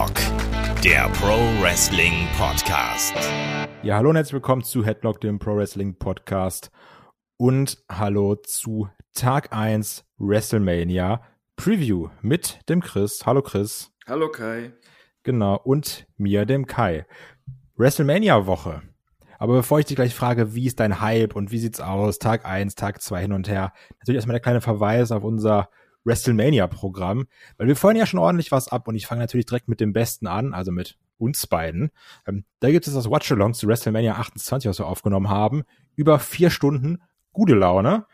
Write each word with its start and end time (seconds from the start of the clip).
Headlock, 0.00 0.82
der 0.82 1.08
Pro 1.10 1.36
Wrestling 1.60 2.26
Podcast. 2.38 3.14
Ja, 3.82 3.96
hallo 3.96 4.08
und 4.08 4.16
herzlich 4.16 4.32
willkommen 4.32 4.62
zu 4.62 4.82
Headlock, 4.82 5.20
dem 5.20 5.38
Pro 5.38 5.56
Wrestling 5.56 5.98
Podcast. 5.98 6.70
Und 7.36 7.84
hallo 7.90 8.36
zu 8.36 8.88
Tag 9.12 9.52
1 9.52 10.06
WrestleMania 10.16 11.20
Preview 11.56 12.08
mit 12.22 12.66
dem 12.70 12.80
Chris. 12.80 13.26
Hallo 13.26 13.42
Chris. 13.42 13.92
Hallo 14.06 14.30
Kai. 14.30 14.72
Genau, 15.22 15.60
und 15.62 16.06
mir, 16.16 16.46
dem 16.46 16.64
Kai. 16.64 17.04
WrestleMania 17.76 18.46
Woche. 18.46 18.80
Aber 19.38 19.56
bevor 19.56 19.80
ich 19.80 19.86
dich 19.86 19.96
gleich 19.96 20.14
frage, 20.14 20.54
wie 20.54 20.66
ist 20.66 20.80
dein 20.80 21.02
Hype 21.02 21.36
und 21.36 21.50
wie 21.50 21.58
sieht's 21.58 21.80
aus, 21.80 22.18
Tag 22.18 22.46
1, 22.46 22.74
Tag 22.74 23.02
2 23.02 23.20
hin 23.20 23.32
und 23.32 23.48
her, 23.48 23.74
natürlich 23.98 24.16
erstmal 24.16 24.34
der 24.34 24.40
kleine 24.40 24.62
Verweis 24.62 25.12
auf 25.12 25.24
unser 25.24 25.68
WrestleMania-Programm, 26.04 27.26
weil 27.56 27.66
wir 27.66 27.76
feuern 27.76 27.96
ja 27.96 28.06
schon 28.06 28.20
ordentlich 28.20 28.52
was 28.52 28.68
ab 28.68 28.88
und 28.88 28.94
ich 28.94 29.06
fange 29.06 29.20
natürlich 29.20 29.46
direkt 29.46 29.68
mit 29.68 29.80
dem 29.80 29.92
Besten 29.92 30.26
an, 30.26 30.54
also 30.54 30.72
mit 30.72 30.96
uns 31.18 31.46
beiden. 31.46 31.90
Ähm, 32.26 32.44
da 32.60 32.70
gibt 32.70 32.86
es 32.86 32.94
das 32.94 33.10
Watch-Along 33.10 33.54
zu 33.54 33.66
WrestleMania 33.66 34.14
28, 34.14 34.68
was 34.68 34.78
wir 34.78 34.86
aufgenommen 34.86 35.28
haben, 35.28 35.62
über 35.96 36.18
vier 36.18 36.50
Stunden 36.50 37.02
gute 37.32 37.54
Laune 37.54 38.06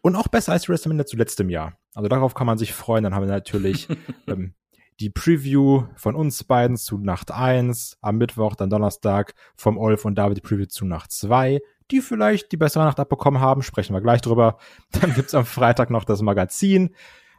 und 0.00 0.16
auch 0.16 0.28
besser 0.28 0.52
als 0.52 0.68
WrestleMania 0.68 1.06
zu 1.06 1.16
letztem 1.16 1.50
Jahr. 1.50 1.76
Also 1.94 2.08
darauf 2.08 2.34
kann 2.34 2.46
man 2.46 2.58
sich 2.58 2.72
freuen. 2.72 3.04
Dann 3.04 3.14
haben 3.14 3.26
wir 3.26 3.32
natürlich 3.32 3.88
ähm, 4.26 4.54
die 5.00 5.10
Preview 5.10 5.84
von 5.96 6.14
uns 6.14 6.44
beiden 6.44 6.76
zu 6.76 6.98
Nacht 6.98 7.32
1, 7.32 7.98
am 8.00 8.18
Mittwoch, 8.18 8.54
dann 8.54 8.70
Donnerstag 8.70 9.34
vom 9.56 9.76
Olf 9.78 10.04
und 10.04 10.16
David 10.16 10.36
die 10.36 10.42
Preview 10.42 10.66
zu 10.66 10.84
Nacht 10.84 11.12
2, 11.12 11.60
die 11.90 12.00
vielleicht 12.00 12.52
die 12.52 12.56
bessere 12.56 12.84
Nacht 12.84 13.00
abbekommen 13.00 13.40
haben, 13.40 13.62
sprechen 13.62 13.94
wir 13.94 14.00
gleich 14.00 14.20
drüber. 14.20 14.58
Dann 14.92 15.12
gibt's 15.14 15.34
am 15.34 15.44
Freitag 15.44 15.90
noch 15.90 16.04
das 16.04 16.22
Magazin, 16.22 16.94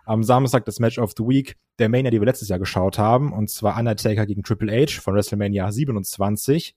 am 0.06 0.24
Samstag 0.24 0.66
das 0.66 0.80
Match 0.80 1.00
of 1.00 1.14
the 1.18 1.24
Week 1.24 1.58
der 1.80 1.90
Mania, 1.90 2.12
die 2.12 2.20
wir 2.20 2.26
letztes 2.26 2.50
Jahr 2.50 2.60
geschaut 2.60 2.98
haben, 2.98 3.34
und 3.34 3.50
zwar 3.50 3.78
Undertaker 3.78 4.26
gegen 4.26 4.44
Triple 4.44 4.72
H 4.72 5.02
von 5.02 5.16
WrestleMania 5.16 5.72
27. 5.72 6.76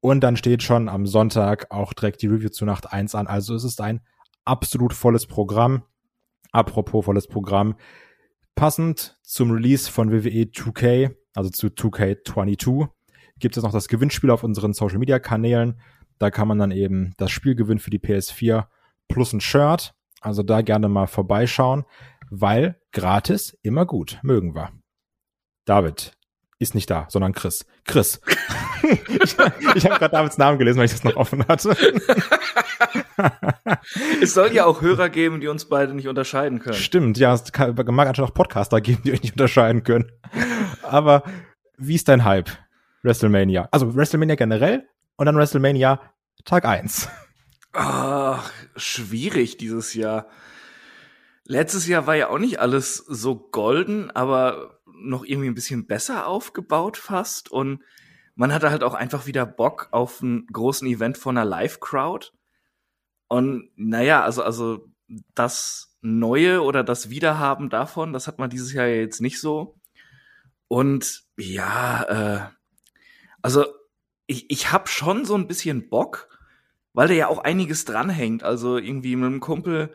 Und 0.00 0.20
dann 0.20 0.36
steht 0.36 0.62
schon 0.62 0.88
am 0.88 1.06
Sonntag 1.06 1.70
auch 1.70 1.92
direkt 1.92 2.22
die 2.22 2.26
Review 2.26 2.48
zu 2.48 2.64
Nacht 2.64 2.92
1 2.92 3.14
an. 3.14 3.26
Also 3.26 3.54
es 3.54 3.64
ist 3.64 3.80
ein 3.80 4.00
absolut 4.44 4.94
volles 4.94 5.26
Programm. 5.26 5.82
Apropos 6.52 7.04
volles 7.04 7.28
Programm. 7.28 7.76
Passend 8.54 9.18
zum 9.22 9.50
Release 9.50 9.90
von 9.90 10.10
WWE 10.10 10.44
2K, 10.44 11.14
also 11.34 11.50
zu 11.50 11.68
2K22, 11.68 12.88
gibt 13.38 13.56
es 13.56 13.62
noch 13.62 13.72
das 13.72 13.88
Gewinnspiel 13.88 14.30
auf 14.30 14.42
unseren 14.42 14.72
Social 14.72 14.98
Media 14.98 15.18
Kanälen. 15.18 15.80
Da 16.18 16.30
kann 16.30 16.48
man 16.48 16.58
dann 16.58 16.70
eben 16.70 17.14
das 17.16 17.30
Spiel 17.30 17.54
gewinnen 17.54 17.78
für 17.78 17.90
die 17.90 18.00
PS4 18.00 18.66
plus 19.08 19.32
ein 19.32 19.40
Shirt. 19.40 19.94
Also 20.20 20.42
da 20.42 20.62
gerne 20.62 20.88
mal 20.88 21.06
vorbeischauen, 21.06 21.84
weil 22.30 22.80
gratis 22.92 23.58
immer 23.62 23.86
gut. 23.86 24.18
Mögen 24.22 24.54
wir. 24.54 24.70
David 25.64 26.12
ist 26.58 26.74
nicht 26.74 26.90
da, 26.90 27.06
sondern 27.08 27.32
Chris. 27.32 27.64
Chris. 27.84 28.20
ich 28.82 29.36
ich 29.74 29.86
habe 29.86 29.98
gerade 29.98 30.10
Davids 30.10 30.36
Namen 30.36 30.58
gelesen, 30.58 30.78
weil 30.78 30.84
ich 30.84 30.92
das 30.92 31.04
noch 31.04 31.16
offen 31.16 31.46
hatte. 31.48 31.70
es 34.22 34.34
soll 34.34 34.52
ja 34.52 34.66
auch 34.66 34.82
Hörer 34.82 35.08
geben, 35.08 35.40
die 35.40 35.48
uns 35.48 35.64
beide 35.64 35.94
nicht 35.94 36.06
unterscheiden 36.06 36.60
können. 36.60 36.74
Stimmt, 36.74 37.18
ja, 37.18 37.32
es 37.32 37.50
kann, 37.52 37.74
mag 37.74 38.08
anscheinend 38.08 38.30
auch 38.30 38.34
Podcaster 38.34 38.80
geben, 38.80 39.02
die 39.04 39.12
euch 39.12 39.22
nicht 39.22 39.32
unterscheiden 39.32 39.84
können. 39.84 40.10
Aber 40.82 41.22
wie 41.78 41.94
ist 41.94 42.08
dein 42.08 42.24
Hype? 42.24 42.50
WrestleMania. 43.02 43.68
Also 43.70 43.94
WrestleMania 43.94 44.34
generell 44.34 44.86
und 45.16 45.26
dann 45.26 45.36
WrestleMania 45.36 46.00
Tag 46.44 46.66
1. 46.66 47.08
Ach, 47.72 48.50
schwierig 48.76 49.56
dieses 49.56 49.94
Jahr. 49.94 50.26
Letztes 51.44 51.86
Jahr 51.86 52.06
war 52.06 52.16
ja 52.16 52.28
auch 52.28 52.38
nicht 52.38 52.58
alles 52.60 52.96
so 52.96 53.36
golden, 53.36 54.10
aber 54.10 54.80
noch 54.86 55.24
irgendwie 55.24 55.48
ein 55.48 55.54
bisschen 55.54 55.86
besser 55.86 56.26
aufgebaut 56.26 56.96
fast. 56.96 57.50
Und 57.50 57.82
man 58.34 58.52
hatte 58.52 58.70
halt 58.70 58.82
auch 58.82 58.94
einfach 58.94 59.26
wieder 59.26 59.46
Bock 59.46 59.88
auf 59.92 60.22
einen 60.22 60.46
großen 60.46 60.86
Event 60.88 61.18
von 61.18 61.36
einer 61.36 61.48
Live-Crowd. 61.48 62.28
Und 63.28 63.70
naja, 63.76 64.22
also, 64.22 64.42
also 64.42 64.88
das 65.34 65.96
Neue 66.02 66.62
oder 66.62 66.82
das 66.82 67.10
Wiederhaben 67.10 67.68
davon, 67.68 68.12
das 68.12 68.26
hat 68.26 68.38
man 68.38 68.50
dieses 68.50 68.72
Jahr 68.72 68.86
jetzt 68.86 69.20
nicht 69.20 69.40
so. 69.40 69.78
Und 70.68 71.24
ja, 71.36 72.02
äh, 72.04 72.48
also 73.42 73.66
ich, 74.26 74.50
ich 74.50 74.72
hab 74.72 74.88
schon 74.88 75.24
so 75.24 75.34
ein 75.34 75.48
bisschen 75.48 75.88
Bock, 75.88 76.39
weil 76.92 77.08
da 77.08 77.14
ja 77.14 77.28
auch 77.28 77.38
einiges 77.38 77.84
dranhängt. 77.84 78.42
Also 78.42 78.78
irgendwie 78.78 79.16
mit 79.16 79.26
einem 79.26 79.40
Kumpel 79.40 79.94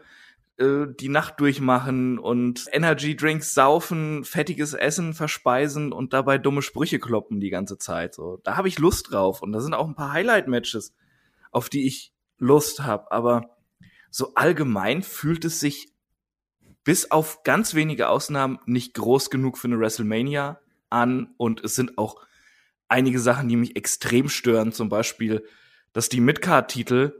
äh, 0.57 0.85
die 0.99 1.09
Nacht 1.09 1.39
durchmachen 1.39 2.17
und 2.17 2.65
Energy 2.71 3.15
Drinks 3.15 3.53
saufen, 3.53 4.23
fettiges 4.23 4.73
Essen 4.73 5.13
verspeisen 5.13 5.91
und 5.91 6.13
dabei 6.13 6.37
dumme 6.37 6.61
Sprüche 6.61 6.99
kloppen 6.99 7.39
die 7.39 7.49
ganze 7.49 7.77
Zeit. 7.77 8.15
So, 8.15 8.39
da 8.43 8.55
habe 8.55 8.67
ich 8.67 8.79
Lust 8.79 9.11
drauf 9.11 9.41
und 9.41 9.51
da 9.51 9.59
sind 9.59 9.73
auch 9.73 9.87
ein 9.87 9.95
paar 9.95 10.13
Highlight 10.13 10.47
Matches, 10.47 10.93
auf 11.51 11.69
die 11.69 11.85
ich 11.85 12.13
Lust 12.37 12.83
habe. 12.83 13.11
Aber 13.11 13.57
so 14.09 14.33
allgemein 14.35 15.03
fühlt 15.03 15.43
es 15.43 15.59
sich 15.59 15.91
bis 16.85 17.11
auf 17.11 17.43
ganz 17.43 17.73
wenige 17.73 18.07
Ausnahmen 18.07 18.59
nicht 18.65 18.93
groß 18.93 19.29
genug 19.29 19.57
für 19.57 19.67
eine 19.67 19.79
WrestleMania 19.79 20.61
an 20.89 21.33
und 21.37 21.63
es 21.63 21.75
sind 21.75 21.97
auch 21.97 22.21
einige 22.87 23.19
Sachen, 23.19 23.49
die 23.49 23.57
mich 23.57 23.75
extrem 23.75 24.29
stören. 24.29 24.71
Zum 24.71 24.87
Beispiel, 24.87 25.45
dass 25.95 26.09
die 26.09 26.19
Midcard-Titel 26.19 27.13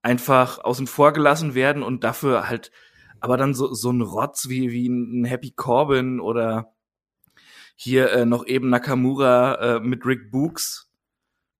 einfach 0.00 0.64
außen 0.64 0.86
vor 0.86 1.12
gelassen 1.12 1.54
werden 1.54 1.82
und 1.82 2.04
dafür 2.04 2.48
halt 2.48 2.72
aber 3.20 3.36
dann 3.36 3.52
so, 3.52 3.74
so 3.74 3.90
ein 3.90 4.00
Rotz 4.00 4.48
wie, 4.48 4.70
wie 4.72 4.88
ein 4.88 5.26
Happy 5.26 5.50
Corbin 5.50 6.20
oder 6.20 6.72
hier 7.76 8.10
äh, 8.12 8.24
noch 8.24 8.46
eben 8.46 8.70
Nakamura 8.70 9.76
äh, 9.76 9.80
mit 9.80 10.06
Rick 10.06 10.30
Books 10.30 10.90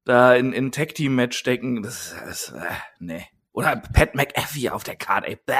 da 0.04 0.34
in, 0.34 0.54
in 0.54 0.72
Tag 0.72 0.94
Team 0.94 1.14
Match 1.14 1.36
stecken, 1.36 1.82
das, 1.82 2.14
das 2.24 2.52
äh, 2.52 2.64
nee. 2.98 3.26
Oder 3.52 3.76
Pat 3.76 4.14
McAfee 4.14 4.70
auf 4.70 4.84
der 4.84 4.96
Karte, 4.96 5.28
ey. 5.28 5.38
Bäh. 5.44 5.54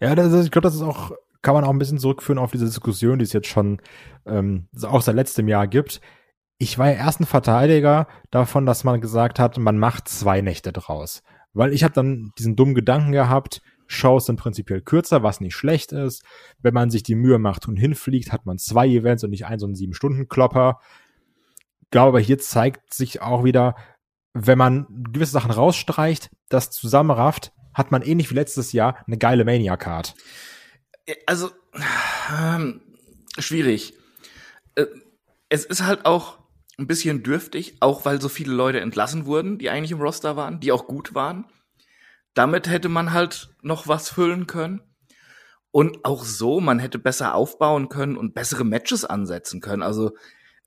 Ja, 0.00 0.16
das 0.16 0.32
ist, 0.32 0.46
ich 0.46 0.50
glaube, 0.50 0.66
das 0.66 0.74
ist 0.74 0.82
auch, 0.82 1.12
kann 1.40 1.54
man 1.54 1.64
auch 1.64 1.70
ein 1.70 1.78
bisschen 1.78 1.98
zurückführen 1.98 2.38
auf 2.38 2.50
diese 2.50 2.66
Diskussion, 2.66 3.18
die 3.20 3.24
es 3.24 3.32
jetzt 3.32 3.46
schon 3.46 3.80
ähm, 4.26 4.66
auch 4.82 5.02
seit 5.02 5.14
letztem 5.14 5.46
Jahr 5.46 5.68
gibt. 5.68 6.00
Ich 6.62 6.76
war 6.76 6.88
ja 6.88 6.96
erst 6.98 7.20
ein 7.20 7.26
Verteidiger 7.26 8.06
davon, 8.30 8.66
dass 8.66 8.84
man 8.84 9.00
gesagt 9.00 9.38
hat, 9.38 9.56
man 9.56 9.78
macht 9.78 10.08
zwei 10.08 10.42
Nächte 10.42 10.74
draus. 10.74 11.22
Weil 11.54 11.72
ich 11.72 11.82
habe 11.82 11.94
dann 11.94 12.32
diesen 12.38 12.54
dummen 12.54 12.74
Gedanken 12.74 13.12
gehabt, 13.12 13.62
Shows 13.86 14.26
sind 14.26 14.36
prinzipiell 14.36 14.82
kürzer, 14.82 15.22
was 15.22 15.40
nicht 15.40 15.56
schlecht 15.56 15.92
ist. 15.92 16.22
Wenn 16.60 16.74
man 16.74 16.90
sich 16.90 17.02
die 17.02 17.14
Mühe 17.14 17.38
macht 17.38 17.66
und 17.66 17.76
hinfliegt, 17.76 18.30
hat 18.30 18.44
man 18.44 18.58
zwei 18.58 18.86
Events 18.86 19.24
und 19.24 19.30
nicht 19.30 19.46
ein 19.46 19.58
so 19.58 19.64
einen 19.64 19.74
Sieben-Stunden-Klopper. 19.74 20.80
Glaube, 21.90 22.08
aber 22.08 22.20
hier 22.20 22.38
zeigt 22.38 22.92
sich 22.92 23.22
auch 23.22 23.42
wieder, 23.42 23.74
wenn 24.34 24.58
man 24.58 24.86
gewisse 25.12 25.32
Sachen 25.32 25.50
rausstreicht, 25.52 26.28
das 26.50 26.70
zusammenrafft, 26.70 27.52
hat 27.72 27.90
man 27.90 28.02
ähnlich 28.02 28.30
wie 28.30 28.34
letztes 28.34 28.72
Jahr 28.72 29.02
eine 29.06 29.16
geile 29.16 29.46
Mania-Card. 29.46 30.14
Also, 31.24 31.48
ähm, 32.30 32.82
schwierig. 33.38 33.94
Äh, 34.74 34.84
es 35.48 35.64
ist 35.64 35.86
halt 35.86 36.04
auch 36.04 36.38
ein 36.80 36.86
bisschen 36.86 37.22
dürftig, 37.22 37.76
auch 37.80 38.04
weil 38.04 38.20
so 38.20 38.28
viele 38.28 38.52
Leute 38.52 38.80
entlassen 38.80 39.26
wurden, 39.26 39.58
die 39.58 39.70
eigentlich 39.70 39.92
im 39.92 40.00
Roster 40.00 40.36
waren, 40.36 40.60
die 40.60 40.72
auch 40.72 40.86
gut 40.86 41.14
waren. 41.14 41.44
Damit 42.34 42.68
hätte 42.68 42.88
man 42.88 43.12
halt 43.12 43.50
noch 43.62 43.86
was 43.86 44.10
füllen 44.10 44.46
können. 44.46 44.80
Und 45.72 46.04
auch 46.04 46.24
so, 46.24 46.60
man 46.60 46.80
hätte 46.80 46.98
besser 46.98 47.34
aufbauen 47.34 47.88
können 47.88 48.16
und 48.16 48.34
bessere 48.34 48.64
Matches 48.64 49.04
ansetzen 49.04 49.60
können. 49.60 49.82
Also 49.82 50.16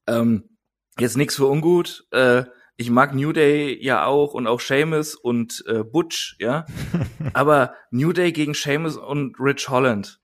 ähm, 0.08 0.58
jetzt 0.98 1.18
nichts 1.18 1.36
für 1.36 1.48
ungut. 1.48 2.08
Äh, 2.12 2.46
ich 2.78 2.90
mag 2.90 3.14
New 3.14 3.34
Day 3.34 3.78
ja 3.84 4.06
auch 4.06 4.34
und 4.34 4.48
auch 4.48 4.60
Seamus 4.60 5.16
und 5.16 5.64
äh, 5.68 5.84
Butch, 5.84 6.38
ja. 6.40 6.66
Aber 7.34 7.74
New 7.92 8.14
Day 8.14 8.32
gegen 8.32 8.54
Seamus 8.54 8.96
und 8.96 9.40
Rich 9.40 9.68
Holland, 9.70 10.22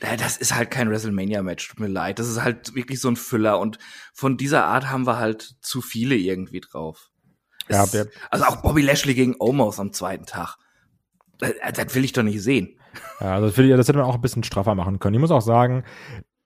das 0.00 0.36
ist 0.36 0.54
halt 0.54 0.70
kein 0.70 0.90
WrestleMania-Match, 0.90 1.68
tut 1.68 1.80
mir 1.80 1.88
leid. 1.88 2.18
Das 2.18 2.28
ist 2.28 2.42
halt 2.42 2.74
wirklich 2.74 3.00
so 3.00 3.08
ein 3.08 3.16
Füller 3.16 3.58
und 3.58 3.78
von 4.12 4.36
dieser 4.36 4.64
Art 4.64 4.90
haben 4.90 5.06
wir 5.06 5.18
halt 5.18 5.56
zu 5.60 5.80
viele 5.80 6.16
irgendwie 6.16 6.60
drauf. 6.60 7.10
Ja, 7.68 7.84
es, 7.84 8.08
also 8.30 8.44
auch 8.44 8.56
Bobby 8.56 8.82
Lashley 8.82 9.14
gegen 9.14 9.36
Omos 9.38 9.80
am 9.80 9.92
zweiten 9.92 10.26
Tag. 10.26 10.56
Das, 11.38 11.52
das 11.74 11.94
will 11.94 12.04
ich 12.04 12.12
doch 12.12 12.22
nicht 12.22 12.42
sehen. 12.42 12.78
Ja, 13.20 13.40
das, 13.40 13.56
will 13.56 13.70
ich, 13.70 13.76
das 13.76 13.88
hätte 13.88 13.98
man 13.98 14.06
auch 14.06 14.14
ein 14.14 14.20
bisschen 14.20 14.44
straffer 14.44 14.74
machen 14.74 14.98
können. 14.98 15.14
Ich 15.14 15.20
muss 15.20 15.30
auch 15.30 15.40
sagen, 15.40 15.84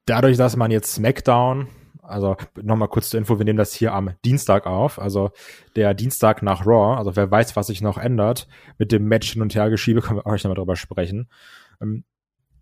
dadurch, 0.06 0.36
dass 0.36 0.56
man 0.56 0.70
jetzt 0.70 0.94
SmackDown, 0.94 1.68
also 2.02 2.36
nochmal 2.62 2.88
kurz 2.88 3.10
zur 3.10 3.18
Info, 3.18 3.38
wir 3.38 3.44
nehmen 3.44 3.58
das 3.58 3.74
hier 3.74 3.92
am 3.92 4.14
Dienstag 4.24 4.66
auf, 4.66 4.98
also 4.98 5.30
der 5.76 5.92
Dienstag 5.94 6.42
nach 6.42 6.64
Raw, 6.64 6.96
also 6.96 7.16
wer 7.16 7.30
weiß, 7.30 7.56
was 7.56 7.66
sich 7.66 7.82
noch 7.82 7.98
ändert, 7.98 8.48
mit 8.78 8.92
dem 8.92 9.06
Match 9.08 9.32
hin 9.32 9.42
und 9.42 9.54
her 9.54 9.68
geschiebe, 9.68 10.00
können 10.00 10.20
wir 10.20 10.26
auch 10.26 10.32
nochmal 10.32 10.54
drüber 10.54 10.76
sprechen. 10.76 11.28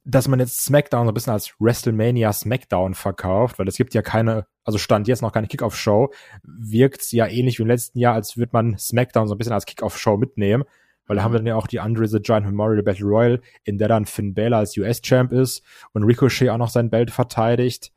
Dass 0.09 0.29
man 0.29 0.39
jetzt 0.39 0.65
SmackDown 0.65 1.07
so 1.07 1.11
ein 1.11 1.15
bisschen 1.15 1.33
als 1.33 1.55
WrestleMania 1.59 2.33
SmackDown 2.33 2.95
verkauft, 2.95 3.59
weil 3.59 3.67
es 3.67 3.77
gibt 3.77 3.93
ja 3.93 4.03
keine, 4.03 4.47
also 4.63 4.79
stand 4.79 5.09
jetzt 5.09 5.21
noch 5.21 5.33
keine 5.33 5.49
Kickoff-Show, 5.49 6.13
wirkt 6.45 7.11
ja 7.13 7.27
ähnlich 7.27 7.59
wie 7.59 7.63
im 7.63 7.69
letzten 7.69 7.99
Jahr, 7.99 8.15
als 8.15 8.37
würde 8.37 8.51
man 8.53 8.79
SmackDown 8.79 9.27
so 9.27 9.35
ein 9.35 9.39
bisschen 9.39 9.53
als 9.53 9.67
Kickoff-Show 9.67 10.17
mitnehmen, 10.17 10.63
weil 11.07 11.17
da 11.17 11.25
haben 11.25 11.33
wir 11.33 11.39
dann 11.39 11.47
ja 11.47 11.57
auch 11.57 11.67
die 11.67 11.81
Andre 11.81 12.07
the 12.07 12.21
Giant 12.21 12.47
Memorial 12.47 12.85
Battle 12.85 13.07
Royal, 13.07 13.41
in 13.65 13.79
der 13.79 13.89
dann 13.89 14.07
Finn 14.07 14.33
Balor 14.35 14.61
als 14.61 14.77
US-Champ 14.77 15.33
ist 15.33 15.63
und 15.93 16.05
Ricochet 16.05 16.51
auch 16.51 16.59
noch 16.59 16.71
sein 16.71 16.89
Belt 16.89 17.11
verteidigt. 17.11 17.93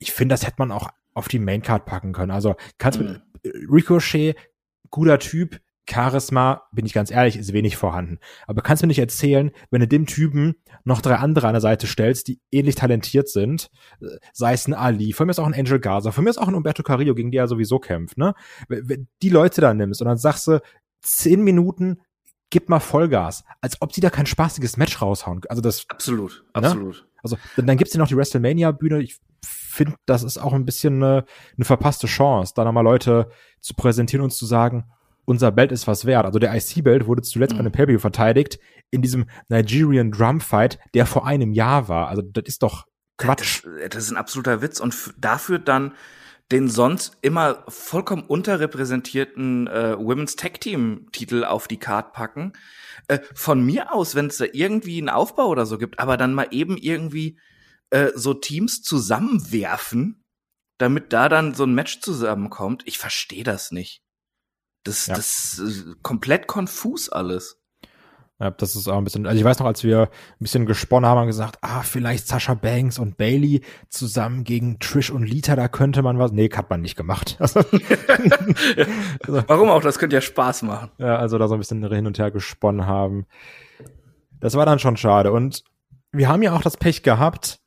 ich 0.00 0.12
finde, 0.12 0.32
das 0.32 0.44
hätte 0.44 0.56
man 0.58 0.72
auch 0.72 0.90
auf 1.14 1.28
die 1.28 1.38
Maincard 1.38 1.86
packen 1.86 2.12
können. 2.12 2.32
Also 2.32 2.56
kannst 2.78 3.00
mhm. 3.00 3.06
mit 3.06 3.22
Ricochet, 3.70 4.36
guter 4.90 5.18
Typ, 5.18 5.60
Charisma, 5.88 6.62
bin 6.72 6.86
ich 6.86 6.92
ganz 6.92 7.10
ehrlich, 7.10 7.36
ist 7.36 7.52
wenig 7.52 7.76
vorhanden. 7.76 8.18
Aber 8.46 8.62
kannst 8.62 8.82
du 8.82 8.86
mir 8.86 8.88
nicht 8.88 8.98
erzählen, 8.98 9.50
wenn 9.70 9.80
du 9.80 9.88
dem 9.88 10.06
Typen 10.06 10.56
noch 10.84 11.00
drei 11.00 11.16
andere 11.16 11.46
an 11.46 11.54
der 11.54 11.60
Seite 11.60 11.86
stellst, 11.86 12.28
die 12.28 12.40
ähnlich 12.52 12.74
talentiert 12.74 13.28
sind, 13.28 13.70
äh, 14.00 14.06
sei 14.32 14.52
es 14.52 14.68
ein 14.68 14.74
Ali, 14.74 15.12
von 15.12 15.26
mir 15.26 15.32
ist 15.32 15.38
auch 15.38 15.46
ein 15.46 15.54
Angel 15.54 15.80
Gaza, 15.80 16.12
von 16.12 16.24
mir 16.24 16.30
ist 16.30 16.38
auch 16.38 16.48
ein 16.48 16.54
Umberto 16.54 16.82
Carrillo, 16.82 17.14
gegen 17.14 17.30
die 17.30 17.38
er 17.38 17.48
sowieso 17.48 17.78
kämpft, 17.78 18.18
ne? 18.18 18.34
Wenn 18.68 19.08
die 19.22 19.30
Leute 19.30 19.60
da 19.60 19.74
nimmst 19.74 20.00
und 20.00 20.08
dann 20.08 20.18
sagst 20.18 20.46
du, 20.46 20.60
zehn 21.00 21.42
Minuten, 21.42 22.00
gib 22.50 22.68
mal 22.68 22.80
Vollgas, 22.80 23.44
als 23.60 23.80
ob 23.82 23.92
die 23.92 24.00
da 24.00 24.10
kein 24.10 24.26
spaßiges 24.26 24.76
Match 24.76 25.00
raushauen. 25.00 25.40
Also 25.48 25.60
das. 25.60 25.86
Absolut, 25.88 26.44
ne? 26.54 26.66
absolut. 26.66 27.06
Also 27.22 27.36
dann, 27.56 27.66
dann 27.66 27.76
gibt's 27.76 27.94
ja 27.94 27.98
noch 27.98 28.08
die 28.08 28.16
WrestleMania-Bühne. 28.16 29.02
Ich 29.02 29.18
finde, 29.44 29.94
das 30.06 30.22
ist 30.22 30.38
auch 30.38 30.52
ein 30.52 30.64
bisschen 30.64 31.02
eine, 31.02 31.24
eine 31.56 31.64
verpasste 31.64 32.06
Chance, 32.06 32.52
da 32.54 32.64
nochmal 32.64 32.84
Leute 32.84 33.28
zu 33.60 33.74
präsentieren 33.74 34.22
und 34.22 34.30
zu 34.30 34.46
sagen, 34.46 34.84
unser 35.24 35.50
Belt 35.50 35.72
ist 35.72 35.86
was 35.86 36.04
wert. 36.04 36.26
Also 36.26 36.38
der 36.38 36.54
IC-Belt 36.54 37.06
wurde 37.06 37.22
zuletzt 37.22 37.52
mhm. 37.52 37.58
bei 37.58 37.60
einem 37.60 37.72
Pay-Per-View 37.72 37.98
verteidigt 37.98 38.58
in 38.90 39.02
diesem 39.02 39.26
Nigerian 39.48 40.10
Drum 40.10 40.40
Fight, 40.40 40.78
der 40.94 41.06
vor 41.06 41.26
einem 41.26 41.52
Jahr 41.52 41.88
war. 41.88 42.08
Also 42.08 42.22
das 42.22 42.44
ist 42.46 42.62
doch 42.62 42.86
Quatsch. 43.16 43.64
Das, 43.64 43.90
das 43.90 44.04
ist 44.04 44.10
ein 44.10 44.16
absoluter 44.16 44.62
Witz 44.62 44.80
und 44.80 45.14
dafür 45.18 45.58
dann 45.58 45.94
den 46.52 46.68
sonst 46.68 47.16
immer 47.22 47.64
vollkommen 47.68 48.22
unterrepräsentierten 48.22 49.66
äh, 49.66 49.96
Women's 49.98 50.36
Tag 50.36 50.60
Team 50.60 51.08
Titel 51.10 51.44
auf 51.44 51.68
die 51.68 51.78
Card 51.78 52.12
packen. 52.12 52.52
Äh, 53.08 53.20
von 53.34 53.64
mir 53.64 53.92
aus, 53.92 54.14
wenn 54.14 54.26
es 54.26 54.36
da 54.36 54.44
irgendwie 54.52 54.98
einen 54.98 55.08
Aufbau 55.08 55.46
oder 55.46 55.66
so 55.66 55.78
gibt, 55.78 55.98
aber 55.98 56.16
dann 56.16 56.34
mal 56.34 56.48
eben 56.50 56.76
irgendwie 56.76 57.38
äh, 57.90 58.10
so 58.14 58.34
Teams 58.34 58.82
zusammenwerfen, 58.82 60.22
damit 60.78 61.12
da 61.12 61.28
dann 61.28 61.54
so 61.54 61.64
ein 61.64 61.74
Match 61.74 62.00
zusammenkommt. 62.00 62.82
Ich 62.84 62.98
verstehe 62.98 63.44
das 63.44 63.72
nicht. 63.72 64.03
Das, 64.84 65.06
ja. 65.06 65.14
das 65.14 65.58
ist 65.58 66.02
komplett 66.02 66.46
konfus 66.46 67.08
alles. 67.08 67.58
Ja, 68.40 68.50
das 68.50 68.74
ist 68.74 68.88
auch 68.88 68.98
ein 68.98 69.04
bisschen, 69.04 69.26
also 69.26 69.38
ich 69.38 69.44
weiß 69.44 69.60
noch, 69.60 69.66
als 69.66 69.84
wir 69.84 70.02
ein 70.02 70.08
bisschen 70.40 70.66
gesponnen 70.66 71.08
haben, 71.08 71.18
haben 71.18 71.26
gesagt, 71.28 71.58
ah, 71.60 71.82
vielleicht 71.82 72.26
Sascha 72.26 72.54
Banks 72.54 72.98
und 72.98 73.16
Bailey 73.16 73.62
zusammen 73.88 74.42
gegen 74.42 74.80
Trish 74.80 75.10
und 75.10 75.22
Lita, 75.22 75.54
da 75.54 75.68
könnte 75.68 76.02
man 76.02 76.18
was. 76.18 76.32
Nee, 76.32 76.50
hat 76.50 76.68
man 76.68 76.80
nicht 76.80 76.96
gemacht. 76.96 77.38
Also, 77.44 77.60
also, 77.60 79.44
Warum 79.48 79.68
auch? 79.70 79.82
Das 79.82 79.98
könnte 79.98 80.16
ja 80.16 80.20
Spaß 80.20 80.62
machen. 80.62 80.90
Ja, 80.98 81.16
also 81.16 81.38
da 81.38 81.46
so 81.46 81.54
ein 81.54 81.60
bisschen 81.60 81.86
hin 81.92 82.06
und 82.06 82.18
her 82.18 82.30
gesponnen 82.30 82.86
haben. 82.86 83.26
Das 84.40 84.54
war 84.54 84.66
dann 84.66 84.78
schon 84.78 84.96
schade. 84.96 85.30
Und 85.30 85.62
wir 86.10 86.28
haben 86.28 86.42
ja 86.42 86.52
auch 86.54 86.62
das 86.62 86.76
Pech 86.76 87.02
gehabt, 87.02 87.60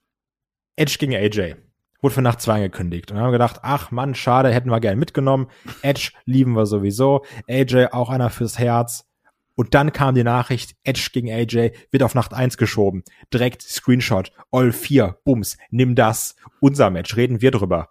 Edge 0.75 0.98
gegen 1.00 1.16
AJ. 1.16 1.56
Wurde 2.01 2.15
für 2.15 2.21
Nacht 2.21 2.41
2 2.41 2.55
angekündigt. 2.55 3.11
Und 3.11 3.17
haben 3.17 3.31
gedacht, 3.31 3.59
ach 3.63 3.91
Mann, 3.91 4.15
schade, 4.15 4.53
hätten 4.53 4.69
wir 4.69 4.79
gerne 4.79 4.97
mitgenommen. 4.97 5.47
Edge 5.81 6.11
lieben 6.25 6.53
wir 6.53 6.65
sowieso. 6.65 7.25
AJ 7.49 7.88
auch 7.91 8.09
einer 8.09 8.29
fürs 8.29 8.59
Herz. 8.59 9.07
Und 9.55 9.73
dann 9.73 9.91
kam 9.91 10.13
die 10.13 10.23
Nachricht, 10.23 10.75
Edge 10.83 11.09
gegen 11.11 11.31
AJ 11.31 11.71
wird 11.89 12.03
auf 12.03 12.13
Nacht 12.13 12.33
1 12.33 12.57
geschoben. 12.57 13.03
Direkt 13.33 13.63
Screenshot, 13.63 14.31
All 14.51 14.71
4, 14.71 15.17
Bums, 15.23 15.57
nimm 15.71 15.95
das. 15.95 16.35
Unser 16.59 16.91
Match, 16.91 17.15
reden 17.15 17.41
wir 17.41 17.49
drüber. 17.49 17.89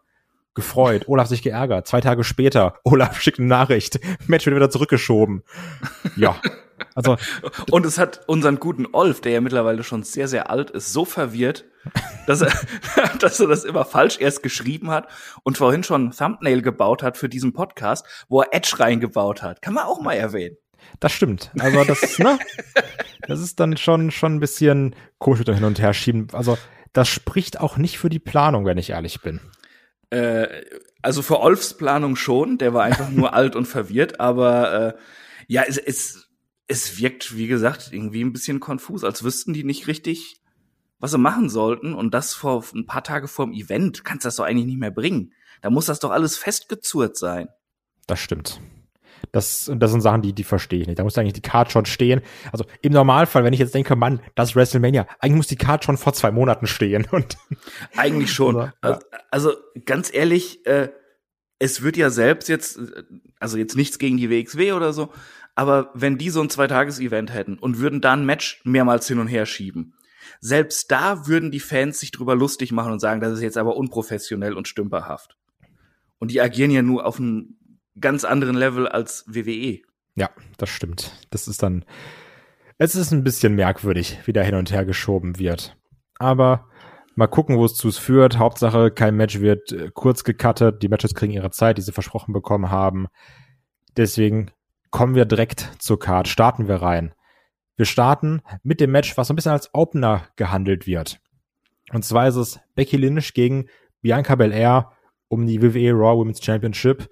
Gefreut, 0.55 1.09
Olaf 1.09 1.27
sich 1.27 1.43
geärgert. 1.43 1.89
Zwei 1.89 2.01
Tage 2.01 2.23
später, 2.23 2.79
Olaf 2.85 3.21
schickt 3.21 3.41
eine 3.41 3.49
Nachricht, 3.49 3.99
Match 4.29 4.47
wird 4.47 4.55
wieder 4.55 4.71
zurückgeschoben. 4.71 5.43
Ja, 6.15 6.41
also. 6.97 7.17
Und 7.71 7.87
es 7.87 7.99
hat 7.99 8.23
unseren 8.27 8.59
guten 8.59 8.87
Olf, 8.93 9.21
der 9.21 9.33
ja 9.33 9.41
mittlerweile 9.41 9.85
schon 9.85 10.03
sehr, 10.03 10.27
sehr 10.27 10.51
alt 10.51 10.71
ist, 10.71 10.93
so 10.93 11.05
verwirrt, 11.05 11.67
dass 12.27 12.41
er, 12.41 12.53
dass 13.21 13.39
er 13.39 13.47
das 13.47 13.65
immer 13.65 13.85
falsch 13.85 14.19
erst 14.19 14.43
geschrieben 14.43 14.91
hat 14.91 15.07
und 15.45 15.59
vorhin 15.59 15.85
schon 15.85 16.07
ein 16.07 16.11
Thumbnail 16.11 16.63
gebaut 16.63 17.03
hat 17.03 17.17
für 17.17 17.29
diesen 17.29 17.53
Podcast, 17.53 18.05
wo 18.29 18.41
er 18.41 18.53
Edge 18.53 18.77
reingebaut 18.81 19.43
hat. 19.43 19.63
Kann 19.63 19.75
man 19.75 19.85
auch 19.85 20.01
mal 20.01 20.15
erwähnen. 20.15 20.57
Das 20.99 21.13
stimmt. 21.13 21.53
Also 21.59 21.85
das, 21.85 22.19
ne? 22.19 22.39
Das 23.29 23.41
ist 23.41 23.61
dann 23.61 23.77
schon, 23.77 24.11
schon 24.11 24.37
ein 24.37 24.41
bisschen 24.41 24.97
komisch 25.19 25.41
mit 25.41 25.55
hin 25.55 25.65
und 25.65 25.79
her 25.79 25.95
schieben. 25.95 26.29
Also 26.33 26.57
das 26.93 27.09
spricht 27.09 27.61
auch 27.61 27.77
nicht 27.77 27.99
für 27.99 28.09
die 28.09 28.19
Planung, 28.19 28.65
wenn 28.65 28.79
ich 28.79 28.91
ehrlich 28.91 29.21
bin. 29.21 29.41
Äh, 30.11 30.47
also 31.03 31.21
für 31.21 31.41
Olfs 31.41 31.75
Planung 31.75 32.17
schon, 32.17 32.57
der 32.57 32.73
war 32.73 32.85
einfach 32.85 33.11
nur 33.11 33.35
alt 33.35 33.55
und 33.55 33.67
verwirrt, 33.67 34.19
aber 34.19 34.95
äh, 34.95 35.01
ja, 35.47 35.63
es, 35.67 35.77
es, 35.79 36.26
es 36.69 36.99
wirkt, 36.99 37.37
wie 37.37 37.47
gesagt, 37.47 37.91
irgendwie 37.93 38.25
ein 38.25 38.33
bisschen 38.33 38.61
konfus, 38.61 39.05
als 39.05 39.23
wüssten 39.23 39.53
die 39.53 39.65
nicht 39.65 39.87
richtig, 39.87 40.41
was 40.99 41.13
sie 41.13 41.19
machen 41.19 41.49
sollten. 41.49 41.95
Und 41.95 42.13
das 42.15 42.35
vor 42.35 42.65
ein 42.75 42.87
paar 42.87 43.05
Tage 43.05 43.29
vorm 43.29 43.53
Event 43.53 44.05
kannst 44.05 44.25
du 44.25 44.29
das 44.29 44.37
doch 44.37 44.45
eigentlich 44.45 44.67
nicht 44.67 44.81
mehr 44.81 44.91
bringen. 44.91 45.33
Da 45.63 45.71
muss 45.71 45.87
das 45.87 46.01
doch 46.01 46.11
alles 46.11 46.37
festgezurrt 46.37 47.17
sein. 47.17 47.49
Das 48.07 48.21
stimmt. 48.21 48.61
Das, 49.33 49.71
das 49.75 49.91
sind 49.91 50.01
Sachen, 50.01 50.23
die, 50.23 50.33
die 50.33 50.45
verstehe 50.45 50.81
ich 50.81 50.87
nicht. 50.87 50.99
Da 50.99 51.05
muss 51.05 51.19
eigentlich 51.19 51.33
die 51.33 51.43
Card 51.43 51.73
schon 51.73 51.87
stehen. 51.87 52.21
Also 52.53 52.65
im 52.83 52.93
Normalfall, 52.93 53.45
wenn 53.45 53.53
ich 53.53 53.61
jetzt 53.61 53.75
denke, 53.75 53.97
Mann, 53.97 54.21
das 54.35 54.51
ist 54.51 54.57
WrestleMania, 54.57 55.07
eigentlich 55.19 55.37
muss 55.37 55.47
die 55.47 55.57
Card 55.57 55.85
schon 55.85 55.97
vor 55.97 56.13
zwei 56.13 56.31
Monaten 56.31 56.67
stehen. 56.67 57.07
Und 57.11 57.37
eigentlich 57.97 58.33
schon. 58.33 58.73
Also, 58.81 59.01
ja. 59.01 59.19
also 59.31 59.53
ganz 59.85 60.13
ehrlich, 60.13 60.67
äh, 60.67 60.91
es 61.59 61.83
wird 61.83 61.97
ja 61.97 62.11
selbst 62.11 62.49
jetzt, 62.49 62.79
also 63.41 63.57
jetzt 63.57 63.77
nichts 63.77 63.99
gegen 63.99 64.17
die 64.17 64.31
WXW 64.31 64.73
oder 64.73 64.93
so, 64.93 65.11
aber 65.57 65.91
wenn 65.95 66.19
die 66.19 66.31
so 66.31 66.41
ein 66.43 66.51
Zweitages-Event 66.51 67.33
hätten 67.33 67.59
und 67.59 67.79
würden 67.79 68.01
da 68.03 68.13
ein 68.13 68.27
Match 68.27 68.61
mehrmals 68.65 69.09
hin 69.09 69.19
und 69.19 69.27
her 69.27 69.47
schieben, 69.47 69.95
selbst 70.39 70.93
da 70.93 71.27
würden 71.27 71.51
die 71.51 71.61
Fans 71.61 71.99
sich 71.99 72.11
drüber 72.11 72.37
lustig 72.37 72.73
machen 72.73 72.93
und 72.93 73.01
sagen, 73.01 73.21
das 73.21 73.33
ist 73.33 73.43
jetzt 73.43 73.57
aber 73.57 73.77
unprofessionell 73.77 74.53
und 74.53 74.69
stümperhaft. 74.69 75.37
Und 76.19 76.31
die 76.31 76.41
agieren 76.43 76.71
ja 76.71 76.83
nur 76.83 77.07
auf 77.07 77.19
einem 77.19 77.57
ganz 77.99 78.25
anderen 78.25 78.55
Level 78.55 78.87
als 78.87 79.25
WWE. 79.27 79.81
Ja, 80.15 80.31
das 80.59 80.69
stimmt. 80.69 81.13
Das 81.31 81.49
ist 81.49 81.63
dann, 81.63 81.87
es 82.77 82.95
ist 82.95 83.13
ein 83.13 83.25
bisschen 83.25 83.55
merkwürdig, 83.55 84.19
wie 84.27 84.35
da 84.35 84.43
hin 84.43 84.55
und 84.57 84.71
her 84.71 84.85
geschoben 84.85 85.39
wird. 85.39 85.75
Aber 86.19 86.69
mal 87.15 87.29
gucken, 87.29 87.57
wo 87.57 87.65
es 87.65 87.75
zu 87.75 87.89
es 87.89 87.97
führt. 87.97 88.39
Hauptsache, 88.39 88.91
kein 88.91 89.17
Match 89.17 89.41
wird 89.41 89.73
äh, 89.73 89.91
kurz 89.93 90.23
gecuttet. 90.25 90.83
Die 90.83 90.89
Matches 90.89 91.15
kriegen 91.15 91.33
ihre 91.33 91.51
Zeit, 91.51 91.79
die 91.79 91.83
sie 91.83 91.93
versprochen 91.93 92.35
bekommen 92.35 92.71
haben. 92.71 93.07
Deswegen 93.97 94.51
kommen 94.97 95.15
wir 95.15 95.27
direkt 95.27 95.73
zur 95.79 95.99
Card. 95.99 96.27
Starten 96.27 96.69
wir 96.69 96.77
rein. 96.77 97.13
Wir 97.77 97.85
starten 97.85 98.41
mit 98.63 98.81
dem 98.81 98.93
Match, 98.93 99.15
was 99.19 99.29
so 99.29 99.35
ein 99.35 99.37
bisschen 99.37 99.53
als 99.53 99.69
Opener 99.75 100.23
gehandelt 100.37 100.87
wird. 100.87 101.21
Und 101.93 102.03
zwar 102.03 102.29
ist 102.29 102.37
es 102.37 102.61
Becky 102.77 102.97
Lynch 102.97 103.35
gegen 103.35 103.69
Bianca 104.01 104.37
Belair 104.37 104.93
um 105.29 105.47
die 105.47 105.61
WWE 105.61 105.93
Raw 105.93 106.17
Women's 106.17 106.43
Championship. 106.43 107.11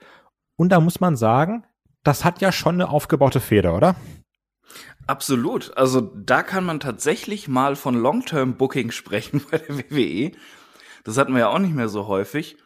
Und 0.57 0.71
da 0.71 0.81
muss 0.81 1.01
man 1.01 1.15
sagen, 1.15 1.67
das 2.05 2.25
hat 2.25 2.41
ja 2.41 2.53
schon 2.53 2.77
eine 2.77 2.89
aufgebaute 2.89 3.41
Feder, 3.41 3.77
oder? 3.77 3.97
Absolut. 5.07 5.77
Also 5.77 6.01
da 6.01 6.43
kann 6.43 6.65
man 6.65 6.81
tatsächlich 6.81 7.49
mal 7.49 7.77
von 7.77 7.97
Long-Term 7.97 8.55
Booking 8.55 8.91
sprechen 8.93 9.43
bei 9.51 9.59
der 9.59 9.91
WWE. 9.91 10.33
Das 11.05 11.19
hatten 11.19 11.35
wir 11.35 11.41
ja 11.41 11.49
auch 11.49 11.59
nicht 11.59 11.75
mehr 11.75 11.91
so 11.91 12.07
häufig. 12.07 12.57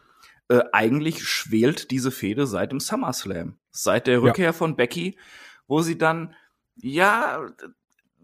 Äh, 0.49 0.63
eigentlich 0.73 1.25
schwelt 1.25 1.91
diese 1.91 2.11
Fehde 2.11 2.47
seit 2.47 2.73
dem 2.73 2.81
SummerSlam. 2.81 3.59
Seit 3.71 4.07
der 4.07 4.23
Rückkehr 4.23 4.47
ja. 4.47 4.53
von 4.53 4.77
Becky, 4.77 5.19
wo 5.67 5.83
sie 5.83 5.99
dann, 5.99 6.35
ja, 6.77 7.41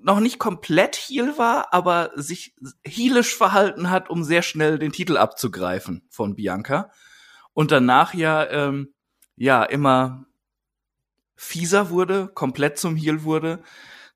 noch 0.05 0.21
nicht 0.21 0.39
komplett 0.39 0.97
heel 0.97 1.39
war, 1.39 1.73
aber 1.73 2.11
sich 2.15 2.55
heelisch 2.87 3.37
verhalten 3.37 3.91
hat, 3.91 4.11
um 4.11 4.23
sehr 4.23 4.43
schnell 4.43 4.79
den 4.79 4.93
Titel 4.93 5.17
abzugreifen 5.17 6.07
von 6.11 6.35
Bianca. 6.35 6.91
Und 7.55 7.71
danach 7.71 8.15
ja, 8.15 8.49
ähm, 8.51 8.93
ja, 9.37 9.65
immer 9.65 10.27
fieser 11.37 11.91
wurde, 11.91 12.29
komplett 12.29 12.79
zum 12.79 12.97
Heel 12.97 13.25
wurde, 13.25 13.61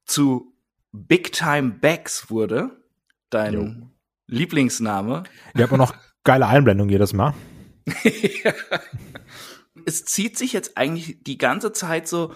zu 0.05 0.55
Big 0.93 1.33
Time 1.33 1.71
Bags 1.71 2.31
wurde, 2.31 2.71
dein 3.31 3.55
jo. 3.55 3.75
Lieblingsname. 4.27 5.25
Wir 5.55 5.65
haben 5.65 5.75
auch 5.75 5.91
noch 5.91 5.95
geile 6.25 6.47
Einblendung 6.47 6.89
jedes 6.89 7.13
Mal. 7.13 7.35
Es 9.85 10.05
zieht 10.05 10.37
sich 10.37 10.53
jetzt 10.53 10.77
eigentlich 10.77 11.23
die 11.23 11.39
ganze 11.39 11.73
Zeit 11.73 12.09
so 12.09 12.35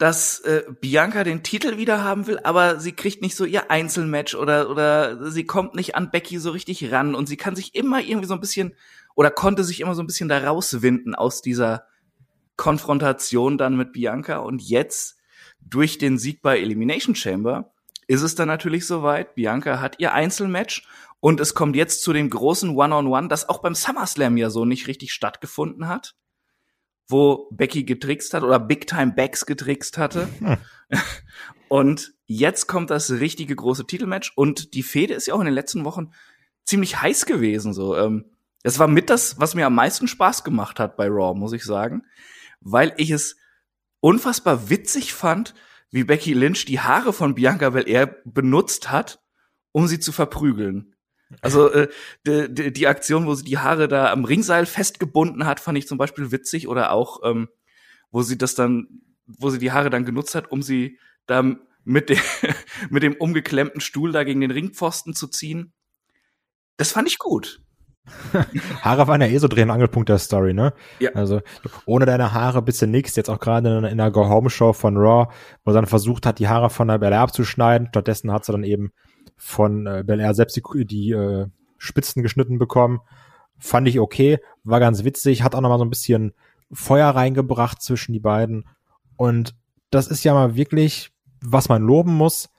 dass 0.00 0.40
äh, 0.40 0.62
Bianca 0.80 1.24
den 1.24 1.42
Titel 1.42 1.76
wieder 1.76 2.02
haben 2.02 2.26
will, 2.26 2.40
aber 2.42 2.80
sie 2.80 2.92
kriegt 2.92 3.20
nicht 3.20 3.36
so 3.36 3.44
ihr 3.44 3.70
Einzelmatch 3.70 4.34
oder 4.34 4.70
oder 4.70 5.30
sie 5.30 5.44
kommt 5.44 5.74
nicht 5.74 5.94
an 5.94 6.10
Becky 6.10 6.38
so 6.38 6.52
richtig 6.52 6.90
ran 6.90 7.14
und 7.14 7.28
sie 7.28 7.36
kann 7.36 7.54
sich 7.54 7.74
immer 7.74 8.00
irgendwie 8.00 8.26
so 8.26 8.32
ein 8.32 8.40
bisschen 8.40 8.74
oder 9.14 9.30
konnte 9.30 9.62
sich 9.62 9.78
immer 9.82 9.94
so 9.94 10.02
ein 10.02 10.06
bisschen 10.06 10.30
da 10.30 10.38
rauswinden 10.38 11.14
aus 11.14 11.42
dieser 11.42 11.84
Konfrontation 12.56 13.58
dann 13.58 13.76
mit 13.76 13.92
Bianca 13.92 14.38
und 14.38 14.62
jetzt 14.62 15.18
durch 15.60 15.98
den 15.98 16.16
Sieg 16.16 16.40
bei 16.40 16.58
Elimination 16.58 17.14
Chamber 17.14 17.70
ist 18.06 18.22
es 18.22 18.34
dann 18.34 18.48
natürlich 18.48 18.86
soweit. 18.86 19.34
Bianca 19.34 19.80
hat 19.80 19.96
ihr 19.98 20.14
Einzelmatch 20.14 20.88
und 21.20 21.40
es 21.40 21.54
kommt 21.54 21.76
jetzt 21.76 22.02
zu 22.02 22.12
dem 22.12 22.30
großen 22.30 22.70
One-on-One, 22.70 23.08
-on 23.08 23.24
-One, 23.24 23.28
das 23.28 23.48
auch 23.48 23.60
beim 23.62 23.74
SummerSlam 23.74 24.36
ja 24.36 24.50
so 24.50 24.64
nicht 24.64 24.86
richtig 24.86 25.12
stattgefunden 25.12 25.88
hat 25.88 26.14
wo 27.10 27.48
Becky 27.50 27.84
getrickst 27.84 28.34
hat 28.34 28.42
oder 28.42 28.58
Big 28.58 28.86
Time 28.86 29.12
Backs 29.12 29.46
getrickst 29.46 29.98
hatte. 29.98 30.28
Hm. 30.38 30.56
Und 31.68 32.14
jetzt 32.26 32.66
kommt 32.66 32.90
das 32.90 33.10
richtige 33.10 33.54
große 33.54 33.86
Titelmatch 33.86 34.32
und 34.34 34.74
die 34.74 34.82
Fehde 34.82 35.14
ist 35.14 35.28
ja 35.28 35.34
auch 35.34 35.40
in 35.40 35.44
den 35.44 35.54
letzten 35.54 35.84
Wochen 35.84 36.10
ziemlich 36.64 37.00
heiß 37.00 37.26
gewesen. 37.26 37.72
So, 37.72 37.96
ähm, 37.96 38.24
Es 38.64 38.80
war 38.80 38.88
mit 38.88 39.08
das, 39.08 39.38
was 39.38 39.54
mir 39.54 39.66
am 39.66 39.76
meisten 39.76 40.08
Spaß 40.08 40.42
gemacht 40.42 40.80
hat 40.80 40.96
bei 40.96 41.06
Raw, 41.06 41.38
muss 41.38 41.52
ich 41.52 41.62
sagen, 41.62 42.02
weil 42.60 42.92
ich 42.96 43.10
es 43.10 43.36
unfassbar 44.00 44.68
witzig 44.68 45.14
fand, 45.14 45.54
wie 45.92 46.02
Becky 46.02 46.32
Lynch 46.32 46.64
die 46.64 46.80
Haare 46.80 47.12
von 47.12 47.36
Bianca 47.36 47.70
Belair 47.70 48.16
benutzt 48.24 48.90
hat, 48.90 49.22
um 49.70 49.86
sie 49.86 50.00
zu 50.00 50.10
verprügeln. 50.10 50.96
Also 51.42 51.70
äh, 51.70 51.88
die, 52.26 52.72
die, 52.72 52.86
Aktion, 52.86 53.26
wo 53.26 53.34
sie 53.34 53.44
die 53.44 53.58
Haare 53.58 53.88
da 53.88 54.10
am 54.12 54.24
Ringseil 54.24 54.66
festgebunden 54.66 55.46
hat, 55.46 55.60
fand 55.60 55.78
ich 55.78 55.86
zum 55.86 55.98
Beispiel 55.98 56.32
witzig 56.32 56.66
oder 56.66 56.92
auch, 56.92 57.20
ähm, 57.24 57.48
wo 58.10 58.22
sie 58.22 58.36
das 58.36 58.54
dann, 58.54 58.88
wo 59.26 59.50
sie 59.50 59.58
die 59.58 59.72
Haare 59.72 59.90
dann 59.90 60.04
genutzt 60.04 60.34
hat, 60.34 60.50
um 60.50 60.62
sie 60.62 60.98
da 61.26 61.42
mit, 61.84 62.08
dem 62.10 62.18
mit 62.90 63.02
dem 63.02 63.14
umgeklemmten 63.14 63.80
Stuhl 63.80 64.12
da 64.12 64.24
gegen 64.24 64.40
den 64.40 64.50
Ringpfosten 64.50 65.14
zu 65.14 65.28
ziehen. 65.28 65.72
Das 66.76 66.92
fand 66.92 67.08
ich 67.08 67.18
gut. 67.18 67.60
Haare 68.82 69.06
waren 69.06 69.20
ja 69.20 69.28
eh 69.28 69.38
so 69.38 69.46
Dreh- 69.46 69.62
und 69.62 69.70
Angelpunkt 69.70 70.08
der 70.08 70.18
Story, 70.18 70.52
ne? 70.52 70.72
Ja. 70.98 71.12
Also 71.12 71.42
ohne 71.86 72.06
deine 72.06 72.32
Haare 72.32 72.62
bist 72.62 72.82
du 72.82 72.86
nix. 72.86 73.14
Jetzt 73.14 73.28
auch 73.28 73.38
gerade 73.38 73.78
in, 73.78 73.84
in 73.84 73.98
der 73.98 74.10
Go-Home-Show 74.10 74.72
von 74.72 74.96
Raw, 74.96 75.32
wo 75.64 75.70
sie 75.70 75.74
dann 75.76 75.86
versucht 75.86 76.26
hat, 76.26 76.38
die 76.38 76.48
Haare 76.48 76.70
von 76.70 76.88
der 76.88 76.98
Bel 76.98 77.12
Air 77.12 77.20
abzuschneiden. 77.20 77.88
Stattdessen 77.88 78.32
hat 78.32 78.44
sie 78.44 78.52
dann 78.52 78.64
eben 78.64 78.90
von 79.40 79.86
äh, 79.86 80.04
Bel 80.06 80.20
Air 80.20 80.34
selbst 80.34 80.56
die, 80.56 80.84
die 80.84 81.12
äh, 81.12 81.46
Spitzen 81.78 82.22
geschnitten 82.22 82.58
bekommen. 82.58 83.00
Fand 83.58 83.88
ich 83.88 83.98
okay, 83.98 84.38
war 84.64 84.80
ganz 84.80 85.02
witzig, 85.02 85.42
hat 85.42 85.54
auch 85.54 85.62
noch 85.62 85.70
mal 85.70 85.78
so 85.78 85.84
ein 85.84 85.90
bisschen 85.90 86.34
Feuer 86.70 87.08
reingebracht 87.08 87.80
zwischen 87.82 88.12
die 88.12 88.20
beiden. 88.20 88.68
Und 89.16 89.56
das 89.90 90.08
ist 90.08 90.24
ja 90.24 90.34
mal 90.34 90.56
wirklich, 90.56 91.10
was 91.42 91.68
man 91.68 91.82
loben 91.82 92.14
muss. 92.14 92.50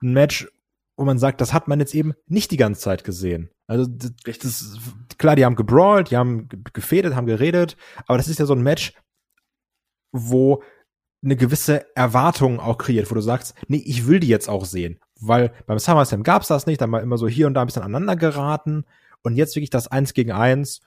Ein 0.00 0.12
Match, 0.12 0.48
wo 0.96 1.04
man 1.04 1.18
sagt, 1.18 1.40
das 1.40 1.52
hat 1.52 1.66
man 1.66 1.80
jetzt 1.80 1.94
eben 1.94 2.14
nicht 2.28 2.52
die 2.52 2.56
ganze 2.56 2.82
Zeit 2.82 3.02
gesehen. 3.02 3.50
Also 3.66 3.86
das, 3.86 4.38
das, 4.38 4.78
klar, 5.18 5.34
die 5.34 5.44
haben 5.44 5.56
gebrawlt, 5.56 6.10
die 6.10 6.16
haben 6.16 6.48
gefädet, 6.72 7.14
haben 7.14 7.26
geredet, 7.26 7.76
aber 8.06 8.16
das 8.16 8.28
ist 8.28 8.38
ja 8.38 8.46
so 8.46 8.54
ein 8.54 8.62
Match, 8.62 8.94
wo 10.12 10.62
eine 11.22 11.36
gewisse 11.36 11.94
Erwartung 11.96 12.60
auch 12.60 12.78
kreiert, 12.78 13.10
wo 13.10 13.14
du 13.16 13.20
sagst, 13.20 13.54
nee, 13.66 13.82
ich 13.84 14.06
will 14.06 14.20
die 14.20 14.28
jetzt 14.28 14.48
auch 14.48 14.64
sehen. 14.64 15.00
Weil 15.20 15.52
beim 15.66 15.78
SummerSlam 15.78 16.22
gab's 16.22 16.48
das 16.48 16.66
nicht, 16.66 16.80
dann 16.80 16.90
mal 16.90 17.02
immer 17.02 17.18
so 17.18 17.28
hier 17.28 17.46
und 17.46 17.54
da 17.54 17.62
ein 17.62 17.66
bisschen 17.66 17.82
aneinander 17.82 18.16
geraten. 18.16 18.84
Und 19.22 19.36
jetzt 19.36 19.56
wirklich 19.56 19.70
das 19.70 19.88
Eins 19.88 20.14
gegen 20.14 20.32
Eins 20.32 20.80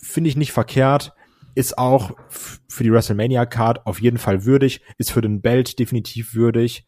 finde 0.00 0.28
ich 0.28 0.36
nicht 0.36 0.52
verkehrt. 0.52 1.14
Ist 1.54 1.78
auch 1.78 2.12
für 2.28 2.84
die 2.84 2.92
WrestleMania-Card 2.92 3.86
auf 3.86 4.00
jeden 4.00 4.18
Fall 4.18 4.44
würdig, 4.44 4.82
ist 4.98 5.10
für 5.10 5.22
den 5.22 5.40
Belt 5.40 5.78
definitiv 5.78 6.34
würdig. 6.34 6.86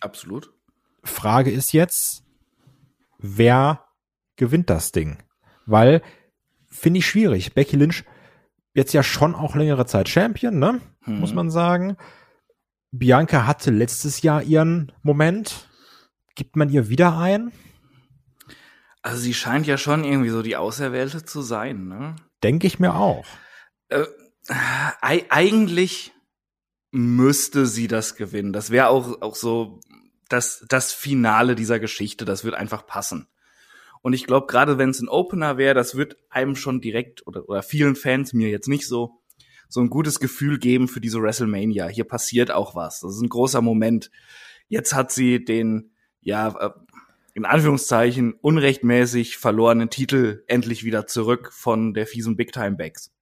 Absolut. 0.00 0.52
Frage 1.04 1.50
ist 1.50 1.72
jetzt, 1.72 2.24
wer 3.18 3.84
gewinnt 4.36 4.70
das 4.70 4.92
Ding? 4.92 5.22
Weil, 5.66 6.00
finde 6.70 6.98
ich 6.98 7.06
schwierig. 7.06 7.52
Becky 7.52 7.76
Lynch 7.76 8.04
jetzt 8.74 8.94
ja 8.94 9.02
schon 9.02 9.34
auch 9.34 9.54
längere 9.54 9.86
Zeit 9.86 10.08
Champion, 10.08 10.58
ne? 10.58 10.80
Hm. 11.02 11.20
Muss 11.20 11.34
man 11.34 11.50
sagen. 11.50 11.96
Bianca 12.92 13.46
hatte 13.46 13.70
letztes 13.70 14.22
Jahr 14.22 14.42
ihren 14.42 14.92
Moment. 15.02 15.68
Gibt 16.34 16.56
man 16.56 16.70
ihr 16.70 16.88
wieder 16.88 17.18
ein? 17.18 17.52
Also 19.02 19.20
sie 19.20 19.34
scheint 19.34 19.66
ja 19.66 19.78
schon 19.78 20.04
irgendwie 20.04 20.30
so 20.30 20.42
die 20.42 20.56
Auserwählte 20.56 21.24
zu 21.24 21.42
sein, 21.42 21.88
ne? 21.88 22.16
Denke 22.42 22.66
ich 22.66 22.78
mir 22.78 22.94
auch. 22.94 23.26
Äh, 23.88 24.04
eigentlich 25.00 26.12
müsste 26.90 27.66
sie 27.66 27.88
das 27.88 28.16
gewinnen. 28.16 28.52
Das 28.52 28.70
wäre 28.70 28.88
auch, 28.88 29.22
auch 29.22 29.34
so 29.34 29.80
das, 30.28 30.64
das 30.68 30.92
Finale 30.92 31.54
dieser 31.54 31.78
Geschichte. 31.78 32.24
Das 32.24 32.44
wird 32.44 32.54
einfach 32.54 32.86
passen. 32.86 33.28
Und 34.02 34.12
ich 34.14 34.26
glaube, 34.26 34.46
gerade 34.46 34.78
wenn 34.78 34.90
es 34.90 35.00
ein 35.00 35.08
Opener 35.08 35.58
wäre, 35.58 35.74
das 35.74 35.94
wird 35.94 36.16
einem 36.30 36.56
schon 36.56 36.80
direkt 36.80 37.26
oder, 37.26 37.48
oder 37.48 37.62
vielen 37.62 37.96
Fans, 37.96 38.32
mir 38.32 38.48
jetzt 38.48 38.68
nicht 38.68 38.86
so, 38.86 39.20
so 39.68 39.80
ein 39.80 39.90
gutes 39.90 40.20
Gefühl 40.20 40.58
geben 40.58 40.88
für 40.88 41.00
diese 41.00 41.20
WrestleMania. 41.20 41.86
Hier 41.88 42.04
passiert 42.04 42.50
auch 42.50 42.74
was. 42.74 43.00
Das 43.00 43.14
ist 43.14 43.20
ein 43.20 43.28
großer 43.28 43.60
Moment. 43.60 44.10
Jetzt 44.68 44.94
hat 44.94 45.12
sie 45.12 45.44
den, 45.44 45.92
ja, 46.20 46.48
äh, 46.48 46.70
in 47.34 47.44
Anführungszeichen 47.44 48.34
unrechtmäßig 48.34 49.38
verlorenen 49.38 49.90
Titel 49.90 50.42
endlich 50.46 50.84
wieder 50.84 51.06
zurück 51.06 51.52
von 51.52 51.94
der 51.94 52.06
fiesen 52.06 52.36
Big 52.36 52.52
Time 52.52 52.72
Bags. 52.72 53.12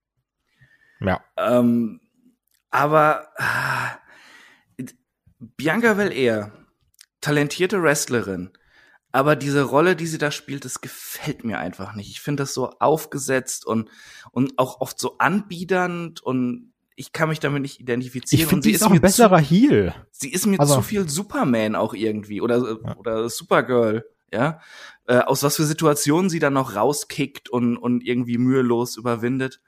Ja. 0.99 1.23
Ähm, 1.37 2.01
aber 2.69 3.29
ah, 3.37 3.97
Bianca 5.39 5.93
Belair, 5.93 6.51
talentierte 7.21 7.81
Wrestlerin, 7.81 8.51
aber 9.11 9.35
diese 9.35 9.63
Rolle, 9.63 9.95
die 9.95 10.05
sie 10.05 10.17
da 10.17 10.31
spielt, 10.31 10.65
das 10.65 10.81
gefällt 10.81 11.43
mir 11.43 11.57
einfach 11.57 11.95
nicht. 11.95 12.09
Ich 12.09 12.21
finde 12.21 12.43
das 12.43 12.53
so 12.53 12.71
aufgesetzt 12.79 13.65
und, 13.65 13.89
und 14.31 14.59
auch 14.59 14.81
oft 14.81 14.99
so 14.99 15.17
anbiedernd 15.17 16.21
und 16.21 16.68
ich 16.99 17.13
kann 17.13 17.29
mich 17.29 17.39
damit 17.39 17.61
nicht 17.61 17.79
identifizieren. 17.79 18.41
Ich 18.43 18.47
finde, 18.47 18.63
sie 18.63 18.71
ist 18.71 18.83
auch 18.83 18.91
ein 18.91 18.99
besserer 19.01 19.39
zu, 19.39 19.45
Heel. 19.45 19.93
Sie 20.11 20.31
ist 20.31 20.45
mir 20.45 20.59
Also- 20.59 20.75
zu 20.75 20.81
viel 20.81 21.07
Superman 21.07 21.75
auch 21.75 21.93
irgendwie 21.93 22.41
oder, 22.41 22.57
Ja. 22.83 22.97
oder 22.97 23.29
Supergirl, 23.29 24.05
ja. 24.33 24.59
Äh, 25.07 25.19
aus 25.19 25.41
was 25.41 25.55
für 25.55 25.63
Situationen 25.65 26.29
sie 26.29 26.39
dann 26.39 26.53
noch 26.53 26.75
rauskickt 26.75 27.49
und, 27.49 27.77
und 27.77 28.03
irgendwie 28.05 28.37
mühelos 28.37 28.97
überwindet. 28.97 29.61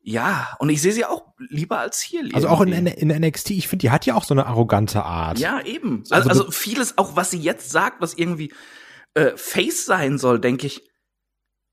Ja, 0.00 0.56
und 0.58 0.70
ich 0.70 0.80
sehe 0.80 0.92
sie 0.92 1.04
auch 1.04 1.34
lieber 1.38 1.80
als 1.80 2.00
Heel. 2.02 2.30
Also 2.34 2.48
auch 2.48 2.60
in, 2.62 2.72
in 2.86 3.08
NXT, 3.08 3.50
ich 3.50 3.68
finde, 3.68 3.82
die 3.82 3.90
hat 3.90 4.06
ja 4.06 4.14
auch 4.14 4.24
so 4.24 4.32
eine 4.32 4.46
arrogante 4.46 5.02
Art. 5.04 5.38
Ja, 5.38 5.60
eben. 5.60 6.04
Also 6.10 6.14
Also, 6.14 6.28
also 6.30 6.50
vieles, 6.50 6.96
auch 6.96 7.16
was 7.16 7.30
sie 7.30 7.38
jetzt 7.38 7.70
sagt, 7.70 8.00
was 8.00 8.14
irgendwie 8.14 8.52
äh, 9.14 9.32
Face 9.36 9.84
sein 9.84 10.16
soll, 10.18 10.38
denke 10.40 10.66
ich, 10.68 10.88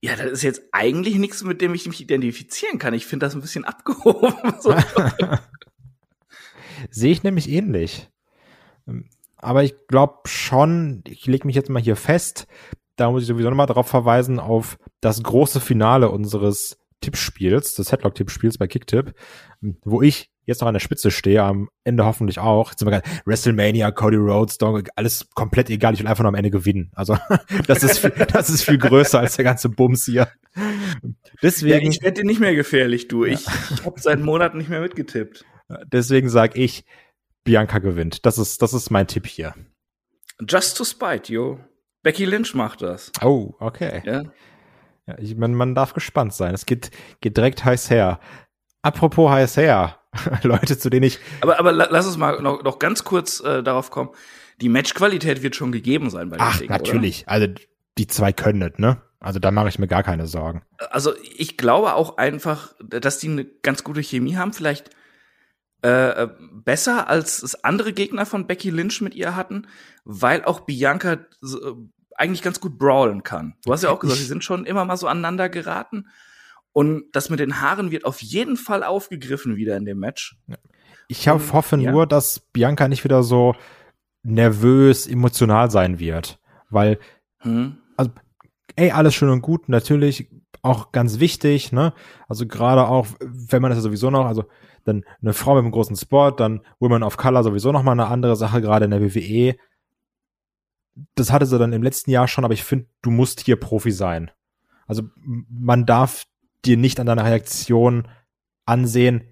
ja, 0.05 0.15
das 0.15 0.31
ist 0.31 0.43
jetzt 0.43 0.62
eigentlich 0.71 1.15
nichts, 1.15 1.43
mit 1.43 1.62
dem 1.62 1.74
ich 1.74 1.88
mich 1.88 2.00
identifizieren 2.00 2.77
kann. 2.77 2.93
Ich 2.93 3.07
finde 3.07 3.25
das 3.25 3.33
ein 3.33 3.41
bisschen 3.41 3.65
abgehoben. 3.65 4.53
Sehe 6.91 7.12
ich 7.12 7.24
nämlich 7.24 7.50
ähnlich. 7.50 8.12
Ähm, 8.88 9.09
Aber 9.38 9.63
ich 9.63 9.74
glaube 9.88 10.27
schon, 10.27 11.03
ich 11.07 11.25
lege 11.25 11.47
mich 11.47 11.55
jetzt 11.55 11.71
mal 11.71 11.81
hier 11.81 11.95
fest, 11.95 12.45
da 12.97 13.09
muss 13.09 13.24
ich 13.24 13.27
sowieso 13.27 13.50
nochmal 13.50 13.65
darauf 13.65 13.88
verweisen, 13.88 14.39
auf 14.39 14.77
das 15.01 15.24
große 15.24 15.59
Finale 15.59 16.09
unseres 16.09 16.77
Tippspiels, 17.01 17.74
des 17.74 17.91
Headlock-Tippspiels 17.91 18.59
bei 18.59 18.67
Kicktip, 18.67 19.15
wo 19.83 20.03
ich 20.03 20.29
jetzt 20.45 20.61
noch 20.61 20.67
an 20.67 20.73
der 20.73 20.79
Spitze 20.79 21.11
stehe, 21.11 21.43
am 21.43 21.69
Ende 21.83 22.05
hoffentlich 22.05 22.39
auch. 22.39 22.69
Jetzt 22.69 22.79
sind 22.79 22.87
wir 22.87 22.99
gerade 22.99 23.09
WrestleMania, 23.25 23.91
Cody 23.91 24.17
Rhodes, 24.17 24.57
Dong, 24.57 24.87
alles 24.95 25.29
komplett 25.33 25.69
egal, 25.69 25.93
ich 25.93 25.99
will 25.99 26.07
einfach 26.07 26.23
nur 26.23 26.29
am 26.29 26.35
Ende 26.35 26.51
gewinnen. 26.51 26.91
Also 26.95 27.17
das 27.67 27.83
ist 27.83 27.99
viel, 27.99 28.09
das 28.33 28.49
ist 28.49 28.63
viel 28.63 28.77
größer 28.77 29.19
als 29.19 29.35
der 29.35 29.45
ganze 29.45 29.69
Bums 29.69 30.05
hier. 30.05 30.27
ja, 30.55 31.09
Deswegen, 31.41 31.91
ich 31.91 32.01
werde 32.01 32.21
dir 32.21 32.25
nicht 32.27 32.39
mehr 32.39 32.55
gefährlich, 32.55 33.07
du. 33.07 33.25
Ich, 33.25 33.45
ich 33.71 33.85
habe 33.85 33.99
seit 33.99 34.19
Monaten 34.19 34.57
nicht 34.57 34.69
mehr 34.69 34.81
mitgetippt. 34.81 35.45
deswegen 35.91 36.29
sage 36.29 36.59
ich, 36.59 36.85
Bianca 37.43 37.79
gewinnt. 37.79 38.25
Das 38.25 38.37
ist, 38.37 38.61
das 38.61 38.73
ist 38.73 38.89
mein 38.89 39.07
Tipp 39.07 39.27
hier. 39.27 39.53
Just 40.47 40.77
to 40.77 40.83
spite, 40.83 41.31
yo. 41.31 41.59
Becky 42.03 42.25
Lynch 42.25 42.53
macht 42.53 42.81
das. 42.81 43.11
Oh, 43.21 43.53
okay. 43.59 44.01
Ja. 44.05 44.23
Ja, 45.07 45.17
ich, 45.19 45.35
man, 45.35 45.53
man 45.53 45.75
darf 45.75 45.93
gespannt 45.93 46.33
sein. 46.33 46.53
Es 46.53 46.65
geht, 46.65 46.89
geht 47.21 47.37
direkt 47.37 47.63
heiß 47.63 47.89
her. 47.89 48.19
Apropos 48.86 49.32
her. 49.58 49.98
Leute, 50.44 50.77
zu 50.77 50.89
denen 50.89 51.04
ich. 51.04 51.20
Aber, 51.42 51.60
aber 51.60 51.72
la- 51.72 51.88
lass 51.89 52.06
uns 52.06 52.18
mal 52.18 52.42
noch, 52.42 52.63
noch 52.63 52.80
ganz 52.80 53.04
kurz 53.04 53.39
äh, 53.42 53.63
darauf 53.63 53.89
kommen. 53.89 54.12
Die 54.62 54.70
Matchqualität 54.70 55.44
wird 55.44 55.56
schon 55.56 55.72
gegeben 55.72 56.10
sein 56.10 56.30
bei 56.30 56.38
dem 56.38 56.44
Ach, 56.44 56.60
Ding, 56.60 56.70
natürlich. 56.70 57.27
Also 57.27 57.48
die 57.98 58.08
zwei 58.08 58.32
können 58.32 58.62
es, 58.62 58.77
ne? 58.80 59.01
Also 59.20 59.39
da 59.39 59.50
mache 59.51 59.70
ich 59.70 59.80
mir 59.80 59.88
gar 59.88 60.04
keine 60.04 60.27
Sorgen. 60.27 60.62
Oder? 60.75 60.94
Also 60.94 61.13
ich 61.36 61.58
glaube 61.58 61.96
auch 61.96 62.18
einfach, 62.18 62.74
dass 62.80 63.18
die 63.18 63.30
eine 63.30 63.44
ganz 63.46 63.84
gute 63.84 64.01
Chemie 64.01 64.36
haben. 64.38 64.54
Vielleicht 64.54 64.92
äh, 65.84 66.24
äh, 66.24 66.30
besser 66.51 67.10
als 67.10 67.42
es 67.42 67.63
andere 67.63 67.92
Gegner 67.92 68.25
von 68.25 68.48
Becky 68.48 68.70
Lynch 68.70 69.01
mit 69.01 69.15
ihr 69.15 69.36
hatten, 69.36 69.68
weil 70.04 70.46
auch 70.46 70.62
Bianca 70.62 71.13
äh, 71.13 71.18
eigentlich 72.15 72.44
ganz 72.44 72.60
gut 72.62 72.77
brawlen 72.77 73.24
kann. 73.24 73.56
Du 73.65 73.74
hast 73.74 73.84
ja 73.84 73.89
auch 73.89 74.00
gesagt, 74.00 74.20
sie 74.20 74.25
sind 74.25 74.44
schon 74.44 74.65
immer 74.65 74.86
mal 74.86 74.96
so 74.98 75.08
aneinander 75.08 75.50
geraten. 75.50 76.08
Und 76.75 77.05
das 77.13 77.29
mit 77.29 77.39
den 77.39 77.62
Haaren 77.62 77.89
wird 77.89 78.03
auf 78.03 78.22
jeden 78.22 78.58
Fall 78.58 78.84
aufgegriffen 78.84 79.55
wieder 79.55 79.77
in 79.77 79.86
dem 79.86 79.98
Match. 79.98 80.38
Ich 81.08 81.25
hab, 81.29 81.53
hoffe 81.53 81.77
ja. 81.77 81.89
nur, 81.89 82.05
dass 82.05 82.41
Bianca 82.51 82.89
nicht 82.89 83.05
wieder 83.05 83.24
so 83.24 83.55
nervös, 84.24 85.08
emotional 85.08 85.72
sein 85.72 86.00
wird. 86.00 86.38
Weil, 86.70 87.00
Hm? 87.38 87.77
ey, 88.75 88.91
alles 88.91 89.15
schön 89.15 89.29
und 89.29 89.41
gut, 89.41 89.70
natürlich 89.70 90.27
auch 90.63 90.91
ganz 90.91 91.20
wichtig, 91.22 91.72
ne? 91.72 91.94
Also 92.27 92.46
gerade 92.46 92.89
auch, 92.89 93.08
wenn 93.22 93.62
man 93.62 93.72
das 93.72 93.77
ja 93.77 93.84
sowieso 93.84 94.10
noch, 94.10 94.25
also 94.25 94.44
dann 94.84 95.05
eine 95.22 95.32
Frau 95.32 95.55
mit 95.55 95.63
einem 95.63 95.72
großen 95.72 95.96
Spot, 95.96 96.32
dann 96.32 96.60
Women 96.79 97.03
of 97.03 97.15
Color 97.15 97.44
sowieso 97.46 97.72
noch 97.72 97.84
mal 97.84 97.94
eine 97.94 98.08
andere 98.08 98.36
Sache, 98.36 98.60
gerade 98.60 98.84
in 98.84 98.91
der 98.91 99.01
WWE. 99.01 99.55
Das 101.15 101.32
hatte 101.32 101.46
sie 101.46 101.58
dann 101.58 101.72
im 101.72 101.84
letzten 101.84 102.12
Jahr 102.12 102.27
schon, 102.27 102.44
aber 102.44 102.53
ich 102.53 102.65
finde, 102.65 102.88
du 103.01 103.12
musst 103.12 103.39
hier 103.39 103.55
Profi 103.55 103.91
sein. 103.91 104.29
Also 104.88 105.03
man 105.15 105.86
darf 105.86 106.25
dir 106.65 106.77
nicht 106.77 107.00
an 107.00 107.07
deiner 107.07 107.25
Reaktion 107.25 108.07
ansehen, 108.65 109.24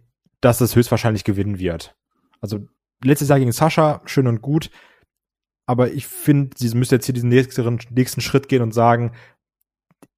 dass 0.42 0.62
es 0.62 0.76
höchstwahrscheinlich 0.76 1.24
gewinnen 1.24 1.60
wird. 1.60 1.96
Also 2.42 2.68
letztes 3.04 3.30
Jahr 3.30 3.40
gegen 3.40 3.52
Sascha, 3.52 4.02
schön 4.06 4.28
und 4.28 4.42
gut, 4.42 4.70
aber 5.66 5.92
ich 5.92 6.08
finde, 6.08 6.56
sie 6.58 6.76
müsste 6.76 6.96
jetzt 6.96 7.06
hier 7.06 7.14
diesen 7.14 7.30
nächsten, 7.30 7.80
nächsten 7.92 8.22
Schritt 8.22 8.50
gehen 8.50 8.62
und 8.62 8.74
sagen, 8.74 9.14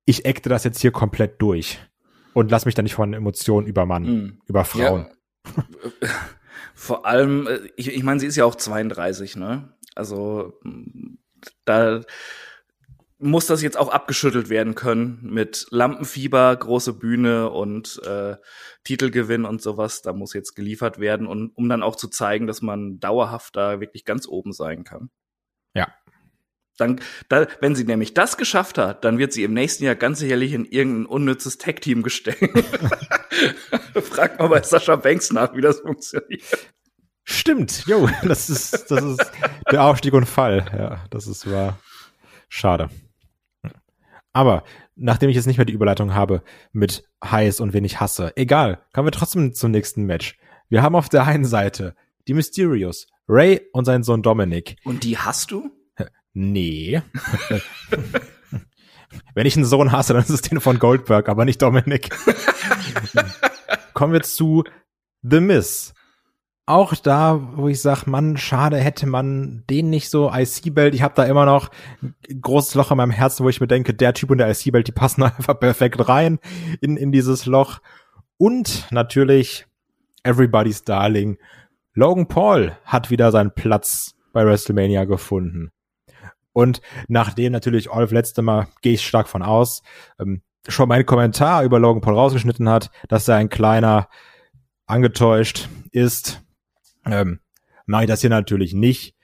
ich 0.05 0.25
acte 0.25 0.49
das 0.49 0.63
jetzt 0.63 0.81
hier 0.81 0.91
komplett 0.91 1.41
durch 1.41 1.79
und 2.33 2.51
lass 2.51 2.65
mich 2.65 2.75
da 2.75 2.81
nicht 2.81 2.95
von 2.95 3.13
Emotionen 3.13 3.67
übermannen, 3.67 4.15
mm. 4.15 4.41
über 4.47 4.65
Frauen. 4.65 5.07
Ja. 5.55 5.63
Vor 6.73 7.05
allem, 7.05 7.47
äh, 7.47 7.59
ich, 7.75 7.87
ich 7.87 8.03
meine, 8.03 8.19
sie 8.19 8.27
ist 8.27 8.35
ja 8.35 8.45
auch 8.45 8.55
32, 8.55 9.35
ne? 9.35 9.73
Also 9.95 10.59
da 11.63 12.01
muss 13.17 13.47
das 13.47 13.61
jetzt 13.61 13.77
auch 13.77 13.89
abgeschüttelt 13.89 14.49
werden 14.49 14.75
können 14.75 15.19
mit 15.21 15.67
Lampenfieber, 15.69 16.55
große 16.55 16.93
Bühne 16.93 17.49
und 17.49 18.01
äh, 18.05 18.35
Titelgewinn 18.83 19.45
und 19.45 19.61
sowas. 19.61 20.01
Da 20.01 20.11
muss 20.11 20.33
jetzt 20.33 20.55
geliefert 20.55 20.99
werden 20.99 21.25
und 21.25 21.51
um 21.55 21.69
dann 21.69 21.83
auch 21.83 21.95
zu 21.95 22.09
zeigen, 22.09 22.45
dass 22.45 22.61
man 22.61 22.99
dauerhaft 22.99 23.55
da 23.55 23.79
wirklich 23.79 24.03
ganz 24.03 24.27
oben 24.27 24.51
sein 24.51 24.83
kann. 24.83 25.09
Ja. 25.73 25.87
Dann, 26.77 26.99
da, 27.29 27.47
wenn 27.61 27.73
sie 27.73 27.85
nämlich 27.85 28.13
das 28.13 28.35
geschafft 28.35 28.77
hat, 28.77 29.05
dann 29.05 29.17
wird 29.17 29.31
sie 29.31 29.43
im 29.43 29.53
nächsten 29.53 29.85
Jahr 29.85 29.95
ganz 29.95 30.19
sicherlich 30.19 30.51
in 30.51 30.65
irgendein 30.65 31.05
unnützes 31.05 31.57
Tech-Team 31.57 32.03
gestellt. 32.03 32.37
Frag 34.01 34.39
mal 34.39 34.49
bei 34.49 34.61
Sascha 34.61 34.97
Banks 34.97 35.31
nach, 35.31 35.55
wie 35.55 35.61
das 35.61 35.79
funktioniert. 35.79 36.43
Stimmt, 37.23 37.85
jo, 37.87 38.09
das 38.23 38.49
ist, 38.49 38.91
das 38.91 39.03
ist 39.03 39.31
der 39.71 39.83
Aufstieg 39.83 40.13
und 40.13 40.25
Fall. 40.25 40.65
Ja, 40.77 41.05
das 41.09 41.27
ist 41.27 41.49
wahr. 41.49 41.79
Schade. 42.49 42.89
Aber 44.35 44.65
nachdem 44.97 45.29
ich 45.29 45.37
jetzt 45.37 45.45
nicht 45.45 45.55
mehr 45.57 45.65
die 45.65 45.71
Überleitung 45.71 46.13
habe 46.13 46.43
mit 46.73 47.05
heiß 47.23 47.61
und 47.61 47.71
wen 47.71 47.85
ich 47.85 48.01
hasse, 48.01 48.33
egal, 48.35 48.81
kommen 48.91 49.07
wir 49.07 49.13
trotzdem 49.13 49.53
zum 49.53 49.71
nächsten 49.71 50.03
Match. 50.03 50.37
Wir 50.67 50.83
haben 50.83 50.95
auf 50.95 51.07
der 51.07 51.25
einen 51.25 51.45
Seite 51.45 51.95
die 52.27 52.33
Mysterios, 52.33 53.07
Ray 53.29 53.61
und 53.71 53.85
sein 53.85 54.03
Sohn 54.03 54.21
Dominic. 54.21 54.75
Und 54.83 55.05
die 55.05 55.17
hast 55.17 55.51
du? 55.51 55.71
Nee. 56.33 57.01
Wenn 59.33 59.47
ich 59.47 59.55
einen 59.55 59.63
Sohn 59.63 59.93
hasse, 59.93 60.11
dann 60.11 60.23
ist 60.23 60.29
es 60.29 60.41
den 60.41 60.59
von 60.59 60.79
Goldberg, 60.79 61.29
aber 61.29 61.45
nicht 61.45 61.61
Dominic. 61.61 62.09
Kommen 63.93 64.11
wir 64.11 64.21
zu 64.21 64.65
The 65.21 65.39
Miss 65.39 65.93
auch 66.67 66.95
da, 66.95 67.39
wo 67.55 67.67
ich 67.67 67.81
sag, 67.81 68.05
Mann, 68.07 68.37
schade, 68.37 68.77
hätte 68.77 69.05
man 69.05 69.63
den 69.69 69.89
nicht 69.89 70.09
so 70.09 70.31
IC-Belt. 70.33 70.95
Ich 70.95 71.03
habe 71.03 71.13
da 71.15 71.23
immer 71.23 71.45
noch 71.45 71.69
ein 72.01 72.41
großes 72.41 72.73
Loch 72.75 72.91
in 72.91 72.97
meinem 72.97 73.11
Herzen, 73.11 73.45
wo 73.45 73.49
ich 73.49 73.61
mir 73.61 73.67
denke, 73.67 73.93
der 73.93 74.13
Typ 74.13 74.31
und 74.31 74.39
der 74.39 74.49
IC-Belt, 74.49 74.87
die 74.87 74.91
passen 74.91 75.23
einfach 75.23 75.59
perfekt 75.59 76.07
rein 76.09 76.39
in, 76.81 76.97
in 76.97 77.11
dieses 77.11 77.45
Loch. 77.45 77.79
Und 78.37 78.87
natürlich 78.91 79.67
Everybody's 80.23 80.83
Darling. 80.83 81.37
Logan 81.93 82.27
Paul 82.27 82.75
hat 82.83 83.11
wieder 83.11 83.31
seinen 83.31 83.53
Platz 83.53 84.15
bei 84.33 84.45
WrestleMania 84.45 85.05
gefunden. 85.05 85.71
Und 86.51 86.81
nachdem 87.07 87.51
natürlich 87.51 87.91
Olf 87.91 88.11
letzte 88.11 88.41
Mal, 88.41 88.67
gehe 88.81 88.93
ich 88.93 89.05
stark 89.05 89.27
von 89.27 89.43
aus, 89.43 89.83
ähm, 90.19 90.41
schon 90.67 90.89
meinen 90.89 91.05
Kommentar 91.05 91.63
über 91.63 91.79
Logan 91.79 92.01
Paul 92.01 92.15
rausgeschnitten 92.15 92.67
hat, 92.69 92.89
dass 93.07 93.27
er 93.27 93.35
ein 93.35 93.49
kleiner 93.49 94.09
angetäuscht 94.87 95.69
ist, 95.91 96.44
ähm, 97.05 97.39
mache 97.85 98.03
ich 98.03 98.07
das 98.09 98.21
hier 98.21 98.29
natürlich 98.29 98.73
nicht. 98.73 99.15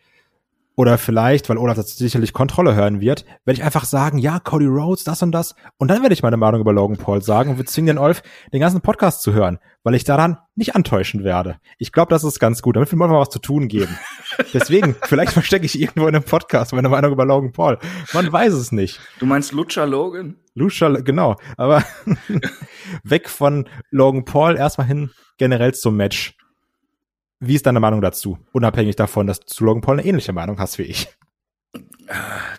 Oder 0.75 0.97
vielleicht, 0.97 1.49
weil 1.49 1.57
Olaf 1.57 1.75
das 1.75 1.97
sicherlich 1.97 2.31
Kontrolle 2.31 2.73
hören 2.75 3.01
wird, 3.01 3.25
werde 3.43 3.59
ich 3.59 3.63
einfach 3.63 3.83
sagen, 3.83 4.17
ja, 4.17 4.39
Cody 4.39 4.65
Rhodes, 4.65 5.03
das 5.03 5.21
und 5.21 5.31
das. 5.33 5.53
Und 5.77 5.89
dann 5.89 6.01
werde 6.01 6.13
ich 6.13 6.23
meine 6.23 6.37
Meinung 6.37 6.61
über 6.61 6.71
Logan 6.71 6.97
Paul 6.97 7.21
sagen 7.21 7.51
und 7.51 7.57
wir 7.57 7.65
zwingen 7.65 7.87
den 7.87 7.97
Olf, 7.97 8.23
den 8.53 8.61
ganzen 8.61 8.79
Podcast 8.79 9.21
zu 9.21 9.33
hören, 9.33 9.59
weil 9.83 9.95
ich 9.95 10.05
daran 10.05 10.37
nicht 10.55 10.73
antäuschen 10.73 11.25
werde. 11.25 11.57
Ich 11.77 11.91
glaube, 11.91 12.09
das 12.09 12.23
ist 12.23 12.39
ganz 12.39 12.61
gut, 12.61 12.77
damit 12.77 12.89
wir 12.89 12.97
mal 12.97 13.11
was 13.11 13.29
zu 13.29 13.39
tun 13.39 13.67
geben. 13.67 13.95
Deswegen, 14.53 14.95
vielleicht 15.03 15.33
verstecke 15.33 15.65
ich 15.65 15.79
irgendwo 15.79 16.07
in 16.07 16.15
einem 16.15 16.23
Podcast 16.23 16.73
meine 16.73 16.89
Meinung 16.89 17.11
über 17.11 17.25
Logan 17.25 17.51
Paul. 17.51 17.77
Man 18.13 18.31
weiß 18.31 18.53
es 18.53 18.71
nicht. 18.71 19.01
Du 19.19 19.25
meinst 19.25 19.51
Lucha 19.51 19.83
Logan? 19.83 20.37
Lucha, 20.55 20.87
genau. 20.87 21.35
Aber 21.57 21.83
weg 23.03 23.29
von 23.29 23.67
Logan 23.89 24.23
Paul 24.23 24.55
erstmal 24.55 24.87
hin 24.87 25.11
generell 25.37 25.73
zum 25.73 25.97
Match. 25.97 26.35
Wie 27.43 27.55
ist 27.55 27.65
deine 27.65 27.79
Meinung 27.79 28.01
dazu? 28.01 28.37
Unabhängig 28.51 28.95
davon, 28.95 29.25
dass 29.25 29.39
du 29.39 29.47
zu 29.47 29.65
Logan 29.65 29.81
Paul 29.81 29.99
eine 29.99 30.07
ähnliche 30.07 30.31
Meinung 30.31 30.59
hast 30.59 30.77
wie 30.77 30.83
ich. 30.83 31.07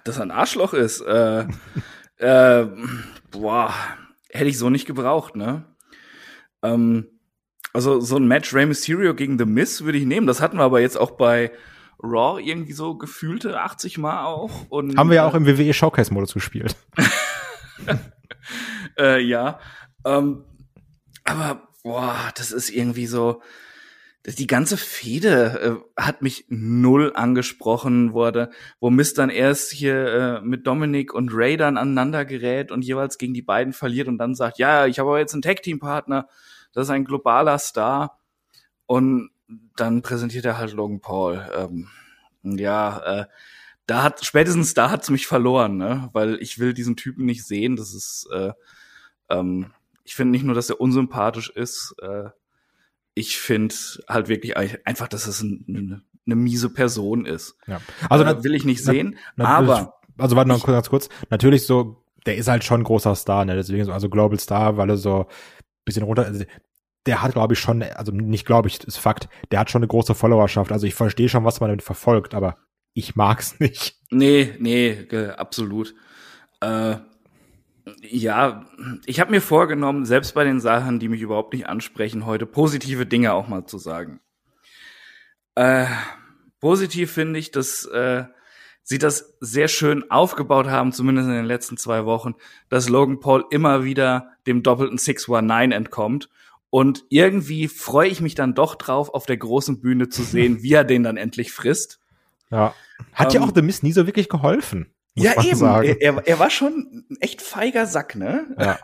Dass 0.03 0.16
er 0.16 0.25
ein 0.25 0.33
Arschloch 0.33 0.75
ist. 0.75 1.01
Äh, 1.03 1.47
äh, 2.16 2.66
boah, 3.31 3.73
hätte 4.29 4.51
ich 4.51 4.59
so 4.59 4.71
nicht 4.71 4.87
gebraucht, 4.87 5.37
ne? 5.37 5.64
Ähm, 6.64 7.07
also 7.73 8.01
so 8.01 8.16
ein 8.16 8.27
Match 8.27 8.53
Rey 8.53 8.66
Mysterio 8.66 9.14
gegen 9.14 9.38
The 9.38 9.45
Miz 9.45 9.83
würde 9.83 9.99
ich 9.99 10.05
nehmen. 10.05 10.27
Das 10.27 10.40
hatten 10.40 10.57
wir 10.57 10.64
aber 10.64 10.81
jetzt 10.81 10.99
auch 10.99 11.12
bei 11.12 11.53
Raw 12.03 12.42
irgendwie 12.42 12.73
so 12.73 12.97
gefühlte 12.97 13.61
80 13.61 13.99
Mal 13.99 14.25
auch. 14.25 14.68
Und, 14.68 14.97
Haben 14.97 15.11
wir 15.11 15.16
ja 15.16 15.29
auch 15.29 15.35
im 15.35 15.47
WWE 15.47 15.73
Showcase 15.73 16.12
Modus 16.12 16.35
gespielt. 16.35 16.75
äh, 18.99 19.21
ja. 19.21 19.61
Ähm, 20.05 20.45
aber 21.23 21.68
boah, 21.85 22.16
das 22.35 22.51
ist 22.51 22.68
irgendwie 22.68 23.07
so 23.07 23.42
die 24.25 24.47
ganze 24.47 24.77
Fehde 24.77 25.83
äh, 25.97 26.01
hat 26.01 26.23
mich 26.23 26.45
null 26.49 27.13
angesprochen 27.15 28.13
wurde, 28.13 28.51
wo 28.79 28.89
Mist 28.89 29.19
dann 29.19 29.31
erst 29.31 29.73
hier 29.73 30.07
äh, 30.07 30.41
mit 30.43 30.67
Dominik 30.67 31.13
und 31.13 31.31
Ray 31.33 31.57
dann 31.57 31.77
aneinander 31.77 32.25
gerät 32.25 32.71
und 32.71 32.85
jeweils 32.85 33.19
gegen 33.19 33.35
die 33.35 33.43
beiden 33.43 33.73
verliert 33.73 34.07
und 34.07 34.19
dann 34.19 34.37
sagt, 34.37 34.59
ja, 34.59 34.87
ich 34.87 35.01
habe 35.01 35.11
aber 35.11 35.19
jetzt 35.19 35.33
einen 35.33 35.43
Tag-Team-Partner, 35.43 36.29
das 36.73 36.87
ist 36.87 36.91
ein 36.91 37.05
globaler 37.05 37.59
Star 37.59 38.21
und 38.87 39.31
dann 39.77 40.03
präsentiert 40.03 40.45
er 40.45 40.57
halt 40.57 40.73
Logan 40.73 41.01
Paul. 41.01 41.45
Ähm, 41.57 41.89
ja, 42.43 43.23
äh, 43.23 43.27
da 43.87 44.05
hat 44.05 44.25
spätestens 44.25 44.75
da 44.75 44.91
hat's 44.91 45.11
mich 45.11 45.27
verloren, 45.27 45.77
ne? 45.77 46.11
weil 46.13 46.41
ich 46.41 46.61
will 46.61 46.75
diesen 46.75 46.97
Typen 46.97 47.25
nicht 47.25 47.45
sehen. 47.45 47.75
Das 47.75 47.93
ist, 47.93 48.29
äh, 48.33 48.53
ähm, 49.29 49.73
ich 50.05 50.15
finde 50.15 50.31
nicht 50.31 50.45
nur, 50.45 50.55
dass 50.55 50.71
er 50.71 50.81
unsympathisch 50.81 51.51
ist, 51.51 51.97
äh, 52.01 52.31
ich 53.14 53.38
finde 53.38 53.75
halt 54.09 54.29
wirklich 54.29 54.57
einfach, 54.57 55.09
dass 55.09 55.27
es 55.27 55.42
eine, 55.42 56.03
eine 56.27 56.37
miese 56.37 56.70
Person 56.70 57.27
ist. 57.27 57.57
Ja. 57.66 57.81
Also 58.09 58.25
äh, 58.25 58.44
will 58.44 58.55
ich 58.55 58.64
nicht 58.64 58.83
sehen, 58.83 59.18
na, 59.37 59.46
aber 59.46 59.94
also 60.18 60.37
warte 60.37 60.48
noch 60.48 60.62
kurz, 60.62 60.88
kurz. 60.88 61.09
Natürlich 61.31 61.66
so, 61.66 62.05
der 62.27 62.37
ist 62.37 62.48
halt 62.48 62.64
schon 62.64 62.83
ein 62.83 62.85
großer 62.85 63.14
Star, 63.14 63.44
ne? 63.44 63.57
Deswegen 63.57 63.85
so, 63.85 63.92
also 63.92 64.09
Global 64.09 64.38
Star, 64.38 64.77
weil 64.77 64.90
er 64.90 64.96
so 64.96 65.27
bisschen 65.85 66.05
runter. 66.05 66.27
Also 66.27 66.44
der 67.07 67.22
hat, 67.22 67.33
glaube 67.33 67.55
ich, 67.55 67.61
schon, 67.61 67.83
also 67.83 68.12
nicht 68.12 68.46
glaube 68.46 68.68
ich, 68.68 68.83
ist 68.85 68.98
Fakt, 68.98 69.29
der 69.51 69.61
hat 69.61 69.70
schon 69.70 69.81
eine 69.81 69.88
große 69.88 70.14
Followerschaft. 70.14 70.70
Also 70.70 70.87
ich 70.87 70.94
verstehe 70.94 71.29
schon, 71.29 71.44
was 71.44 71.61
man 71.61 71.70
damit 71.70 71.83
verfolgt, 71.83 72.35
aber 72.35 72.59
ich 72.94 73.16
mag's 73.16 73.57
nicht. 73.61 73.96
Nee, 74.11 74.55
nee, 74.59 75.09
absolut. 75.37 75.94
Äh, 76.61 76.96
ja, 78.01 78.64
ich 79.07 79.21
habe 79.21 79.31
mir 79.31 79.40
vorgenommen, 79.40 80.05
selbst 80.05 80.35
bei 80.35 80.45
den 80.45 80.61
Sachen, 80.61 80.99
die 80.99 81.09
mich 81.09 81.21
überhaupt 81.21 81.53
nicht 81.53 81.66
ansprechen, 81.66 82.27
heute 82.27 82.47
positive 82.47 83.07
Dinge 83.07 83.33
auch 83.33 83.49
mal 83.49 83.66
zu 83.66 83.79
sagen. 83.79 84.21
Äh, 85.55 85.87
positiv 86.61 87.12
finde 87.12 87.40
ich, 87.40 87.51
dass 87.51 87.85
äh, 87.87 88.25
sie 88.83 88.99
das 88.99 89.35
sehr 89.40 89.68
schön 89.68 90.11
aufgebaut 90.11 90.68
haben, 90.68 90.92
zumindest 90.92 91.29
in 91.29 91.35
den 91.35 91.45
letzten 91.45 91.77
zwei 91.77 92.05
Wochen, 92.05 92.35
dass 92.68 92.88
Logan 92.88 93.21
Paul 93.21 93.45
immer 93.51 93.85
wieder 93.85 94.31
dem 94.47 94.62
doppelten 94.62 94.99
619 94.99 95.73
entkommt. 95.73 96.29
Und 96.71 97.05
irgendwie 97.11 97.68
freue 97.68 98.09
ich 98.09 98.21
mich 98.21 98.35
dann 98.35 98.55
doch 98.55 98.77
drauf, 98.77 99.12
auf 99.12 99.27
der 99.27 99.37
großen 99.37 99.81
Bühne 99.81 100.09
zu 100.09 100.23
sehen, 100.23 100.59
wie 100.62 100.73
er 100.73 100.85
den 100.85 101.03
dann 101.03 101.16
endlich 101.16 101.53
frisst. 101.53 102.01
Ja. 102.51 102.75
Hat 103.12 103.35
ähm, 103.35 103.42
ja 103.42 103.47
auch 103.47 103.53
The 103.55 103.62
Miss 103.62 103.83
nie 103.83 103.92
so 103.92 104.07
wirklich 104.07 104.29
geholfen 104.29 104.92
ja, 105.14 105.42
eben. 105.42 105.57
Sagen. 105.57 105.96
Er, 106.01 106.27
er 106.27 106.38
war 106.38 106.51
schon 106.51 107.05
ein 107.11 107.16
echt 107.20 107.42
feiger 107.42 107.87
Sack, 107.87 108.16
ne? 108.16 108.46
Ja. 108.59 108.79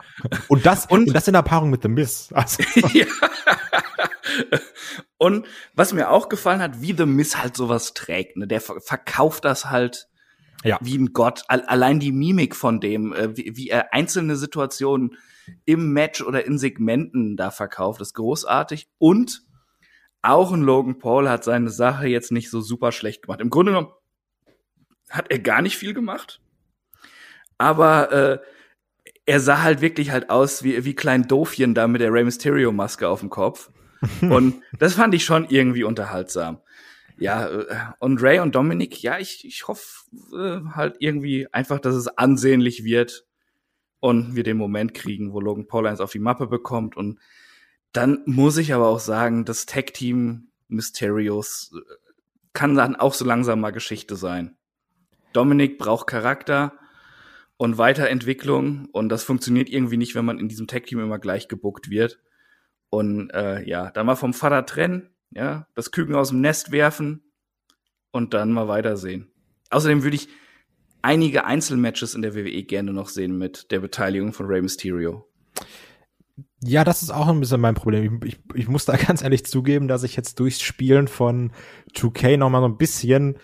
Und 0.48 0.66
das, 0.66 0.86
und, 0.86 1.08
und 1.08 1.14
das 1.14 1.26
in 1.26 1.34
der 1.34 1.42
Paarung 1.42 1.70
mit 1.70 1.82
The 1.82 1.88
Miss. 1.88 2.30
Also. 2.34 2.62
ja. 2.92 3.06
Und 5.16 5.46
was 5.74 5.92
mir 5.92 6.10
auch 6.10 6.28
gefallen 6.28 6.60
hat, 6.60 6.82
wie 6.82 6.94
The 6.96 7.06
Miss 7.06 7.38
halt 7.38 7.56
sowas 7.56 7.94
trägt, 7.94 8.36
ne? 8.36 8.46
Der 8.46 8.60
verkauft 8.60 9.44
das 9.44 9.70
halt 9.70 10.08
ja. 10.64 10.78
wie 10.82 10.98
ein 10.98 11.12
Gott. 11.12 11.44
Allein 11.48 12.00
die 12.00 12.12
Mimik 12.12 12.54
von 12.54 12.80
dem, 12.80 13.12
äh, 13.12 13.36
wie, 13.36 13.56
wie 13.56 13.68
er 13.68 13.94
einzelne 13.94 14.36
Situationen 14.36 15.16
im 15.64 15.92
Match 15.92 16.20
oder 16.20 16.44
in 16.44 16.58
Segmenten 16.58 17.36
da 17.36 17.50
verkauft, 17.50 18.00
ist 18.00 18.14
großartig. 18.14 18.88
Und 18.98 19.42
auch 20.22 20.52
ein 20.52 20.62
Logan 20.62 20.98
Paul 20.98 21.28
hat 21.28 21.44
seine 21.44 21.70
Sache 21.70 22.08
jetzt 22.08 22.32
nicht 22.32 22.50
so 22.50 22.60
super 22.60 22.92
schlecht 22.92 23.22
gemacht. 23.22 23.40
Im 23.40 23.50
Grunde 23.50 23.72
genommen 23.72 23.92
hat 25.10 25.30
er 25.30 25.38
gar 25.38 25.62
nicht 25.62 25.76
viel 25.76 25.94
gemacht. 25.94 26.40
Aber 27.56 28.12
äh, 28.12 28.38
er 29.26 29.40
sah 29.40 29.62
halt 29.62 29.80
wirklich 29.80 30.10
halt 30.10 30.30
aus 30.30 30.62
wie, 30.62 30.84
wie 30.84 30.94
klein 30.94 31.28
Doofchen 31.28 31.74
da 31.74 31.86
mit 31.86 32.00
der 32.00 32.12
Rey 32.12 32.24
Mysterio 32.24 32.72
Maske 32.72 33.08
auf 33.08 33.20
dem 33.20 33.30
Kopf. 33.30 33.70
und 34.22 34.62
das 34.78 34.94
fand 34.94 35.14
ich 35.14 35.24
schon 35.24 35.48
irgendwie 35.48 35.84
unterhaltsam. 35.84 36.60
Ja, 37.18 37.48
äh, 37.48 37.66
und 37.98 38.22
Ray 38.22 38.38
und 38.38 38.54
Dominic, 38.54 39.02
ja, 39.02 39.18
ich, 39.18 39.44
ich 39.44 39.66
hoffe 39.66 40.06
äh, 40.32 40.60
halt 40.74 40.96
irgendwie 41.00 41.52
einfach, 41.52 41.80
dass 41.80 41.94
es 41.94 42.06
ansehnlich 42.06 42.84
wird 42.84 43.26
und 44.00 44.36
wir 44.36 44.44
den 44.44 44.56
Moment 44.56 44.94
kriegen, 44.94 45.32
wo 45.32 45.40
Logan 45.40 45.66
Paul 45.66 45.88
eins 45.88 46.00
auf 46.00 46.12
die 46.12 46.20
Mappe 46.20 46.46
bekommt. 46.46 46.96
Und 46.96 47.18
dann 47.92 48.22
muss 48.26 48.56
ich 48.56 48.72
aber 48.72 48.86
auch 48.86 49.00
sagen, 49.00 49.44
das 49.44 49.66
Tag-Team 49.66 50.48
Mysterios 50.68 51.72
äh, 51.74 51.94
kann 52.52 52.76
dann 52.76 52.96
auch 52.96 53.14
so 53.14 53.24
langsam 53.24 53.60
mal 53.60 53.70
Geschichte 53.72 54.16
sein. 54.16 54.57
Dominik 55.32 55.78
braucht 55.78 56.06
Charakter 56.06 56.72
und 57.56 57.78
Weiterentwicklung 57.78 58.86
und 58.92 59.08
das 59.08 59.24
funktioniert 59.24 59.68
irgendwie 59.68 59.96
nicht, 59.96 60.14
wenn 60.14 60.24
man 60.24 60.38
in 60.38 60.48
diesem 60.48 60.66
Tag-Team 60.66 61.00
immer 61.00 61.18
gleich 61.18 61.48
gebuckt 61.48 61.90
wird. 61.90 62.20
Und 62.90 63.30
äh, 63.30 63.62
ja, 63.68 63.90
dann 63.90 64.06
mal 64.06 64.16
vom 64.16 64.32
Vater 64.32 64.64
trennen, 64.64 65.10
ja, 65.30 65.66
das 65.74 65.90
Küken 65.90 66.14
aus 66.14 66.30
dem 66.30 66.40
Nest 66.40 66.72
werfen 66.72 67.22
und 68.12 68.32
dann 68.32 68.52
mal 68.52 68.68
weitersehen. 68.68 69.30
Außerdem 69.70 70.02
würde 70.02 70.16
ich 70.16 70.28
einige 71.02 71.44
Einzelmatches 71.44 72.14
in 72.14 72.22
der 72.22 72.34
WWE 72.34 72.62
gerne 72.62 72.92
noch 72.92 73.08
sehen 73.08 73.36
mit 73.36 73.70
der 73.70 73.80
Beteiligung 73.80 74.32
von 74.32 74.46
Rey 74.46 74.62
Mysterio. 74.62 75.28
Ja, 76.62 76.84
das 76.84 77.02
ist 77.02 77.10
auch 77.10 77.28
ein 77.28 77.40
bisschen 77.40 77.60
mein 77.60 77.74
Problem. 77.74 78.20
Ich, 78.24 78.34
ich, 78.34 78.40
ich 78.54 78.68
muss 78.68 78.84
da 78.84 78.96
ganz 79.06 79.22
ehrlich 79.22 79.44
zugeben, 79.44 79.88
dass 79.88 80.02
ich 80.02 80.16
jetzt 80.16 80.40
durchs 80.40 80.60
Spielen 80.60 81.08
von 81.08 81.52
2K 81.94 82.36
noch 82.36 82.50
mal 82.50 82.60
so 82.60 82.68
ein 82.68 82.78
bisschen 82.78 83.38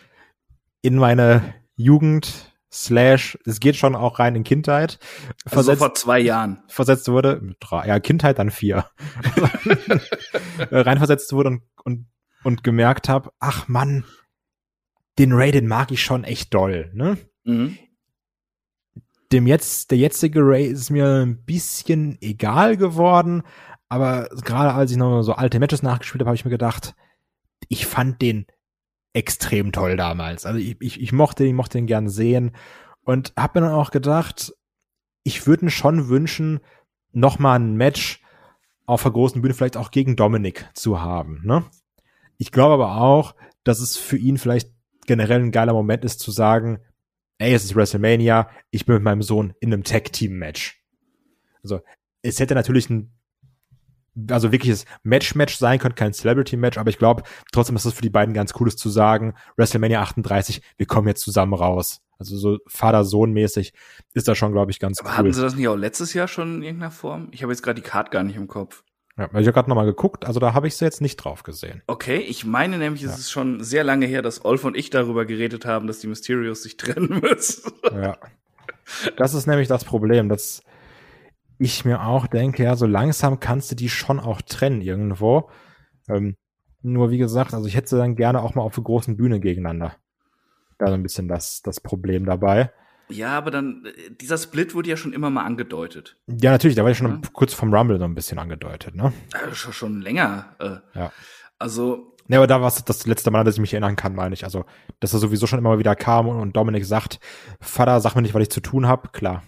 in 0.82 0.96
meine 0.96 1.54
Jugend 1.76 2.52
slash, 2.72 3.38
es 3.44 3.60
geht 3.60 3.76
schon 3.76 3.94
auch 3.94 4.18
rein 4.18 4.34
in 4.34 4.44
Kindheit. 4.44 4.98
Also 5.44 5.54
versetzt, 5.54 5.78
vor 5.78 5.94
zwei 5.94 6.18
Jahren. 6.20 6.62
Versetzt 6.68 7.08
wurde, 7.08 7.54
drei, 7.60 7.86
ja, 7.86 8.00
Kindheit 8.00 8.38
dann 8.38 8.50
vier. 8.50 8.86
reinversetzt 10.70 11.32
wurde 11.32 11.50
und, 11.50 11.62
und, 11.84 12.06
und 12.42 12.64
gemerkt 12.64 13.08
habe, 13.08 13.30
ach 13.38 13.68
Mann, 13.68 14.04
den 15.18 15.32
Ray, 15.32 15.52
den 15.52 15.68
mag 15.68 15.92
ich 15.92 16.02
schon 16.02 16.24
echt 16.24 16.52
doll, 16.52 16.90
ne? 16.94 17.16
Mhm 17.44 17.78
dem 19.34 19.48
jetzt, 19.48 19.90
der 19.90 19.98
jetzige 19.98 20.40
Ray 20.40 20.66
ist 20.66 20.90
mir 20.90 21.24
ein 21.24 21.44
bisschen 21.44 22.16
egal 22.20 22.76
geworden, 22.76 23.42
aber 23.88 24.28
gerade 24.44 24.72
als 24.72 24.92
ich 24.92 24.96
noch 24.96 25.22
so 25.22 25.32
alte 25.32 25.58
Matches 25.58 25.82
nachgespielt 25.82 26.20
habe, 26.20 26.28
habe 26.28 26.36
ich 26.36 26.44
mir 26.44 26.52
gedacht, 26.52 26.94
ich 27.68 27.84
fand 27.86 28.22
den 28.22 28.46
extrem 29.14 29.72
toll 29.72 29.96
damals. 29.96 30.44
Also 30.44 30.58
ich, 30.58 30.76
ich, 30.80 31.00
ich 31.00 31.12
mochte 31.12 31.44
ihn, 31.44 31.56
mochte 31.56 31.78
ihn 31.78 31.86
gern 31.86 32.08
sehen 32.08 32.52
und 33.04 33.32
habe 33.36 33.60
mir 33.60 33.66
dann 33.66 33.76
auch 33.76 33.90
gedacht, 33.90 34.52
ich 35.22 35.46
würde 35.46 35.70
schon 35.70 36.08
wünschen, 36.08 36.60
noch 37.12 37.38
mal 37.38 37.54
ein 37.54 37.76
Match 37.76 38.20
auf 38.86 39.02
der 39.02 39.12
großen 39.12 39.40
Bühne 39.40 39.54
vielleicht 39.54 39.76
auch 39.76 39.90
gegen 39.90 40.16
Dominik 40.16 40.68
zu 40.74 41.00
haben. 41.00 41.40
Ne? 41.44 41.64
Ich 42.36 42.52
glaube 42.52 42.74
aber 42.74 43.00
auch, 43.00 43.34
dass 43.62 43.80
es 43.80 43.96
für 43.96 44.18
ihn 44.18 44.36
vielleicht 44.36 44.70
generell 45.06 45.40
ein 45.40 45.52
geiler 45.52 45.72
Moment 45.72 46.04
ist 46.04 46.20
zu 46.20 46.30
sagen, 46.30 46.80
ey, 47.38 47.54
es 47.54 47.64
ist 47.64 47.74
WrestleMania, 47.74 48.50
ich 48.70 48.84
bin 48.84 48.96
mit 48.96 49.04
meinem 49.04 49.22
Sohn 49.22 49.54
in 49.60 49.72
einem 49.72 49.84
Tag-Team-Match. 49.84 50.82
Also, 51.62 51.80
es 52.22 52.40
hätte 52.40 52.54
natürlich 52.54 52.90
ein, 52.90 53.13
also 54.30 54.52
wirkliches 54.52 54.84
Match-Match 55.02 55.56
sein 55.56 55.78
können, 55.78 55.94
kein 55.94 56.12
Celebrity-Match, 56.12 56.78
aber 56.78 56.90
ich 56.90 56.98
glaube 56.98 57.22
trotzdem, 57.52 57.74
dass 57.74 57.84
es 57.84 57.94
für 57.94 58.02
die 58.02 58.10
beiden 58.10 58.34
ganz 58.34 58.52
cool 58.60 58.68
ist 58.68 58.78
zu 58.78 58.88
sagen, 58.88 59.34
WrestleMania 59.56 60.00
38, 60.02 60.62
wir 60.76 60.86
kommen 60.86 61.08
jetzt 61.08 61.22
zusammen 61.22 61.54
raus. 61.54 62.00
Also 62.18 62.36
so 62.36 62.58
Vater-Sohn-mäßig 62.66 63.72
ist 64.12 64.28
das 64.28 64.38
schon, 64.38 64.52
glaube 64.52 64.70
ich, 64.70 64.78
ganz 64.78 65.00
aber 65.00 65.10
cool. 65.10 65.16
Hatten 65.16 65.32
sie 65.32 65.42
das 65.42 65.56
nicht 65.56 65.68
auch 65.68 65.76
letztes 65.76 66.14
Jahr 66.14 66.28
schon 66.28 66.56
in 66.56 66.62
irgendeiner 66.62 66.92
Form? 66.92 67.28
Ich 67.32 67.42
habe 67.42 67.52
jetzt 67.52 67.62
gerade 67.62 67.80
die 67.80 67.86
Card 67.86 68.10
gar 68.10 68.22
nicht 68.22 68.36
im 68.36 68.46
Kopf. 68.46 68.84
Ja, 69.16 69.26
ich 69.26 69.46
habe 69.46 69.52
gerade 69.52 69.68
nochmal 69.68 69.86
geguckt, 69.86 70.24
also 70.24 70.40
da 70.40 70.54
habe 70.54 70.66
ich 70.66 70.76
sie 70.76 70.84
jetzt 70.84 71.00
nicht 71.00 71.16
drauf 71.16 71.44
gesehen. 71.44 71.82
Okay, 71.86 72.18
ich 72.18 72.44
meine 72.44 72.78
nämlich, 72.78 73.02
ja. 73.02 73.10
es 73.10 73.18
ist 73.18 73.30
schon 73.30 73.62
sehr 73.62 73.84
lange 73.84 74.06
her, 74.06 74.22
dass 74.22 74.44
Olf 74.44 74.64
und 74.64 74.76
ich 74.76 74.90
darüber 74.90 75.24
geredet 75.24 75.64
haben, 75.66 75.86
dass 75.86 76.00
die 76.00 76.08
Mysterios 76.08 76.62
sich 76.62 76.76
trennen 76.78 77.20
müssen. 77.20 77.72
Ja. 77.92 78.16
Das 79.16 79.34
ist 79.34 79.46
nämlich 79.46 79.68
das 79.68 79.84
Problem, 79.84 80.28
dass 80.28 80.62
ich 81.64 81.84
mir 81.84 82.02
auch 82.02 82.26
denke, 82.26 82.62
ja, 82.62 82.76
so 82.76 82.86
langsam 82.86 83.40
kannst 83.40 83.70
du 83.70 83.74
die 83.74 83.88
schon 83.88 84.20
auch 84.20 84.42
trennen 84.42 84.82
irgendwo. 84.82 85.50
Ähm, 86.08 86.36
nur 86.82 87.10
wie 87.10 87.18
gesagt, 87.18 87.54
also 87.54 87.66
ich 87.66 87.74
hätte 87.74 87.88
sie 87.88 87.96
dann 87.96 88.16
gerne 88.16 88.42
auch 88.42 88.54
mal 88.54 88.62
auf 88.62 88.74
der 88.74 88.84
großen 88.84 89.16
Bühne 89.16 89.40
gegeneinander. 89.40 89.96
Da 90.78 90.88
so 90.88 90.92
ein 90.92 91.02
bisschen 91.02 91.26
das, 91.26 91.62
das 91.62 91.80
Problem 91.80 92.26
dabei. 92.26 92.70
Ja, 93.08 93.36
aber 93.36 93.50
dann, 93.50 93.86
äh, 93.86 94.10
dieser 94.10 94.36
Split 94.36 94.74
wurde 94.74 94.90
ja 94.90 94.96
schon 94.96 95.14
immer 95.14 95.30
mal 95.30 95.44
angedeutet. 95.44 96.18
Ja, 96.26 96.50
natürlich, 96.50 96.74
der 96.74 96.84
war 96.84 96.90
ja 96.90 96.94
schon 96.94 97.22
ja. 97.22 97.30
kurz 97.32 97.54
vom 97.54 97.72
Rumble 97.72 97.98
so 97.98 98.04
ein 98.04 98.14
bisschen 98.14 98.38
angedeutet, 98.38 98.94
ne? 98.94 99.12
Ja, 99.32 99.54
schon, 99.54 99.72
schon 99.72 100.00
länger. 100.02 100.54
Äh. 100.58 100.98
Ja. 100.98 101.12
Also. 101.58 102.14
Ja, 102.28 102.38
aber 102.38 102.46
da 102.46 102.60
war 102.60 102.68
es 102.68 102.82
das 102.84 103.06
letzte 103.06 103.30
Mal, 103.30 103.44
dass 103.44 103.54
ich 103.54 103.60
mich 103.60 103.72
erinnern 103.72 103.96
kann, 103.96 104.14
meine 104.14 104.34
ich. 104.34 104.44
Also, 104.44 104.64
dass 105.00 105.12
er 105.12 105.18
sowieso 105.18 105.46
schon 105.46 105.58
immer 105.58 105.78
wieder 105.78 105.94
kam 105.94 106.28
und 106.28 106.56
Dominik 106.56 106.84
sagt, 106.84 107.20
Vater, 107.60 108.00
sag 108.00 108.14
mir 108.14 108.22
nicht, 108.22 108.34
was 108.34 108.42
ich 108.42 108.50
zu 108.50 108.60
tun 108.60 108.86
habe, 108.86 109.08
klar. 109.08 109.42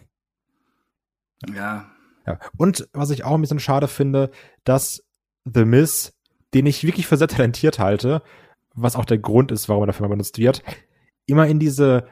Ja. 1.54 1.90
Ja. 2.26 2.38
Und 2.56 2.88
was 2.92 3.10
ich 3.10 3.24
auch 3.24 3.34
ein 3.34 3.40
bisschen 3.40 3.60
schade 3.60 3.88
finde, 3.88 4.30
dass 4.64 5.04
The 5.44 5.64
Miz, 5.64 6.12
den 6.54 6.66
ich 6.66 6.84
wirklich 6.84 7.06
für 7.06 7.16
sehr 7.16 7.28
talentiert 7.28 7.78
halte, 7.78 8.22
was 8.74 8.96
auch 8.96 9.04
der 9.04 9.18
Grund 9.18 9.52
ist, 9.52 9.68
warum 9.68 9.84
er 9.84 9.86
dafür 9.86 10.06
mal 10.06 10.14
benutzt 10.14 10.38
wird, 10.38 10.62
immer 11.26 11.46
in 11.46 11.58
diese 11.58 12.08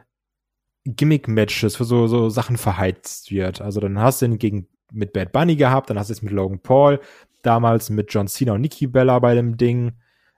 Gimmick-Matches 0.85 1.77
für 1.77 1.85
so, 1.85 2.07
so 2.07 2.29
Sachen 2.29 2.57
verheizt 2.57 3.31
wird. 3.31 3.61
Also 3.61 3.81
dann 3.81 3.99
hast 3.99 4.23
du 4.23 4.27
ihn 4.27 4.39
gegen, 4.39 4.69
mit 4.93 5.13
Bad 5.13 5.33
Bunny 5.33 5.57
gehabt, 5.57 5.91
dann 5.91 5.99
hast 5.99 6.09
du 6.09 6.13
es 6.13 6.23
mit 6.23 6.33
Logan 6.33 6.61
Paul, 6.61 7.01
damals 7.43 7.91
mit 7.91 8.13
John 8.13 8.29
Cena 8.29 8.53
und 8.53 8.61
Nikki 8.61 8.87
Bella 8.87 9.19
bei 9.19 9.35
dem 9.35 9.57
Ding. 9.57 9.93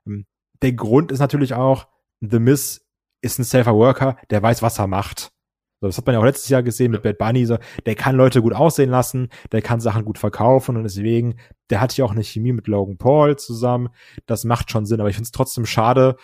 Ähm, 0.06 0.26
der 0.62 0.72
Grund 0.72 1.12
ist 1.12 1.18
natürlich 1.18 1.54
auch, 1.54 1.88
The 2.20 2.38
Miz 2.38 2.86
ist 3.20 3.38
ein 3.38 3.44
safer 3.44 3.74
Worker, 3.74 4.16
der 4.30 4.42
weiß, 4.42 4.62
was 4.62 4.78
er 4.78 4.86
macht. 4.86 5.32
Das 5.80 5.98
hat 5.98 6.06
man 6.06 6.14
ja 6.14 6.20
auch 6.20 6.24
letztes 6.24 6.48
Jahr 6.48 6.62
gesehen 6.62 6.90
mit 6.90 7.02
Bad 7.02 7.18
Bunny. 7.18 7.44
So, 7.44 7.58
der 7.84 7.94
kann 7.94 8.16
Leute 8.16 8.42
gut 8.42 8.54
aussehen 8.54 8.90
lassen, 8.90 9.28
der 9.52 9.62
kann 9.62 9.80
Sachen 9.80 10.04
gut 10.04 10.18
verkaufen 10.18 10.76
und 10.76 10.84
deswegen, 10.84 11.36
der 11.70 11.80
hat 11.80 11.96
ja 11.96 12.04
auch 12.04 12.12
eine 12.12 12.24
Chemie 12.24 12.52
mit 12.52 12.66
Logan 12.66 12.96
Paul 12.96 13.36
zusammen. 13.36 13.90
Das 14.26 14.44
macht 14.44 14.70
schon 14.70 14.86
Sinn, 14.86 15.00
aber 15.00 15.10
ich 15.10 15.16
finde 15.16 15.26
es 15.26 15.32
trotzdem 15.32 15.66
schade, 15.66 16.16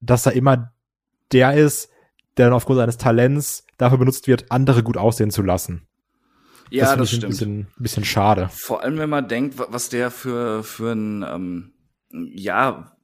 dass 0.00 0.26
er 0.26 0.32
immer 0.32 0.72
der 1.32 1.54
ist, 1.54 1.90
der 2.36 2.46
dann 2.46 2.54
aufgrund 2.54 2.78
seines 2.78 2.98
Talents 2.98 3.66
dafür 3.78 3.98
benutzt 3.98 4.26
wird, 4.26 4.50
andere 4.50 4.82
gut 4.82 4.96
aussehen 4.96 5.30
zu 5.30 5.42
lassen. 5.42 5.86
Ja, 6.70 6.96
das, 6.96 6.96
das 6.96 7.08
stimmt. 7.10 7.24
Ein 7.24 7.30
bisschen, 7.30 7.66
bisschen 7.76 8.04
schade. 8.04 8.48
Vor 8.50 8.82
allem, 8.82 8.96
wenn 8.96 9.10
man 9.10 9.28
denkt, 9.28 9.56
was 9.58 9.90
der 9.90 10.10
für, 10.10 10.62
für 10.64 10.92
ein, 10.92 11.22
ähm, 11.22 11.72
ja, 12.10 12.96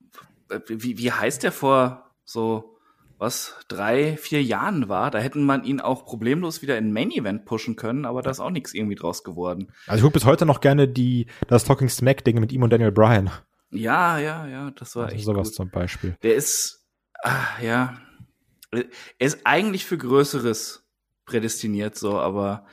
wie, 0.69 0.97
wie 0.97 1.13
heißt 1.13 1.43
der 1.43 1.53
vor 1.53 2.11
so, 2.25 2.78
was, 3.19 3.57
drei, 3.67 4.17
vier 4.17 4.43
Jahren 4.43 4.89
war, 4.89 5.11
da 5.11 5.19
hätten 5.19 5.45
man 5.45 5.65
ihn 5.65 5.81
auch 5.81 6.05
problemlos 6.05 6.63
wieder 6.63 6.79
in 6.79 6.93
Main 6.93 7.11
Event 7.11 7.45
pushen 7.45 7.75
können, 7.75 8.05
aber 8.05 8.23
da 8.23 8.31
ist 8.31 8.39
auch 8.41 8.51
nichts 8.51 8.73
irgendwie 8.73 8.95
draus 8.95 9.25
geworden. 9.25 9.73
Also 9.87 9.99
ich 9.99 10.03
gucke 10.03 10.15
bis 10.15 10.25
heute 10.25 10.47
noch 10.47 10.61
gerne 10.61 10.87
die, 10.87 11.27
das 11.49 11.65
Talking 11.65 11.89
Smack 11.89 12.25
Ding 12.25 12.39
mit 12.39 12.53
ihm 12.53 12.63
und 12.63 12.71
Daniel 12.71 12.93
Bryan. 12.93 13.31
Ja, 13.71 14.19
ja, 14.19 14.47
ja, 14.47 14.71
das 14.71 14.95
war 14.95 15.07
also 15.07 15.17
echt 15.17 15.25
sowas 15.25 15.49
gut. 15.49 15.55
zum 15.55 15.71
Beispiel. 15.71 16.17
Der 16.23 16.37
ist, 16.37 16.87
ah, 17.23 17.61
ja, 17.61 17.99
er 18.71 18.87
ist 19.19 19.41
eigentlich 19.45 19.85
für 19.85 19.99
Größeres 19.99 20.87
prädestiniert, 21.27 21.97
so, 21.97 22.19
aber 22.19 22.67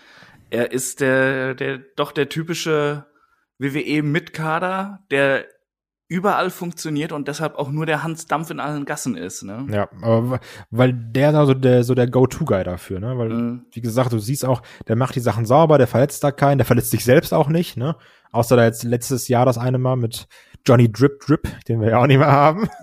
er 0.52 0.72
ist 0.72 1.02
der, 1.02 1.56
der, 1.56 1.80
doch 1.96 2.12
der 2.12 2.30
typische 2.30 3.06
WWE-Mitkader, 3.58 5.04
der 5.10 5.48
überall 6.08 6.50
funktioniert 6.50 7.12
und 7.12 7.28
deshalb 7.28 7.56
auch 7.56 7.72
nur 7.72 7.86
der 7.86 8.04
Hans 8.04 8.28
Dampf 8.28 8.52
in 8.52 8.60
allen 8.60 8.86
Gassen 8.86 9.18
ist, 9.18 9.44
ne? 9.44 9.66
Ja, 9.72 9.90
aber 10.02 10.40
weil 10.70 10.94
der 10.94 11.32
da 11.32 11.46
so 11.46 11.54
der, 11.54 11.84
so 11.84 11.96
der 11.96 12.08
Go-To-Guy 12.08 12.64
dafür, 12.64 13.00
ne? 13.00 13.18
Weil, 13.18 13.30
mhm. 13.30 13.66
wie 13.72 13.82
gesagt, 13.82 14.14
du 14.14 14.20
siehst 14.20 14.46
auch, 14.46 14.62
der 14.88 14.96
macht 14.96 15.16
die 15.16 15.20
Sachen 15.20 15.46
sauber, 15.46 15.78
der 15.78 15.88
verletzt 15.88 16.24
da 16.24 16.32
keinen, 16.32 16.60
der 16.60 16.66
verletzt 16.66 16.92
sich 16.92 17.04
selbst 17.04 17.34
auch 17.34 17.48
nicht, 17.48 17.78
ne? 17.78 17.96
Außer 18.32 18.56
da 18.56 18.66
jetzt 18.66 18.84
letztes 18.84 19.28
Jahr 19.28 19.46
das 19.46 19.58
eine 19.58 19.78
Mal 19.78 19.96
mit 19.96 20.28
Johnny 20.66 20.92
Drip 20.92 21.20
Drip, 21.22 21.48
den 21.68 21.82
wir 21.82 21.90
ja 21.90 21.98
auch 22.00 22.08
nicht 22.08 22.20
mehr 22.20 22.32
haben. 22.32 22.70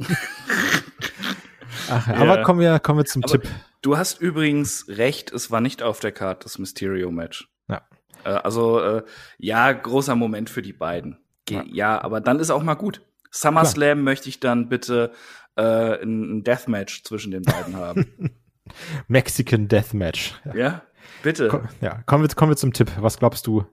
Ach, 1.90 2.08
ja. 2.08 2.14
Aber 2.14 2.42
kommen 2.42 2.60
wir, 2.60 2.78
kommen 2.80 2.98
wir 2.98 3.04
zum 3.04 3.22
aber 3.22 3.32
Tipp. 3.32 3.48
Du 3.82 3.96
hast 3.96 4.20
übrigens 4.20 4.86
recht, 4.88 5.32
es 5.32 5.50
war 5.50 5.60
nicht 5.60 5.82
auf 5.82 6.00
der 6.00 6.12
Karte 6.12 6.44
das 6.44 6.58
Mysterio-Match. 6.58 7.48
Ja. 7.68 7.82
Äh, 8.24 8.30
also, 8.30 8.80
äh, 8.80 9.02
ja, 9.38 9.72
großer 9.72 10.14
Moment 10.14 10.50
für 10.50 10.62
die 10.62 10.72
beiden. 10.72 11.18
Ge 11.44 11.58
ja. 11.58 11.64
ja. 11.66 12.02
aber 12.02 12.20
dann 12.20 12.38
ist 12.38 12.50
auch 12.50 12.62
mal 12.62 12.74
gut. 12.74 13.02
SummerSlam 13.32 13.98
Klar. 13.98 14.04
möchte 14.04 14.28
ich 14.28 14.40
dann 14.40 14.68
bitte 14.68 15.12
äh, 15.56 16.02
ein 16.02 16.44
Deathmatch 16.44 17.02
zwischen 17.02 17.32
den 17.32 17.42
beiden 17.42 17.76
haben. 17.76 18.30
Mexican 19.08 19.68
Deathmatch. 19.68 20.34
Ja, 20.44 20.54
ja 20.54 20.82
bitte. 21.22 21.48
Komm, 21.48 21.68
ja, 21.80 22.02
kommen 22.02 22.22
wir, 22.22 22.34
kommen 22.34 22.52
wir 22.52 22.56
zum 22.56 22.72
Tipp. 22.72 22.92
Was 22.98 23.18
glaubst 23.18 23.46
du, 23.46 23.64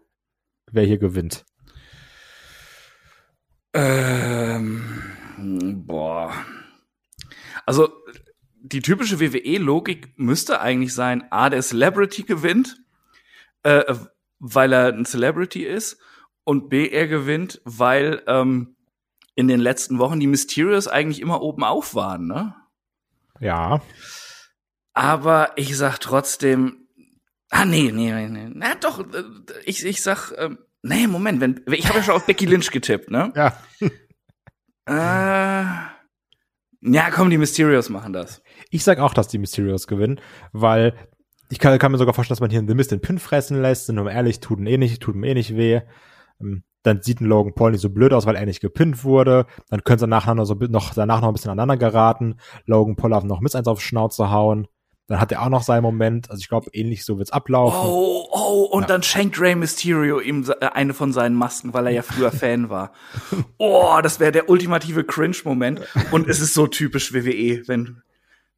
wer 0.72 0.86
hier 0.86 0.98
gewinnt? 0.98 1.46
Ähm, 3.74 4.82
boah. 5.86 6.34
Also 7.66 7.90
die 8.62 8.82
typische 8.82 9.20
WWE-Logik 9.20 10.18
müsste 10.18 10.60
eigentlich 10.60 10.94
sein, 10.94 11.32
A, 11.32 11.50
der 11.50 11.62
Celebrity 11.62 12.24
gewinnt, 12.24 12.78
äh, 13.64 13.94
weil 14.40 14.74
er 14.74 14.88
ein 14.88 15.06
Celebrity 15.06 15.64
ist, 15.64 16.00
und 16.44 16.70
B, 16.70 16.88
er 16.88 17.08
gewinnt, 17.08 17.62
weil 17.64 18.24
ähm, 18.26 18.76
in 19.40 19.48
den 19.48 19.62
letzten 19.62 20.00
Wochen 20.00 20.20
die 20.20 20.28
Mysterios 20.28 20.90
eigentlich 20.90 21.22
immer 21.22 21.42
oben 21.42 21.64
auf 21.64 21.96
waren, 21.96 22.28
ne? 22.28 22.56
Ja. 23.40 23.82
Aber 24.94 25.54
ich 25.56 25.78
sag 25.78 26.00
trotzdem, 26.00 26.90
ah 27.50 27.64
nee, 27.64 27.90
nee, 27.94 28.12
nee, 28.12 28.28
nee. 28.28 28.52
na 28.54 28.76
doch, 28.76 29.00
äh, 29.00 29.24
ich, 29.64 29.86
ich 29.86 30.02
sag, 30.02 30.34
ähm, 30.38 30.60
nee, 30.82 31.08
Moment, 31.08 31.40
wenn, 31.40 31.62
ich 31.72 31.88
habe 31.88 32.00
ja 32.00 32.04
schon 32.04 32.16
auf 32.16 32.26
Becky 32.26 32.48
Lynch 32.48 32.70
getippt, 32.70 33.10
ne? 33.10 33.32
Ja. 33.34 33.58
äh, 34.86 35.64
ja, 36.82 37.10
komm, 37.12 37.30
die 37.30 37.38
Mysterios 37.38 37.88
machen 37.88 38.12
das. 38.12 38.44
Ich 38.72 38.84
sag 38.84 39.00
auch, 39.00 39.14
dass 39.14 39.30
die 39.30 39.38
Mysterios 39.38 39.88
gewinnen, 39.88 40.20
weil 40.52 40.96
ich 41.50 41.60
kann, 41.60 41.80
kann 41.80 41.94
mir 41.94 41.98
sogar 41.98 42.14
vorstellen, 42.14 42.36
dass 42.36 42.42
man 42.42 42.50
hier 42.50 42.62
The 42.68 42.76
Mist 42.76 42.92
den 42.92 43.00
Pin 43.00 43.20
fressen 43.20 43.62
lässt, 43.62 43.86
sind 43.86 43.96
mal 43.96 44.12
ehrlich, 44.12 44.42
tut 44.42 44.60
ihm 44.60 44.68
eh 44.68 44.78
nicht, 44.78 45.02
tut 45.02 45.16
ihm 45.16 45.24
eh 45.24 45.34
nicht 45.34 45.56
weh. 45.56 45.80
Ähm, 46.42 46.64
dann 46.84 47.02
sieht 47.02 47.22
ein 47.22 47.26
Logan 47.26 47.54
Paul 47.54 47.72
nicht 47.72 47.82
so 47.82 47.90
blöd 47.90 48.14
aus, 48.14 48.26
weil 48.26 48.36
er 48.36 48.46
nicht 48.46 48.62
gepinnt 48.62 49.04
wurde. 49.04 49.46
Dann 49.70 49.84
können 49.84 50.00
sie 50.00 50.08
nachher 50.08 50.36
noch 50.36 50.46
so 50.46 50.56
noch 50.56 50.94
danach 50.94 51.22
noch 51.22 51.28
ein 51.28 51.34
bisschen 51.34 51.52
aneinander 51.52 51.78
geraten. 51.78 52.36
Logan 52.66 52.96
Paul 52.96 53.12
darf 53.12 53.24
noch 53.24 53.42
Mist 53.42 53.56
eins 53.56 53.68
auf 53.68 53.82
Schnauze 53.82 54.32
hauen. 54.32 54.68
Dann 55.08 55.20
hat 55.20 55.32
er 55.32 55.42
auch 55.42 55.50
noch 55.50 55.64
seinen 55.64 55.82
Moment. 55.82 56.30
Also 56.30 56.40
ich 56.40 56.50
glaube, 56.50 56.70
ähnlich 56.72 57.04
so 57.04 57.18
wird's 57.18 57.32
ablaufen. 57.32 57.80
Oh, 57.84 58.28
oh, 58.32 58.70
und 58.72 58.82
ja. 58.82 58.88
dann 58.88 59.04
schenkt 59.04 59.42
Rey 59.42 59.56
Mysterio 59.56 60.20
ihm 60.20 60.46
äh, 60.62 60.68
eine 60.68 60.94
von 60.94 61.12
seinen 61.12 61.36
Masken, 61.36 61.74
weil 61.74 61.88
er 61.88 61.92
ja 61.92 62.02
früher 62.04 62.32
Fan 62.32 62.70
war. 62.70 62.94
Oh, 63.58 64.00
das 64.02 64.20
wäre 64.20 64.32
der 64.32 64.50
ultimative 64.50 65.04
Cringe-Moment. 65.04 65.82
Und 66.12 66.30
es 66.30 66.40
ist 66.40 66.54
so 66.54 66.68
typisch 66.68 67.14
WWE, 67.14 67.64
wenn 67.68 68.02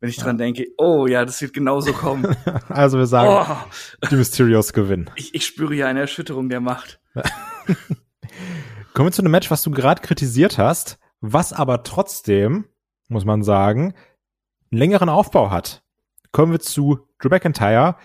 wenn 0.01 0.09
ich 0.09 0.17
dran 0.17 0.37
denke, 0.37 0.65
oh 0.77 1.05
ja, 1.05 1.23
das 1.25 1.41
wird 1.41 1.53
genauso 1.53 1.93
kommen. 1.93 2.35
also 2.69 2.97
wir 2.97 3.05
sagen, 3.05 3.47
oh. 3.47 4.07
die 4.09 4.15
Mysterios 4.15 4.73
gewinnen. 4.73 5.09
Ich, 5.15 5.35
ich 5.35 5.45
spüre 5.45 5.75
ja 5.75 5.87
eine 5.87 6.01
Erschütterung 6.01 6.49
der 6.49 6.59
Macht. 6.59 6.99
Kommen 9.01 9.09
wir 9.09 9.13
zu 9.13 9.23
einem 9.23 9.31
Match, 9.31 9.49
was 9.49 9.63
du 9.63 9.71
gerade 9.71 10.03
kritisiert 10.03 10.59
hast, 10.59 10.99
was 11.21 11.53
aber 11.53 11.81
trotzdem, 11.81 12.65
muss 13.09 13.25
man 13.25 13.41
sagen, 13.41 13.95
einen 14.71 14.77
längeren 14.77 15.09
Aufbau 15.09 15.49
hat. 15.49 15.81
Kommen 16.31 16.51
wir 16.51 16.59
zu 16.59 16.99
Drew 17.17 17.29
McIntyre 17.29 17.95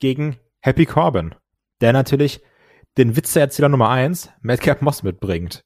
gegen 0.00 0.38
Happy 0.58 0.86
Corbin, 0.86 1.36
der 1.80 1.92
natürlich 1.92 2.42
den 2.98 3.14
Witzeerzähler 3.14 3.68
Nummer 3.68 3.90
eins, 3.90 4.30
Madcap 4.42 4.82
Moss, 4.82 5.04
mitbringt. 5.04 5.64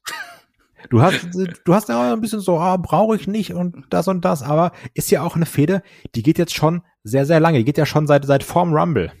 Du 0.91 1.01
hast, 1.01 1.29
du 1.33 1.73
hast 1.73 1.89
ja 1.89 2.13
ein 2.13 2.21
bisschen 2.21 2.41
so, 2.41 2.59
ah, 2.59 2.77
brauche 2.77 3.15
ich 3.15 3.27
nicht 3.27 3.55
und 3.55 3.87
das 3.89 4.07
und 4.07 4.23
das, 4.23 4.43
aber 4.43 4.71
ist 4.93 5.09
ja 5.09 5.23
auch 5.23 5.35
eine 5.35 5.47
Fehde, 5.47 5.81
die 6.13 6.21
geht 6.21 6.37
jetzt 6.37 6.53
schon 6.53 6.83
sehr, 7.01 7.25
sehr 7.25 7.39
lange. 7.39 7.57
Die 7.57 7.65
geht 7.65 7.79
ja 7.79 7.87
schon 7.87 8.05
seit, 8.05 8.23
seit 8.25 8.43
vorm 8.43 8.71
Rumble. 8.71 9.11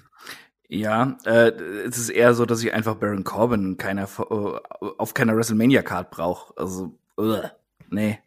Ja, 0.67 1.17
äh, 1.25 1.51
es 1.87 1.97
ist 1.97 2.09
eher 2.09 2.33
so, 2.33 2.45
dass 2.45 2.63
ich 2.63 2.73
einfach 2.73 2.95
Baron 2.95 3.23
Corbin 3.23 3.77
keiner, 3.77 4.03
äh, 4.03 4.87
auf 4.97 5.13
keiner 5.13 5.35
WrestleMania-Card 5.35 6.09
brauche. 6.09 6.57
Also, 6.57 6.97
uh, 7.17 7.41
nee. 7.89 8.19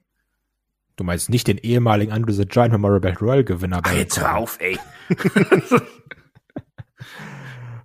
Du 0.97 1.05
meinst 1.05 1.31
nicht 1.31 1.47
den 1.47 1.59
ehemaligen 1.59 2.13
Andrew 2.13 2.33
the 2.33 2.45
Giant 2.45 2.73
Memorial 2.73 3.01
Battle 3.01 3.27
Royal 3.27 3.45
Gewinner 3.45 3.83
bei 3.83 3.99
Jetzt 3.99 4.21
hör 4.21 4.37
auf, 4.37 4.59
ey. 4.61 4.79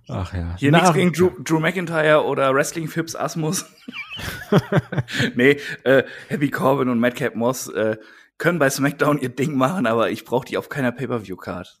Ach 0.08 0.34
ja. 0.34 0.54
Hier 0.58 0.70
nichts 0.70 0.92
gegen 0.92 1.12
Drew, 1.12 1.30
Drew 1.42 1.60
McIntyre 1.60 2.24
oder 2.24 2.54
Wrestling 2.54 2.88
Fips 2.88 3.16
Asmus. 3.16 3.64
nee, 5.34 5.58
äh, 5.84 6.04
Happy 6.28 6.50
Corbin 6.50 6.88
und 6.88 6.98
Madcap 6.98 7.34
Moss 7.34 7.68
äh, 7.68 7.96
können 8.36 8.58
bei 8.58 8.68
SmackDown 8.68 9.18
ihr 9.18 9.30
Ding 9.30 9.56
machen, 9.56 9.86
aber 9.86 10.10
ich 10.10 10.24
brauche 10.24 10.44
die 10.46 10.58
auf 10.58 10.68
keiner 10.68 10.92
Pay-Per-View-Card. 10.92 11.80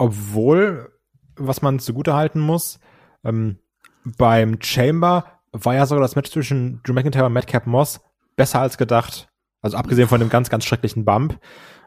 Obwohl, 0.00 0.90
was 1.36 1.60
man 1.60 1.78
zugute 1.78 2.14
halten 2.14 2.40
muss, 2.40 2.80
ähm, 3.22 3.58
beim 4.04 4.56
Chamber 4.62 5.26
war 5.52 5.74
ja 5.74 5.84
sogar 5.84 6.00
das 6.00 6.16
Match 6.16 6.30
zwischen 6.30 6.80
Drew 6.84 6.94
McIntyre 6.94 7.26
und 7.26 7.34
Madcap 7.34 7.66
Moss 7.66 8.00
besser 8.34 8.60
als 8.60 8.78
gedacht. 8.78 9.28
Also 9.60 9.76
abgesehen 9.76 10.08
von 10.08 10.20
dem 10.20 10.30
ganz, 10.30 10.48
ganz 10.48 10.64
schrecklichen 10.64 11.04
Bump. 11.04 11.38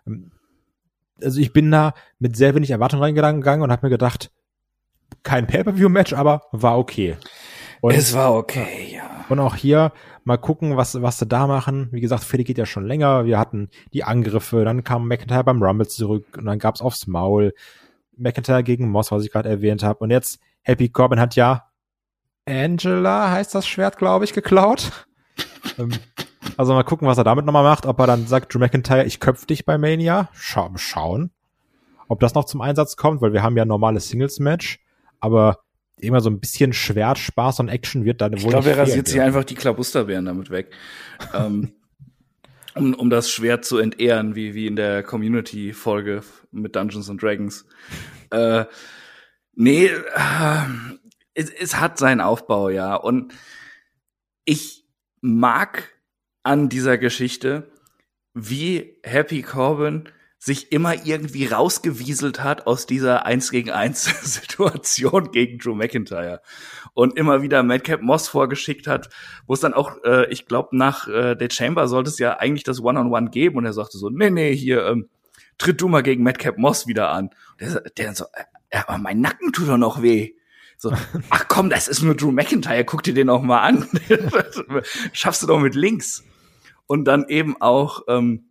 Ähm, 0.06 0.32
also 1.23 1.39
ich 1.39 1.54
bin 1.54 1.71
da 1.71 1.95
mit 2.19 2.36
sehr 2.36 2.54
wenig 2.54 2.69
Erwartung 2.69 2.99
reingegangen 2.99 3.63
und 3.63 3.71
habe 3.71 3.88
mir 3.88 3.89
gedacht, 3.89 4.32
kein 5.23 5.47
Pay-Per-View-Match, 5.47 6.13
aber 6.13 6.43
war 6.52 6.78
okay. 6.78 7.17
Und, 7.82 7.95
es 7.95 8.13
war 8.13 8.36
okay, 8.36 8.93
ja. 8.93 9.26
Und 9.28 9.39
auch 9.39 9.56
hier 9.56 9.91
mal 10.23 10.38
gucken, 10.38 10.78
was, 10.78 11.02
was 11.02 11.17
sie 11.17 11.26
da 11.26 11.47
machen. 11.47 11.89
Wie 11.91 12.02
gesagt, 12.02 12.23
Fede 12.23 12.43
geht 12.43 12.60
ja 12.60 12.67
schon 12.67 12.86
länger. 12.86 13.26
Wir 13.26 13.39
hatten 13.39 13.69
die 13.91 14.04
Angriffe, 14.04 14.63
dann 14.63 14.84
kam 14.84 15.08
McIntyre 15.08 15.43
beim 15.43 15.63
Rumble 15.63 15.88
zurück 15.88 16.26
und 16.38 16.45
dann 16.45 16.60
gab's 16.60 16.82
aufs 16.82 17.08
Maul. 17.08 17.54
McIntyre 18.17 18.63
gegen 18.63 18.89
Moss, 18.89 19.12
was 19.12 19.23
ich 19.23 19.32
gerade 19.32 19.49
erwähnt 19.49 19.84
habe. 19.84 19.99
Und 19.99 20.12
jetzt, 20.12 20.39
Happy 20.62 20.89
Corbin 20.89 21.19
hat 21.19 21.36
ja 21.36 21.69
Angela, 22.45 23.32
heißt 23.32 23.56
das 23.56 23.65
Schwert, 23.67 23.97
glaube 23.97 24.26
ich, 24.26 24.34
geklaut. 24.34 24.91
Ähm, 25.80 25.91
also 26.58 26.73
mal 26.73 26.84
gucken, 26.84 27.08
was 27.08 27.17
er 27.17 27.23
damit 27.23 27.45
nochmal 27.45 27.63
macht. 27.63 27.86
Ob 27.86 27.97
er 27.99 28.06
dann 28.06 28.28
sagt, 28.28 28.54
Drew 28.54 28.60
McIntyre, 28.60 29.06
ich 29.06 29.21
köpf 29.21 29.45
dich 29.45 29.65
bei 29.65 29.78
Mania. 29.78 30.30
Scha 30.34 30.69
schauen. 30.76 31.32
Ob 32.10 32.19
das 32.19 32.36
noch 32.36 32.43
zum 32.43 32.62
Einsatz 32.62 32.97
kommt, 32.97 33.21
weil 33.21 33.32
wir 33.32 33.41
haben 33.41 33.56
ja 33.56 33.63
ein 33.63 33.69
normales 33.69 34.10
Singles-Match. 34.10 34.80
Aber 35.21 35.60
immer 35.97 36.19
so 36.19 36.30
ein 36.30 36.39
bisschen 36.39 36.73
Schwert, 36.73 37.17
Spaß 37.17 37.62
und 37.62 37.69
Action 37.69 38.06
wird 38.06 38.21
dann 38.21 38.34
wohl. 38.34 38.39
Ich 38.39 38.47
glaube, 38.49 38.69
er 38.71 38.78
rasiert 38.78 39.08
sich 39.08 39.21
einfach 39.21 39.45
die 39.45 39.56
Klabusterbeeren 39.56 40.26
damit 40.26 40.49
weg. 40.49 40.76
ähm, 41.34 41.71
um, 42.76 42.93
um 42.93 43.10
das 43.10 43.30
Schwert 43.32 43.65
zu 43.65 43.78
entehren, 43.78 44.36
wie, 44.36 44.54
wie 44.54 44.67
in 44.67 44.76
der 44.76 45.04
Community-Folge 45.04 46.23
mit 46.54 46.76
Dungeons 46.76 47.10
and 47.10 47.22
Dragons. 47.22 47.66
Äh, 48.32 48.66
nee, 49.54 49.88
äh, 49.88 50.66
es, 51.34 51.50
es 51.50 51.80
hat 51.80 51.98
seinen 51.98 52.22
Aufbau, 52.22 52.70
ja. 52.70 52.96
Und 52.96 53.34
ich 54.46 54.86
mag 55.22 55.89
an 56.44 56.70
dieser 56.70 56.98
Geschichte, 56.98 57.72
wie 58.34 59.00
Happy 59.04 59.42
Corbin 59.42 60.10
sich 60.44 60.74
immer 60.74 61.06
irgendwie 61.06 61.46
rausgewieselt 61.46 62.44
hat 62.44 62.68
aus 62.68 62.86
dieser 62.86 63.26
Eins 63.26 63.50
gegen 63.50 63.72
Eins 63.72 64.04
Situation 64.34 65.32
gegen 65.32 65.58
Drew 65.58 65.74
McIntyre 65.74 66.42
und 66.94 67.18
immer 67.18 67.42
wieder 67.42 67.63
Madcap 67.63 68.02
Moss 68.02 68.28
vorgeschickt 68.28 68.86
hat, 68.86 69.10
wo 69.48 69.54
es 69.54 69.62
dann 69.62 69.74
auch, 69.74 70.04
äh, 70.04 70.30
ich 70.30 70.46
glaube, 70.46 70.76
nach 70.76 71.08
äh, 71.08 71.36
der 71.36 71.50
Chamber 71.50 71.88
sollte 71.88 72.10
es 72.10 72.20
ja 72.20 72.39
eigentlich 72.39 72.66
das 72.66 72.82
One-on-One 72.82 73.16
-on 73.16 73.28
-One 73.28 73.32
geben 73.32 73.58
und 73.58 73.66
er 73.66 73.72
sagte 73.72 73.98
so, 73.98 74.10
nee, 74.10 74.30
nee, 74.30 74.54
hier, 74.54 74.86
ähm, 74.86 75.08
tritt 75.58 75.82
du 75.82 75.88
mal 75.88 76.04
gegen 76.04 76.24
Madcap 76.24 76.58
Moss 76.58 76.88
wieder 76.88 77.10
an. 77.10 77.30
Der, 77.60 77.82
der 77.82 78.06
dann 78.06 78.16
so, 78.16 78.26
äh, 78.70 78.80
aber 78.80 78.98
mein 78.98 79.22
Nacken 79.22 79.54
tut 79.54 79.68
doch 79.68 79.78
noch 79.78 80.02
weh. 80.02 80.34
So, 80.78 80.92
ach 81.30 81.48
komm, 81.48 81.70
das 81.70 81.88
ist 81.88 82.02
nur 82.02 82.16
Drew 82.16 82.32
McIntyre, 82.32 82.86
guck 82.86 83.04
dir 83.04 83.13
den 83.13 83.30
auch 83.30 83.42
mal 83.42 83.62
an. 83.62 83.88
Schaffst 85.13 85.44
du 85.44 85.48
doch 85.48 85.60
mit 85.60 85.76
links. 85.76 86.24
Und 86.86 87.06
dann 87.06 87.28
eben 87.30 87.60
auch, 87.62 88.02
ähm, 88.08 88.50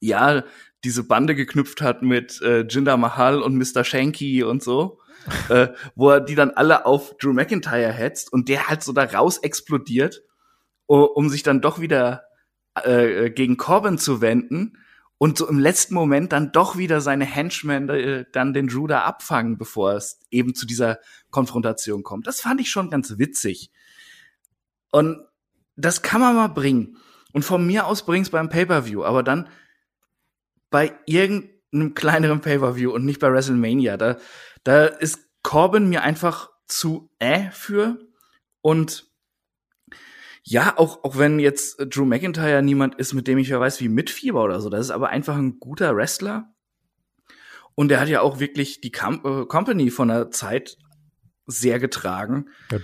ja, 0.00 0.44
diese 0.84 1.04
Bande 1.04 1.34
geknüpft 1.34 1.80
hat 1.80 2.02
mit 2.02 2.40
äh, 2.42 2.60
Jinder 2.62 2.96
Mahal 2.96 3.42
und 3.42 3.56
Mr. 3.56 3.84
Shanky 3.84 4.42
und 4.42 4.62
so, 4.62 5.00
äh, 5.48 5.68
wo 5.94 6.10
er 6.10 6.20
die 6.20 6.34
dann 6.34 6.50
alle 6.50 6.86
auf 6.86 7.16
Drew 7.18 7.32
McIntyre 7.32 7.92
hetzt 7.92 8.32
und 8.32 8.48
der 8.48 8.68
halt 8.68 8.82
so 8.82 8.92
da 8.92 9.04
raus 9.04 9.38
explodiert, 9.38 10.22
um 10.86 11.28
sich 11.28 11.42
dann 11.42 11.60
doch 11.60 11.80
wieder 11.80 12.24
äh, 12.74 13.30
gegen 13.30 13.56
Corbin 13.56 13.98
zu 13.98 14.20
wenden 14.20 14.78
und 15.18 15.36
so 15.36 15.48
im 15.48 15.58
letzten 15.58 15.94
Moment 15.94 16.32
dann 16.32 16.52
doch 16.52 16.78
wieder 16.78 17.00
seine 17.00 17.24
Henchmen 17.24 17.88
äh, 17.88 18.24
dann 18.32 18.54
den 18.54 18.68
Drew 18.68 18.86
da 18.86 19.02
abfangen, 19.02 19.58
bevor 19.58 19.94
es 19.94 20.20
eben 20.30 20.54
zu 20.54 20.64
dieser 20.64 21.00
Konfrontation 21.30 22.04
kommt. 22.04 22.26
Das 22.26 22.40
fand 22.40 22.60
ich 22.60 22.70
schon 22.70 22.88
ganz 22.88 23.18
witzig. 23.18 23.72
Und 24.92 25.18
das 25.76 26.02
kann 26.02 26.20
man 26.20 26.36
mal 26.36 26.48
bringen. 26.48 26.96
Und 27.32 27.42
von 27.44 27.66
mir 27.66 27.86
aus 27.86 28.06
bring's 28.06 28.30
beim 28.30 28.48
Pay-Per-View, 28.48 29.04
aber 29.04 29.22
dann 29.22 29.48
bei 30.70 30.96
irgendeinem 31.06 31.94
kleineren 31.94 32.40
Pay-Per-View 32.40 32.92
und 32.92 33.04
nicht 33.04 33.20
bei 33.20 33.30
WrestleMania. 33.30 33.96
Da, 33.96 34.16
da 34.64 34.86
ist 34.86 35.18
Corbin 35.42 35.88
mir 35.88 36.02
einfach 36.02 36.50
zu 36.66 37.10
äh 37.18 37.50
für. 37.50 37.98
Und 38.60 39.07
ja, 40.50 40.78
auch, 40.78 41.04
auch 41.04 41.18
wenn 41.18 41.38
jetzt 41.38 41.76
Drew 41.78 42.06
McIntyre 42.06 42.62
niemand 42.62 42.94
ist, 42.94 43.12
mit 43.12 43.26
dem 43.26 43.36
ich 43.36 43.48
ja 43.48 43.60
weiß, 43.60 43.80
wie 43.80 43.90
Mitfieber 43.90 44.42
oder 44.42 44.60
so. 44.60 44.70
Das 44.70 44.80
ist 44.80 44.90
aber 44.90 45.10
einfach 45.10 45.36
ein 45.36 45.58
guter 45.58 45.94
Wrestler. 45.94 46.54
Und 47.74 47.92
er 47.92 48.00
hat 48.00 48.08
ja 48.08 48.22
auch 48.22 48.40
wirklich 48.40 48.80
die 48.80 48.90
Com 48.90 49.20
äh, 49.24 49.44
Company 49.44 49.90
von 49.90 50.08
der 50.08 50.30
Zeit 50.30 50.78
sehr 51.46 51.78
getragen. 51.78 52.46
Ja, 52.72 52.78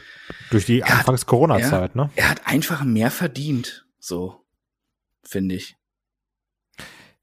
durch 0.51 0.67
die 0.67 0.85
Anfangs-Corona-Zeit, 0.85 1.97
ne? 1.97 2.11
Er 2.17 2.29
hat 2.29 2.47
einfach 2.47 2.85
mehr 2.85 3.11
verdient, 3.11 3.87
so, 3.99 4.45
finde 5.23 5.55
ich. 5.55 5.77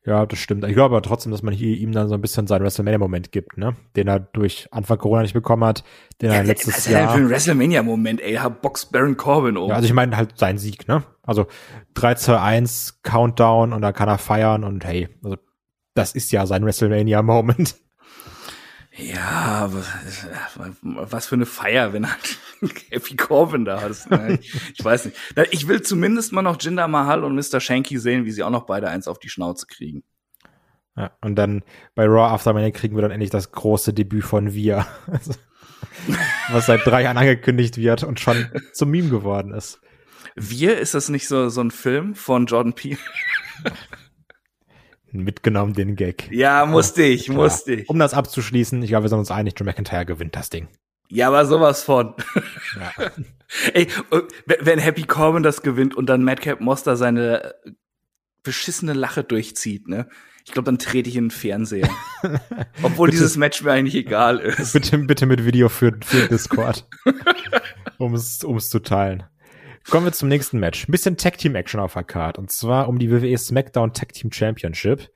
Ja, 0.03 0.25
das 0.25 0.39
stimmt. 0.39 0.65
Ich 0.65 0.73
glaube 0.73 0.95
aber 0.95 1.03
trotzdem, 1.03 1.31
dass 1.31 1.43
man 1.43 1.53
hier 1.53 1.77
ihm 1.77 1.91
dann 1.91 2.07
so 2.07 2.15
ein 2.15 2.21
bisschen 2.21 2.47
seinen 2.47 2.63
WrestleMania-Moment 2.63 3.31
gibt, 3.31 3.57
ne? 3.57 3.75
Den 3.95 4.07
er 4.07 4.19
durch 4.19 4.67
Anfang 4.71 4.97
Corona 4.97 5.21
nicht 5.21 5.35
bekommen 5.35 5.63
hat, 5.63 5.83
den 6.21 6.31
ja, 6.31 6.37
er 6.37 6.43
letztes 6.43 6.75
was 6.75 6.87
Jahr. 6.87 7.03
Was 7.03 7.09
ist 7.09 7.13
denn 7.13 7.19
für 7.19 7.27
ein 7.27 7.29
WrestleMania-Moment, 7.29 8.21
ey? 8.21 8.33
Er 8.33 8.49
boxt 8.49 8.91
Baron 8.91 9.15
Corbin 9.15 9.57
um. 9.57 9.69
Ja, 9.69 9.75
also 9.75 9.85
ich 9.85 9.93
meine 9.93 10.17
halt 10.17 10.39
sein 10.39 10.57
Sieg, 10.57 10.87
ne? 10.87 11.03
Also 11.21 11.45
3 11.93 12.15
zu 12.15 12.39
1 12.39 13.03
Countdown 13.03 13.73
und 13.73 13.81
dann 13.83 13.93
kann 13.93 14.09
er 14.09 14.17
feiern 14.17 14.63
und 14.63 14.83
hey, 14.85 15.07
also 15.23 15.37
das 15.93 16.15
ist 16.15 16.31
ja 16.31 16.47
sein 16.47 16.65
WrestleMania-Moment. 16.65 17.75
Ja, 18.93 19.71
was 19.71 21.27
für 21.27 21.35
eine 21.35 21.45
Feier, 21.45 21.93
wenn 21.93 22.09
halt 22.09 22.39
Happy 22.89 23.15
Corbin 23.15 23.63
da 23.63 23.81
hast. 23.81 24.09
Ich 24.11 24.83
weiß 24.83 25.05
nicht. 25.05 25.17
Ich 25.51 25.67
will 25.67 25.81
zumindest 25.81 26.33
mal 26.33 26.41
noch 26.41 26.61
Jinder 26.61 26.87
Mahal 26.89 27.23
und 27.23 27.35
Mr. 27.35 27.61
Shanky 27.61 27.97
sehen, 27.97 28.25
wie 28.25 28.31
sie 28.31 28.43
auch 28.43 28.49
noch 28.49 28.65
beide 28.65 28.89
eins 28.89 29.07
auf 29.07 29.17
die 29.17 29.29
Schnauze 29.29 29.65
kriegen. 29.65 30.03
Ja, 30.97 31.11
und 31.21 31.35
dann 31.35 31.63
bei 31.95 32.05
Raw 32.05 32.33
After 32.33 32.51
Money 32.51 32.73
kriegen 32.73 32.95
wir 32.95 33.01
dann 33.01 33.11
endlich 33.11 33.29
das 33.29 33.51
große 33.51 33.93
Debüt 33.93 34.25
von 34.25 34.53
Wir. 34.53 34.85
Also, 35.07 35.33
was 36.51 36.67
seit 36.67 36.85
drei 36.85 37.01
Jahren 37.01 37.17
angekündigt 37.17 37.75
wird 37.75 38.03
und 38.03 38.19
schon 38.19 38.49
zum 38.71 38.91
Meme 38.91 39.09
geworden 39.09 39.51
ist. 39.51 39.81
Wir, 40.35 40.77
ist 40.77 40.93
das 40.93 41.09
nicht 41.09 41.27
so, 41.27 41.49
so 41.49 41.61
ein 41.61 41.71
Film 41.71 42.13
von 42.13 42.45
Jordan 42.45 42.73
Peele? 42.73 42.99
Mitgenommen 45.11 45.73
den 45.73 45.95
Gag. 45.95 46.29
Ja, 46.31 46.65
musste 46.65 47.03
ich, 47.03 47.25
Klar. 47.25 47.37
musste 47.37 47.73
ich. 47.73 47.89
Um 47.89 47.99
das 47.99 48.13
abzuschließen, 48.13 48.81
ich 48.83 48.89
glaube, 48.89 49.05
wir 49.05 49.09
sind 49.09 49.19
uns 49.19 49.31
einig, 49.31 49.55
Drew 49.55 49.65
McIntyre 49.65 50.05
gewinnt 50.05 50.35
das 50.35 50.49
Ding. 50.49 50.67
Ja, 51.09 51.27
aber 51.27 51.45
sowas 51.45 51.83
von. 51.83 52.15
Ja. 52.79 53.11
Ey, 53.73 53.87
wenn 54.45 54.79
Happy 54.79 55.03
Corbin 55.03 55.43
das 55.43 55.61
gewinnt 55.61 55.93
und 55.93 56.05
dann 56.05 56.23
Madcap 56.23 56.61
Monster 56.61 56.95
seine 56.95 57.53
beschissene 58.43 58.93
Lache 58.93 59.23
durchzieht, 59.23 59.87
ne? 59.87 60.07
Ich 60.45 60.53
glaube, 60.53 60.65
dann 60.65 60.79
trete 60.79 61.09
ich 61.09 61.17
in 61.17 61.25
den 61.25 61.31
Fernseher. 61.31 61.89
Obwohl 62.81 63.11
dieses 63.11 63.37
Match 63.37 63.61
mir 63.61 63.73
eigentlich 63.73 63.95
egal 63.95 64.39
ist. 64.39 64.73
bitte, 64.73 64.97
bitte 64.97 65.25
mit 65.27 65.45
Video 65.45 65.69
für, 65.69 65.95
für 66.03 66.27
Discord. 66.27 66.87
um 67.97 68.15
es 68.15 68.39
zu 68.39 68.79
teilen. 68.79 69.23
Kommen 69.89 70.05
wir 70.05 70.13
zum 70.13 70.29
nächsten 70.29 70.59
Match. 70.59 70.87
Ein 70.87 70.91
bisschen 70.91 71.17
Tag 71.17 71.37
Team 71.37 71.55
Action 71.55 71.79
auf 71.79 71.93
der 71.93 72.03
Card. 72.03 72.37
Und 72.37 72.51
zwar 72.51 72.87
um 72.87 72.99
die 72.99 73.11
WWE 73.11 73.37
SmackDown 73.37 73.93
Tag 73.93 74.13
Team 74.13 74.31
Championship. 74.31 75.09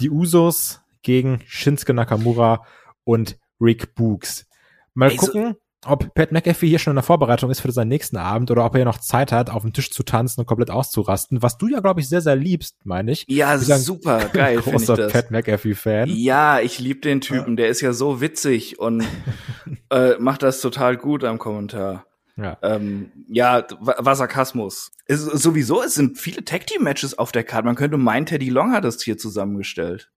Die 0.00 0.10
Usos 0.10 0.80
gegen 1.02 1.40
Shinsuke 1.46 1.94
Nakamura 1.94 2.64
und 3.04 3.36
Rick 3.60 3.94
Books. 3.94 4.46
Mal 4.94 5.10
Ey, 5.10 5.16
so- 5.18 5.26
gucken, 5.26 5.56
ob 5.84 6.14
Pat 6.14 6.32
McAfee 6.32 6.68
hier 6.68 6.78
schon 6.78 6.92
in 6.92 6.96
der 6.96 7.02
Vorbereitung 7.04 7.50
ist 7.50 7.60
für 7.60 7.70
seinen 7.70 7.88
nächsten 7.88 8.16
Abend 8.16 8.50
oder 8.50 8.64
ob 8.64 8.74
er 8.74 8.78
hier 8.78 8.84
noch 8.84 8.98
Zeit 8.98 9.30
hat, 9.30 9.50
auf 9.50 9.62
dem 9.62 9.72
Tisch 9.72 9.90
zu 9.90 10.02
tanzen 10.02 10.40
und 10.40 10.46
komplett 10.46 10.70
auszurasten. 10.70 11.42
Was 11.42 11.58
du 11.58 11.68
ja, 11.68 11.80
glaube 11.80 12.00
ich, 12.00 12.08
sehr, 12.08 12.20
sehr 12.20 12.34
liebst, 12.36 12.76
meine 12.84 13.12
ich. 13.12 13.24
Ja, 13.28 13.54
ja 13.54 13.78
super 13.78 14.28
geil 14.32 14.58
Großer. 14.58 15.08
Pat 15.08 15.30
McAfee-Fan. 15.30 16.08
Ja, 16.08 16.60
ich 16.60 16.78
liebe 16.80 17.00
den 17.00 17.20
Typen, 17.20 17.56
der 17.56 17.68
ist 17.68 17.80
ja 17.82 17.92
so 17.92 18.20
witzig 18.20 18.78
und 18.78 19.04
äh, 19.90 20.14
macht 20.18 20.42
das 20.42 20.60
total 20.60 20.96
gut 20.96 21.22
am 21.24 21.38
Kommentar. 21.38 22.04
Ja. 22.36 22.58
Ähm, 22.62 23.12
ja, 23.28 23.64
wa- 23.80 23.96
war 23.98 24.14
Sarkasmus. 24.16 24.92
Es, 25.06 25.22
sowieso, 25.24 25.82
es 25.82 25.94
sind 25.94 26.18
viele 26.18 26.44
Tag-Team-Matches 26.44 27.16
auf 27.18 27.32
der 27.32 27.44
Karte. 27.44 27.64
Man 27.66 27.76
könnte 27.76 27.96
meinen, 27.96 28.26
Teddy 28.26 28.50
Long 28.50 28.72
hat 28.72 28.84
das 28.84 29.02
hier 29.02 29.16
zusammengestellt. 29.16 30.10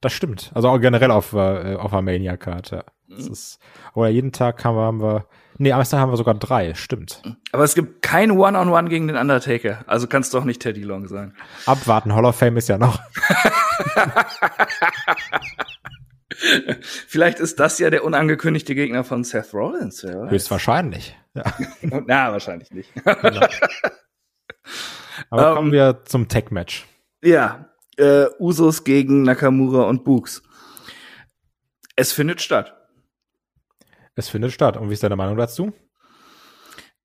Das 0.00 0.12
stimmt. 0.12 0.50
Also 0.54 0.68
auch 0.68 0.78
generell 0.78 1.10
auf, 1.10 1.32
äh, 1.34 1.76
auf 1.76 1.90
der 1.92 2.02
Mania-Karte. 2.02 2.84
Ja. 3.08 3.16
Mhm. 3.18 3.36
oder 3.94 4.08
jeden 4.08 4.32
Tag 4.32 4.64
haben 4.64 4.74
wir, 4.76 4.82
haben 4.84 5.02
wir, 5.02 5.26
nee, 5.58 5.70
am 5.72 5.82
Tag 5.84 6.00
haben 6.00 6.10
wir 6.10 6.16
sogar 6.16 6.32
drei, 6.34 6.72
stimmt. 6.72 7.22
Aber 7.52 7.62
es 7.64 7.74
gibt 7.74 8.00
kein 8.00 8.30
One-on-One 8.30 8.88
gegen 8.88 9.06
den 9.06 9.16
Undertaker. 9.18 9.84
Also 9.86 10.06
kann 10.06 10.22
es 10.22 10.30
doch 10.30 10.44
nicht 10.44 10.62
Teddy 10.62 10.82
Long 10.82 11.06
sein. 11.08 11.34
Abwarten, 11.66 12.14
Hall 12.14 12.24
of 12.24 12.36
Fame 12.36 12.56
ist 12.56 12.68
ja 12.70 12.78
noch. 12.78 12.98
Vielleicht 16.80 17.40
ist 17.40 17.60
das 17.60 17.78
ja 17.78 17.90
der 17.90 18.04
unangekündigte 18.04 18.74
Gegner 18.74 19.04
von 19.04 19.24
Seth 19.24 19.52
Rollins. 19.54 20.04
Weiß. 20.04 20.30
Höchstwahrscheinlich. 20.30 21.16
Ja. 21.34 21.44
Na, 22.06 22.32
wahrscheinlich 22.32 22.70
nicht. 22.70 22.90
Aber 25.30 25.48
Ähm, 25.48 25.54
kommen 25.54 25.72
wir 25.72 26.02
zum 26.04 26.28
Tech-Match. 26.28 26.86
Ja, 27.22 27.70
äh, 27.96 28.26
Usos 28.38 28.84
gegen 28.84 29.22
Nakamura 29.22 29.84
und 29.84 30.04
Books. 30.04 30.42
Es 31.96 32.12
findet 32.12 32.40
statt. 32.40 32.74
Es 34.14 34.28
findet 34.28 34.52
statt. 34.52 34.76
Und 34.76 34.88
wie 34.90 34.94
ist 34.94 35.02
deine 35.02 35.16
Meinung 35.16 35.36
dazu? 35.36 35.72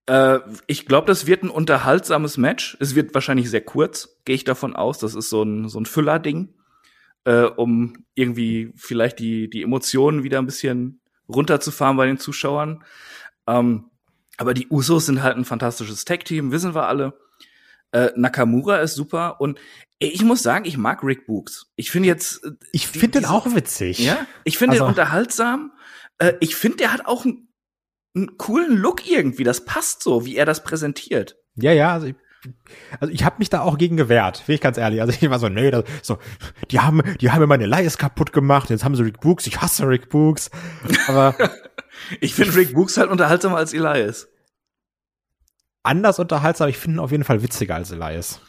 Äh, 0.07 0.39
ich 0.65 0.85
glaube, 0.85 1.07
das 1.07 1.27
wird 1.27 1.43
ein 1.43 1.49
unterhaltsames 1.49 2.37
Match. 2.37 2.77
Es 2.79 2.95
wird 2.95 3.13
wahrscheinlich 3.13 3.49
sehr 3.49 3.61
kurz, 3.61 4.21
gehe 4.25 4.35
ich 4.35 4.43
davon 4.43 4.75
aus. 4.75 4.99
Das 4.99 5.15
ist 5.15 5.29
so 5.29 5.43
ein, 5.43 5.69
so 5.69 5.79
ein 5.79 5.85
Füller-Ding, 5.85 6.53
äh, 7.27 7.43
um 7.43 8.05
irgendwie 8.15 8.71
vielleicht 8.77 9.19
die, 9.19 9.49
die 9.49 9.61
Emotionen 9.63 10.23
wieder 10.23 10.39
ein 10.39 10.45
bisschen 10.45 11.01
runterzufahren 11.27 11.97
bei 11.97 12.05
den 12.05 12.17
Zuschauern. 12.19 12.83
Ähm, 13.47 13.89
aber 14.37 14.53
die 14.53 14.67
Usos 14.69 15.07
sind 15.07 15.21
halt 15.23 15.35
ein 15.35 15.43
fantastisches 15.45 16.05
Tag-Team, 16.05 16.51
wissen 16.51 16.73
wir 16.73 16.87
alle. 16.87 17.19
Äh, 17.91 18.11
Nakamura 18.15 18.77
ist 18.77 18.95
super 18.95 19.41
und 19.41 19.59
ich 19.99 20.21
muss 20.23 20.43
sagen, 20.43 20.65
ich 20.65 20.77
mag 20.77 21.03
Rick 21.03 21.25
Books. 21.25 21.71
Ich 21.75 21.89
finde 21.91 22.07
jetzt, 22.07 22.43
äh, 22.45 22.51
Ich 22.71 22.91
die- 22.91 22.99
finde 22.99 23.19
den 23.21 23.25
auch 23.29 23.53
witzig. 23.55 23.99
ja, 23.99 24.25
ich 24.43 24.57
finde 24.57 24.73
Also- 24.73 24.85
den 24.85 24.89
unterhaltsam. 24.89 25.71
Äh, 26.19 26.33
ich 26.39 26.55
finde, 26.55 26.77
der 26.77 26.93
hat 26.93 27.05
auch 27.07 27.25
einen, 27.25 27.49
einen 28.15 28.37
coolen 28.37 28.77
Look 28.77 29.09
irgendwie. 29.09 29.43
Das 29.43 29.65
passt 29.65 30.01
so, 30.03 30.25
wie 30.25 30.35
er 30.35 30.45
das 30.45 30.63
präsentiert. 30.63 31.37
Ja, 31.55 31.71
ja, 31.71 31.93
also 31.93 32.07
ich, 32.07 32.15
also 32.99 33.13
ich 33.13 33.23
habe 33.23 33.35
mich 33.39 33.49
da 33.49 33.61
auch 33.61 33.77
gegen 33.77 33.97
gewehrt, 33.97 34.43
bin 34.45 34.55
ich 34.55 34.61
ganz 34.61 34.77
ehrlich. 34.77 35.01
Also 35.01 35.13
ich 35.19 35.29
war 35.29 35.39
so, 35.39 35.49
nee, 35.49 35.71
das, 35.71 35.83
so, 36.01 36.17
die 36.71 36.79
haben, 36.79 37.01
die 37.21 37.31
haben 37.31 37.39
mir 37.41 37.47
meine 37.47 37.63
Elias 37.63 37.97
kaputt 37.97 38.33
gemacht, 38.33 38.69
jetzt 38.69 38.83
haben 38.83 38.95
sie 38.95 39.03
Rick 39.03 39.19
Books, 39.19 39.47
ich 39.47 39.61
hasse 39.61 39.87
Rick 39.87 40.09
Books. 40.09 40.49
Aber 41.07 41.35
Ich 42.21 42.35
finde 42.35 42.55
Rick 42.55 42.73
Books 42.73 42.97
halt 42.97 43.09
unterhaltsamer 43.09 43.57
als 43.57 43.73
Elias. 43.73 44.27
anders 45.83 46.19
unterhaltsam, 46.19 46.69
ich 46.69 46.77
finde 46.77 46.97
ihn 46.97 46.99
auf 46.99 47.11
jeden 47.11 47.23
Fall 47.23 47.41
witziger 47.41 47.75
als 47.75 47.91
Elias. 47.91 48.41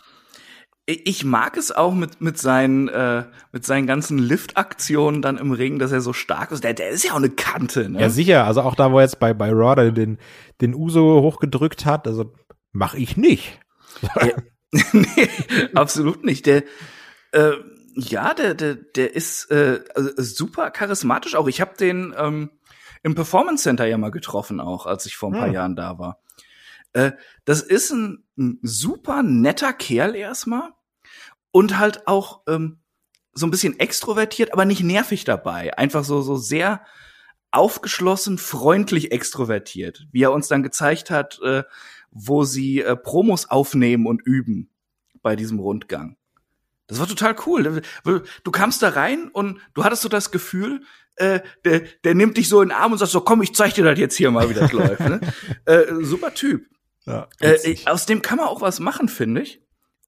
Ich 0.87 1.23
mag 1.23 1.59
es 1.59 1.71
auch 1.71 1.93
mit, 1.93 2.23
mit 2.23 2.39
seinen, 2.39 2.89
äh, 2.89 3.25
mit 3.53 3.65
seinen 3.65 3.87
ganzen 3.87 4.17
Lift-Aktionen 4.17 5.21
dann 5.21 5.37
im 5.37 5.53
Ring, 5.53 5.79
dass 5.79 5.93
er 5.93 6.01
so 6.01 6.15
stark 6.15 6.51
ist. 6.51 6.65
Der, 6.65 6.73
der 6.73 6.89
ist 6.89 7.05
ja 7.05 7.13
auch 7.13 7.19
eine 7.19 7.29
Kante, 7.29 7.91
ne? 7.91 8.01
Ja, 8.01 8.09
sicher, 8.09 8.45
also 8.45 8.63
auch 8.63 8.75
da, 8.75 8.91
wo 8.91 8.99
er 8.99 9.03
jetzt 9.03 9.21
bei, 9.21 9.35
bei 9.35 9.51
Raw 9.53 9.91
den, 9.93 10.19
den 10.63 10.75
Uso 10.75 11.21
hochgedrückt 11.21 11.85
hat, 11.85 12.07
also 12.07 12.33
mach 12.73 12.95
ich 12.95 13.19
nicht. 13.19 13.61
nee, 14.93 15.29
absolut 15.75 16.25
nicht. 16.25 16.47
Der, 16.47 16.65
äh, 17.33 17.53
ja, 17.95 18.35
der, 18.35 18.55
der, 18.55 18.75
der 18.75 19.15
ist 19.15 19.51
äh, 19.51 19.83
super 20.17 20.71
charismatisch 20.71 21.35
auch. 21.35 21.49
Ich 21.49 21.61
habe 21.61 21.77
den 21.77 22.15
ähm, 22.17 22.51
im 23.03 23.15
Performance 23.15 23.63
Center 23.65 23.87
ja 23.87 23.99
mal 23.99 24.11
getroffen, 24.11 24.61
auch 24.61 24.87
als 24.87 25.07
ich 25.07 25.17
vor 25.17 25.31
ein 25.31 25.39
paar 25.39 25.49
Hm. 25.49 25.55
Jahren 25.55 25.77
da 25.77 25.99
war. 25.99 26.21
Äh, 26.93 27.13
das 27.45 27.63
ist 27.63 27.91
ein, 27.91 28.25
ein 28.37 28.59
super 28.63 29.23
netter 29.23 29.73
Kerl 29.73 30.15
erstmal 30.15 30.71
und 31.51 31.79
halt 31.79 32.07
auch 32.07 32.43
ähm, 32.49 32.81
so 33.33 33.47
ein 33.47 33.51
bisschen 33.51 33.79
extrovertiert, 33.79 34.53
aber 34.53 34.65
nicht 34.65 34.83
nervig 34.83 35.25
dabei. 35.25 35.77
Einfach 35.77 36.05
so 36.05 36.23
so 36.23 36.37
sehr 36.37 36.83
aufgeschlossen, 37.51 38.39
freundlich 38.39 39.13
extrovertiert, 39.13 40.07
wie 40.13 40.23
er 40.23 40.33
uns 40.33 40.49
dann 40.49 40.63
gezeigt 40.63 41.11
hat, 41.11 41.41
äh, 41.43 41.65
wo 42.11 42.45
sie 42.45 42.81
äh, 42.81 42.97
Promos 42.97 43.49
aufnehmen 43.51 44.07
und 44.07 44.23
üben 44.25 44.71
bei 45.23 45.37
diesem 45.37 45.59
Rundgang. 45.59 46.17
Das 46.87 46.99
war 47.01 47.07
total 47.07 47.37
cool. 47.47 47.83
Du 48.45 48.51
kamst 48.51 48.83
da 48.83 48.89
rein 48.91 49.29
und 49.29 49.61
du 49.75 49.85
hattest 49.85 50.03
so 50.03 50.09
das 50.09 50.31
Gefühl, 50.31 50.83
äh, 51.17 51.41
der, 51.65 51.81
der 52.05 52.15
nimmt 52.15 52.37
dich 52.39 52.49
so 52.49 52.63
in 52.63 52.69
den 52.71 52.77
Arm 52.79 52.93
und 52.93 52.99
sagt 52.99 53.11
so, 53.11 53.21
komm, 53.21 53.43
ich 53.43 53.55
zeig 53.55 53.75
dir 53.75 53.85
das 53.85 53.99
jetzt 53.99 54.17
hier 54.17 54.31
mal, 54.31 54.49
wie 54.49 54.55
das 54.55 54.73
läuft. 54.73 55.01
Ne? 55.01 55.21
Äh, 55.67 55.85
super 56.03 56.33
Typ. 56.33 56.67
Ja, 57.05 57.29
Äh, 57.41 57.77
aus 57.87 58.07
dem 58.07 58.23
kann 58.23 58.39
man 58.39 58.47
auch 58.47 58.61
was 58.63 58.81
machen, 58.81 59.09
finde 59.09 59.43
ich. 59.43 59.61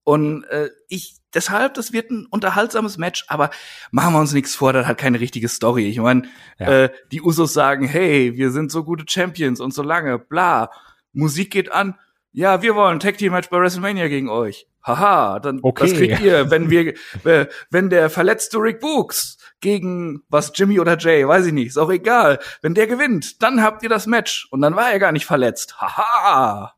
Und 0.05 0.45
äh, 0.45 0.71
ich, 0.89 1.17
deshalb, 1.35 1.75
das 1.75 1.93
wird 1.93 2.11
ein 2.11 2.27
unterhaltsames 2.31 2.97
Match, 2.97 3.25
aber 3.29 3.51
machen 3.91 4.15
wir 4.15 4.21
uns 4.21 4.33
nichts 4.33 4.55
vor, 4.55 4.73
das 4.73 4.87
hat 4.87 4.97
keine 4.99 5.21
richtige 5.21 5.49
Story. 5.49 5.87
Ich 5.89 5.99
meine, 5.99 6.23
Ja. 6.59 6.85
äh, 6.85 6.91
die 7.13 7.21
Usos 7.21 7.53
sagen, 7.53 7.87
hey, 7.87 8.37
wir 8.37 8.51
sind 8.51 8.73
so 8.73 8.85
gute 8.85 9.05
Champions 9.07 9.61
und 9.61 9.75
so 9.75 9.83
lange, 9.83 10.19
bla. 10.19 10.71
Musik 11.13 11.51
geht 11.51 11.73
an, 11.73 11.97
ja, 12.33 12.63
wir 12.63 12.75
wollen 12.77 12.97
ein 12.97 13.01
Tag 13.01 13.19
Team 13.19 13.33
Match 13.33 13.49
bei 13.51 13.59
WrestleMania 13.59 14.09
gegen 14.09 14.29
euch. 14.29 14.67
Haha, 14.87 15.41
dann 15.41 15.61
Okay. 15.63 15.89
das 15.89 15.97
kriegt 15.99 16.21
ihr, 16.21 16.51
wenn 16.51 16.71
wir, 16.71 16.95
äh, 17.25 17.47
wenn 17.71 17.91
der 17.91 18.09
verletzte 18.09 18.59
Rick 18.59 18.81
Books 18.81 19.37
gegen 19.61 20.23
was 20.29 20.53
Jimmy 20.55 20.81
oder 20.81 20.97
Jay, 20.97 21.27
weiß 21.27 21.47
ich 21.47 21.53
nicht, 21.53 21.69
ist 21.69 21.77
auch 21.77 21.91
egal. 21.91 22.39
Wenn 22.63 22.75
der 22.75 22.87
gewinnt, 22.87 23.43
dann 23.43 23.63
habt 23.63 23.83
ihr 23.83 23.89
das 23.89 24.07
Match 24.07 24.49
und 24.51 24.63
dann 24.63 24.77
war 24.77 24.91
er 24.91 24.99
gar 24.99 25.13
nicht 25.13 25.27
verletzt. 25.27 25.81
Haha. 25.81 26.75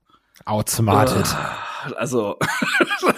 Outsmarted. 0.46 1.26
Also, 1.96 2.38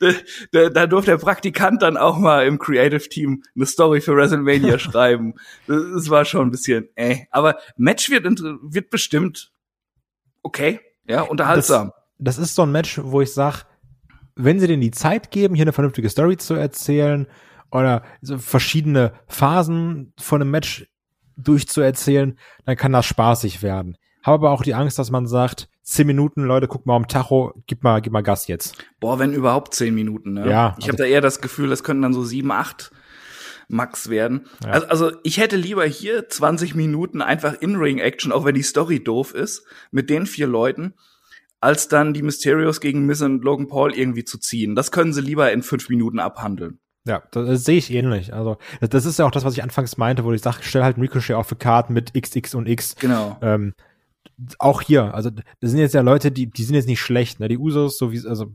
da, 0.00 0.12
da, 0.52 0.68
da 0.70 0.86
durfte 0.86 1.12
der 1.12 1.18
Praktikant 1.18 1.82
dann 1.82 1.96
auch 1.96 2.18
mal 2.18 2.46
im 2.46 2.58
Creative 2.58 3.08
Team 3.08 3.42
eine 3.54 3.66
Story 3.66 4.00
für 4.00 4.16
WrestleMania 4.16 4.78
schreiben. 4.78 5.34
Das, 5.66 5.82
das 5.94 6.10
war 6.10 6.24
schon 6.24 6.48
ein 6.48 6.50
bisschen, 6.50 6.88
äh. 6.96 7.26
Aber 7.30 7.58
Match 7.76 8.10
wird, 8.10 8.24
wird 8.24 8.90
bestimmt 8.90 9.52
okay, 10.42 10.80
ja, 11.06 11.22
unterhaltsam. 11.22 11.92
Das 12.18 12.38
ist 12.38 12.54
so 12.54 12.62
ein 12.62 12.72
Match, 12.72 13.00
wo 13.02 13.20
ich 13.20 13.32
sag, 13.32 13.64
wenn 14.34 14.60
sie 14.60 14.66
denen 14.66 14.82
die 14.82 14.90
Zeit 14.90 15.30
geben, 15.30 15.54
hier 15.54 15.64
eine 15.64 15.72
vernünftige 15.72 16.08
Story 16.08 16.36
zu 16.36 16.54
erzählen 16.54 17.26
oder 17.70 18.02
verschiedene 18.22 19.12
Phasen 19.26 20.12
von 20.18 20.40
einem 20.40 20.50
Match 20.50 20.86
durchzuerzählen, 21.36 22.38
dann 22.64 22.76
kann 22.76 22.92
das 22.92 23.06
spaßig 23.06 23.62
werden. 23.62 23.96
Habe 24.22 24.34
aber 24.34 24.50
auch 24.50 24.62
die 24.62 24.74
Angst, 24.74 24.98
dass 24.98 25.10
man 25.10 25.26
sagt, 25.26 25.68
zehn 25.88 26.06
Minuten, 26.06 26.42
Leute, 26.42 26.68
guck 26.68 26.86
mal 26.86 26.96
am 26.96 27.08
Tacho, 27.08 27.54
gib 27.66 27.82
mal, 27.82 28.00
gib 28.00 28.12
mal 28.12 28.22
Gas 28.22 28.46
jetzt. 28.46 28.76
Boah, 29.00 29.18
wenn 29.18 29.32
überhaupt 29.32 29.74
zehn 29.74 29.94
Minuten, 29.94 30.34
ne? 30.34 30.48
Ja, 30.48 30.76
Ich 30.78 30.84
habe 30.84 30.92
also- 30.92 31.04
da 31.04 31.04
eher 31.04 31.20
das 31.20 31.40
Gefühl, 31.40 31.72
es 31.72 31.82
könnten 31.82 32.02
dann 32.02 32.12
so 32.14 32.24
sieben, 32.24 32.50
acht 32.52 32.90
Max 33.68 34.08
werden. 34.08 34.46
Ja. 34.64 34.70
Also, 34.70 34.86
also 34.86 35.12
ich 35.24 35.38
hätte 35.38 35.56
lieber 35.56 35.84
hier 35.84 36.28
20 36.28 36.74
Minuten 36.74 37.20
einfach 37.22 37.54
In-Ring-Action, 37.54 38.32
auch 38.32 38.44
wenn 38.44 38.54
die 38.54 38.62
Story 38.62 39.02
doof 39.02 39.34
ist, 39.34 39.64
mit 39.90 40.10
den 40.10 40.26
vier 40.26 40.46
Leuten, 40.46 40.94
als 41.60 41.88
dann 41.88 42.14
die 42.14 42.22
Mysterios 42.22 42.80
gegen 42.80 43.04
Miz 43.06 43.20
und 43.20 43.44
Logan 43.44 43.68
Paul 43.68 43.94
irgendwie 43.94 44.24
zu 44.24 44.38
ziehen. 44.38 44.74
Das 44.74 44.90
können 44.90 45.12
sie 45.12 45.20
lieber 45.20 45.52
in 45.52 45.62
fünf 45.62 45.88
Minuten 45.88 46.18
abhandeln. 46.18 46.78
Ja, 47.04 47.22
das, 47.30 47.46
das 47.46 47.64
sehe 47.64 47.78
ich 47.78 47.90
ähnlich. 47.92 48.32
Also, 48.34 48.58
das, 48.80 48.90
das 48.90 49.06
ist 49.06 49.18
ja 49.18 49.26
auch 49.26 49.30
das, 49.30 49.44
was 49.44 49.54
ich 49.54 49.62
anfangs 49.62 49.96
meinte, 49.96 50.24
wo 50.24 50.32
ich 50.32 50.42
sage, 50.42 50.58
stell 50.60 50.82
halt 50.82 50.96
ein 50.96 51.00
Ricochet 51.00 51.34
auf 51.34 51.48
für 51.48 51.56
Karten 51.56 51.92
mit 51.94 52.12
XX 52.14 52.54
und 52.54 52.68
X. 52.68 52.96
Genau. 52.96 53.38
Ähm, 53.42 53.74
auch 54.58 54.82
hier, 54.82 55.14
also 55.14 55.30
das 55.30 55.70
sind 55.70 55.80
jetzt 55.80 55.94
ja 55.94 56.00
Leute, 56.00 56.30
die, 56.30 56.50
die 56.50 56.64
sind 56.64 56.74
jetzt 56.74 56.88
nicht 56.88 57.00
schlecht, 57.00 57.40
ne? 57.40 57.48
Die 57.48 57.58
Usos, 57.58 57.98
so 57.98 58.12
wie 58.12 58.26
also 58.26 58.52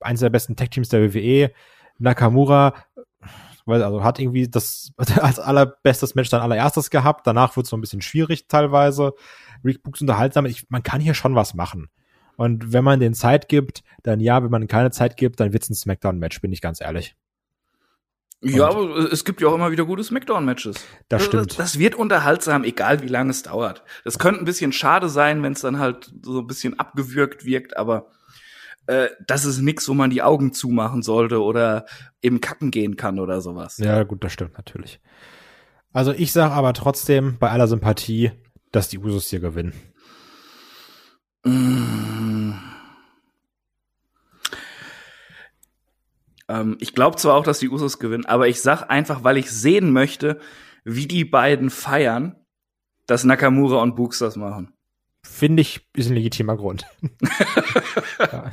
eins 0.00 0.20
der 0.20 0.30
besten 0.30 0.56
Tech-Teams 0.56 0.88
der 0.88 1.14
WWE. 1.14 1.50
Nakamura 1.98 2.74
weil 3.66 3.82
also 3.82 4.02
hat 4.02 4.18
irgendwie 4.18 4.48
das 4.48 4.92
als 4.96 5.38
allerbestes 5.38 6.14
Match 6.14 6.30
dann 6.30 6.40
allererstes 6.40 6.88
gehabt. 6.90 7.26
Danach 7.26 7.56
wurde 7.56 7.64
es 7.64 7.70
so 7.70 7.76
ein 7.76 7.80
bisschen 7.80 8.00
schwierig 8.00 8.46
teilweise. 8.48 9.12
Rick 9.64 9.82
Books 9.82 10.00
unterhaltsam. 10.00 10.46
Ich, 10.46 10.70
man 10.70 10.82
kann 10.82 11.00
hier 11.00 11.14
schon 11.14 11.34
was 11.34 11.52
machen. 11.52 11.88
Und 12.36 12.72
wenn 12.72 12.84
man 12.84 13.00
den 13.00 13.14
Zeit 13.14 13.48
gibt, 13.48 13.82
dann 14.02 14.20
ja, 14.20 14.42
wenn 14.42 14.50
man 14.50 14.66
keine 14.68 14.90
Zeit 14.90 15.16
gibt, 15.16 15.40
dann 15.40 15.52
wird 15.52 15.64
es 15.64 15.70
ein 15.70 15.74
Smackdown-Match, 15.74 16.40
bin 16.40 16.52
ich 16.52 16.60
ganz 16.60 16.80
ehrlich. 16.80 17.16
Ja, 18.42 18.68
aber 18.68 19.12
es 19.12 19.24
gibt 19.24 19.40
ja 19.40 19.48
auch 19.48 19.54
immer 19.54 19.70
wieder 19.70 19.84
gute 19.84 20.04
Smackdown-Matches. 20.04 20.76
Das 21.08 21.24
stimmt. 21.24 21.50
Das, 21.50 21.56
das, 21.56 21.78
wird 21.78 21.94
unterhaltsam, 21.94 22.64
egal 22.64 23.02
wie 23.02 23.08
lange 23.08 23.30
es 23.30 23.42
dauert. 23.42 23.82
Das 24.04 24.18
könnte 24.18 24.40
ein 24.40 24.44
bisschen 24.44 24.72
schade 24.72 25.08
sein, 25.08 25.42
wenn 25.42 25.52
es 25.52 25.62
dann 25.62 25.78
halt 25.78 26.12
so 26.22 26.40
ein 26.40 26.46
bisschen 26.46 26.78
abgewürgt 26.78 27.44
wirkt, 27.44 27.76
aber 27.76 28.10
äh, 28.86 29.08
das 29.26 29.44
ist 29.44 29.60
nix, 29.60 29.88
wo 29.88 29.94
man 29.94 30.10
die 30.10 30.22
Augen 30.22 30.52
zumachen 30.52 31.02
sollte 31.02 31.42
oder 31.42 31.86
eben 32.22 32.40
kacken 32.40 32.70
gehen 32.70 32.96
kann 32.96 33.18
oder 33.18 33.40
sowas. 33.40 33.78
Ja, 33.78 34.02
gut, 34.04 34.22
das 34.22 34.32
stimmt 34.32 34.56
natürlich. 34.56 35.00
Also 35.92 36.12
ich 36.12 36.32
sage 36.32 36.52
aber 36.52 36.74
trotzdem 36.74 37.38
bei 37.38 37.50
aller 37.50 37.68
Sympathie, 37.68 38.32
dass 38.70 38.88
die 38.88 38.98
Usos 38.98 39.28
hier 39.28 39.40
gewinnen. 39.40 39.72
Mm. 41.44 42.52
Ähm, 46.48 46.76
ich 46.80 46.94
glaube 46.94 47.16
zwar 47.16 47.34
auch, 47.34 47.44
dass 47.44 47.58
die 47.58 47.68
Usos 47.68 47.98
gewinnen, 47.98 48.26
aber 48.26 48.48
ich 48.48 48.60
sag 48.60 48.88
einfach, 48.90 49.24
weil 49.24 49.36
ich 49.36 49.50
sehen 49.50 49.92
möchte, 49.92 50.40
wie 50.84 51.06
die 51.06 51.24
beiden 51.24 51.70
feiern, 51.70 52.36
dass 53.06 53.24
Nakamura 53.24 53.82
und 53.82 53.96
Books 53.96 54.18
das 54.18 54.36
machen. 54.36 54.72
Finde 55.24 55.60
ich, 55.60 55.86
ist 55.94 56.08
ein 56.08 56.14
legitimer 56.14 56.56
Grund. 56.56 56.86
ja. 58.32 58.50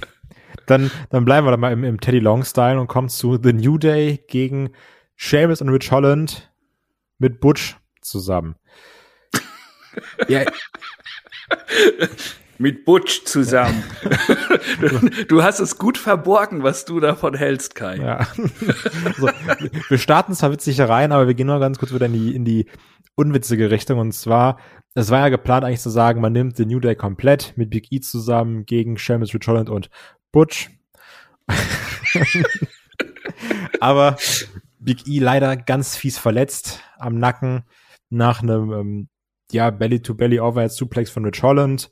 Dann, 0.66 0.92
dann 1.10 1.26
bleiben 1.26 1.46
wir 1.46 1.52
da 1.52 1.58
mal 1.58 1.74
im, 1.74 1.84
im 1.84 2.00
Teddy 2.00 2.20
Long 2.20 2.44
Style 2.44 2.80
und 2.80 2.88
kommen 2.88 3.10
zu 3.10 3.38
The 3.42 3.54
New 3.54 3.78
Day 3.78 4.24
gegen 4.28 4.72
Sheamus 5.16 5.62
und 5.62 5.70
Rich 5.70 5.92
Holland 5.92 6.52
mit 7.20 7.40
Butch 7.40 7.78
zusammen. 8.02 8.56
ja. 10.28 10.44
mit 12.58 12.86
Butch 12.86 13.26
zusammen. 13.26 13.84
du, 14.80 15.10
du, 15.28 15.44
hast 15.44 15.60
es 15.60 15.78
gut 15.78 15.98
verborgen, 15.98 16.64
was 16.64 16.86
du 16.86 17.00
davon 17.00 17.36
hältst, 17.36 17.76
Kai. 17.76 17.98
Ja. 17.98 18.28
also, 19.06 19.30
wir 19.90 19.98
starten 19.98 20.34
zwar 20.34 20.52
witzig 20.52 20.80
rein, 20.82 21.12
aber 21.12 21.28
wir 21.28 21.34
gehen 21.34 21.48
nur 21.48 21.60
ganz 21.60 21.78
kurz 21.78 21.94
wieder 21.94 22.06
in 22.06 22.14
die, 22.14 22.36
in 22.36 22.46
die 22.46 22.66
unwitzige 23.16 23.72
Richtung. 23.72 24.00
Und 24.00 24.14
zwar, 24.14 24.60
es 24.96 25.10
war 25.10 25.20
ja 25.20 25.30
geplant 25.30 25.66
eigentlich 25.66 25.82
zu 25.82 25.90
sagen, 25.90 26.22
man 26.22 26.34
nimmt 26.34 26.58
The 26.58 26.66
New 26.66 26.80
Day 26.80 26.96
komplett 26.96 27.54
mit 27.56 27.70
Big 27.70 27.92
E 27.92 28.00
zusammen 28.00 28.66
gegen 28.66 28.98
Sheamus, 28.98 29.34
Rich 29.34 29.48
Holland 29.48 29.70
und 29.70 29.90
Butch. 30.32 30.70
aber 33.80 34.18
Big 34.80 35.08
E 35.08 35.20
leider 35.20 35.56
ganz 35.56 35.96
fies 35.96 36.18
verletzt 36.18 36.82
am 36.98 37.18
Nacken 37.18 37.64
nach 38.10 38.42
einem 38.42 38.72
ähm, 38.72 39.10
ja, 39.52 39.70
Belly-to-Belly-Overhead-Suplex 39.70 41.10
von 41.12 41.26
Rich 41.26 41.44
Holland 41.44 41.90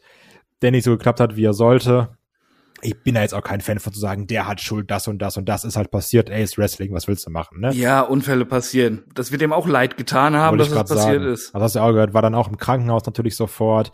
der 0.62 0.72
nicht 0.72 0.84
so 0.84 0.92
geklappt 0.92 1.20
hat, 1.20 1.36
wie 1.36 1.46
er 1.46 1.54
sollte. 1.54 2.18
Ich 2.84 3.04
bin 3.04 3.14
da 3.14 3.22
jetzt 3.22 3.36
auch 3.36 3.44
kein 3.44 3.62
Fan 3.62 3.80
von 3.80 3.94
zu 3.94 4.00
sagen, 4.00 4.26
der 4.26 4.48
hat 4.48 4.60
Schuld, 4.60 4.90
das 4.90 5.08
und 5.08 5.20
das 5.20 5.38
und 5.38 5.48
das 5.48 5.64
ist 5.64 5.76
halt 5.76 5.92
passiert. 5.92 6.30
Ey, 6.30 6.44
ist 6.44 6.58
Wrestling, 6.58 6.94
was 6.94 7.08
willst 7.08 7.28
du 7.28 7.30
machen, 7.30 7.60
ne? 7.60 7.72
Ja, 7.74 8.02
Unfälle 8.02 8.46
passieren. 8.46 9.04
Das 9.14 9.32
wird 9.32 9.44
ihm 9.44 9.54
auch 9.54 9.68
leid 9.68 9.98
getan 9.98 10.36
haben, 10.36 10.58
dass 10.58 10.70
das 10.70 10.90
passiert 10.90 11.22
sagen. 11.22 11.34
ist. 11.34 11.54
Also 11.54 11.64
hast 11.64 11.76
du 11.76 11.80
auch 11.80 11.92
gehört, 11.92 12.14
war 12.16 12.24
dann 12.24 12.34
auch 12.34 12.48
im 12.48 12.58
Krankenhaus 12.58 13.06
natürlich 13.06 13.36
sofort. 13.36 13.92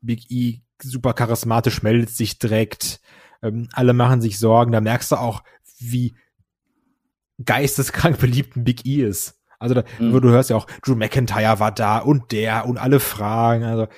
Big 0.00 0.30
E 0.30 0.60
super 0.82 1.12
charismatisch, 1.12 1.82
meldet 1.82 2.10
sich 2.10 2.38
direkt. 2.38 3.00
Ähm, 3.42 3.68
alle 3.72 3.92
machen 3.92 4.20
sich 4.20 4.38
Sorgen. 4.38 4.72
Da 4.72 4.80
merkst 4.80 5.12
du 5.12 5.16
auch, 5.16 5.42
wie 5.80 6.16
geisteskrank 7.44 8.18
beliebt 8.18 8.56
ein 8.56 8.64
Big 8.64 8.86
E 8.86 9.02
ist. 9.02 9.34
Also 9.58 9.74
da, 9.74 9.84
mhm. 9.98 10.20
du 10.20 10.28
hörst 10.28 10.50
ja 10.50 10.56
auch, 10.56 10.66
Drew 10.82 10.94
McIntyre 10.94 11.58
war 11.58 11.72
da 11.72 11.98
und 11.98 12.30
der 12.32 12.66
und 12.66 12.78
alle 12.78 13.00
fragen. 13.00 13.64
Also 13.64 13.88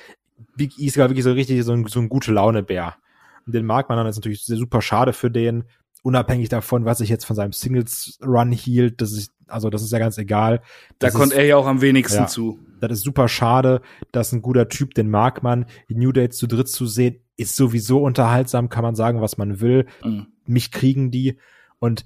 Big 0.61 0.79
E 0.79 0.85
ist 0.85 0.97
gar 0.97 1.09
wirklich 1.09 1.25
so 1.25 1.33
richtig 1.33 1.65
so 1.65 1.73
ein, 1.73 1.87
so 1.87 2.01
ein 2.01 2.11
gute 2.11 2.33
Laune-Bär. 2.33 2.95
Und 3.47 3.55
den 3.55 3.65
mag 3.65 3.89
man 3.89 3.97
dann, 3.97 4.07
das 4.07 4.17
ist 4.17 4.21
natürlich 4.21 4.45
super 4.45 4.83
schade 4.83 5.15
für 5.15 5.31
den, 5.31 5.65
unabhängig 6.03 6.51
davon, 6.51 6.85
was 6.85 7.01
ich 7.01 7.09
jetzt 7.09 7.25
von 7.25 7.35
seinem 7.35 7.53
Singles-Run 7.53 8.53
hielt, 8.53 9.01
das 9.01 9.13
ist, 9.13 9.33
also 9.47 9.71
das 9.71 9.83
ist 9.83 9.91
ja 9.91 9.99
ganz 9.99 10.19
egal. 10.19 10.61
Da 10.99 11.11
konnte 11.11 11.37
er 11.37 11.47
ja 11.47 11.57
auch 11.57 11.67
am 11.67 11.81
wenigsten 11.81 12.19
ja, 12.19 12.27
zu. 12.27 12.59
Das 12.79 12.93
ist 12.93 13.05
super 13.05 13.27
schade, 13.27 13.81
das 14.13 14.29
ist 14.29 14.33
ein 14.35 14.43
guter 14.43 14.69
Typ, 14.69 14.93
den 14.93 15.09
mag 15.09 15.43
man. 15.43 15.65
Die 15.89 15.95
New 15.95 16.13
Dates 16.13 16.37
zu 16.37 16.47
dritt 16.47 16.69
zu 16.69 16.87
sehen, 16.87 17.21
ist 17.39 17.57
sowieso 17.57 18.03
unterhaltsam, 18.03 18.69
kann 18.69 18.83
man 18.83 18.95
sagen, 18.95 19.23
was 19.23 19.39
man 19.39 19.63
will. 19.63 19.87
Mhm. 20.05 20.27
Mich 20.45 20.73
kriegen 20.73 21.11
die. 21.11 21.39
Und 21.79 22.05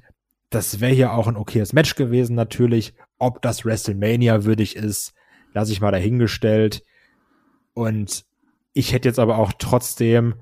das 0.51 0.79
wäre 0.79 0.95
hier 0.95 1.13
auch 1.13 1.27
ein 1.27 1.37
okayes 1.37 1.73
Match 1.73 1.97
gewesen, 1.97 2.37
natürlich. 2.37 2.95
Ob 3.19 3.43
das 3.43 3.65
WrestleMania 3.65 4.45
würdig 4.45 4.77
ist, 4.77 5.13
lasse 5.55 5.73
ich 5.73 5.81
mal 5.81 5.91
dahingestellt. 5.91 6.85
Und 7.73 8.25
ich 8.75 8.93
hätte 8.93 9.09
jetzt 9.09 9.18
aber 9.18 9.39
auch 9.39 9.53
trotzdem, 9.59 10.35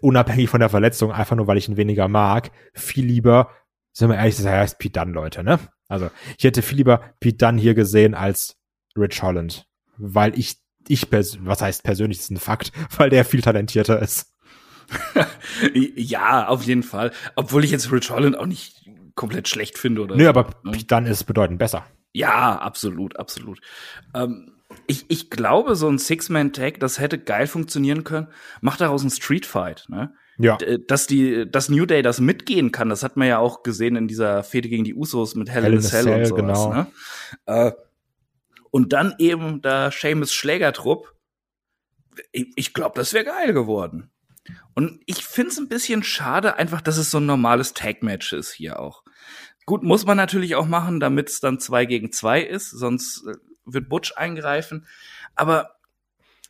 unabhängig 0.00 0.48
von 0.48 0.60
der 0.60 0.70
Verletzung, 0.70 1.12
einfach 1.12 1.36
nur 1.36 1.46
weil 1.46 1.58
ich 1.58 1.68
ihn 1.68 1.76
weniger 1.76 2.08
mag, 2.08 2.50
viel 2.72 3.04
lieber, 3.04 3.50
sind 3.92 4.08
wir 4.08 4.16
ehrlich, 4.16 4.36
das 4.36 4.46
heißt 4.46 4.78
Pete 4.78 5.00
Dunn, 5.00 5.12
Leute, 5.12 5.42
ne? 5.42 5.58
Also, 5.88 6.10
ich 6.38 6.44
hätte 6.44 6.62
viel 6.62 6.78
lieber 6.78 7.14
Pete 7.20 7.38
Dunn 7.38 7.58
hier 7.58 7.74
gesehen 7.74 8.14
als 8.14 8.56
Rich 8.96 9.22
Holland. 9.22 9.66
Weil 9.98 10.38
ich, 10.38 10.56
ich, 10.88 11.10
was 11.10 11.62
heißt 11.62 11.82
persönlich, 11.82 12.18
das 12.18 12.26
ist 12.26 12.30
ein 12.30 12.36
Fakt, 12.38 12.72
weil 12.96 13.10
der 13.10 13.24
viel 13.24 13.42
talentierter 13.42 14.00
ist. 14.00 14.32
ja, 15.74 16.46
auf 16.46 16.62
jeden 16.62 16.84
Fall. 16.84 17.12
Obwohl 17.34 17.64
ich 17.64 17.72
jetzt 17.72 17.90
Rich 17.90 18.10
Holland 18.10 18.38
auch 18.38 18.46
nicht 18.46 18.88
komplett 19.14 19.48
schlecht 19.48 19.78
finde, 19.78 20.02
oder? 20.02 20.16
Nö, 20.16 20.28
aber 20.28 20.50
ne? 20.62 20.72
Pete 20.72 20.86
Dunn 20.86 21.06
ist 21.06 21.24
bedeutend 21.24 21.58
besser. 21.58 21.84
Ja, 22.12 22.58
absolut, 22.58 23.18
absolut. 23.18 23.60
Ähm, 24.14 24.55
ich, 24.86 25.04
ich 25.08 25.30
glaube, 25.30 25.76
so 25.76 25.88
ein 25.88 25.98
Six-Man-Tag, 25.98 26.80
das 26.80 26.98
hätte 26.98 27.18
geil 27.18 27.46
funktionieren 27.46 28.04
können. 28.04 28.28
Macht 28.60 28.80
daraus 28.80 29.02
ein 29.02 29.10
Street-Fight, 29.10 29.86
ne? 29.88 30.14
Ja. 30.38 30.58
Dass 30.86 31.06
die, 31.06 31.50
dass 31.50 31.70
New 31.70 31.86
Day 31.86 32.02
das 32.02 32.20
mitgehen 32.20 32.70
kann, 32.70 32.90
das 32.90 33.02
hat 33.02 33.16
man 33.16 33.26
ja 33.26 33.38
auch 33.38 33.62
gesehen 33.62 33.96
in 33.96 34.06
dieser 34.06 34.42
Fehde 34.42 34.68
gegen 34.68 34.84
die 34.84 34.94
Usos 34.94 35.34
mit 35.34 35.48
Hell, 35.48 35.64
Hell 35.64 35.72
in 35.72 35.78
a 35.78 35.82
Cell, 35.82 36.04
Cell 36.04 36.20
und 36.20 36.26
sowas, 36.26 36.40
genau. 36.40 36.72
ne? 36.74 36.86
Äh, 37.46 37.72
und 38.70 38.92
dann 38.92 39.14
eben 39.18 39.62
da 39.62 39.90
Seamus 39.90 40.34
Schlägertrupp. 40.34 41.14
Ich, 42.32 42.52
ich 42.56 42.74
glaube, 42.74 42.94
das 42.96 43.14
wäre 43.14 43.24
geil 43.24 43.54
geworden. 43.54 44.10
Und 44.74 45.00
ich 45.06 45.24
find's 45.24 45.58
ein 45.58 45.68
bisschen 45.68 46.02
schade, 46.02 46.56
einfach, 46.56 46.82
dass 46.82 46.98
es 46.98 47.10
so 47.10 47.18
ein 47.18 47.26
normales 47.26 47.72
Tag-Match 47.72 48.34
ist 48.34 48.52
hier 48.52 48.78
auch. 48.78 49.02
Gut, 49.64 49.82
muss 49.82 50.06
man 50.06 50.16
natürlich 50.16 50.54
auch 50.54 50.66
machen, 50.66 51.00
damit 51.00 51.30
es 51.30 51.40
dann 51.40 51.58
zwei 51.58 51.86
gegen 51.86 52.12
zwei 52.12 52.42
ist, 52.42 52.70
sonst 52.70 53.26
äh, 53.26 53.34
wird 53.66 53.88
Butch 53.88 54.12
eingreifen. 54.16 54.86
Aber 55.34 55.76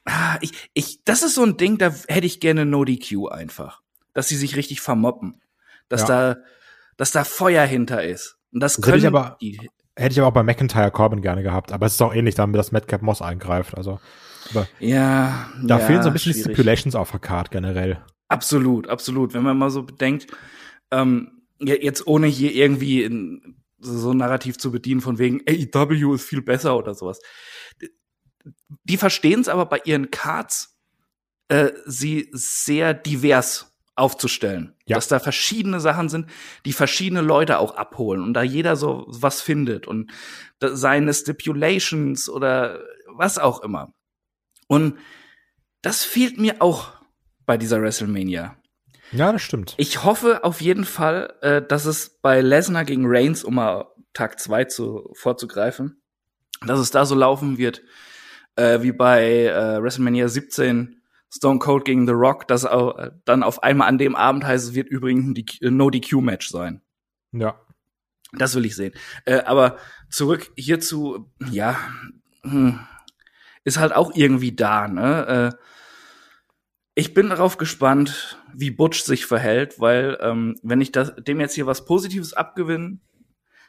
ah, 0.05 0.39
ich, 0.41 0.53
ich, 0.75 1.03
das 1.05 1.23
ist 1.23 1.35
so 1.35 1.45
ein 1.45 1.57
Ding, 1.57 1.79
da 1.79 1.93
hätte 2.09 2.27
ich 2.27 2.41
gerne 2.41 2.65
No 2.65 2.85
DQ 2.85 3.29
einfach. 3.31 3.83
Dass 4.13 4.29
sie 4.29 4.37
sich 4.37 4.57
richtig 4.57 4.81
vermoppen. 4.81 5.41
Dass 5.89 6.03
ja. 6.03 6.07
da, 6.07 6.37
dass 6.97 7.11
da 7.11 7.25
Feuer 7.25 7.65
hinter 7.65 8.05
ist. 8.05 8.39
Und 8.53 8.61
das, 8.61 8.77
das 8.77 8.83
können 8.85 8.95
hätte 8.95 9.07
ich 9.07 9.15
aber, 9.15 9.37
die, 9.41 9.71
hätte 9.97 10.13
ich 10.13 10.19
aber 10.19 10.29
auch 10.29 10.33
bei 10.33 10.43
McIntyre 10.43 10.91
Corbin 10.91 11.23
gerne 11.23 11.43
gehabt. 11.43 11.73
Aber 11.73 11.87
es 11.87 11.95
ist 11.95 12.03
auch 12.03 12.15
ähnlich, 12.15 12.35
damit 12.35 12.59
das 12.59 12.73
Madcap 12.73 13.03
Moss 13.03 13.23
eingreift. 13.23 13.77
Also, 13.77 14.01
aber 14.51 14.69
ja, 14.79 15.51
da 15.63 15.79
ja, 15.79 15.87
fehlen 15.87 16.03
so 16.03 16.09
ein 16.09 16.13
bisschen 16.13 16.33
schwierig. 16.33 16.49
die 16.49 16.55
Stipulations 16.55 16.95
auf 16.95 17.11
der 17.11 17.21
Card 17.21 17.51
generell. 17.51 17.99
Absolut, 18.29 18.89
absolut. 18.89 19.35
Wenn 19.35 19.43
man 19.43 19.59
mal 19.59 19.71
so 19.71 19.83
bedenkt, 19.83 20.29
ähm, 20.91 21.43
jetzt 21.59 22.07
ohne 22.07 22.27
hier 22.27 22.55
irgendwie 22.55 23.03
in, 23.03 23.57
so 23.79 24.13
ein 24.13 24.17
Narrativ 24.17 24.59
zu 24.59 24.71
bedienen 24.71 25.01
von 25.01 25.19
wegen 25.19 25.43
AEW 25.47 26.15
ist 26.15 26.25
viel 26.25 26.43
besser 26.43 26.77
oder 26.77 26.95
sowas. 26.95 27.21
Die 28.85 28.97
verstehen 28.97 29.41
es 29.41 29.49
aber 29.49 29.67
bei 29.67 29.81
ihren 29.85 30.11
Cards, 30.11 30.79
äh, 31.49 31.73
sie 31.85 32.29
sehr 32.33 32.95
divers 32.95 33.77
aufzustellen. 33.97 34.75
Ja. 34.87 34.97
Dass 34.97 35.09
da 35.09 35.19
verschiedene 35.19 35.81
Sachen 35.81 36.09
sind, 36.09 36.31
die 36.65 36.73
verschiedene 36.73 37.23
Leute 37.23 37.59
auch 37.59 37.77
abholen 37.77 38.23
und 38.23 38.35
da 38.35 38.43
jeder 38.43 38.77
so 38.77 39.07
was 39.09 39.41
findet 39.41 39.87
und 39.87 40.13
seine 40.61 41.13
Stipulations 41.13 42.29
oder 42.29 42.83
was 43.09 43.39
auch 43.39 43.63
immer. 43.63 43.95
Und 44.69 44.99
das 45.83 46.05
fehlt 46.05 46.39
mir 46.39 46.61
auch 46.61 46.93
bei 47.47 47.57
dieser 47.57 47.81
WrestleMania. 47.81 48.57
Ja, 49.13 49.33
das 49.33 49.43
stimmt. 49.43 49.75
Ich 49.77 50.05
hoffe 50.05 50.45
auf 50.45 50.61
jeden 50.61 50.85
Fall, 50.85 51.35
äh, 51.41 51.63
dass 51.63 51.85
es 51.85 52.19
bei 52.21 52.41
Lesnar 52.41 52.85
gegen 52.85 53.05
Reigns, 53.07 53.45
um 53.45 53.55
mal 53.55 53.87
Tag 54.13 54.41
2 54.41 54.65
zu, 54.65 55.11
vorzugreifen, 55.15 56.01
dass 56.67 56.81
es 56.81 56.91
da 56.91 57.05
so 57.05 57.15
laufen 57.15 57.59
wird, 57.59 57.83
äh, 58.57 58.83
wie 58.83 58.93
bei 58.93 59.45
äh, 59.45 59.83
WrestleMania 59.83 60.29
17 60.29 61.03
Stone 61.31 61.59
Cold 61.59 61.85
gegen 61.85 62.07
The 62.07 62.13
Rock, 62.13 62.49
dass 62.49 62.65
auch, 62.65 62.99
äh, 62.99 63.11
dann 63.25 63.43
auf 63.43 63.63
einmal 63.63 63.89
an 63.89 63.99
dem 63.99 64.17
Abend 64.17 64.45
heißt, 64.45 64.69
es 64.69 64.75
wird 64.75 64.89
übrigens 64.89 65.27
ein 65.27 65.45
äh, 65.61 65.71
No-DQ-Match 65.71 66.49
sein. 66.49 66.81
Ja. 67.33 67.61
Das 68.33 68.55
will 68.55 68.65
ich 68.65 68.75
sehen. 68.75 68.93
Äh, 69.25 69.41
aber 69.43 69.77
zurück 70.11 70.51
hierzu, 70.57 71.31
ja, 71.51 71.77
hm, 72.43 72.81
ist 73.65 73.79
halt 73.79 73.95
auch 73.95 74.13
irgendwie 74.15 74.53
da, 74.53 74.89
ne? 74.89 75.53
Äh, 75.53 75.57
ich 76.99 77.13
bin 77.13 77.29
darauf 77.29 77.59
gespannt, 77.59 78.39
wie 78.55 78.71
Butch 78.71 79.03
sich 79.03 79.27
verhält, 79.27 79.79
weil 79.79 80.19
ähm, 80.23 80.57
wenn 80.63 80.81
ich 80.81 80.93
das, 80.93 81.15
dem 81.17 81.41
jetzt 81.41 81.55
hier 81.55 81.67
was 81.67 81.85
Positives 81.85 82.33
abgewinnen 82.33 83.03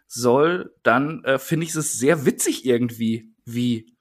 soll, 0.08 0.74
dann 0.82 1.26
äh, 1.26 1.38
finde 1.38 1.66
ich 1.66 1.76
es 1.76 2.00
sehr 2.00 2.26
witzig 2.26 2.66
irgendwie, 2.66 3.34
wie 3.46 3.94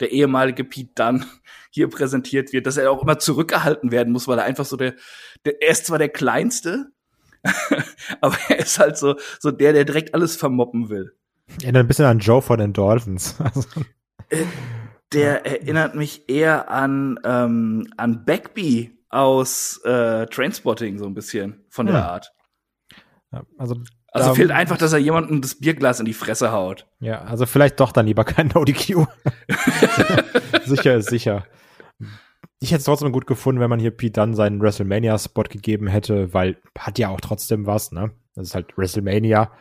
der 0.00 0.12
ehemalige 0.12 0.64
Pete 0.64 0.92
Dunn 0.94 1.24
hier 1.70 1.88
präsentiert 1.88 2.52
wird, 2.52 2.66
dass 2.66 2.76
er 2.76 2.90
auch 2.90 3.02
immer 3.02 3.18
zurückgehalten 3.18 3.90
werden 3.90 4.12
muss, 4.12 4.28
weil 4.28 4.38
er 4.38 4.44
einfach 4.44 4.66
so 4.66 4.76
der, 4.76 4.94
der 5.46 5.62
er 5.62 5.70
ist 5.70 5.86
zwar 5.86 5.98
der 5.98 6.10
kleinste, 6.10 6.92
aber 8.20 8.36
er 8.48 8.58
ist 8.58 8.78
halt 8.78 8.98
so 8.98 9.16
so 9.40 9.50
der, 9.50 9.72
der 9.72 9.86
direkt 9.86 10.12
alles 10.12 10.36
vermoppen 10.36 10.90
will. 10.90 11.16
Erinnert 11.62 11.84
ein 11.84 11.88
bisschen 11.88 12.04
an 12.04 12.18
Joe 12.18 12.42
von 12.42 12.58
den 12.58 12.74
Dolphins. 12.74 13.36
der 15.14 15.46
erinnert 15.46 15.94
mich 15.94 16.28
eher 16.28 16.70
an 16.70 17.18
ähm, 17.24 17.86
an 17.96 18.24
Backby 18.24 18.98
aus 19.08 19.80
äh, 19.84 20.26
Trainspotting 20.26 20.98
so 20.98 21.06
ein 21.06 21.14
bisschen 21.14 21.64
von 21.70 21.86
der 21.86 21.96
Hm. 21.96 22.02
Art. 22.02 22.32
Ja, 23.32 23.42
also, 23.58 23.76
Also 24.12 24.34
fehlt 24.34 24.50
einfach, 24.50 24.76
dass 24.76 24.92
er 24.92 24.98
jemandem 24.98 25.40
das 25.40 25.56
Bierglas 25.56 25.98
in 26.00 26.06
die 26.06 26.12
Fresse 26.14 26.52
haut. 26.52 26.86
Ja, 27.00 27.22
also 27.22 27.46
vielleicht 27.46 27.80
doch 27.80 27.92
dann 27.92 28.06
lieber 28.06 28.24
kein 28.24 28.48
No-DQ. 28.48 29.06
sicher 30.64 30.96
ist 30.96 31.10
sicher. 31.10 31.44
Ich 32.60 32.70
hätte 32.70 32.78
es 32.78 32.84
trotzdem 32.84 33.12
gut 33.12 33.26
gefunden, 33.26 33.60
wenn 33.60 33.68
man 33.70 33.80
hier 33.80 33.90
Pete 33.90 34.20
Dunne 34.20 34.34
seinen 34.34 34.60
WrestleMania-Spot 34.60 35.42
gegeben 35.44 35.86
hätte, 35.86 36.32
weil 36.32 36.56
hat 36.78 36.98
ja 36.98 37.08
auch 37.10 37.20
trotzdem 37.20 37.66
was, 37.66 37.92
ne? 37.92 38.12
Das 38.34 38.48
ist 38.48 38.54
halt 38.54 38.76
WrestleMania. 38.78 39.52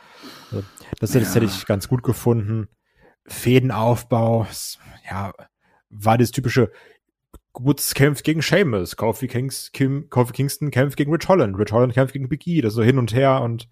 Also, 0.52 0.64
Das, 1.00 1.10
hätte- 1.14 1.26
das 1.26 1.36
Ja. 1.36 1.42
hätte 1.42 1.46
ich 1.46 1.66
ganz 1.66 1.88
gut 1.88 2.04
gefunden. 2.04 2.70
Fädenaufbau, 3.26 4.48
ja, 5.10 5.34
war 5.90 6.18
das 6.18 6.32
typische 6.32 6.72
Woods 7.54 7.94
kämpft 7.94 8.24
gegen 8.24 8.42
Sheamus, 8.42 8.96
Kofi, 8.96 9.28
Kings, 9.28 9.72
Kim, 9.74 10.10
Kofi 10.10 10.34
Kingston 10.34 10.72
kämpft 10.72 10.98
gegen 10.98 11.12
Rich 11.14 11.28
Holland, 11.30 11.58
Rich 11.58 11.72
Holland 11.72 11.94
kämpft 11.94 12.14
gegen 12.14 12.28
Big 12.30 12.46
E, 12.48 12.62
das 12.62 12.74
so 12.74 12.82
hin 12.82 12.98
und 12.98 13.14
her 13.14 13.42
und 13.42 13.70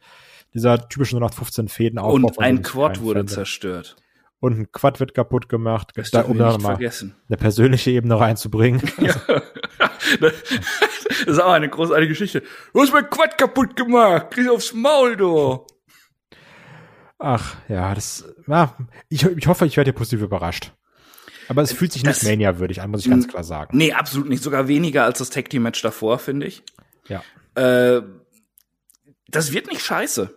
dieser 0.53 0.87
typische 0.87 1.15
0815 1.15 1.67
Fädenaufbau. 1.67 2.13
Und 2.27 2.35
von 2.35 2.43
ein 2.43 2.61
Quad 2.61 3.01
wurde 3.01 3.21
bin. 3.21 3.27
zerstört. 3.27 3.95
Und 4.39 4.57
ein 4.59 4.71
Quad 4.71 4.99
wird 4.99 5.13
kaputt 5.13 5.49
gemacht, 5.49 5.91
Das 5.95 6.11
da, 6.11 6.21
um 6.21 6.37
da 6.37 6.49
nicht 6.49 6.61
mal 6.61 6.69
vergessen. 6.75 7.15
eine 7.27 7.37
persönliche 7.37 7.91
Ebene 7.91 8.19
reinzubringen. 8.19 8.81
Ja. 8.99 9.15
das 10.19 10.33
ist 11.25 11.39
auch 11.39 11.51
eine 11.51 11.69
großartige 11.69 12.09
Geschichte. 12.09 12.43
Du 12.73 12.81
hast 12.81 12.91
mein 12.91 13.09
Quad 13.09 13.37
kaputt 13.37 13.75
gemacht. 13.75 14.31
Krieg 14.31 14.49
aufs 14.49 14.73
Maul, 14.73 15.15
du. 15.15 15.65
Ach, 17.23 17.55
ja, 17.69 17.93
das, 17.93 18.25
ja, 18.47 18.75
ich, 19.09 19.23
ich 19.23 19.47
hoffe, 19.47 19.65
ich 19.67 19.77
werde 19.77 19.89
hier 19.89 19.95
positiv 19.97 20.21
überrascht. 20.21 20.73
Aber 21.47 21.61
es 21.61 21.71
fühlt 21.73 21.91
sich 21.91 22.03
nicht 22.03 22.23
Mania-würdig 22.23 22.81
an, 22.81 22.89
muss 22.91 23.03
ich 23.05 23.09
ganz 23.11 23.27
klar 23.27 23.43
sagen. 23.43 23.77
Nee, 23.77 23.93
absolut 23.93 24.27
nicht. 24.29 24.41
Sogar 24.41 24.67
weniger 24.67 25.03
als 25.03 25.19
das 25.19 25.29
Tag 25.29 25.49
Team 25.49 25.63
Match 25.63 25.81
davor, 25.81 26.17
finde 26.17 26.47
ich. 26.47 26.63
Ja. 27.07 27.21
Äh, 27.55 28.01
das 29.27 29.51
wird 29.51 29.67
nicht 29.67 29.81
scheiße. 29.83 30.35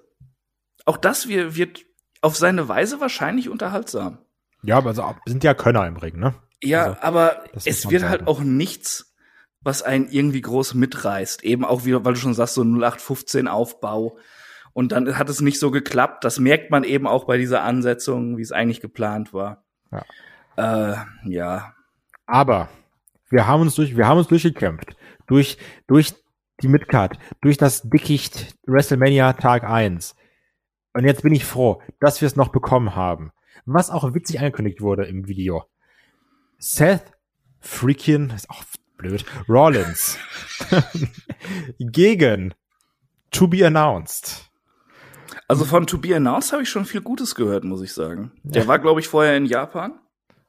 Auch 0.85 0.97
das 0.97 1.29
wir- 1.29 1.57
wird 1.57 1.85
auf 2.21 2.37
seine 2.37 2.69
Weise 2.69 3.01
wahrscheinlich 3.01 3.49
unterhaltsam. 3.49 4.19
Ja, 4.63 4.77
aber 4.79 4.91
also, 4.91 5.15
sind 5.27 5.45
ja 5.45 5.55
Könner 5.55 5.87
im 5.87 5.97
Ring, 5.97 6.19
ne? 6.19 6.35
Ja, 6.63 6.85
Also, 6.85 6.97
aber 7.03 7.45
es 7.65 7.89
wird 7.91 8.01
sagen. 8.01 8.11
halt 8.11 8.27
auch 8.27 8.41
nichts, 8.41 9.15
was 9.61 9.83
einen 9.83 10.09
irgendwie 10.09 10.41
groß 10.41 10.75
mitreißt. 10.75 11.45
Eben 11.45 11.65
auch 11.65 11.85
wieder, 11.85 12.05
weil 12.05 12.15
du 12.15 12.21
schon 12.21 12.35
sagst, 12.35 12.55
so 12.55 12.63
0815 12.65 13.47
Aufbau. 13.49 14.19
Und 14.75 14.91
dann 14.93 15.17
hat 15.17 15.31
es 15.31 15.41
nicht 15.41 15.59
so 15.59 15.71
geklappt. 15.71 16.25
Das 16.25 16.39
merkt 16.39 16.71
man 16.71 16.85
eben 16.85 17.07
auch 17.07 17.25
bei 17.25 17.39
dieser 17.39 17.63
Ansetzung, 17.63 18.37
wie 18.37 18.43
es 18.43 18.53
eigentlich 18.53 18.81
geplant 18.81 19.33
war. 19.33 19.65
Ja. 19.91 20.05
Äh, 20.57 20.97
ja. 21.25 21.73
Aber 22.27 22.69
wir 23.31 23.47
haben 23.47 23.63
uns 23.63 23.77
durch, 23.77 23.97
wir 23.97 24.07
haben 24.07 24.19
uns 24.19 24.27
durchgekämpft. 24.27 24.97
Durch, 25.27 25.59
durch 25.87 26.15
die 26.61 26.69
Midcard, 26.69 27.19
durch 27.41 27.57
das 27.57 27.83
Dickicht 27.83 28.57
WrestleMania 28.67 29.33
Tag 29.35 29.65
1. 29.65 30.17
Und 30.93 31.05
jetzt 31.05 31.23
bin 31.23 31.33
ich 31.33 31.45
froh, 31.45 31.81
dass 32.01 32.21
wir 32.21 32.27
es 32.27 32.37
noch 32.37 32.49
bekommen 32.49 32.97
haben. 32.97 33.33
Was 33.67 33.91
auch 33.91 34.13
witzig 34.13 34.41
angekündigt 34.41 34.81
wurde 34.81 35.05
im 35.05 35.29
Video. 35.29 35.65
Seth 36.59 37.13
freaking, 37.61 38.31
ist 38.31 38.51
auch 38.51 38.65
blöd, 38.97 39.25
Rollins 39.49 40.19
gegen 41.79 42.55
To 43.31 43.47
Be 43.49 43.67
Announced. 43.67 44.51
Also 45.49 45.65
von 45.65 45.87
To 45.87 45.99
Be 45.99 46.15
Announced 46.17 46.53
habe 46.53 46.63
ich 46.63 46.69
schon 46.69 46.85
viel 46.85 47.01
Gutes 47.01 47.35
gehört, 47.35 47.65
muss 47.65 47.83
ich 47.83 47.93
sagen. 47.93 48.33
Der 48.43 48.63
Ja. 48.63 48.69
war, 48.69 48.79
glaube 48.79 49.01
ich, 49.01 49.09
vorher 49.09 49.37
in 49.37 49.47
Japan. 49.47 49.99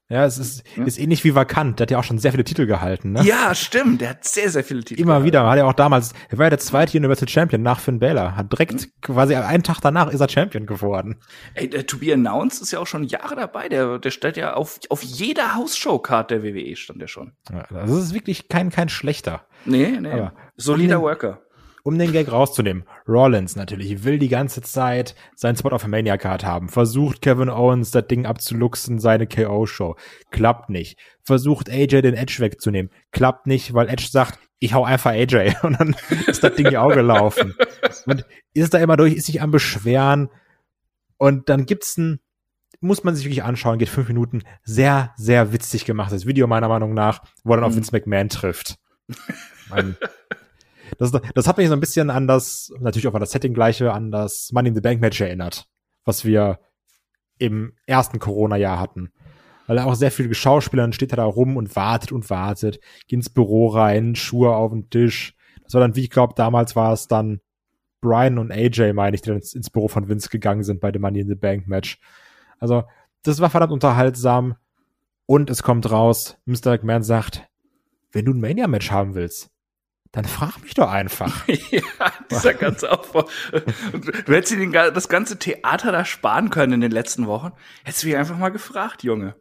Ja, 0.07 0.23
es 0.23 0.38
ist, 0.38 0.63
Ja. 0.76 0.84
ist 0.84 0.99
ähnlich 0.99 1.23
wie 1.23 1.34
Vakant. 1.34 1.80
Der 1.80 1.86
hat 1.86 1.89
ja 1.91 1.97
auch 1.97 2.03
schon 2.03 2.19
sehr 2.19 2.30
viele 2.32 2.43
Titel 2.43 2.67
gehalten, 2.67 3.13
ne? 3.13 3.23
Ja, 3.23 3.55
stimmt. 3.55 4.01
Der 4.01 4.11
hat 4.11 4.23
sehr, 4.23 4.51
sehr 4.51 4.63
viele 4.63 4.84
Titel. 4.84 5.01
Immer 5.01 5.13
gehalten. 5.13 5.26
wieder. 5.26 5.49
Hat 5.49 5.57
er 5.57 5.65
auch 5.65 5.73
damals, 5.73 6.13
er 6.30 6.38
war 6.38 6.45
ja 6.45 6.49
der 6.51 6.59
zweite 6.59 6.95
Universal 6.95 7.28
Champion 7.28 7.63
nach 7.63 7.80
Finn 7.80 7.97
Balor. 7.97 8.36
Hat 8.36 8.51
direkt 8.51 8.88
quasi 9.01 9.34
einen 9.34 9.63
Tag 9.63 9.80
danach 9.82 10.11
ist 10.11 10.19
er 10.19 10.30
Champion 10.30 10.67
geworden. 10.67 11.15
Ey, 11.55 11.67
der 11.67 11.88
To 11.88 11.97
Be 11.97 12.13
Announced 12.13 12.61
ist 12.61 12.71
ja 12.71 12.78
auch 12.78 12.86
schon 12.86 13.03
Jahre 13.05 13.36
dabei. 13.36 13.67
Der, 13.67 13.97
der 13.97 14.11
stellt 14.11 14.38
ja 14.38 14.53
auf, 14.53 14.80
auf 14.89 15.01
jeder 15.01 15.55
Hausshow-Card 15.55 16.30
der 16.30 16.43
WWE 16.43 16.76
stand 16.76 17.01
der 17.01 17.07
schon. 17.07 17.32
Ja, 17.51 17.65
Das 17.71 17.89
ist 17.89 18.13
wirklich 18.13 18.47
kein, 18.47 18.69
kein 18.69 18.89
schlechter. 18.89 19.47
Nee, 19.65 19.97
nee. 19.99 20.11
Aber- 20.11 20.34
Solider 20.55 21.01
Worker. 21.01 21.41
Um 21.86 21.99
den 21.99 22.11
Gag 22.11 22.31
rauszunehmen, 22.31 22.83
Rollins 23.07 23.55
natürlich 23.55 24.03
will 24.03 24.17
die 24.17 24.27
ganze 24.27 24.63
Zeit 24.63 25.13
seinen 25.36 25.55
Spot 25.55 25.69
auf 25.69 25.83
der 25.83 25.91
Mania 25.91 26.17
Card 26.17 26.43
haben. 26.43 26.67
Versucht 26.67 27.21
Kevin 27.21 27.47
Owens 27.47 27.91
das 27.91 28.07
Ding 28.07 28.25
abzuluxen, 28.25 28.97
seine 28.97 29.27
KO-Show. 29.27 29.95
Klappt 30.31 30.71
nicht. 30.71 30.97
Versucht 31.21 31.69
AJ 31.69 32.01
den 32.01 32.15
Edge 32.15 32.38
wegzunehmen. 32.39 32.89
Klappt 33.11 33.45
nicht, 33.45 33.75
weil 33.75 33.88
Edge 33.88 34.07
sagt, 34.09 34.39
ich 34.57 34.73
hau 34.73 34.83
einfach 34.83 35.11
AJ. 35.11 35.57
Und 35.61 35.79
dann 35.79 35.95
ist 36.25 36.43
das 36.43 36.55
Ding 36.55 36.71
ja 36.71 36.81
auch 36.81 36.91
gelaufen. 36.91 37.53
Und 38.07 38.25
ist 38.55 38.73
da 38.73 38.79
immer 38.79 38.97
durch, 38.97 39.13
ist 39.13 39.27
sich 39.27 39.43
am 39.43 39.51
Beschweren. 39.51 40.29
Und 41.17 41.49
dann 41.49 41.67
gibt's 41.67 41.97
ein, 41.97 42.19
muss 42.79 43.03
man 43.03 43.15
sich 43.15 43.25
wirklich 43.25 43.43
anschauen, 43.43 43.77
geht 43.77 43.89
fünf 43.89 44.07
Minuten, 44.07 44.41
sehr, 44.63 45.13
sehr 45.17 45.53
witzig 45.53 45.86
gemachtes 45.86 46.25
Video 46.25 46.47
meiner 46.47 46.67
Meinung 46.67 46.95
nach, 46.95 47.21
wo 47.43 47.53
er 47.53 47.57
dann 47.57 47.65
auf 47.65 47.73
Mhm. 47.73 47.77
Vince 47.77 47.91
McMahon 47.91 48.29
trifft. 48.29 48.79
Mein, 49.69 49.97
das, 50.97 51.11
das 51.11 51.47
hat 51.47 51.57
mich 51.57 51.67
so 51.67 51.73
ein 51.73 51.79
bisschen 51.79 52.09
an 52.09 52.27
das, 52.27 52.71
natürlich 52.79 53.07
auch 53.07 53.13
an 53.13 53.19
das 53.19 53.31
Setting 53.31 53.53
gleiche, 53.53 53.91
an 53.93 54.11
das 54.11 54.51
Money 54.53 54.69
in 54.69 54.75
the 54.75 54.81
Bank 54.81 55.01
Match 55.01 55.19
erinnert, 55.21 55.67
was 56.03 56.25
wir 56.25 56.59
im 57.37 57.73
ersten 57.85 58.19
Corona-Jahr 58.19 58.79
hatten. 58.79 59.11
Weil 59.67 59.79
er 59.79 59.87
auch 59.87 59.95
sehr 59.95 60.11
viele 60.11 60.33
Schauspieler 60.33 60.91
steht 60.93 61.11
er 61.11 61.17
da 61.17 61.25
rum 61.25 61.57
und 61.57 61.75
wartet 61.75 62.11
und 62.11 62.29
wartet, 62.29 62.79
geht 63.07 63.17
ins 63.17 63.29
Büro 63.29 63.67
rein, 63.67 64.15
Schuhe 64.15 64.55
auf 64.55 64.71
den 64.71 64.89
Tisch. 64.89 65.35
Das 65.63 65.73
war 65.73 65.81
dann, 65.81 65.95
wie 65.95 66.03
ich 66.03 66.09
glaube, 66.11 66.33
damals 66.35 66.75
war 66.75 66.93
es 66.93 67.07
dann 67.07 67.41
Brian 68.01 68.37
und 68.37 68.51
AJ, 68.51 68.93
meine 68.93 69.15
ich, 69.15 69.21
die 69.21 69.29
dann 69.29 69.37
ins, 69.37 69.55
ins 69.55 69.71
Büro 69.71 69.87
von 69.87 70.07
Vince 70.07 70.29
gegangen 70.29 70.63
sind 70.63 70.79
bei 70.79 70.91
dem 70.91 71.01
Money 71.01 71.21
in 71.21 71.27
the 71.27 71.35
Bank 71.35 71.67
Match. 71.67 71.99
Also, 72.59 72.83
das 73.23 73.39
war 73.39 73.49
verdammt 73.49 73.73
unterhaltsam. 73.73 74.55
Und 75.25 75.49
es 75.49 75.63
kommt 75.63 75.89
raus, 75.89 76.37
Mr. 76.45 76.73
McMahon 76.73 77.01
sagt, 77.01 77.47
wenn 78.11 78.25
du 78.25 78.33
ein 78.33 78.39
Mania-Match 78.39 78.91
haben 78.91 79.15
willst, 79.15 79.49
dann 80.16 80.26
frag 80.26 80.61
mich 80.63 80.74
doch 80.74 80.89
einfach. 80.89 81.45
ja, 81.72 81.82
dieser 82.32 82.53
ganze 82.53 82.89
Aufbau. 82.91 83.28
Du 83.51 84.34
hättest 84.34 84.53
dir 84.53 84.57
den, 84.57 84.72
das 84.72 85.09
ganze 85.09 85.38
Theater 85.38 85.91
da 85.91 86.05
sparen 86.05 86.49
können 86.49 86.74
in 86.74 86.82
den 86.82 86.91
letzten 86.91 87.28
Wochen. 87.28 87.51
Hättest 87.84 88.03
du 88.03 88.07
mich 88.07 88.16
einfach 88.16 88.38
mal 88.38 88.49
gefragt, 88.49 89.03
Junge. 89.03 89.36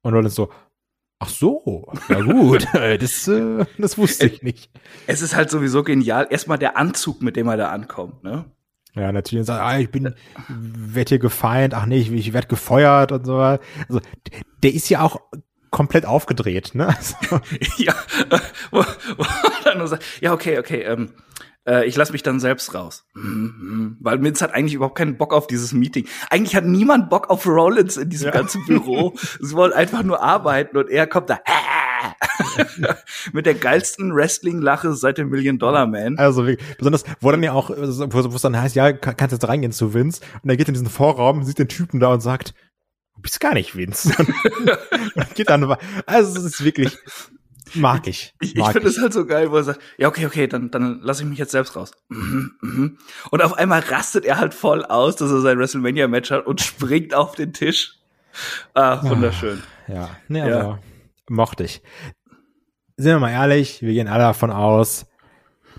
Und 0.00 0.14
Rollins 0.14 0.34
so, 0.34 0.50
ach 1.18 1.28
so, 1.28 1.92
ja 2.08 2.20
gut, 2.22 2.66
das, 2.72 3.28
äh, 3.28 3.66
das 3.76 3.98
wusste 3.98 4.26
ich 4.26 4.42
nicht. 4.42 4.70
Es 5.06 5.20
ist 5.20 5.36
halt 5.36 5.50
sowieso 5.50 5.82
genial. 5.82 6.28
Erstmal 6.30 6.58
der 6.58 6.78
Anzug, 6.78 7.20
mit 7.20 7.36
dem 7.36 7.48
er 7.48 7.58
da 7.58 7.68
ankommt, 7.68 8.24
ne? 8.24 8.46
Ja, 8.94 9.12
natürlich 9.12 9.44
sagt, 9.44 9.60
ah, 9.62 9.78
ich 9.78 9.90
bin, 9.90 10.14
werd 10.48 11.10
hier 11.10 11.18
gefeind, 11.18 11.74
ach 11.74 11.84
nee, 11.84 11.98
ich, 11.98 12.10
ich 12.10 12.32
werd 12.32 12.48
gefeuert 12.48 13.12
und 13.12 13.26
so. 13.26 13.36
Also, 13.36 14.00
der 14.62 14.72
ist 14.72 14.88
ja 14.88 15.02
auch 15.02 15.20
komplett 15.76 16.06
aufgedreht, 16.06 16.74
ne? 16.74 16.88
Also, 16.88 17.14
ja, 17.76 17.94
wo, 18.70 18.78
wo 19.18 19.22
er 19.22 19.64
dann 19.64 19.78
nur 19.78 19.88
sagt, 19.88 20.02
ja, 20.22 20.32
okay, 20.32 20.58
okay, 20.58 20.80
ähm, 20.82 21.10
äh, 21.68 21.84
ich 21.86 21.96
lasse 21.96 22.12
mich 22.12 22.22
dann 22.22 22.40
selbst 22.40 22.74
raus. 22.74 23.04
Mhm, 23.14 23.54
mhm. 23.58 23.96
Weil 24.00 24.22
Vince 24.22 24.42
hat 24.42 24.54
eigentlich 24.54 24.72
überhaupt 24.72 24.96
keinen 24.96 25.18
Bock 25.18 25.34
auf 25.34 25.46
dieses 25.48 25.72
Meeting. 25.74 26.06
Eigentlich 26.30 26.56
hat 26.56 26.64
niemand 26.64 27.10
Bock 27.10 27.28
auf 27.28 27.46
Rollins 27.46 27.98
in 27.98 28.08
diesem 28.08 28.26
Ja. 28.28 28.32
ganzen 28.32 28.64
Büro. 28.64 29.12
Sie 29.40 29.54
wollen 29.54 29.72
einfach 29.74 30.02
nur 30.02 30.22
arbeiten 30.22 30.78
und 30.78 30.88
er 30.88 31.06
kommt 31.06 31.28
da 31.28 31.40
mit 33.32 33.46
der 33.46 33.54
geilsten 33.54 34.14
Wrestling-Lache 34.14 34.92
seit 34.94 35.18
dem 35.18 35.28
Million-Dollar-Man. 35.30 36.18
also 36.18 36.46
wie- 36.46 36.58
besonders, 36.78 37.04
wo 37.20 37.30
dann 37.30 37.42
ja 37.42 37.52
auch, 37.52 37.70
also, 37.70 38.12
wo 38.12 38.20
es 38.34 38.42
dann 38.42 38.58
heißt, 38.60 38.76
ja, 38.76 38.92
kann- 38.92 39.16
kannst 39.16 39.32
jetzt 39.32 39.46
reingehen 39.48 39.72
zu 39.72 39.92
Vince. 39.94 40.20
Und 40.42 40.50
er 40.50 40.56
geht 40.56 40.68
in 40.68 40.74
diesen 40.74 40.88
Vorraum, 40.88 41.42
sieht 41.44 41.58
den 41.58 41.68
Typen 41.68 42.00
da 42.00 42.08
und 42.08 42.20
sagt, 42.20 42.54
du 43.16 43.22
bist 43.22 43.40
gar 43.40 43.54
nicht 43.54 43.74
und 43.74 45.34
geht 45.34 45.50
dann, 45.50 45.76
also 46.06 46.38
es 46.38 46.44
ist 46.44 46.64
wirklich, 46.64 46.96
mag 47.74 48.06
ich. 48.06 48.34
Ich, 48.40 48.54
ich 48.54 48.60
Mag 48.60 48.72
finde 48.72 48.88
es 48.88 49.00
halt 49.00 49.12
so 49.12 49.26
geil, 49.26 49.50
wo 49.50 49.56
er 49.56 49.64
sagt, 49.64 49.80
ja, 49.98 50.08
okay, 50.08 50.26
okay, 50.26 50.46
dann, 50.46 50.70
dann 50.70 51.00
lasse 51.00 51.22
ich 51.22 51.28
mich 51.28 51.38
jetzt 51.38 51.50
selbst 51.52 51.76
raus. 51.76 51.90
Mhm, 52.08 52.52
mhm. 52.60 52.98
Und 53.30 53.42
auf 53.42 53.54
einmal 53.54 53.80
rastet 53.80 54.24
er 54.24 54.38
halt 54.38 54.54
voll 54.54 54.84
aus, 54.84 55.16
dass 55.16 55.30
er 55.30 55.40
sein 55.40 55.58
WrestleMania-Match 55.58 56.30
hat 56.30 56.46
und 56.46 56.60
springt 56.60 57.14
auf 57.14 57.34
den 57.34 57.52
Tisch. 57.52 57.94
Ah, 58.74 59.02
wunderschön. 59.02 59.62
Ja, 59.88 60.10
nee, 60.28 60.46
Ja. 60.48 60.60
aber 60.60 60.78
mochte 61.28 61.64
ich. 61.64 61.82
sind 62.96 63.12
wir 63.12 63.18
mal 63.18 63.30
ehrlich, 63.32 63.82
wir 63.82 63.92
gehen 63.92 64.08
alle 64.08 64.24
davon 64.24 64.50
aus, 64.50 65.06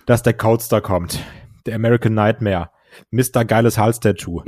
dass 0.05 0.23
der 0.23 0.33
Codestar 0.33 0.81
kommt. 0.81 1.19
Der 1.65 1.75
American 1.75 2.13
Nightmare. 2.13 2.69
Mr. 3.11 3.45
Geiles 3.45 3.77
Hals-Tattoo. 3.77 4.43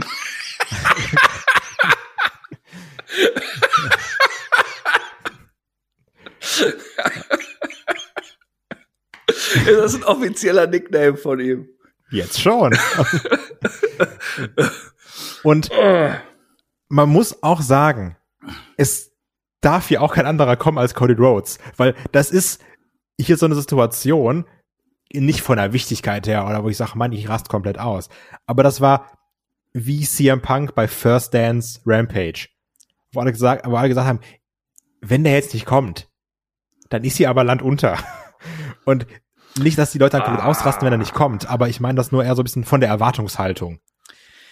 Ist 9.55 9.67
das 9.67 9.95
ein 9.95 10.03
offizieller 10.03 10.67
Nickname 10.67 11.17
von 11.17 11.39
ihm? 11.39 11.69
Jetzt 12.11 12.41
schon. 12.41 12.77
Und 15.43 15.69
man 16.89 17.09
muss 17.09 17.43
auch 17.43 17.61
sagen, 17.61 18.17
es 18.77 19.11
darf 19.61 19.87
hier 19.87 20.01
auch 20.01 20.13
kein 20.13 20.25
anderer 20.25 20.55
kommen 20.55 20.77
als 20.77 20.93
Cody 20.93 21.13
Rhodes, 21.13 21.59
weil 21.77 21.95
das 22.11 22.31
ist 22.31 22.61
hier 23.19 23.37
so 23.37 23.45
eine 23.45 23.55
Situation, 23.55 24.45
nicht 25.11 25.41
von 25.41 25.57
der 25.57 25.73
Wichtigkeit 25.73 26.27
her, 26.27 26.45
oder 26.45 26.63
wo 26.63 26.69
ich 26.69 26.77
sage, 26.77 26.97
Mann, 26.97 27.11
ich 27.11 27.29
rast 27.29 27.49
komplett 27.49 27.79
aus. 27.79 28.09
Aber 28.45 28.63
das 28.63 28.79
war 28.79 29.11
wie 29.73 30.05
CM 30.05 30.41
Punk 30.41 30.75
bei 30.75 30.87
First 30.87 31.33
Dance 31.33 31.81
Rampage. 31.85 32.47
Wo 33.11 33.19
alle 33.19 33.31
gesagt, 33.31 33.65
wo 33.65 33.75
alle 33.75 33.89
gesagt 33.89 34.07
haben, 34.07 34.19
wenn 35.01 35.23
der 35.23 35.33
jetzt 35.33 35.53
nicht 35.53 35.65
kommt, 35.65 36.09
dann 36.89 37.03
ist 37.03 37.17
hier 37.17 37.29
aber 37.29 37.43
Land 37.43 37.61
unter. 37.61 37.97
Und 38.85 39.05
nicht, 39.57 39.77
dass 39.77 39.91
die 39.91 39.97
Leute 39.97 40.17
dann 40.17 40.25
komplett 40.25 40.45
ausrasten, 40.45 40.85
wenn 40.85 40.93
er 40.93 40.97
nicht 40.97 41.13
kommt, 41.13 41.49
aber 41.49 41.69
ich 41.69 41.79
meine 41.79 41.95
das 41.95 42.11
nur 42.11 42.23
eher 42.23 42.35
so 42.35 42.41
ein 42.41 42.45
bisschen 42.45 42.63
von 42.63 42.81
der 42.81 42.89
Erwartungshaltung. 42.89 43.79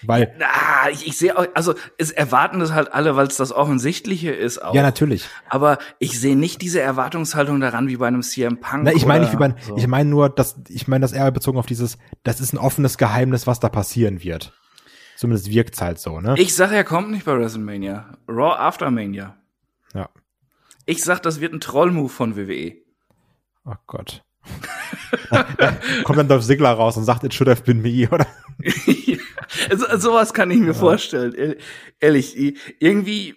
Weil. 0.03 0.35
Ah, 0.41 0.89
ich, 0.91 1.07
ich 1.07 1.17
sehe 1.17 1.37
auch, 1.37 1.47
also 1.55 1.73
es 1.97 2.11
erwarten 2.11 2.59
das 2.59 2.71
halt 2.71 2.93
alle, 2.93 3.15
weil 3.15 3.27
es 3.27 3.37
das 3.37 3.51
Offensichtliche 3.51 4.31
ist 4.31 4.61
auch. 4.61 4.75
Ja, 4.75 4.83
natürlich. 4.83 5.27
Aber 5.49 5.79
ich 5.99 6.19
sehe 6.19 6.35
nicht 6.35 6.61
diese 6.61 6.81
Erwartungshaltung 6.81 7.59
daran 7.59 7.87
wie 7.87 7.97
bei 7.97 8.07
einem 8.07 8.21
CM 8.21 8.59
Punk. 8.59 8.83
Na, 8.83 8.93
ich 8.93 9.05
meine 9.05 9.21
nicht 9.21 9.33
wie 9.33 9.37
bei, 9.37 9.55
so. 9.61 9.75
ich 9.75 9.87
meine 9.87 10.09
nur, 10.09 10.29
dass, 10.29 10.59
ich 10.67 10.87
meine 10.87 11.01
das 11.01 11.13
eher 11.13 11.31
bezogen 11.31 11.57
auf 11.57 11.65
dieses, 11.65 11.97
das 12.23 12.39
ist 12.39 12.53
ein 12.53 12.59
offenes 12.59 12.97
Geheimnis, 12.97 13.47
was 13.47 13.59
da 13.59 13.69
passieren 13.69 14.23
wird. 14.23 14.53
Zumindest 15.15 15.49
wirkt's 15.49 15.81
halt 15.81 15.97
so, 15.97 16.21
ne? 16.21 16.35
Ich 16.37 16.53
sag, 16.53 16.71
er 16.71 16.83
kommt 16.83 17.09
nicht 17.09 17.25
bei 17.25 17.35
WrestleMania. 17.35 18.17
Raw 18.27 18.55
After 18.55 18.91
Mania. 18.91 19.35
Ja. 19.95 20.09
Ich 20.85 21.03
sag, 21.03 21.23
das 21.23 21.41
wird 21.41 21.53
ein 21.53 21.59
Trollmove 21.59 22.13
von 22.13 22.37
WWE. 22.37 22.75
Oh 23.65 23.73
Gott. 23.87 24.23
Kommt 26.03 26.19
dann 26.19 26.27
Dolph 26.27 26.45
Ziggler 26.45 26.71
raus 26.71 26.97
und 26.97 27.03
sagt, 27.03 27.23
it 27.23 27.33
should 27.33 27.49
have 27.49 27.63
been 27.63 27.81
me, 27.81 28.07
oder? 28.09 28.27
so, 29.75 29.97
sowas 29.97 30.33
kann 30.33 30.51
ich 30.51 30.59
mir 30.59 30.67
ja. 30.67 30.73
vorstellen. 30.73 31.55
Ehrlich, 31.99 32.35
irgendwie 32.79 33.35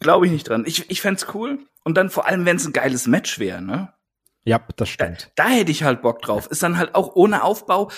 glaube 0.00 0.26
ich 0.26 0.32
nicht 0.32 0.48
dran. 0.48 0.64
Ich, 0.66 0.90
ich 0.90 1.00
fände 1.00 1.22
cool. 1.34 1.58
Und 1.84 1.96
dann 1.96 2.10
vor 2.10 2.26
allem, 2.26 2.44
wenn 2.44 2.56
es 2.56 2.66
ein 2.66 2.72
geiles 2.72 3.06
Match 3.06 3.38
wäre, 3.38 3.62
ne? 3.62 3.92
Ja, 4.44 4.60
das 4.76 4.88
stimmt. 4.88 5.30
Da, 5.36 5.44
da 5.44 5.50
hätte 5.50 5.70
ich 5.70 5.82
halt 5.82 6.02
Bock 6.02 6.20
drauf. 6.22 6.46
Ist 6.48 6.62
dann 6.62 6.78
halt 6.78 6.94
auch 6.94 7.14
ohne 7.14 7.42
Aufbau 7.42 7.90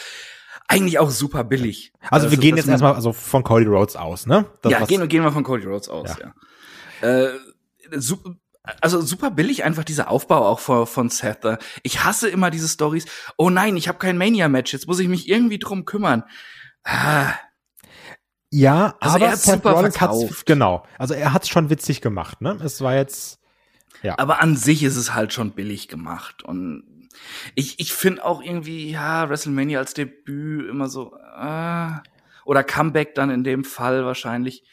eigentlich 0.67 0.99
auch 0.99 1.11
super 1.11 1.45
billig. 1.45 1.93
Also, 2.03 2.27
also 2.27 2.31
wir 2.31 2.39
gehen 2.39 2.57
jetzt 2.57 2.69
erstmal 2.69 2.95
also 2.95 3.13
von 3.13 3.43
Cody 3.43 3.65
Rhodes 3.65 3.97
aus, 3.97 4.27
ne? 4.27 4.45
Das, 4.63 4.73
ja, 4.73 4.85
gehen, 4.85 5.09
gehen 5.09 5.23
wir 5.23 5.33
von 5.33 5.43
Cody 5.43 5.65
Rhodes 5.65 5.89
aus, 5.89 6.17
ja. 6.19 6.33
ja. 7.03 7.27
Äh, 7.27 7.39
super, 7.97 8.37
also 8.81 9.01
super 9.01 9.31
billig 9.31 9.65
einfach 9.65 9.85
dieser 9.85 10.11
Aufbau 10.11 10.47
auch 10.47 10.61
von, 10.61 10.87
von 10.87 11.11
Seth. 11.11 11.59
Ich 11.83 12.05
hasse 12.05 12.29
immer 12.29 12.51
diese 12.51 12.69
Stories. 12.69 13.07
Oh 13.37 13.51
nein, 13.51 13.77
ich 13.77 13.89
habe 13.89 13.99
kein 13.99 14.19
Mania-Match, 14.19 14.73
jetzt 14.73 14.87
muss 14.87 14.99
ich 15.01 15.09
mich 15.09 15.29
irgendwie 15.29 15.59
drum 15.59 15.85
kümmern. 15.85 16.25
Ah. 16.85 17.33
Ja, 18.51 18.97
also 19.01 19.17
aber 19.17 19.27
er 19.27 19.33
hat 19.33 19.41
super 19.41 19.73
Rollins 19.73 19.97
verkauft. 19.97 20.47
Genau. 20.47 20.87
Also 20.99 21.15
er 21.15 21.35
hat's 21.35 21.49
schon 21.49 21.69
witzig 21.69 22.01
gemacht, 22.01 22.41
ne? 22.41 22.59
Es 22.63 22.81
war 22.81 22.95
jetzt 22.95 23.39
ja. 24.03 24.19
Aber 24.19 24.41
an 24.41 24.57
sich 24.57 24.83
ist 24.83 24.97
es 24.97 25.15
halt 25.15 25.33
schon 25.33 25.53
billig 25.53 25.89
gemacht 25.89 26.43
und 26.45 27.09
ich 27.55 27.81
ich 27.81 27.93
finde 27.93 28.25
auch 28.25 28.43
irgendwie 28.43 28.91
ja 28.91 29.29
WrestleMania 29.29 29.81
als 29.81 29.95
Debüt 29.95 30.69
immer 30.69 30.89
so 30.89 31.17
äh, 31.17 31.91
oder 32.45 32.65
Comeback 32.65 33.15
dann 33.15 33.31
in 33.31 33.45
dem 33.45 33.65
Fall 33.65 34.05
wahrscheinlich 34.05 34.65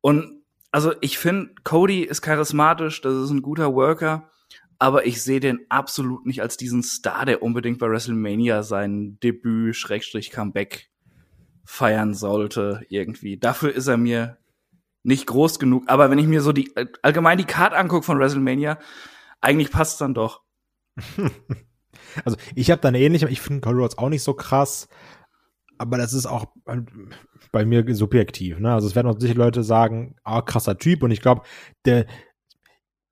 und 0.00 0.41
also 0.72 0.94
ich 1.00 1.18
finde, 1.18 1.50
Cody 1.62 2.02
ist 2.02 2.22
charismatisch, 2.22 3.02
das 3.02 3.14
ist 3.14 3.30
ein 3.30 3.42
guter 3.42 3.74
Worker, 3.74 4.30
aber 4.78 5.06
ich 5.06 5.22
sehe 5.22 5.38
den 5.38 5.60
absolut 5.68 6.26
nicht 6.26 6.42
als 6.42 6.56
diesen 6.56 6.82
Star, 6.82 7.24
der 7.26 7.42
unbedingt 7.42 7.78
bei 7.78 7.88
WrestleMania 7.88 8.62
sein 8.64 9.18
Debüt, 9.22 9.76
Schrägstrich, 9.76 10.30
Comeback 10.30 10.90
feiern 11.64 12.14
sollte, 12.14 12.80
irgendwie. 12.88 13.38
Dafür 13.38 13.72
ist 13.72 13.86
er 13.86 13.96
mir 13.96 14.38
nicht 15.04 15.26
groß 15.26 15.58
genug. 15.58 15.84
Aber 15.86 16.10
wenn 16.10 16.18
ich 16.18 16.26
mir 16.26 16.40
so 16.40 16.52
die 16.52 16.72
allgemein 17.02 17.38
die 17.38 17.44
Card 17.44 17.74
angucke 17.74 18.04
von 18.04 18.18
WrestleMania, 18.18 18.78
eigentlich 19.40 19.70
passt 19.70 20.00
dann 20.00 20.14
doch. 20.14 20.42
also 22.24 22.36
ich 22.54 22.70
habe 22.70 22.80
da 22.80 22.88
eine 22.88 23.00
ähnliche, 23.00 23.28
ich 23.28 23.40
finde 23.40 23.60
Cody 23.60 23.78
Rhodes 23.78 23.98
auch 23.98 24.08
nicht 24.08 24.22
so 24.22 24.34
krass, 24.34 24.88
aber 25.82 25.98
das 25.98 26.12
ist 26.14 26.26
auch 26.26 26.46
bei 27.52 27.64
mir 27.64 27.84
subjektiv. 27.94 28.58
Ne? 28.58 28.72
Also 28.72 28.86
es 28.86 28.94
werden 28.94 29.08
auch 29.08 29.20
sicher 29.20 29.34
Leute 29.34 29.62
sagen, 29.62 30.16
ah, 30.24 30.40
krasser 30.40 30.78
Typ. 30.78 31.02
Und 31.02 31.10
ich 31.10 31.20
glaube, 31.20 31.42
der 31.84 32.06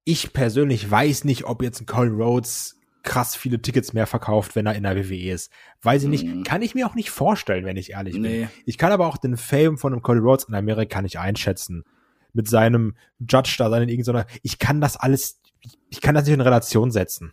ich 0.05 0.33
persönlich 0.33 0.91
weiß 0.91 1.25
nicht, 1.25 1.45
ob 1.45 1.63
jetzt 1.63 1.81
ein 1.83 1.87
Cole 1.87 2.11
Rhodes 2.11 2.81
krass 3.03 3.35
viele 3.37 3.61
Tickets 3.63 3.93
mehr 3.93 4.07
verkauft, 4.07 4.57
wenn 4.57 4.67
er 4.67 4.75
in 4.75 4.83
der 4.83 4.97
WWE 4.97 5.31
ist. 5.33 5.51
Weiß 5.83 6.03
ich 6.03 6.09
nicht. 6.09 6.27
Mhm. 6.27 6.43
Kann 6.43 6.63
ich 6.63 6.75
mir 6.75 6.87
auch 6.87 6.95
nicht 6.95 7.11
vorstellen, 7.11 7.65
wenn 7.65 7.77
ich 7.77 7.93
ehrlich 7.93 8.17
Nee. 8.17 8.41
bin. 8.41 8.49
Ich 8.67 8.79
kann 8.79 8.93
aber 8.93 9.07
auch 9.07 9.17
den 9.19 9.37
Fame 9.37 9.79
von 9.79 9.93
einem 9.93 10.03
Cody 10.03 10.21
Rhodes 10.21 10.45
in 10.45 10.55
Amerika 10.55 11.01
nicht 11.03 11.19
einschätzen. 11.19 11.85
Mit 12.33 12.49
seinem 12.49 12.97
Judge 13.19 13.57
da, 13.59 13.71
seinen 13.71 13.89
irgendeiner. 13.89 14.27
Ich 14.43 14.59
kann 14.59 14.81
das 14.81 14.97
alles, 14.97 15.41
ich 15.89 16.01
kann 16.01 16.15
das 16.15 16.25
nicht 16.25 16.35
in 16.35 16.41
Relation 16.41 16.91
setzen. 16.91 17.33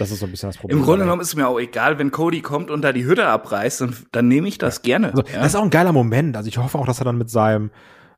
Das 0.00 0.10
ist 0.10 0.20
so 0.20 0.26
ein 0.26 0.30
bisschen 0.30 0.48
das 0.48 0.56
Problem. 0.56 0.78
Im 0.78 0.84
Grunde 0.84 1.04
genommen 1.04 1.20
ist 1.20 1.28
es 1.28 1.36
mir 1.36 1.46
auch 1.46 1.60
egal, 1.60 1.98
wenn 1.98 2.10
Cody 2.10 2.40
kommt 2.40 2.70
und 2.70 2.80
da 2.80 2.92
die 2.92 3.04
Hütte 3.04 3.26
abreißt, 3.26 3.82
dann, 3.82 3.96
dann 4.12 4.28
nehme 4.28 4.48
ich 4.48 4.56
das 4.56 4.80
gerne. 4.80 5.08
Also, 5.08 5.22
ja. 5.30 5.40
Das 5.40 5.48
ist 5.48 5.56
auch 5.56 5.62
ein 5.62 5.68
geiler 5.68 5.92
Moment. 5.92 6.38
Also 6.38 6.48
ich 6.48 6.56
hoffe 6.56 6.78
auch, 6.78 6.86
dass 6.86 7.00
er 7.00 7.04
dann 7.04 7.18
mit 7.18 7.28
seinem 7.28 7.70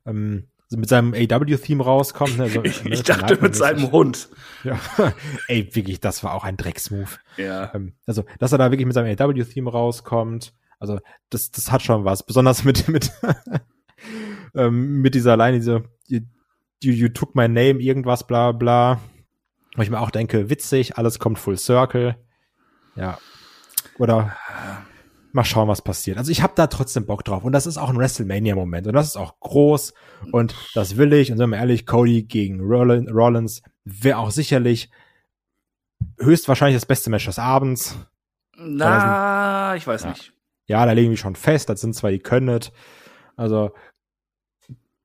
ähm, 0.05 0.47
mit 0.71 0.87
seinem 0.87 1.13
AW-Theme 1.13 1.83
rauskommt. 1.83 2.37
Ne? 2.37 2.47
So, 2.47 2.63
ich, 2.63 2.85
ich 2.85 3.03
dachte 3.03 3.37
mit 3.41 3.53
seinem 3.55 3.91
Hund. 3.91 4.29
Ja. 4.63 4.79
Ey, 5.49 5.69
wirklich, 5.73 5.99
das 5.99 6.23
war 6.23 6.33
auch 6.33 6.45
ein 6.45 6.55
Drecksmove. 6.55 7.19
Ja. 7.35 7.69
Ähm, 7.75 7.93
also, 8.07 8.23
dass 8.39 8.53
er 8.53 8.59
da 8.59 8.71
wirklich 8.71 8.85
mit 8.85 8.95
seinem 8.95 9.13
AW-Theme 9.19 9.69
rauskommt. 9.69 10.53
Also, 10.79 10.99
das, 11.29 11.51
das 11.51 11.69
hat 11.69 11.81
schon 11.81 12.05
was. 12.05 12.25
Besonders 12.25 12.63
mit, 12.63 12.87
mit, 12.87 13.11
ähm, 14.55 15.01
mit 15.01 15.15
dieser 15.15 15.35
Line, 15.35 15.59
diese, 15.59 15.83
you, 16.07 16.21
you 16.81 17.09
took 17.09 17.35
my 17.35 17.49
name, 17.49 17.81
irgendwas, 17.81 18.25
bla, 18.25 18.53
bla. 18.53 19.01
Wo 19.75 19.81
ich 19.81 19.89
mir 19.89 19.99
auch 19.99 20.11
denke, 20.11 20.49
witzig, 20.49 20.97
alles 20.97 21.19
kommt 21.19 21.39
full 21.39 21.57
circle. 21.57 22.15
Ja. 22.95 23.17
Oder, 23.97 24.35
mal 25.31 25.43
schauen, 25.43 25.67
was 25.67 25.81
passiert. 25.81 26.17
Also 26.17 26.31
ich 26.31 26.41
habe 26.43 26.53
da 26.55 26.67
trotzdem 26.67 27.05
Bock 27.05 27.23
drauf. 27.25 27.43
Und 27.43 27.53
das 27.53 27.65
ist 27.65 27.77
auch 27.77 27.89
ein 27.89 27.97
WrestleMania-Moment. 27.97 28.85
Und 28.87 28.93
das 28.93 29.07
ist 29.07 29.17
auch 29.17 29.39
groß. 29.39 29.93
Und 30.31 30.55
das 30.75 30.97
will 30.97 31.11
ich. 31.13 31.31
Und 31.31 31.37
sagen 31.39 31.51
wir 31.51 31.57
ehrlich, 31.57 31.85
Cody 31.87 32.23
gegen 32.23 32.61
Rollin, 32.61 33.09
Rollins 33.09 33.63
wäre 33.83 34.17
auch 34.19 34.29
sicherlich 34.31 34.91
höchstwahrscheinlich 36.19 36.75
das 36.77 36.85
beste 36.85 37.09
Match 37.09 37.25
des 37.25 37.39
Abends. 37.39 37.97
Na, 38.55 39.75
ich 39.75 39.87
weiß 39.87 40.03
Ja. 40.03 40.09
nicht. 40.09 40.33
Ja, 40.67 40.85
da 40.85 40.91
legen 40.91 41.09
wir 41.09 41.17
schon 41.17 41.35
fest. 41.35 41.69
Das 41.69 41.81
sind 41.81 41.95
zwar 41.95 42.11
die 42.11 42.19
Könnet. 42.19 42.71
Also 43.35 43.71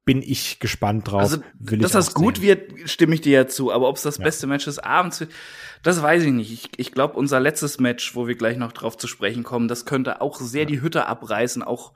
bin 0.09 0.23
ich 0.23 0.59
gespannt 0.59 1.11
drauf. 1.11 1.21
Also, 1.21 1.37
dass 1.61 1.93
das 1.93 2.15
gut 2.15 2.41
wird, 2.41 2.89
stimme 2.89 3.15
ich 3.15 3.21
dir 3.21 3.33
ja 3.33 3.47
zu. 3.47 3.71
Aber 3.71 3.91
ob 3.91 3.97
es 3.97 4.03
das 4.05 4.17
Ja. 4.17 4.25
beste 4.25 4.47
Match 4.47 4.65
des 4.65 4.79
Abends 4.79 5.21
wird, 5.21 5.31
das 5.83 6.01
weiß 6.01 6.23
ich 6.23 6.33
nicht. 6.33 6.51
Ich, 6.51 6.71
ich 6.79 6.93
glaube, 6.93 7.19
unser 7.19 7.41
letztes 7.41 7.79
Match, 7.79 8.15
wo 8.15 8.27
wir 8.27 8.35
gleich 8.35 8.57
noch 8.57 8.73
drauf 8.73 8.97
zu 8.97 9.07
sprechen 9.07 9.43
kommen, 9.45 9.69
das 9.69 9.85
könnte 9.85 10.23
auch 10.23 10.41
sehr 10.41 10.65
die 10.65 10.81
Hütte 10.81 11.05
abreißen, 11.05 11.63
auch 11.63 11.93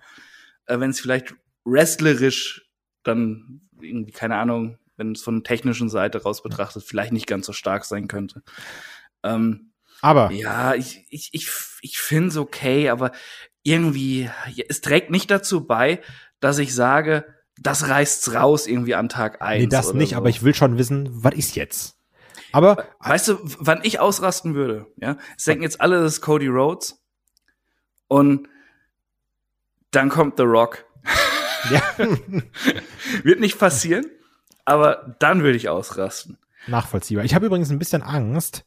äh, 0.67 0.79
wenn 0.79 0.91
es 0.91 1.01
vielleicht 1.01 1.35
wrestlerisch 1.65 2.69
dann 3.03 3.63
irgendwie, 3.81 4.13
keine 4.13 4.37
Ahnung, 4.37 4.77
wenn 4.99 5.13
es 5.13 5.23
von 5.23 5.43
technischen 5.43 5.89
Seite 5.89 6.23
raus 6.23 6.43
betrachtet, 6.43 6.85
vielleicht 6.85 7.13
nicht 7.13 7.27
ganz 7.27 7.47
so 7.47 7.55
stark 7.55 7.87
sein 7.87 8.09
könnte. 8.09 8.43
Ähm, 9.23 9.73
Aber 10.03 10.31
ja, 10.33 10.75
ich, 10.75 11.07
ich, 11.09 11.31
ich, 11.33 11.49
ich 11.81 11.99
finde 11.99 12.29
es 12.29 12.37
okay, 12.37 12.91
aber 12.91 13.13
irgendwie, 13.63 14.29
ja, 14.53 14.65
es 14.69 14.83
trägt 14.83 15.09
nicht 15.11 15.31
dazu 15.31 15.67
bei, 15.67 16.03
dass 16.41 16.59
ich 16.59 16.75
sage, 16.75 17.25
das 17.63 17.89
reißt's 17.89 18.35
raus 18.35 18.67
irgendwie 18.67 18.95
an 18.95 19.09
Tag 19.09 19.41
eins. 19.43 19.61
nee, 19.63 19.67
das 19.69 19.93
nicht. 19.95 20.11
so. 20.11 20.17
Aber 20.17 20.29
ich 20.29 20.43
will 20.43 20.55
schon 20.55 20.79
wissen, 20.79 21.09
was 21.13 21.35
ist 21.35 21.55
jetzt? 21.57 21.97
Aber 22.53 22.85
Weißt 23.01 23.29
du, 23.29 23.39
wann 23.43 23.81
ich 23.83 23.99
ausrasten 24.01 24.55
würde? 24.55 24.87
Ja, 24.97 25.17
es 25.37 25.45
denken 25.45 25.63
jetzt 25.63 25.81
alle, 25.81 26.01
das 26.03 26.15
ist 26.15 26.21
Cody 26.21 26.49
Rhodes. 26.49 27.03
Und 28.09 28.49
dann 29.91 30.09
kommt 30.11 30.37
The 30.37 30.43
Rock. 30.45 30.85
ja, 31.71 31.83
Wird 33.23 33.41
nicht 33.41 33.59
passieren, 33.59 34.07
aber 34.65 35.17
dann 35.19 35.43
würde 35.43 35.57
ich 35.57 35.69
ausrasten. 35.69 36.39
nachvollziehbar. 36.67 37.25
Ich 37.25 37.35
habe 37.35 37.47
übrigens 37.47 37.71
ein 37.71 37.79
bisschen 37.79 38.03
Angst, 38.03 38.65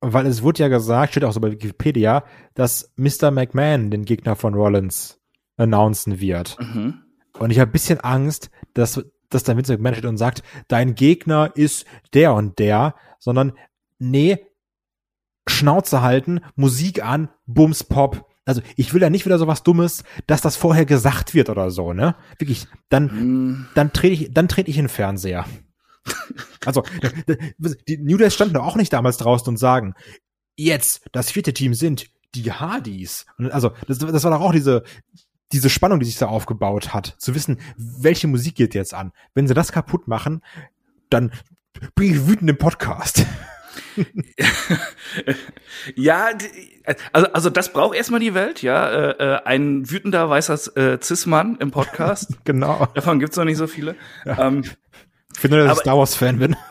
weil 0.00 0.26
es 0.26 0.42
wurde 0.42 0.60
ja 0.62 0.68
gesagt, 0.68 1.12
steht 1.12 1.24
auch 1.24 1.32
so 1.32 1.40
bei 1.40 1.52
Wikipedia, 1.52 2.24
dass 2.54 2.90
Mr. 2.96 3.30
McMahon 3.30 3.90
den 3.90 4.04
Gegner 4.04 4.34
von 4.34 4.54
Rollins 4.54 5.20
announcen 5.56 6.18
wird. 6.20 6.56
Mhm. 6.58 7.01
Und 7.42 7.50
ich 7.50 7.58
habe 7.58 7.70
ein 7.70 7.72
bisschen 7.72 8.00
Angst, 8.00 8.50
dass, 8.74 9.04
dass 9.28 9.42
da 9.42 9.56
Vince 9.56 9.72
McMahon 9.72 9.94
steht 9.94 10.04
und 10.06 10.16
sagt, 10.16 10.42
dein 10.68 10.94
Gegner 10.94 11.50
ist 11.54 11.86
der 12.14 12.34
und 12.34 12.58
der, 12.58 12.94
sondern 13.18 13.52
nee, 13.98 14.46
Schnauze 15.48 16.02
halten, 16.02 16.40
Musik 16.54 17.04
an, 17.04 17.30
Bums, 17.46 17.82
Pop. 17.82 18.30
Also 18.44 18.62
ich 18.76 18.94
will 18.94 19.02
ja 19.02 19.10
nicht 19.10 19.24
wieder 19.24 19.38
sowas 19.38 19.62
Dummes, 19.64 20.04
dass 20.26 20.40
das 20.40 20.56
vorher 20.56 20.86
gesagt 20.86 21.34
wird 21.34 21.50
oder 21.50 21.70
so, 21.70 21.92
ne? 21.92 22.14
Wirklich, 22.38 22.66
dann, 22.88 23.10
Hm, 23.10 23.66
dann 23.74 23.92
trete 23.92 24.14
ich, 24.14 24.32
dann 24.32 24.48
trete 24.48 24.70
ich 24.70 24.78
in 24.78 24.84
den 24.84 24.88
Fernseher. 24.88 25.44
Also, 26.64 26.84
die 27.88 27.98
New 27.98 28.16
Days 28.16 28.34
standen 28.34 28.54
doch 28.54 28.64
auch 28.64 28.76
nicht 28.76 28.92
damals 28.92 29.16
draußen 29.16 29.48
und 29.48 29.56
sagen, 29.56 29.94
jetzt, 30.56 31.04
das 31.10 31.30
vierte 31.30 31.52
Team 31.52 31.74
sind 31.74 32.06
die 32.36 32.52
Hardys. 32.52 33.26
Und 33.36 33.50
also, 33.50 33.72
das, 33.88 33.98
das 33.98 34.22
war 34.22 34.30
doch 34.30 34.40
auch 34.40 34.52
diese, 34.52 34.84
diese 35.52 35.70
Spannung, 35.70 36.00
die 36.00 36.06
sich 36.06 36.18
da 36.18 36.26
aufgebaut 36.26 36.94
hat, 36.94 37.14
zu 37.18 37.34
wissen, 37.34 37.58
welche 37.76 38.28
Musik 38.28 38.54
geht 38.54 38.74
jetzt 38.74 38.94
an. 38.94 39.12
Wenn 39.34 39.46
sie 39.46 39.54
das 39.54 39.72
kaputt 39.72 40.08
machen, 40.08 40.42
dann 41.10 41.32
bin 41.94 42.12
ich 42.12 42.26
wütend 42.26 42.50
im 42.50 42.58
Podcast. 42.58 43.26
ja, 45.94 46.30
also, 47.12 47.32
also 47.32 47.50
das 47.50 47.72
braucht 47.72 47.96
erstmal 47.96 48.20
die 48.20 48.34
Welt, 48.34 48.62
ja. 48.62 48.88
Äh, 48.88 49.10
äh, 49.10 49.42
ein 49.44 49.90
wütender 49.90 50.28
weißer 50.28 50.76
äh, 50.76 50.98
Cis-Mann 51.00 51.56
im 51.60 51.70
Podcast. 51.70 52.30
genau. 52.44 52.86
Davon 52.94 53.18
gibt's 53.18 53.36
noch 53.36 53.44
nicht 53.44 53.58
so 53.58 53.66
viele. 53.66 53.96
Ähm, 54.26 54.64
Ich 55.34 55.40
finde, 55.40 55.64
dass 55.64 55.78
ich 55.78 55.82
Star 55.82 55.96
Wars-Fan 55.96 56.38
bin. 56.38 56.56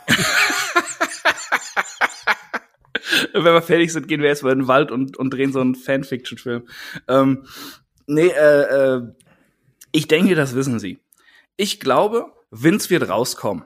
wenn 3.34 3.54
wir 3.54 3.62
fertig 3.62 3.92
sind, 3.92 4.08
gehen 4.08 4.22
wir 4.22 4.30
erstmal 4.30 4.54
in 4.54 4.60
den 4.60 4.68
Wald 4.68 4.92
und, 4.92 5.18
und 5.18 5.32
drehen 5.32 5.52
so 5.52 5.62
einen 5.62 5.76
Fanfiction-Film. 5.76 6.68
Ähm, 7.08 7.46
nee, 8.08 8.28
äh, 8.28 8.96
äh, 8.96 9.02
ich 9.92 10.08
denke, 10.08 10.36
das 10.36 10.56
wissen 10.56 10.80
sie. 10.80 11.00
Ich 11.58 11.80
glaube, 11.80 12.32
Vince 12.50 12.90
wird 12.90 13.10
rauskommen. 13.10 13.66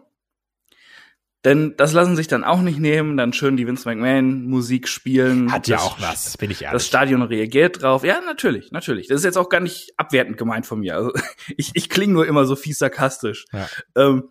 Denn 1.45 1.75
das 1.77 1.93
lassen 1.93 2.15
sich 2.15 2.27
dann 2.27 2.43
auch 2.43 2.61
nicht 2.61 2.79
nehmen, 2.79 3.17
dann 3.17 3.31
schön 3.31 3.55
die 3.55 3.67
Vince 3.67 3.87
McMahon 3.87 4.47
Musik 4.47 4.87
spielen. 4.87 5.51
Hat 5.51 5.67
ja 5.67 5.77
auch 5.77 6.01
was, 6.01 6.37
bin 6.37 6.49
ich 6.49 6.63
ehrlich. 6.63 6.73
Das 6.73 6.87
Stadion 6.87 7.21
reagiert 7.21 7.83
drauf. 7.83 8.03
Ja, 8.03 8.19
natürlich, 8.25 8.71
natürlich. 8.71 9.07
Das 9.07 9.17
ist 9.17 9.25
jetzt 9.25 9.37
auch 9.37 9.49
gar 9.49 9.59
nicht 9.59 9.93
abwertend 9.95 10.37
gemeint 10.37 10.65
von 10.65 10.79
mir. 10.79 10.95
Also, 10.95 11.11
ich 11.55 11.69
ich 11.75 11.89
klinge 11.91 12.13
nur 12.13 12.25
immer 12.25 12.45
so 12.45 12.55
fies 12.55 12.79
sarkastisch. 12.79 13.45
Ja. 13.53 13.67
Ähm, 13.95 14.29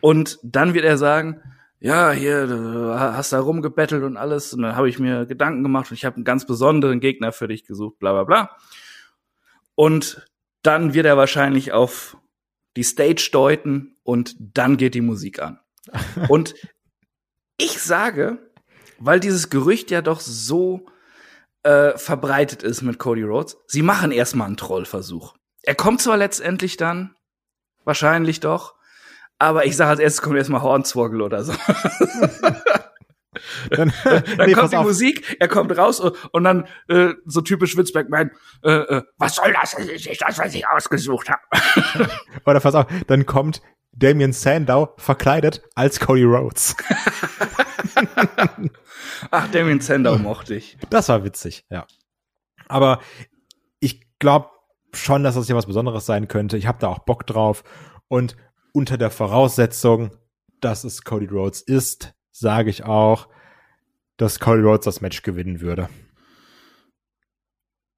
und 0.00 0.38
dann 0.42 0.72
wird 0.72 0.86
er 0.86 0.96
sagen, 0.96 1.42
ja, 1.78 2.12
hier, 2.12 2.46
du 2.46 2.98
hast 2.98 3.34
da 3.34 3.40
rumgebettelt 3.40 4.02
und 4.02 4.16
alles. 4.16 4.54
Und 4.54 4.62
dann 4.62 4.76
habe 4.76 4.88
ich 4.88 4.98
mir 4.98 5.26
Gedanken 5.26 5.62
gemacht 5.62 5.90
und 5.90 5.98
ich 5.98 6.06
habe 6.06 6.16
einen 6.16 6.24
ganz 6.24 6.46
besonderen 6.46 7.00
Gegner 7.00 7.32
für 7.32 7.48
dich 7.48 7.66
gesucht, 7.66 7.98
bla 7.98 8.12
bla 8.12 8.24
bla. 8.24 8.56
Und 9.74 10.26
dann 10.62 10.94
wird 10.94 11.06
er 11.06 11.16
wahrscheinlich 11.16 11.72
auf 11.72 12.16
die 12.76 12.82
Stage 12.82 13.30
deuten 13.32 13.96
und 14.02 14.34
dann 14.38 14.76
geht 14.76 14.94
die 14.94 15.00
Musik 15.00 15.40
an. 15.40 15.60
Und 16.28 16.54
ich 17.56 17.80
sage, 17.80 18.50
weil 18.98 19.20
dieses 19.20 19.50
Gerücht 19.50 19.90
ja 19.90 20.02
doch 20.02 20.20
so 20.20 20.86
äh, 21.62 21.96
verbreitet 21.96 22.62
ist 22.62 22.82
mit 22.82 22.98
Cody 22.98 23.22
Rhodes, 23.22 23.58
sie 23.66 23.82
machen 23.82 24.10
erstmal 24.10 24.46
einen 24.46 24.56
Trollversuch. 24.56 25.34
Er 25.62 25.74
kommt 25.74 26.00
zwar 26.00 26.16
letztendlich 26.16 26.76
dann, 26.76 27.14
wahrscheinlich 27.84 28.40
doch, 28.40 28.74
aber 29.38 29.66
ich 29.66 29.76
sage 29.76 29.90
als 29.90 30.00
erstes 30.00 30.22
kommt 30.22 30.36
erstmal 30.36 30.62
Hornswoggle 30.62 31.22
oder 31.22 31.44
so. 31.44 31.52
Dann, 33.70 33.92
Dann 34.04 34.22
nee, 34.46 34.52
kommt 34.52 34.72
die 34.72 34.76
auf. 34.76 34.84
Musik, 34.84 35.36
er 35.40 35.48
kommt 35.48 35.76
raus 35.76 36.00
und, 36.00 36.16
und 36.32 36.44
dann 36.44 36.66
äh, 36.88 37.14
so 37.24 37.40
typisch 37.40 37.76
Witzberg, 37.76 38.08
mein, 38.08 38.30
äh, 38.62 38.70
äh, 38.70 39.02
was 39.18 39.36
soll 39.36 39.52
das? 39.52 39.72
Das 39.72 39.86
ist 39.86 40.06
nicht 40.06 40.22
das, 40.22 40.38
was 40.38 40.54
ich 40.54 40.66
ausgesucht 40.66 41.28
habe. 41.28 41.42
Oder 42.46 42.60
pass 42.60 42.74
auf, 42.74 42.86
dann 43.06 43.26
kommt 43.26 43.62
Damien 43.92 44.32
Sandow 44.32 44.94
verkleidet 44.96 45.62
als 45.74 46.00
Cody 46.00 46.24
Rhodes. 46.24 46.76
Ach, 49.30 49.48
Damien 49.50 49.80
Sandow 49.80 50.18
mochte 50.18 50.54
ich. 50.56 50.76
Das 50.90 51.08
war 51.08 51.24
witzig, 51.24 51.64
ja. 51.70 51.86
Aber 52.68 53.00
ich 53.80 54.00
glaube 54.18 54.48
schon, 54.92 55.22
dass 55.22 55.34
das 55.34 55.46
hier 55.46 55.56
was 55.56 55.66
Besonderes 55.66 56.06
sein 56.06 56.28
könnte. 56.28 56.56
Ich 56.56 56.66
habe 56.66 56.78
da 56.80 56.88
auch 56.88 57.00
Bock 57.00 57.26
drauf. 57.26 57.64
Und 58.08 58.36
unter 58.72 58.98
der 58.98 59.10
Voraussetzung, 59.10 60.10
dass 60.60 60.84
es 60.84 61.02
Cody 61.04 61.26
Rhodes 61.26 61.60
ist, 61.60 62.13
sage 62.34 62.68
ich 62.68 62.84
auch, 62.84 63.28
dass 64.16 64.40
Cody 64.40 64.62
Rhodes 64.62 64.84
das 64.84 65.00
Match 65.00 65.22
gewinnen 65.22 65.60
würde. 65.60 65.88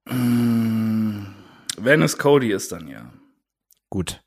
Mm, 0.08 1.26
Wenn 1.78 2.02
es 2.02 2.18
Cody 2.18 2.52
ist, 2.52 2.70
dann 2.72 2.86
ja. 2.86 3.12
Gut. 3.90 4.22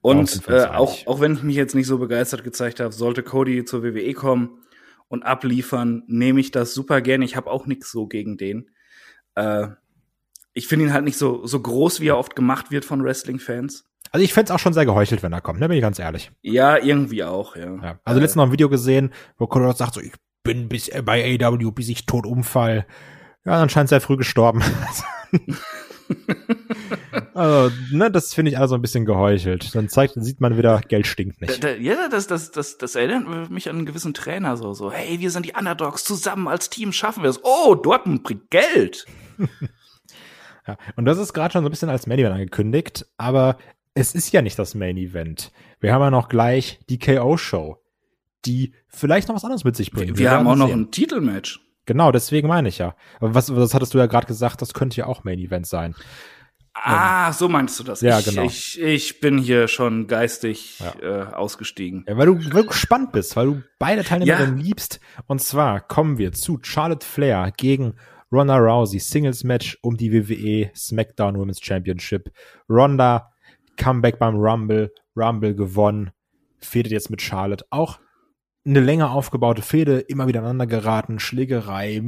Und 0.00 0.48
äh, 0.48 0.64
auch, 0.64 1.06
auch 1.06 1.20
wenn 1.20 1.34
ich 1.34 1.42
mich 1.44 1.56
jetzt 1.56 1.74
nicht 1.74 1.86
so 1.86 1.98
begeistert 1.98 2.42
gezeigt 2.42 2.80
habe, 2.80 2.92
sollte 2.92 3.22
Cody 3.22 3.64
zur 3.64 3.84
WWE 3.84 4.12
kommen 4.14 4.58
und 5.06 5.22
abliefern, 5.22 6.02
nehme 6.08 6.40
ich 6.40 6.50
das 6.50 6.74
super 6.74 7.00
gerne. 7.00 7.24
Ich 7.24 7.36
habe 7.36 7.50
auch 7.50 7.66
nichts 7.66 7.92
so 7.92 8.08
gegen 8.08 8.36
den. 8.36 8.70
Äh, 9.36 9.68
ich 10.52 10.66
finde 10.66 10.86
ihn 10.86 10.92
halt 10.92 11.04
nicht 11.04 11.16
so, 11.16 11.46
so 11.46 11.60
groß, 11.60 12.00
wie 12.00 12.08
er 12.08 12.18
oft 12.18 12.34
gemacht 12.34 12.72
wird 12.72 12.84
von 12.84 13.04
Wrestling-Fans. 13.04 13.88
Also 14.12 14.24
ich 14.24 14.34
fänd's 14.34 14.50
auch 14.50 14.58
schon 14.58 14.74
sehr 14.74 14.84
geheuchelt, 14.84 15.22
wenn 15.22 15.32
er 15.32 15.40
kommt, 15.40 15.58
ne, 15.58 15.68
bin 15.68 15.78
ich 15.78 15.82
ganz 15.82 15.98
ehrlich. 15.98 16.30
Ja, 16.42 16.76
irgendwie 16.76 17.24
auch, 17.24 17.56
ja. 17.56 17.74
Ja. 17.82 17.98
Also 18.04 18.20
letztens 18.20 18.36
noch 18.36 18.46
ein 18.46 18.52
Video 18.52 18.68
gesehen, 18.68 19.12
wo 19.38 19.46
Rhodes 19.46 19.78
sagt 19.78 19.94
so, 19.94 20.00
ich 20.00 20.12
bin 20.44 20.68
bis 20.68 20.88
äh, 20.88 21.02
bei 21.02 21.38
AEW, 21.40 21.72
bis 21.72 21.88
ich 21.88 22.04
tot 22.04 22.26
umfall. 22.26 22.86
Ja, 23.44 23.58
dann 23.58 23.70
scheint 23.70 23.88
sehr 23.88 24.02
früh 24.02 24.18
gestorben. 24.18 24.62
also, 27.34 27.74
ne, 27.90 28.10
das 28.10 28.34
finde 28.34 28.50
ich 28.50 28.58
also 28.58 28.74
ein 28.74 28.82
bisschen 28.82 29.06
geheuchelt. 29.06 29.74
Dann 29.74 29.88
zeigt, 29.88 30.16
dann 30.16 30.24
sieht 30.24 30.40
man 30.40 30.58
wieder, 30.58 30.80
Geld 30.88 31.06
stinkt 31.06 31.40
Da, 31.40 31.46
nicht. 31.46 31.64
da, 31.64 31.70
ja, 31.70 32.08
das, 32.10 32.26
das, 32.26 32.50
das, 32.50 32.76
das 32.76 32.94
erinnert 32.94 33.50
mich 33.50 33.68
an 33.70 33.76
einen 33.76 33.86
gewissen 33.86 34.12
Trainer 34.14 34.56
so, 34.58 34.74
so, 34.74 34.92
hey, 34.92 35.20
wir 35.20 35.30
sind 35.30 35.46
die 35.46 35.54
Underdogs, 35.58 36.04
zusammen 36.04 36.48
als 36.48 36.68
Team 36.70 36.92
schaffen 36.92 37.22
wir 37.22 37.30
es. 37.30 37.40
Oh, 37.42 37.74
Dortmund 37.74 38.22
bringt 38.24 38.50
Geld. 38.50 39.06
Ja. 40.64 40.76
Und 40.94 41.06
das 41.06 41.18
ist 41.18 41.32
gerade 41.32 41.52
schon 41.52 41.64
so 41.64 41.68
ein 41.68 41.72
bisschen 41.72 41.90
als 41.90 42.06
Main 42.06 42.24
angekündigt, 42.24 43.04
aber 43.16 43.58
es 43.94 44.14
ist 44.14 44.32
ja 44.32 44.42
nicht 44.42 44.58
das 44.58 44.74
Main 44.74 44.96
Event. 44.96 45.52
Wir 45.80 45.92
haben 45.92 46.02
ja 46.02 46.10
noch 46.10 46.28
gleich 46.28 46.80
die 46.88 46.98
KO-Show, 46.98 47.76
die 48.44 48.74
vielleicht 48.88 49.28
noch 49.28 49.34
was 49.36 49.44
anderes 49.44 49.64
mit 49.64 49.76
sich 49.76 49.90
bringt. 49.90 50.18
Wir, 50.18 50.30
haben 50.30 50.46
auch 50.46 50.50
werden 50.50 50.58
noch 50.58 50.68
sehen. 50.68 50.80
ein 50.82 50.90
Titelmatch. 50.90 51.60
Genau, 51.86 52.12
deswegen 52.12 52.48
meine 52.48 52.68
ich 52.68 52.78
ja. 52.78 52.94
Aber 53.20 53.34
was, 53.34 53.54
was 53.54 53.74
hattest 53.74 53.92
du 53.94 53.98
ja 53.98 54.06
gerade 54.06 54.26
gesagt, 54.26 54.62
das 54.62 54.72
könnte 54.72 54.96
ja 54.98 55.06
auch 55.06 55.24
Main 55.24 55.38
Event 55.38 55.66
sein. 55.66 55.94
Ah, 56.74 57.32
so 57.34 57.48
meinst 57.50 57.78
du 57.78 57.84
das? 57.84 58.00
Ja, 58.00 58.18
ich, 58.20 58.24
genau. 58.24 58.44
Ich, 58.44 58.80
ich 58.80 59.20
bin 59.20 59.36
hier 59.36 59.68
schon 59.68 60.06
geistig 60.06 60.80
Ja. 60.80 61.28
äh, 61.30 61.34
ausgestiegen. 61.34 62.04
Ja, 62.08 62.16
weil 62.16 62.26
du, 62.26 62.36
weil 62.54 62.62
du 62.62 62.68
gespannt 62.68 63.12
bist, 63.12 63.36
weil 63.36 63.46
du 63.46 63.62
beide 63.78 64.04
Teilnehmerinnen 64.04 64.56
Ja. 64.58 64.64
liebst. 64.64 64.98
Und 65.26 65.42
zwar 65.42 65.80
kommen 65.82 66.16
wir 66.16 66.32
zu 66.32 66.58
Charlotte 66.62 67.06
Flair 67.06 67.52
gegen 67.56 67.94
Ronda 68.30 68.56
Rousey, 68.56 69.00
Singles 69.00 69.44
Match 69.44 69.76
um 69.82 69.98
die 69.98 70.12
WWE 70.12 70.70
SmackDown 70.74 71.36
Women's 71.36 71.60
Championship. 71.62 72.30
Ronda, 72.70 73.31
Comeback 73.76 74.18
beim 74.18 74.36
Rumble, 74.36 74.92
Rumble 75.16 75.54
gewonnen, 75.54 76.10
fädet 76.58 76.92
jetzt 76.92 77.10
mit 77.10 77.22
Charlotte. 77.22 77.64
Auch 77.70 77.98
eine 78.64 78.80
länger 78.80 79.10
aufgebaute 79.10 79.62
Fehde, 79.62 80.00
immer 80.00 80.26
wieder 80.26 80.40
aneinander 80.40 80.66
geraten, 80.66 81.18
Schlägerei, 81.18 82.02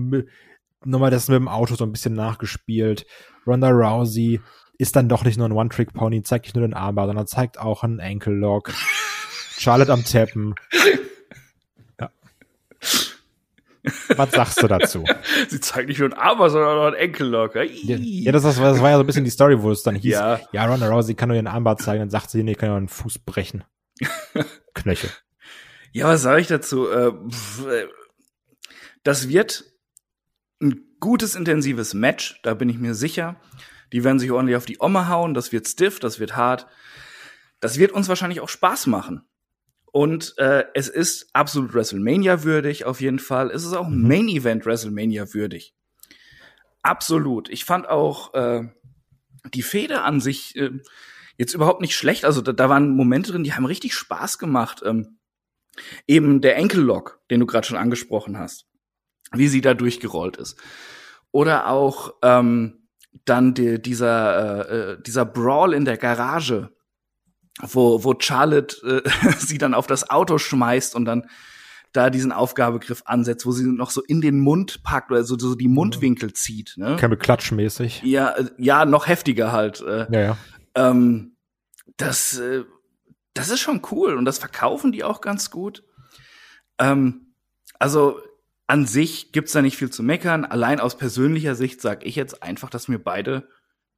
nochmal 0.85 1.11
das 1.11 1.29
mit 1.29 1.37
dem 1.37 1.49
Auto 1.49 1.75
so 1.75 1.85
ein 1.85 1.93
bisschen 1.93 2.15
nachgespielt. 2.15 3.07
Ronda 3.47 3.71
Rousey 3.71 4.41
ist 4.79 4.97
dann 4.97 5.09
doch 5.09 5.25
nicht 5.25 5.39
nur 5.39 5.49
ein 5.49 5.53
One-Trick-Pony, 5.53 6.23
zeigt 6.23 6.47
nicht 6.47 6.57
nur 6.57 6.67
den 6.67 6.75
Armbar, 6.75 7.07
sondern 7.07 7.27
zeigt 7.27 7.59
auch 7.59 7.83
einen 7.83 8.01
Ankle-Lock. 8.01 8.73
Charlotte 9.59 9.93
am 9.93 10.05
Tappen. 10.05 10.55
Ja. 12.01 12.11
Was 14.17 14.31
sagst 14.31 14.63
du 14.63 14.67
dazu? 14.67 15.05
Sie 15.49 15.61
zeigt 15.61 15.89
nicht 15.89 15.99
nur 15.99 16.09
ein 16.09 16.15
Armer, 16.15 16.49
sondern 16.49 16.79
auch 16.79 16.87
ein 16.87 16.95
Enkellock. 16.95 17.55
Ja, 17.55 17.63
ja, 17.63 18.33
das, 18.33 18.43
das, 18.43 18.59
war, 18.59 18.75
ja 18.91 18.97
so 18.97 19.03
ein 19.03 19.07
bisschen 19.07 19.25
die 19.25 19.31
Story, 19.31 19.61
wo 19.61 19.71
es 19.71 19.83
dann 19.83 19.95
hieß, 19.95 20.13
ja, 20.13 20.41
Ja. 20.53 20.67
Ronda 20.67 20.89
Rousey 20.89 21.15
kann 21.15 21.29
nur 21.29 21.37
ihren 21.37 21.47
Armbar 21.47 21.77
zeigen, 21.77 22.01
dann 22.01 22.11
sagt 22.11 22.31
sie, 22.31 22.43
nee, 22.43 22.55
kann 22.55 22.71
ja 22.71 22.77
einen 22.77 22.89
Fuß 22.89 23.19
brechen. 23.21 23.65
Knöchel. 24.75 25.11
Ja, 25.93 26.09
was 26.09 26.23
sage 26.23 26.41
ich 26.41 26.47
dazu? 26.47 26.89
Äh, 26.89 27.09
äh, 27.09 27.89
Das 29.03 29.29
wird 29.29 29.65
ein 30.61 30.97
gutes, 30.99 31.35
intensives 31.35 31.95
Match, 31.95 32.41
da 32.43 32.55
bin 32.55 32.69
ich 32.69 32.79
mir 32.79 32.95
sicher. 32.95 33.37
Die 33.93 34.03
werden 34.03 34.19
sich 34.19 34.33
ordentlich 34.33 34.57
auf 34.57 34.65
die 34.65 34.81
Omme 34.81 35.09
hauen, 35.09 35.35
das 35.35 35.53
wird 35.53 35.69
stiff, 35.69 36.01
das 36.01 36.19
wird 36.19 36.37
hart. 36.37 36.67
Das 37.61 37.79
wird 37.79 37.93
uns 37.93 38.09
wahrscheinlich 38.09 38.41
auch 38.41 38.49
Spaß 38.49 38.87
machen. 38.87 39.23
Und 39.95 40.35
äh, 40.39 40.65
es 40.75 40.89
ist 40.89 41.29
absolut 41.35 41.73
WrestleMania 41.73 42.43
würdig, 42.43 42.85
auf 42.85 43.01
jeden 43.01 43.21
Fall. 43.21 43.53
Es 43.53 43.65
ist 43.65 43.75
auch 43.75 43.89
Mhm. 43.89 44.09
Main 44.09 44.29
Event 44.29 44.67
WrestleMania 44.67 45.33
würdig. 45.33 45.73
Absolut. 46.83 47.49
Ich 47.49 47.65
fand 47.65 47.89
auch 47.89 48.35
äh, 48.35 48.65
die 49.55 49.63
Fehde 49.63 50.03
an 50.03 50.21
sich 50.21 50.57
äh, 50.57 50.73
jetzt 51.39 51.55
überhaupt 51.55 51.81
nicht 51.81 51.95
schlecht. 51.95 52.25
Also 52.25 52.43
da, 52.43 52.53
da 52.53 52.69
waren 52.69 52.97
Momente 52.97 53.31
drin, 53.31 53.45
die 53.45 53.53
haben 53.53 53.67
richtig 53.67 53.95
Spaß 53.95 54.39
gemacht. 54.39 54.83
Ähm, 54.85 55.21
eben 56.09 56.41
der 56.41 56.57
Enkellock, 56.57 57.21
den 57.31 57.39
du 57.39 57.47
gerade 57.47 57.65
schon 57.65 57.79
angesprochen 57.79 58.37
hast, 58.37 58.67
wie 59.31 59.47
sie 59.47 59.61
da 59.61 59.75
durchgerollt 59.75 60.39
ist. 60.39 60.61
Oder 61.31 61.69
auch 61.69 62.15
ähm, 62.23 62.89
dann 63.25 63.55
die, 63.55 63.81
dieser, 63.81 64.69
äh, 64.69 64.77
äh, 64.95 65.03
dieser 65.03 65.25
Brawl 65.25 65.73
in 65.73 65.85
der 65.85 65.99
Garage, 65.99 66.74
wo, 67.61 68.05
wo 68.05 68.15
Charlotte 68.19 69.03
äh, 69.05 69.31
sie 69.39 69.59
dann 69.59 69.75
auf 69.75 69.87
das 69.87 70.11
Auto 70.11 70.39
schmeißt 70.39 70.95
und 70.95 71.05
dann 71.05 71.27
da 71.93 72.11
diesen 72.11 72.33
Aufgabegriff 72.33 73.03
ansetzt, 73.05 73.47
wo 73.47 73.53
sie 73.53 73.65
noch 73.65 73.91
so 73.91 74.03
in 74.03 74.21
den 74.21 74.41
Mund 74.41 74.83
packt 74.83 75.13
oder 75.13 75.23
so, 75.23 75.39
so 75.39 75.55
die 75.55 75.69
Mundwinkel 75.69 76.33
zieht. 76.33 76.75
Ne? 76.77 76.97
Campbell 76.99 77.21
Klatsch-mäßig. 77.21 78.03
Ja, 78.03 78.31
äh, 78.31 78.51
ja, 78.59 78.85
noch 78.85 79.07
heftiger 79.07 79.53
halt. 79.53 79.81
Äh, 79.81 80.07
Ja, 80.11 80.21
ja. 80.21 80.37
ähm, 80.75 81.37
das, 81.97 82.37
äh, 82.39 82.65
das 83.33 83.51
ist 83.51 83.61
schon 83.61 83.83
cool 83.93 84.15
und 84.15 84.25
das 84.25 84.39
verkaufen 84.39 84.91
die 84.91 85.05
auch 85.05 85.21
ganz 85.21 85.53
gut. 85.53 85.85
Ähm, 86.79 87.35
also 87.79 88.19
an 88.67 88.87
sich 88.87 89.31
gibt's 89.31 89.53
da 89.53 89.63
nicht 89.63 89.77
viel 89.77 89.91
zu 89.91 90.03
meckern. 90.03 90.45
Allein 90.45 90.81
aus 90.81 90.97
persönlicher 90.97 91.55
Sicht 91.55 91.81
sage 91.81 92.07
ich 92.07 92.17
jetzt 92.17 92.43
einfach, 92.43 92.71
dass 92.71 92.89
mir 92.89 92.99
beide 92.99 93.49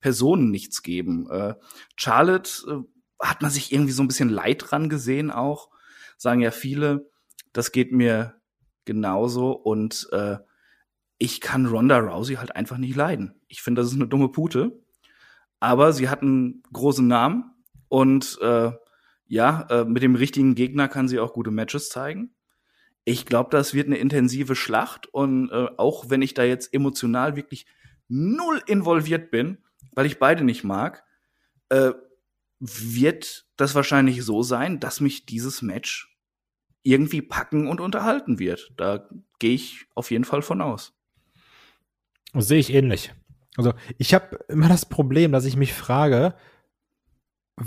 Personen 0.00 0.50
nichts 0.50 0.82
geben. 0.82 1.30
Äh, 1.30 1.54
Charlotte 1.96 2.50
äh, 2.68 2.95
hat 3.21 3.43
man 3.43 3.51
sich 3.51 3.73
irgendwie 3.73 3.93
so 3.93 4.03
ein 4.03 4.09
bisschen 4.09 4.29
leid 4.29 4.64
dran 4.69 4.89
gesehen 4.89 5.31
auch, 5.31 5.71
sagen 6.17 6.41
ja 6.41 6.51
viele. 6.51 7.11
Das 7.53 7.73
geht 7.73 7.93
mir 7.93 8.35
genauso 8.85 9.53
und 9.53 10.09
äh, 10.12 10.39
ich 11.19 11.41
kann 11.41 11.67
Ronda 11.67 11.99
Rousey 11.99 12.35
halt 12.35 12.55
einfach 12.55 12.79
nicht 12.79 12.95
leiden. 12.95 13.35
Ich 13.49 13.62
finde, 13.62 13.81
das 13.81 13.91
ist 13.91 13.97
eine 13.97 14.09
dumme 14.09 14.29
Pute. 14.29 14.79
Aber 15.61 15.93
sie 15.93 16.09
hat 16.09 16.23
einen 16.23 16.62
großen 16.73 17.07
Namen 17.07 17.55
und 17.89 18.39
äh, 18.43 18.73
ja, 19.27 19.67
äh, 19.71 19.85
mit 19.85 20.03
dem 20.03 20.14
richtigen 20.14 20.55
Gegner 20.55 20.89
kann 20.89 21.09
sie 21.09 21.19
auch 21.19 21.33
gute 21.33 21.51
Matches 21.51 21.89
zeigen. 21.89 22.35
Ich 23.05 23.25
glaube, 23.25 23.51
das 23.51 23.73
wird 23.73 23.87
eine 23.87 23.97
intensive 23.97 24.55
Schlacht 24.55 25.07
und 25.07 25.51
äh, 25.51 25.69
auch 25.77 26.11
wenn 26.11 26.23
ich 26.23 26.35
da 26.35 26.45
jetzt 26.45 26.75
emotional 26.75 27.37
wirklich 27.37 27.67
null 28.09 28.61
involviert 28.67 29.31
bin, 29.31 29.59
weil 29.93 30.07
ich 30.07 30.19
beide 30.19 30.45
nicht 30.45 30.64
mag, 30.64 31.05
äh, 31.71 31.93
wird 32.59 33.46
das 33.57 33.74
wahrscheinlich 33.74 34.24
so 34.24 34.42
sein, 34.42 34.80
dass 34.80 35.00
mich 35.00 35.26
dieses 35.26 35.62
Match 35.62 36.16
irgendwie 36.82 37.22
packen 37.22 37.68
und 37.68 37.80
unterhalten 37.80 38.38
wird. 38.38 38.72
Da 38.76 39.09
gehe 39.38 39.54
ich 39.54 39.86
auf 39.94 40.11
jeden 40.11 40.24
Fall 40.24 40.42
von 40.42 40.62
aus. 40.62 40.94
Das 42.32 42.48
sehe 42.48 42.59
ich 42.59 42.72
ähnlich. 42.72 43.12
Also 43.57 43.72
ich 43.98 44.14
habe 44.14 44.38
immer 44.48 44.68
das 44.68 44.86
Problem, 44.86 45.32
dass 45.32 45.44
ich 45.44 45.57
mich 45.57 45.72
frage, 45.72 46.34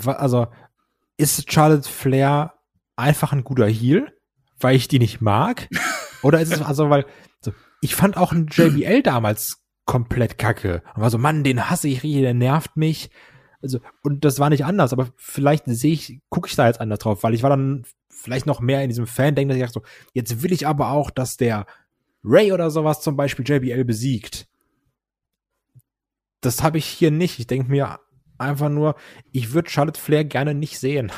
also 0.05 0.47
ist 1.17 1.51
Charlotte 1.51 1.89
Flair 1.89 2.53
einfach 2.95 3.33
ein 3.33 3.43
guter 3.43 3.67
Heel, 3.67 4.13
weil 4.59 4.75
ich 4.75 4.87
die 4.87 4.99
nicht 4.99 5.21
mag? 5.21 5.67
Oder 6.21 6.41
ist 6.41 6.53
es 6.53 6.61
also, 6.61 6.89
weil 6.89 7.05
so, 7.41 7.53
ich 7.81 7.95
fand 7.95 8.17
auch 8.17 8.31
einen 8.31 8.47
JBL 8.47 9.01
damals 9.01 9.63
komplett 9.85 10.37
kacke. 10.37 10.83
Und 10.95 11.01
war 11.01 11.09
so, 11.09 11.17
Mann, 11.17 11.43
den 11.43 11.69
hasse 11.69 11.87
ich 11.87 12.01
der 12.01 12.33
nervt 12.33 12.77
mich. 12.77 13.09
Also, 13.61 13.79
und 14.03 14.23
das 14.25 14.39
war 14.39 14.49
nicht 14.49 14.65
anders, 14.65 14.93
aber 14.93 15.09
vielleicht 15.17 15.65
sehe 15.67 15.93
ich, 15.93 16.19
gucke 16.29 16.47
ich 16.47 16.55
da 16.55 16.67
jetzt 16.67 16.79
anders 16.79 16.99
drauf, 16.99 17.23
weil 17.23 17.33
ich 17.33 17.43
war 17.43 17.49
dann 17.49 17.83
vielleicht 18.09 18.45
noch 18.45 18.59
mehr 18.61 18.81
in 18.83 18.89
diesem 18.89 19.07
Fan-Denken, 19.07 19.49
dass 19.49 19.57
ich 19.57 19.63
dachte 19.63 19.79
so, 19.85 20.09
jetzt 20.13 20.41
will 20.43 20.51
ich 20.53 20.65
aber 20.67 20.91
auch, 20.91 21.09
dass 21.09 21.37
der 21.37 21.65
Ray 22.23 22.51
oder 22.51 22.69
sowas 22.71 23.01
zum 23.01 23.15
Beispiel 23.15 23.47
JBL 23.47 23.83
besiegt 23.85 24.47
das 26.41 26.63
habe 26.63 26.77
ich 26.77 26.85
hier 26.85 27.11
nicht. 27.11 27.39
Ich 27.39 27.47
denke 27.47 27.69
mir 27.69 27.99
einfach 28.37 28.69
nur, 28.69 28.95
ich 29.31 29.53
würde 29.53 29.69
Charlotte 29.69 29.99
Flair 29.99 30.23
gerne 30.23 30.53
nicht 30.53 30.79
sehen. 30.79 31.11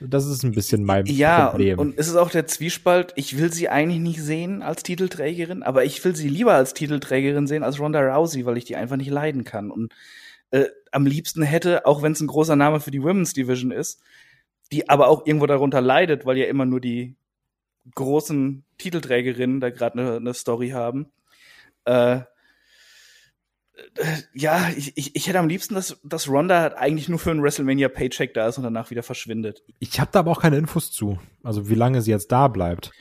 Das 0.00 0.24
ist 0.24 0.42
ein 0.42 0.52
bisschen 0.52 0.82
mein 0.84 1.04
Ja, 1.04 1.44
und, 1.44 1.50
Problem. 1.50 1.78
und 1.78 1.98
es 1.98 2.08
ist 2.08 2.16
auch 2.16 2.30
der 2.30 2.46
Zwiespalt, 2.46 3.12
ich 3.16 3.36
will 3.36 3.52
sie 3.52 3.68
eigentlich 3.68 4.00
nicht 4.00 4.22
sehen 4.22 4.62
als 4.62 4.82
Titelträgerin, 4.82 5.62
aber 5.62 5.84
ich 5.84 6.02
will 6.02 6.16
sie 6.16 6.30
lieber 6.30 6.54
als 6.54 6.72
Titelträgerin 6.72 7.46
sehen 7.46 7.62
als 7.62 7.78
Ronda 7.78 8.00
Rousey, 8.00 8.46
weil 8.46 8.56
ich 8.56 8.64
die 8.64 8.76
einfach 8.76 8.96
nicht 8.96 9.10
leiden 9.10 9.44
kann. 9.44 9.70
Und 9.70 9.92
äh, 10.50 10.66
am 10.92 11.06
liebsten 11.06 11.42
hätte, 11.42 11.86
auch 11.86 12.02
wenn 12.02 12.12
es 12.12 12.20
ein 12.20 12.26
großer 12.26 12.56
Name 12.56 12.80
für 12.80 12.90
die 12.90 13.02
Women's 13.02 13.32
Division 13.32 13.70
ist, 13.70 14.02
die 14.72 14.88
aber 14.88 15.08
auch 15.08 15.26
irgendwo 15.26 15.46
darunter 15.46 15.80
leidet, 15.80 16.26
weil 16.26 16.36
ja 16.36 16.46
immer 16.46 16.66
nur 16.66 16.80
die 16.80 17.16
großen 17.94 18.64
Titelträgerinnen 18.78 19.60
da 19.60 19.70
gerade 19.70 19.98
eine 19.98 20.20
ne 20.20 20.34
Story 20.34 20.70
haben. 20.70 21.06
Äh, 21.84 22.20
äh, 23.96 24.16
ja, 24.34 24.68
ich, 24.76 25.16
ich, 25.16 25.26
hätte 25.26 25.38
am 25.38 25.48
liebsten, 25.48 25.74
dass, 25.74 25.98
dass 26.04 26.28
Ronda 26.28 26.74
eigentlich 26.76 27.08
nur 27.08 27.18
für 27.18 27.30
einen 27.30 27.42
WrestleMania 27.42 27.88
Paycheck 27.88 28.34
da 28.34 28.48
ist 28.48 28.58
und 28.58 28.64
danach 28.64 28.90
wieder 28.90 29.02
verschwindet. 29.02 29.62
ich 29.78 29.98
habe 30.00 30.10
da 30.12 30.20
aber 30.20 30.30
auch 30.32 30.42
keine 30.42 30.58
Infos 30.58 30.92
zu. 30.92 31.18
Also 31.42 31.68
wie 31.68 31.74
lange 31.74 32.02
sie 32.02 32.10
jetzt 32.10 32.30
da 32.30 32.48
bleibt. 32.48 32.92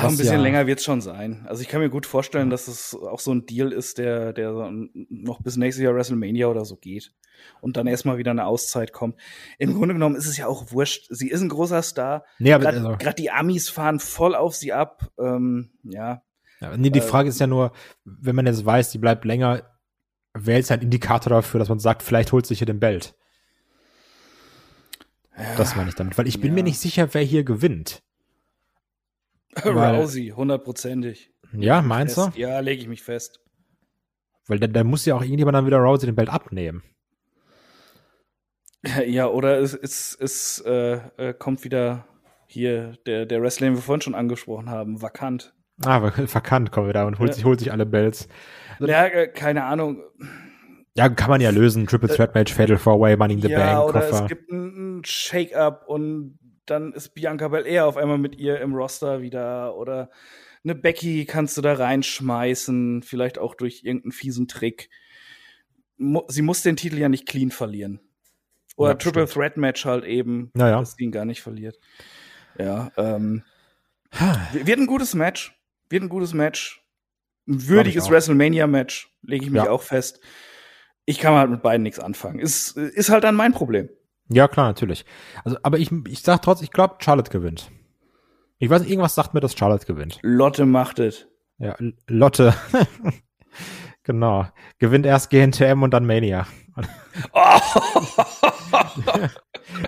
Was 0.00 0.12
ein 0.12 0.16
bisschen 0.16 0.36
ja- 0.36 0.42
länger 0.42 0.66
wird's 0.66 0.84
schon 0.84 1.00
sein. 1.02 1.44
Also 1.46 1.60
ich 1.62 1.68
kann 1.68 1.80
mir 1.80 1.90
gut 1.90 2.06
vorstellen, 2.06 2.48
dass 2.48 2.66
es 2.66 2.94
auch 2.94 3.20
so 3.20 3.32
ein 3.32 3.44
Deal 3.44 3.72
ist, 3.72 3.98
der, 3.98 4.32
der 4.32 4.70
noch 5.10 5.42
bis 5.42 5.56
nächstes 5.56 5.84
Jahr 5.84 5.94
WrestleMania 5.94 6.46
oder 6.46 6.64
so 6.64 6.76
geht. 6.76 7.12
Und 7.60 7.76
dann 7.76 7.86
erstmal 7.86 8.16
wieder 8.18 8.30
eine 8.30 8.46
Auszeit 8.46 8.92
kommt. 8.92 9.16
Im 9.58 9.74
Grunde 9.74 9.94
genommen 9.94 10.16
ist 10.16 10.26
es 10.26 10.36
ja 10.38 10.46
auch 10.46 10.72
wurscht. 10.72 11.08
Sie 11.10 11.28
ist 11.28 11.42
ein 11.42 11.48
großer 11.48 11.82
Star. 11.82 12.24
Nee, 12.38 12.52
aber 12.52 12.64
Gerade 12.72 12.88
also, 12.98 13.10
die 13.18 13.30
Amis 13.30 13.68
fahren 13.68 14.00
voll 14.00 14.34
auf 14.34 14.54
sie 14.54 14.72
ab. 14.72 15.10
Ähm, 15.18 15.72
ja. 15.82 16.22
ja, 16.60 16.76
nee, 16.76 16.90
die 16.90 17.00
äh, 17.00 17.02
Frage 17.02 17.28
ist 17.28 17.40
ja 17.40 17.46
nur, 17.46 17.72
wenn 18.04 18.36
man 18.36 18.46
jetzt 18.46 18.64
weiß, 18.64 18.90
die 18.92 18.98
bleibt 18.98 19.24
länger, 19.24 19.62
wäre 20.32 20.58
jetzt 20.58 20.70
ein 20.70 20.80
Indikator 20.80 21.30
dafür, 21.30 21.58
dass 21.58 21.68
man 21.68 21.80
sagt, 21.80 22.02
vielleicht 22.02 22.32
holt 22.32 22.46
sich 22.46 22.58
hier 22.58 22.66
den 22.66 22.80
Belt. 22.80 23.14
Das 25.56 25.76
meine 25.76 25.88
ich 25.88 25.94
damit. 25.94 26.16
Weil 26.16 26.28
ich 26.28 26.40
bin 26.40 26.50
Ja. 26.50 26.54
mir 26.54 26.62
nicht 26.62 26.78
sicher, 26.78 27.12
wer 27.12 27.22
hier 27.22 27.44
gewinnt. 27.44 28.02
Rousey, 29.64 30.32
hundertprozentig. 30.34 31.30
Ja, 31.52 31.82
meinst 31.82 32.16
du? 32.16 32.22
Fest. 32.24 32.36
Ja, 32.38 32.60
lege 32.60 32.80
ich 32.82 32.88
mich 32.88 33.02
fest. 33.02 33.40
Weil 34.48 34.58
da, 34.58 34.66
da 34.66 34.82
muss 34.84 35.04
ja 35.04 35.14
auch 35.14 35.22
irgendjemand 35.22 35.54
dann 35.54 35.66
wieder 35.66 35.78
Rousey 35.78 36.06
den 36.06 36.16
Belt 36.16 36.30
abnehmen. 36.30 36.82
Ja, 39.06 39.28
oder 39.28 39.60
es, 39.60 39.74
es, 39.74 40.16
es 40.20 40.60
äh, 40.66 40.98
äh, 41.16 41.34
kommt 41.34 41.62
wieder 41.62 42.04
hier 42.48 42.96
der, 43.06 43.26
der 43.26 43.40
Wrestler, 43.40 43.68
den 43.68 43.76
wir 43.76 43.82
vorhin 43.82 44.00
schon 44.02 44.14
angesprochen 44.16 44.68
haben, 44.70 45.00
vakant. 45.00 45.54
Ah, 45.84 46.10
verkannt 46.10 46.72
kommen 46.72 46.88
wir 46.88 46.92
da 46.92 47.04
und 47.06 47.18
holt, 47.20 47.30
Ja. 47.30 47.34
sich, 47.34 47.44
holt 47.44 47.60
sich 47.60 47.70
alle 47.70 47.86
Belts. 47.86 48.28
Ja, 48.80 49.06
äh, 49.06 49.28
keine 49.28 49.64
Ahnung. 49.64 50.02
Ja, 50.94 51.08
kann 51.08 51.30
man 51.30 51.40
ja 51.40 51.50
lösen. 51.50 51.86
Triple 51.86 52.08
Threat 52.08 52.34
Match, 52.34 52.52
Fatal 52.52 52.76
Four 52.76 52.98
Way, 53.00 53.16
Money 53.16 53.34
in 53.34 53.40
the 53.40 53.48
Äh, 53.48 53.50
ja, 53.52 53.74
Bank, 53.76 53.88
oder 53.90 54.00
Koffer. 54.00 54.22
es 54.24 54.28
gibt 54.28 54.50
einen 54.50 55.04
Shake-up 55.04 55.84
und 55.86 56.38
dann 56.66 56.92
ist 56.92 57.10
Bianca 57.14 57.48
Belair 57.48 57.86
auf 57.86 57.96
einmal 57.96 58.18
mit 58.18 58.36
ihr 58.36 58.60
im 58.60 58.74
Roster 58.74 59.20
wieder 59.22 59.76
oder 59.76 60.10
eine 60.64 60.74
Becky 60.74 61.24
kannst 61.24 61.56
du 61.56 61.60
da 61.62 61.74
reinschmeißen, 61.74 63.02
vielleicht 63.02 63.38
auch 63.38 63.54
durch 63.54 63.82
irgendeinen 63.84 64.12
fiesen 64.12 64.46
Trick. 64.48 64.90
Sie 66.28 66.42
muss 66.42 66.62
den 66.62 66.76
Titel 66.76 66.98
ja 66.98 67.08
nicht 67.08 67.26
clean 67.26 67.50
verlieren. 67.50 68.00
Oder 68.76 68.90
Ja, 68.90 68.94
Triple 68.96 69.26
stimmt. 69.26 69.32
Threat 69.44 69.56
Match 69.56 69.84
halt 69.84 70.04
eben, 70.04 70.50
Ja, 70.56 70.68
ja. 70.68 70.78
dass 70.80 70.94
sie 70.94 71.04
ihn 71.04 71.12
gar 71.12 71.24
nicht 71.24 71.42
verliert. 71.42 71.78
Ja, 72.58 72.90
ähm, 72.96 73.42
wird 74.52 74.78
ein 74.78 74.86
gutes 74.86 75.14
Match. 75.14 75.58
Wird 75.88 76.02
ein 76.04 76.08
gutes 76.08 76.32
Match. 76.32 76.82
Ein 77.48 77.66
würdiges. 77.68 78.08
WrestleMania-Match, 78.08 79.12
lege 79.22 79.44
ich 79.46 79.50
mich 79.50 79.64
Ja. 79.64 79.70
auch 79.70 79.82
fest. 79.82 80.20
Ich 81.04 81.18
kann 81.18 81.34
halt 81.34 81.50
mit 81.50 81.62
beiden 81.62 81.82
nichts 81.82 81.98
anfangen. 81.98 82.38
Ist, 82.38 82.76
ist 82.76 83.10
halt 83.10 83.24
dann 83.24 83.34
mein 83.34 83.52
Problem. 83.52 83.88
Ja, 84.28 84.48
klar, 84.48 84.66
natürlich. 84.68 85.04
Also, 85.44 85.58
aber 85.62 85.78
ich, 85.78 85.90
ich 86.08 86.22
sag 86.22 86.42
trotzdem, 86.42 86.64
ich 86.64 86.70
glaube, 86.70 86.96
Charlotte 87.00 87.30
gewinnt. 87.30 87.70
Ich 88.58 88.70
weiß, 88.70 88.82
irgendwas 88.84 89.14
sagt 89.14 89.34
mir, 89.34 89.40
dass 89.40 89.56
Charlotte 89.56 89.86
gewinnt. 89.86 90.18
Lotte 90.22 90.64
macht 90.66 90.98
es. 91.00 91.26
Ja, 91.58 91.76
Lotte. 92.06 92.54
genau. 94.04 94.46
Gewinnt 94.78 95.04
erst 95.06 95.30
GNTM 95.30 95.82
und 95.82 95.90
dann 95.92 96.06
Mania. 96.06 96.46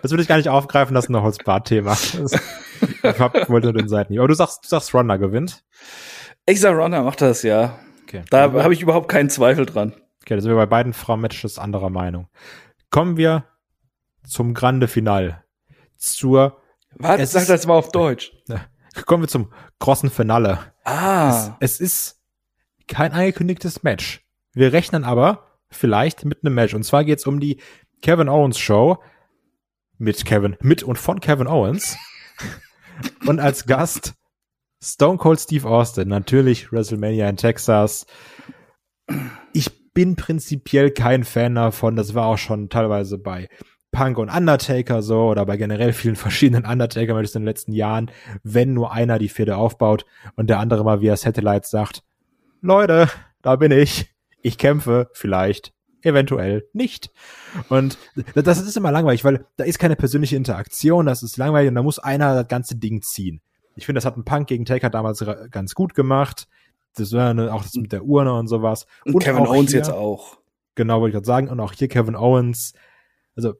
Das 0.02 0.10
würde 0.10 0.22
ich 0.22 0.28
gar 0.28 0.36
nicht 0.36 0.48
aufgreifen, 0.48 0.94
das 0.94 1.06
ist 1.06 1.10
ein 1.10 1.20
Holzbad-Thema. 1.22 1.90
Das- 1.90 2.32
Ich 3.02 3.02
hab- 3.20 3.48
wollte 3.48 3.66
nur 3.68 3.74
den 3.74 3.88
Seiten. 3.88 4.18
Aber 4.18 4.28
du 4.28 4.34
sagst, 4.34 4.64
du 4.64 4.68
sagst, 4.68 4.94
Ronda 4.94 5.16
gewinnt. 5.16 5.64
Ich 6.46 6.60
sag, 6.60 6.76
Ronda 6.76 7.02
macht 7.02 7.20
das, 7.20 7.42
ja. 7.42 7.78
Okay. 8.04 8.22
Da 8.30 8.52
habe 8.52 8.72
ich 8.72 8.82
überhaupt 8.82 9.08
keinen 9.08 9.30
Zweifel 9.30 9.66
dran. 9.66 9.92
Okay, 10.22 10.34
da 10.36 10.40
sind 10.40 10.50
wir 10.50 10.56
bei 10.56 10.66
beiden 10.66 10.92
Frauen-Matches 10.92 11.58
anderer 11.58 11.90
Meinung. 11.90 12.28
Kommen 12.90 13.16
wir 13.16 13.44
zum 14.26 14.54
Grande 14.54 14.88
Final. 14.88 15.44
Zur, 15.96 16.60
Es 16.98 17.32
sag 17.32 17.46
das 17.46 17.66
mal 17.66 17.74
auf 17.74 17.90
Deutsch. 17.90 18.32
kommen 19.06 19.24
wir 19.24 19.28
zum 19.28 19.52
großen 19.78 20.10
Finale. 20.10 20.58
Ah. 20.84 21.56
Es 21.60 21.80
ist 21.80 22.20
kein 22.88 23.12
angekündigtes 23.12 23.82
Match. 23.82 24.24
Wir 24.52 24.72
rechnen 24.72 25.04
aber 25.04 25.58
vielleicht 25.70 26.24
mit 26.24 26.44
einem 26.44 26.54
Match. 26.54 26.74
Und 26.74 26.84
zwar 26.84 27.04
geht 27.04 27.18
es 27.18 27.26
um 27.26 27.40
die 27.40 27.60
Kevin 28.02 28.28
Owens 28.28 28.58
Show 28.58 28.98
mit 29.98 30.24
Kevin, 30.24 30.56
mit 30.60 30.82
und 30.82 30.98
von 30.98 31.20
Kevin 31.20 31.46
Owens. 31.46 31.96
und 33.26 33.40
als 33.40 33.66
Gast 33.66 34.14
Stone 34.82 35.18
Cold 35.18 35.40
Steve 35.40 35.68
Austin. 35.68 36.08
Natürlich 36.08 36.70
WrestleMania 36.70 37.28
in 37.28 37.36
Texas. 37.36 38.06
Ich 39.52 39.92
bin 39.94 40.16
prinzipiell 40.16 40.90
kein 40.90 41.24
Fan 41.24 41.54
davon. 41.54 41.96
Das 41.96 42.14
war 42.14 42.26
auch 42.26 42.38
schon 42.38 42.68
teilweise 42.68 43.18
bei 43.18 43.48
Punk 43.94 44.18
und 44.18 44.28
Undertaker 44.28 45.02
so 45.02 45.28
oder 45.28 45.46
bei 45.46 45.56
generell 45.56 45.92
vielen 45.92 46.16
verschiedenen 46.16 46.66
Undertaker-Matches 46.66 47.36
in 47.36 47.42
den 47.42 47.46
letzten 47.46 47.72
Jahren, 47.72 48.10
wenn 48.42 48.74
nur 48.74 48.92
einer 48.92 49.18
die 49.18 49.28
Fehde 49.28 49.56
aufbaut 49.56 50.04
und 50.36 50.50
der 50.50 50.58
andere 50.58 50.84
mal 50.84 51.00
via 51.00 51.16
Satellite 51.16 51.66
sagt, 51.66 52.02
Leute, 52.60 53.08
da 53.42 53.56
bin 53.56 53.72
ich. 53.72 54.12
Ich 54.42 54.58
kämpfe 54.58 55.08
vielleicht, 55.12 55.72
eventuell 56.02 56.68
nicht. 56.72 57.10
Und 57.68 57.96
das 58.34 58.60
ist 58.60 58.76
immer 58.76 58.92
langweilig, 58.92 59.24
weil 59.24 59.46
da 59.56 59.64
ist 59.64 59.78
keine 59.78 59.96
persönliche 59.96 60.36
Interaktion, 60.36 61.06
das 61.06 61.22
ist 61.22 61.36
langweilig 61.36 61.68
und 61.68 61.76
da 61.76 61.82
muss 61.82 61.98
einer 61.98 62.34
das 62.34 62.48
ganze 62.48 62.76
Ding 62.76 63.00
ziehen. 63.00 63.40
Ich 63.76 63.86
finde, 63.86 63.98
das 63.98 64.04
hat 64.04 64.16
ein 64.16 64.24
Punk 64.24 64.48
gegen 64.48 64.64
Taker 64.64 64.90
damals 64.90 65.24
ganz 65.50 65.74
gut 65.74 65.94
gemacht. 65.94 66.46
Das 66.96 67.12
war 67.12 67.30
auch 67.52 67.62
das 67.62 67.74
mit 67.74 67.92
der 67.92 68.04
Urne 68.04 68.34
und 68.34 68.48
sowas. 68.48 68.86
Und, 69.04 69.14
und 69.14 69.24
Kevin 69.24 69.46
Owens 69.46 69.70
hier, 69.70 69.78
jetzt 69.78 69.90
auch. 69.90 70.38
Genau, 70.74 71.00
wollte 71.00 71.10
ich 71.10 71.14
gerade 71.14 71.26
sagen. 71.26 71.48
Und 71.48 71.60
auch 71.60 71.72
hier 71.72 71.88
Kevin 71.88 72.16
Owens. 72.16 72.74
Also 73.36 73.54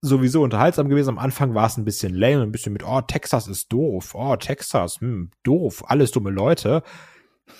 sowieso 0.00 0.42
unterhaltsam 0.42 0.88
gewesen. 0.88 1.10
Am 1.10 1.18
Anfang 1.18 1.54
war 1.54 1.66
es 1.66 1.76
ein 1.76 1.84
bisschen 1.84 2.14
lame, 2.14 2.42
ein 2.42 2.52
bisschen 2.52 2.72
mit, 2.72 2.84
oh, 2.84 3.00
Texas 3.00 3.48
ist 3.48 3.72
doof, 3.72 4.14
oh, 4.14 4.36
Texas, 4.36 5.00
hm, 5.00 5.30
doof, 5.42 5.84
alles 5.86 6.10
dumme 6.10 6.30
Leute. 6.30 6.82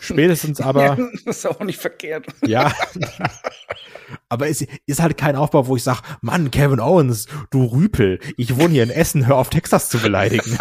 Spätestens 0.00 0.60
aber. 0.62 0.84
Ja, 0.84 0.96
das 1.24 1.38
ist 1.38 1.46
auch 1.46 1.60
nicht 1.60 1.78
verkehrt. 1.78 2.26
Ja. 2.46 2.72
aber 4.28 4.48
es 4.48 4.66
ist 4.86 5.00
halt 5.00 5.16
kein 5.16 5.36
Aufbau, 5.36 5.66
wo 5.66 5.76
ich 5.76 5.82
sage, 5.82 6.00
Mann, 6.20 6.50
Kevin 6.50 6.80
Owens, 6.80 7.26
du 7.50 7.64
Rüpel, 7.64 8.20
ich 8.36 8.56
wohne 8.56 8.70
hier 8.70 8.82
in 8.82 8.90
Essen, 8.90 9.26
hör 9.26 9.36
auf, 9.36 9.50
Texas 9.50 9.88
zu 9.88 9.98
beleidigen. 9.98 10.58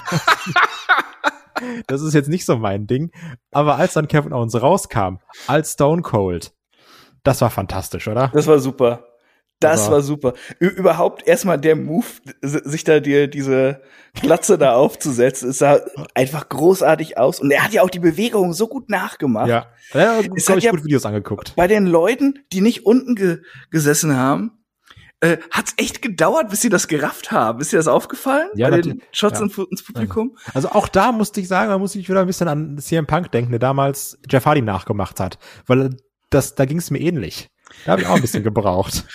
das 1.88 2.02
ist 2.02 2.14
jetzt 2.14 2.30
nicht 2.30 2.46
so 2.46 2.58
mein 2.58 2.88
Ding. 2.88 3.12
Aber 3.52 3.78
als 3.78 3.94
dann 3.94 4.08
Kevin 4.08 4.34
Owens 4.34 4.60
rauskam, 4.62 5.18
als 5.48 5.74
Stone 5.74 6.02
Cold, 6.02 6.54
das 7.24 7.42
war 7.42 7.50
fantastisch, 7.50 8.08
oder? 8.08 8.30
Das 8.34 8.48
war 8.48 8.60
super. 8.60 9.08
Das 9.60 9.90
war 9.90 10.02
super. 10.02 10.34
Ü 10.62 10.68
überhaupt 10.68 11.26
erstmal 11.28 11.60
der 11.60 11.76
Move, 11.76 12.06
sich 12.42 12.84
da 12.84 13.00
dir 13.00 13.28
diese 13.28 13.82
Glatze 14.14 14.58
da 14.58 14.76
aufzusetzen, 14.76 15.50
es 15.50 15.60
sah 15.60 15.80
einfach 16.14 16.50
großartig 16.50 17.18
aus. 17.18 17.40
Und 17.40 17.52
er 17.52 17.64
hat 17.64 17.74
ja 17.74 17.82
auch 17.82 17.90
die 17.90 18.00
Bewegung 18.00 18.54
so 18.54 18.68
gut 18.68 18.90
nachgemacht. 18.90 19.48
Ja, 19.48 19.68
ja 19.94 20.20
es 20.36 20.50
hat 20.50 20.58
ich 20.58 20.66
ja 20.66 20.72
gut 20.72 20.84
Videos 20.84 21.06
angeguckt. 21.06 21.54
Bei 21.56 21.68
den 21.68 21.86
Leuten, 21.86 22.40
die 22.52 22.62
nicht 22.62 22.86
unten 22.86 23.16
ge 23.16 23.42
gesessen 23.72 24.16
haben, 24.16 24.52
äh, 25.22 25.38
hat's 25.52 25.74
echt 25.78 26.02
gedauert, 26.02 26.50
bis 26.50 26.62
sie 26.62 26.70
das 26.70 26.88
gerafft 26.88 27.32
haben. 27.32 27.62
Ist 27.62 27.72
dir 27.72 27.78
das 27.78 27.88
aufgefallen? 27.88 28.50
Ja, 28.56 28.70
bei 28.70 28.82
den 28.82 29.02
Shots 29.12 29.40
ja. 29.40 29.46
ins 29.70 29.84
Publikum? 29.84 30.38
Also 30.54 30.70
auch 30.70 30.88
da 30.88 31.12
musste 31.12 31.40
ich 31.40 31.48
sagen, 31.48 31.70
man 31.70 31.80
muss 31.80 31.94
sich 31.94 32.08
wieder 32.08 32.20
ein 32.20 32.28
bisschen 32.28 32.48
an 32.48 32.78
CM 32.78 33.08
Punk 33.08 33.32
denken, 33.32 33.52
der 33.52 33.60
damals 33.60 34.20
Jeff 34.30 34.46
Hardy 34.46 34.62
nachgemacht 34.62 35.20
hat. 35.20 35.40
Weil 35.66 35.96
das, 36.30 36.56
da 36.56 36.66
ging 36.66 36.78
es 36.78 36.92
mir 36.92 37.00
ähnlich. 37.00 37.50
Da 37.84 37.92
habe 37.92 38.02
ich 38.02 38.08
auch 38.08 38.16
ein 38.16 38.22
bisschen 38.22 38.44
gebraucht. 38.44 39.06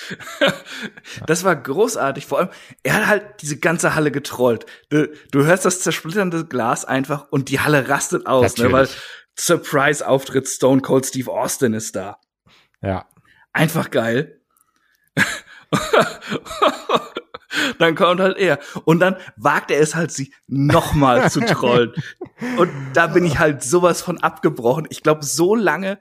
das 1.26 1.44
war 1.44 1.56
großartig. 1.56 2.26
Vor 2.26 2.38
allem, 2.38 2.50
er 2.82 2.94
hat 2.94 3.06
halt 3.06 3.42
diese 3.42 3.58
ganze 3.58 3.94
Halle 3.94 4.10
getrollt. 4.10 4.66
Du, 4.90 5.08
du 5.30 5.44
hörst 5.44 5.64
das 5.64 5.80
zersplitternde 5.80 6.44
Glas 6.44 6.84
einfach 6.84 7.26
und 7.30 7.48
die 7.48 7.60
Halle 7.60 7.88
rastet 7.88 8.26
aus, 8.26 8.56
ne, 8.58 8.70
weil 8.70 8.88
Surprise-Auftritt 9.38 10.46
Stone 10.48 10.82
Cold 10.82 11.06
Steve 11.06 11.30
Austin 11.30 11.72
ist 11.74 11.96
da. 11.96 12.18
Ja. 12.82 13.06
Einfach 13.52 13.90
geil. 13.90 14.40
dann 17.78 17.94
kommt 17.94 18.20
halt 18.20 18.36
er. 18.38 18.58
Und 18.84 19.00
dann 19.00 19.16
wagt 19.36 19.70
er 19.70 19.80
es 19.80 19.94
halt, 19.94 20.12
sie 20.12 20.32
nochmal 20.46 21.30
zu 21.30 21.40
trollen. 21.40 21.92
Und 22.56 22.70
da 22.94 23.06
bin 23.08 23.24
ich 23.24 23.38
halt 23.38 23.62
sowas 23.62 24.02
von 24.02 24.18
abgebrochen. 24.18 24.86
Ich 24.90 25.02
glaube, 25.02 25.24
so 25.24 25.54
lange 25.54 25.98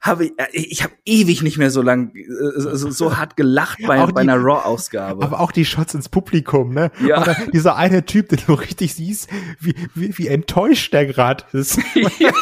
habe 0.00 0.26
ich, 0.26 0.32
äh, 0.38 0.46
ich 0.52 0.82
habe 0.82 0.94
ewig 1.04 1.42
nicht 1.42 1.58
mehr 1.58 1.70
so 1.70 1.82
lang 1.82 2.14
äh, 2.14 2.24
so, 2.60 2.90
so 2.90 3.16
hart 3.16 3.36
gelacht 3.36 3.78
bei, 3.86 4.04
die, 4.04 4.12
bei 4.12 4.20
einer 4.20 4.36
Raw-Ausgabe. 4.36 5.24
Aber 5.24 5.40
auch 5.40 5.52
die 5.52 5.64
Shots 5.64 5.94
ins 5.94 6.08
Publikum, 6.08 6.72
ne? 6.72 6.90
Ja. 7.04 7.22
Oder 7.22 7.36
dieser 7.52 7.76
eine 7.76 8.04
Typ, 8.04 8.28
den 8.28 8.40
du 8.46 8.54
richtig 8.54 8.94
siehst, 8.94 9.28
wie, 9.60 9.74
wie, 9.94 10.16
wie 10.16 10.28
enttäuscht 10.28 10.92
der 10.92 11.06
gerade 11.06 11.44
ist. 11.52 11.80
Ja. 12.18 12.30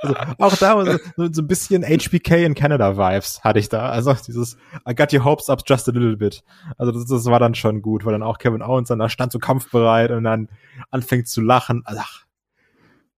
Also 0.00 0.14
auch 0.38 0.56
da 0.56 0.98
so, 1.16 1.28
so 1.30 1.42
ein 1.42 1.46
bisschen 1.46 1.82
HBK 1.82 2.44
in 2.44 2.54
Canada 2.54 2.96
Vibes 2.96 3.42
hatte 3.42 3.58
ich 3.58 3.68
da. 3.68 3.90
Also 3.90 4.14
dieses 4.26 4.56
I 4.88 4.94
got 4.94 5.12
your 5.12 5.24
hopes 5.24 5.50
up 5.50 5.62
just 5.66 5.88
a 5.88 5.92
little 5.92 6.16
bit. 6.16 6.42
Also 6.78 6.92
das, 6.92 7.06
das 7.06 7.26
war 7.26 7.38
dann 7.38 7.54
schon 7.54 7.82
gut, 7.82 8.04
weil 8.04 8.12
dann 8.12 8.22
auch 8.22 8.38
Kevin 8.38 8.62
Owens 8.62 8.88
dann 8.88 8.98
da 8.98 9.08
stand 9.08 9.32
so 9.32 9.38
kampfbereit 9.38 10.10
und 10.10 10.24
dann 10.24 10.48
anfängt 10.90 11.28
zu 11.28 11.40
lachen. 11.40 11.82
Also, 11.84 12.00
ach, 12.02 12.24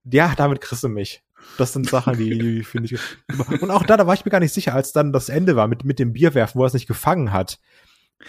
ja, 0.04 0.32
damit 0.36 0.60
kriegst 0.60 0.82
du 0.82 0.88
mich. 0.88 1.22
Das 1.59 1.72
sind 1.72 1.88
Sachen, 1.88 2.16
die, 2.16 2.38
die 2.38 2.64
finde 2.64 2.95
ich. 2.95 3.01
Und 3.61 3.70
auch 3.70 3.84
da, 3.84 3.97
da 3.97 4.07
war 4.07 4.14
ich 4.14 4.24
mir 4.24 4.30
gar 4.30 4.41
nicht 4.41 4.55
sicher, 4.55 4.74
als 4.74 4.93
dann 4.93 5.12
das 5.12 5.28
Ende 5.28 5.57
war 5.57 5.68
mit, 5.68 5.84
mit 5.84 5.99
dem 5.99 6.12
Bierwerfen, 6.12 6.59
wo 6.59 6.64
er 6.64 6.68
es 6.68 6.74
nicht 6.74 6.86
gefangen 6.86 7.32
hat. 7.32 7.59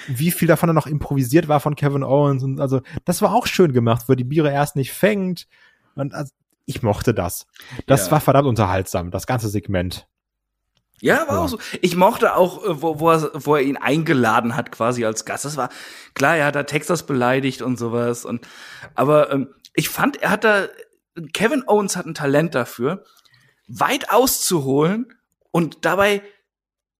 Wie 0.07 0.31
viel 0.31 0.47
davon 0.47 0.67
dann 0.67 0.75
noch 0.75 0.87
improvisiert 0.87 1.47
war 1.47 1.59
von 1.59 1.75
Kevin 1.75 2.03
Owens 2.03 2.43
und 2.43 2.61
also 2.61 2.81
das 3.03 3.21
war 3.21 3.33
auch 3.33 3.45
schön 3.45 3.73
gemacht, 3.73 4.05
wo 4.07 4.15
die 4.15 4.23
Biere 4.23 4.51
erst 4.51 4.75
nicht 4.75 4.93
fängt. 4.93 5.47
Und 5.95 6.13
also, 6.13 6.31
ich 6.65 6.81
mochte 6.81 7.13
das. 7.13 7.47
Das 7.87 8.05
ja. 8.05 8.11
war 8.11 8.21
verdammt 8.21 8.47
unterhaltsam, 8.47 9.11
das 9.11 9.27
ganze 9.27 9.49
Segment. 9.49 10.07
Ja, 11.01 11.27
war 11.27 11.35
ja. 11.35 11.41
auch 11.41 11.49
so. 11.49 11.59
Ich 11.81 11.95
mochte 11.95 12.35
auch, 12.35 12.63
äh, 12.63 12.81
wo, 12.81 12.99
wo, 12.99 13.09
er, 13.09 13.31
wo 13.33 13.55
er 13.55 13.63
ihn 13.63 13.77
eingeladen 13.77 14.55
hat, 14.55 14.71
quasi 14.71 15.03
als 15.03 15.25
Gast. 15.25 15.45
Das 15.45 15.57
war 15.57 15.69
klar, 16.13 16.37
er 16.37 16.45
hat 16.45 16.55
da 16.55 16.63
Texas 16.63 17.05
beleidigt 17.05 17.61
und 17.61 17.77
sowas. 17.77 18.23
Und 18.23 18.47
aber 18.95 19.31
ähm, 19.31 19.49
ich 19.73 19.89
fand, 19.89 20.21
er 20.21 20.29
hat 20.29 20.43
da 20.43 20.67
Kevin 21.33 21.63
Owens 21.67 21.95
hat 21.95 22.05
ein 22.05 22.13
Talent 22.13 22.55
dafür, 22.55 23.03
weit 23.67 24.11
auszuholen 24.11 25.13
und 25.51 25.85
dabei, 25.85 26.21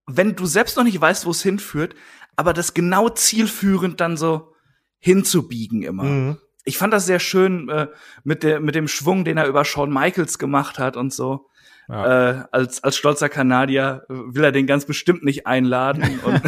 wenn 0.06 0.36
du 0.36 0.46
selbst 0.46 0.78
noch 0.78 0.84
nicht 0.84 1.00
weißt, 1.00 1.26
wo 1.26 1.32
es 1.32 1.42
hinführt, 1.42 1.96
aber 2.36 2.54
das 2.54 2.74
genau 2.74 3.10
zielführend 3.10 4.02
dann 4.02 4.18
so 4.18 4.54
hinzubiegen 5.00 5.84
immer. 5.84 6.04
Mhm. 6.04 6.38
Ich 6.64 6.78
fand 6.78 6.94
das 6.94 7.06
sehr 7.06 7.20
schön 7.20 7.70
äh, 7.70 7.88
mit, 8.24 8.44
der, 8.44 8.60
mit 8.60 8.76
dem 8.76 8.88
Schwung, 8.88 9.26
den 9.26 9.38
er 9.38 9.48
über 9.48 9.66
Shawn 9.66 9.92
Michaels 9.92 10.38
gemacht 10.38 10.78
hat 10.78 10.96
und 10.96 11.12
so. 11.12 11.48
Ja. 11.90 12.30
Äh, 12.30 12.44
als, 12.52 12.84
als 12.84 12.96
stolzer 12.96 13.30
Kanadier 13.30 14.06
will 14.08 14.44
er 14.44 14.52
den 14.52 14.68
ganz 14.68 14.86
bestimmt 14.86 15.24
nicht 15.24 15.48
einladen 15.48 16.20
und 16.24 16.42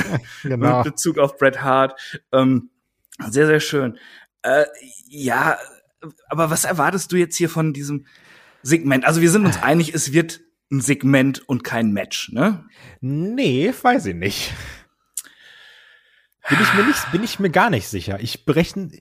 genau. 0.43 0.77
mit 0.77 0.93
Bezug 0.93 1.17
auf 1.17 1.37
Bret 1.37 1.61
Hart. 1.61 1.99
Ähm, 2.31 2.69
sehr, 3.27 3.47
sehr 3.47 3.59
schön. 3.59 3.97
Äh, 4.43 4.65
ja, 5.07 5.57
aber 6.27 6.49
was 6.49 6.65
erwartest 6.65 7.11
du 7.11 7.15
jetzt 7.15 7.35
hier 7.35 7.49
von 7.49 7.73
diesem 7.73 8.05
Segment? 8.61 9.05
Also 9.05 9.21
wir 9.21 9.29
sind 9.29 9.45
uns 9.45 9.61
einig, 9.61 9.93
es 9.93 10.13
wird 10.13 10.41
ein 10.71 10.81
Segment 10.81 11.47
und 11.47 11.63
kein 11.63 11.91
Match, 11.91 12.31
ne? 12.31 12.65
Nee, 13.01 13.73
weiß 13.81 14.07
ich 14.07 14.15
nicht. 14.15 14.53
Bin 16.49 16.57
ich 16.61 16.73
mir 16.73 16.85
nicht, 16.85 17.11
bin 17.11 17.23
ich 17.23 17.39
mir 17.39 17.49
gar 17.49 17.69
nicht 17.69 17.87
sicher. 17.87 18.19
Ich 18.19 18.45
berechne, 18.45 18.91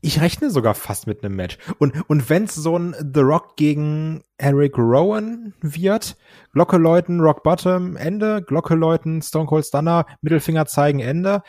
ich 0.00 0.20
rechne 0.20 0.50
sogar 0.50 0.74
fast 0.74 1.06
mit 1.06 1.24
einem 1.24 1.36
Match. 1.36 1.58
Und, 1.78 2.08
und 2.08 2.28
wenn 2.30 2.44
es 2.44 2.54
so 2.54 2.76
ein 2.76 2.94
The 3.14 3.20
Rock 3.20 3.56
gegen 3.56 4.24
Eric 4.38 4.78
Rowan 4.78 5.54
wird, 5.60 6.16
Glocke 6.52 6.76
läuten, 6.76 7.20
Rock 7.20 7.42
Bottom, 7.42 7.96
Ende, 7.96 8.42
Glocke 8.42 8.74
läuten, 8.74 9.22
Stone 9.22 9.46
Cold 9.46 9.64
Stunner, 9.64 10.06
Mittelfinger 10.20 10.66
zeigen, 10.66 11.00
Ende 11.00 11.42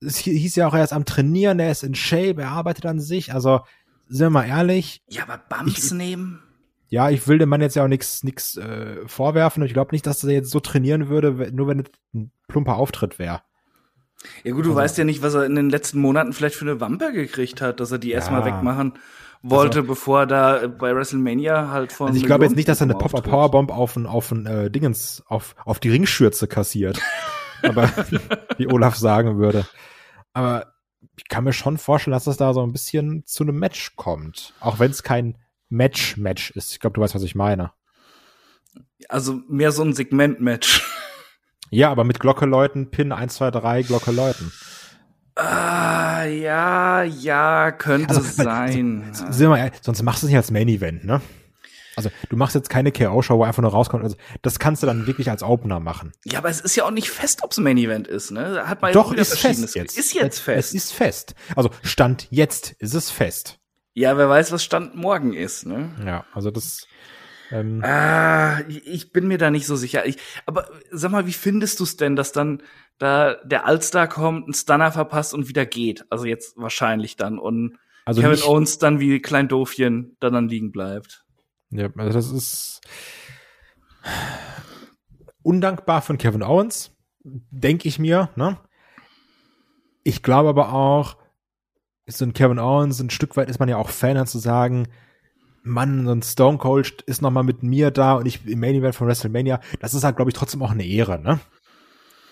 es 0.00 0.18
hieß 0.18 0.56
ja 0.56 0.68
auch, 0.68 0.74
er 0.74 0.84
ist 0.84 0.92
am 0.92 1.04
Trainieren, 1.04 1.58
er 1.58 1.70
ist 1.70 1.82
in 1.82 1.94
Shape, 1.94 2.42
er 2.42 2.50
arbeitet 2.50 2.86
an 2.86 3.00
sich. 3.00 3.32
Also, 3.32 3.60
sind 4.08 4.26
wir 4.26 4.30
mal 4.30 4.46
ehrlich. 4.46 5.02
Ja, 5.08 5.24
aber 5.24 5.38
Bumps 5.38 5.86
ich, 5.86 5.92
nehmen? 5.92 6.42
Ja, 6.88 7.10
ich 7.10 7.26
will 7.28 7.38
dem 7.38 7.48
Mann 7.48 7.60
jetzt 7.60 7.76
ja 7.76 7.84
auch 7.84 7.88
nichts 7.88 8.24
nix, 8.24 8.56
äh, 8.56 9.06
vorwerfen. 9.06 9.62
Ich 9.62 9.74
glaube 9.74 9.92
nicht, 9.92 10.06
dass 10.06 10.24
er 10.24 10.30
jetzt 10.30 10.50
so 10.50 10.60
trainieren 10.60 11.08
würde, 11.08 11.52
nur 11.52 11.66
wenn 11.66 11.80
es 11.80 11.86
ein 12.14 12.30
plumper 12.48 12.76
Auftritt 12.76 13.18
wäre. 13.18 13.42
Ja 14.42 14.52
gut, 14.52 14.64
du 14.64 14.70
also, 14.70 14.80
weißt 14.80 14.98
ja 14.98 15.04
nicht, 15.04 15.22
was 15.22 15.34
er 15.34 15.44
in 15.44 15.54
den 15.54 15.70
letzten 15.70 16.00
Monaten 16.00 16.32
vielleicht 16.32 16.56
für 16.56 16.64
eine 16.64 16.80
Wampe 16.80 17.12
gekriegt 17.12 17.60
hat, 17.60 17.80
dass 17.80 17.92
er 17.92 17.98
die 17.98 18.08
ja, 18.08 18.16
erstmal 18.16 18.44
wegmachen 18.44 18.94
wollte, 19.42 19.80
also, 19.80 19.88
bevor 19.88 20.20
er 20.20 20.26
da 20.26 20.66
bei 20.66 20.94
WrestleMania 20.94 21.68
halt 21.70 21.92
von. 21.92 22.08
Also 22.08 22.18
ich 22.18 22.26
glaube 22.26 22.44
jetzt 22.44 22.56
nicht, 22.56 22.68
dass 22.68 22.80
er 22.80 22.84
eine 22.84 22.94
Pop-Up 22.94 23.24
Powerbomb 23.24 23.70
auf 23.70 23.94
ein, 23.96 24.06
auf 24.06 24.32
ein 24.32 24.46
äh, 24.46 24.70
Dingens, 24.70 25.22
auf, 25.28 25.54
auf 25.64 25.78
die 25.78 25.90
Ringschürze 25.90 26.48
kassiert. 26.48 27.00
aber 27.62 27.90
wie 28.58 28.66
Olaf 28.66 28.96
sagen 28.96 29.38
würde. 29.38 29.66
Aber 30.32 30.72
ich 31.16 31.28
kann 31.28 31.44
mir 31.44 31.52
schon 31.52 31.78
vorstellen, 31.78 32.12
dass 32.12 32.26
es 32.26 32.36
da 32.36 32.52
so 32.54 32.62
ein 32.62 32.72
bisschen 32.72 33.24
zu 33.26 33.44
einem 33.44 33.58
Match 33.58 33.96
kommt. 33.96 34.54
Auch 34.60 34.78
wenn 34.78 34.90
es 34.90 35.02
kein 35.02 35.36
Match-Match 35.68 36.50
ist. 36.52 36.72
Ich 36.72 36.80
glaube, 36.80 36.94
du 36.94 37.00
weißt, 37.00 37.14
was 37.14 37.22
ich 37.22 37.34
meine. 37.34 37.72
Also 39.08 39.40
mehr 39.48 39.72
so 39.72 39.82
ein 39.82 39.92
Segment-Match. 39.92 40.82
Ja, 41.70 41.90
aber 41.90 42.04
mit 42.04 42.20
Glocke 42.20 42.46
läuten, 42.46 42.90
Pin 42.90 43.12
1, 43.12 43.34
2, 43.34 43.50
3, 43.50 43.82
Glocke 43.82 44.10
läuten. 44.10 44.52
Ah, 45.36 46.24
ja, 46.24 47.02
ja, 47.02 47.70
könnte 47.70 48.16
also, 48.16 48.22
sein. 48.42 49.12
Also, 49.24 49.48
mal, 49.48 49.70
sonst 49.82 50.02
machst 50.02 50.22
du 50.22 50.26
es 50.26 50.30
nicht 50.30 50.36
als 50.36 50.50
Main 50.50 50.68
Event, 50.68 51.04
ne? 51.04 51.20
Also 51.98 52.10
du 52.30 52.36
machst 52.36 52.54
jetzt 52.54 52.70
keine 52.70 52.92
KO-Show, 52.92 53.38
wo 53.38 53.44
einfach 53.44 53.62
nur 53.62 53.72
rauskommt. 53.72 54.04
Also, 54.04 54.16
das 54.42 54.58
kannst 54.58 54.82
du 54.82 54.86
dann 54.86 55.06
wirklich 55.06 55.30
als 55.30 55.42
Opener 55.42 55.80
machen. 55.80 56.12
Ja, 56.24 56.38
aber 56.38 56.48
es 56.48 56.60
ist 56.60 56.76
ja 56.76 56.84
auch 56.84 56.90
nicht 56.90 57.10
fest, 57.10 57.42
ob 57.42 57.50
es 57.50 57.58
ein 57.58 57.64
Main 57.64 57.76
Event 57.76 58.08
ist, 58.08 58.30
ne? 58.30 58.68
Hat 58.68 58.80
man 58.82 58.92
Doch, 58.92 59.12
ist 59.12 59.38
fest 59.38 59.74
jetzt. 59.74 59.98
Ist 59.98 60.14
jetzt 60.14 60.38
fest. 60.38 60.68
Es 60.70 60.74
ist 60.74 60.92
fest. 60.92 61.34
Also 61.56 61.70
Stand 61.82 62.28
jetzt 62.30 62.72
ist 62.78 62.94
es 62.94 63.10
fest. 63.10 63.58
Ja, 63.94 64.16
wer 64.16 64.28
weiß, 64.28 64.52
was 64.52 64.62
Stand 64.62 64.94
morgen 64.94 65.34
ist, 65.34 65.66
ne? 65.66 65.90
Ja, 66.06 66.24
also 66.32 66.50
das. 66.50 66.86
Ähm 67.50 67.82
ah, 67.82 68.60
ich 68.68 69.12
bin 69.12 69.26
mir 69.26 69.38
da 69.38 69.50
nicht 69.50 69.66
so 69.66 69.74
sicher. 69.74 70.06
Ich, 70.06 70.18
aber 70.46 70.68
sag 70.92 71.10
mal, 71.10 71.26
wie 71.26 71.32
findest 71.32 71.80
du 71.80 71.84
es 71.84 71.96
denn, 71.96 72.14
dass 72.14 72.30
dann 72.32 72.62
da 72.98 73.34
der 73.44 73.66
Allstar 73.66 74.06
kommt, 74.06 74.48
ein 74.48 74.54
Stunner 74.54 74.92
verpasst 74.92 75.34
und 75.34 75.48
wieder 75.48 75.66
geht? 75.66 76.04
Also 76.10 76.26
jetzt 76.26 76.56
wahrscheinlich 76.56 77.16
dann 77.16 77.38
und 77.38 77.78
also 78.04 78.22
Kevin 78.22 78.42
Owens 78.42 78.78
dann 78.78 79.00
wie 79.00 79.20
Klein 79.20 79.48
Doofchen 79.48 80.16
dann, 80.20 80.32
dann 80.32 80.48
liegen 80.48 80.72
bleibt. 80.72 81.26
Ja, 81.70 81.88
also 81.96 82.12
das 82.12 82.30
ist 82.30 82.80
undankbar 85.42 86.02
von 86.02 86.18
Kevin 86.18 86.42
Owens, 86.42 86.96
denke 87.22 87.88
ich 87.88 87.98
mir. 87.98 88.30
Ne? 88.36 88.58
Ich 90.02 90.22
glaube 90.22 90.48
aber 90.48 90.72
auch, 90.72 91.16
ist 92.06 92.18
so 92.18 92.24
ein 92.24 92.32
Kevin 92.32 92.58
Owens, 92.58 93.00
ein 93.00 93.10
Stück 93.10 93.36
weit 93.36 93.50
ist 93.50 93.58
man 93.58 93.68
ja 93.68 93.76
auch 93.76 93.90
Fan, 93.90 94.26
zu 94.26 94.38
sagen, 94.38 94.88
Mann, 95.62 96.06
so 96.06 96.12
ein 96.12 96.22
Stone 96.22 96.58
Cold 96.58 97.02
ist 97.02 97.20
noch 97.20 97.30
mal 97.30 97.42
mit 97.42 97.62
mir 97.62 97.90
da 97.90 98.14
und 98.14 98.26
ich 98.26 98.46
im 98.46 98.60
Main 98.60 98.74
Event 98.74 98.94
von 98.94 99.06
WrestleMania. 99.06 99.60
Das 99.80 99.92
ist 99.92 100.04
halt, 100.04 100.16
glaube 100.16 100.30
ich, 100.30 100.34
trotzdem 100.34 100.62
auch 100.62 100.70
eine 100.70 100.86
Ehre, 100.86 101.20
ne? 101.20 101.40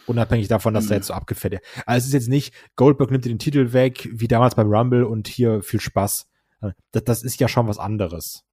Unabhängig 0.06 0.48
davon, 0.48 0.72
dass 0.72 0.84
mhm. 0.84 0.88
der 0.88 0.96
jetzt 0.98 1.08
so 1.08 1.14
abgefährt 1.14 1.54
ist. 1.54 1.62
Also 1.84 2.04
es 2.04 2.06
ist 2.06 2.12
jetzt 2.14 2.28
nicht, 2.28 2.54
Goldberg 2.76 3.10
nimmt 3.10 3.24
dir 3.24 3.28
den 3.28 3.38
Titel 3.38 3.72
weg, 3.72 4.08
wie 4.12 4.28
damals 4.28 4.54
beim 4.54 4.72
Rumble 4.72 5.04
und 5.04 5.28
hier 5.28 5.62
viel 5.62 5.80
Spaß. 5.80 6.26
Das, 6.92 7.04
das 7.04 7.22
ist 7.22 7.40
ja 7.40 7.48
schon 7.48 7.68
was 7.68 7.78
anderes. 7.78 8.45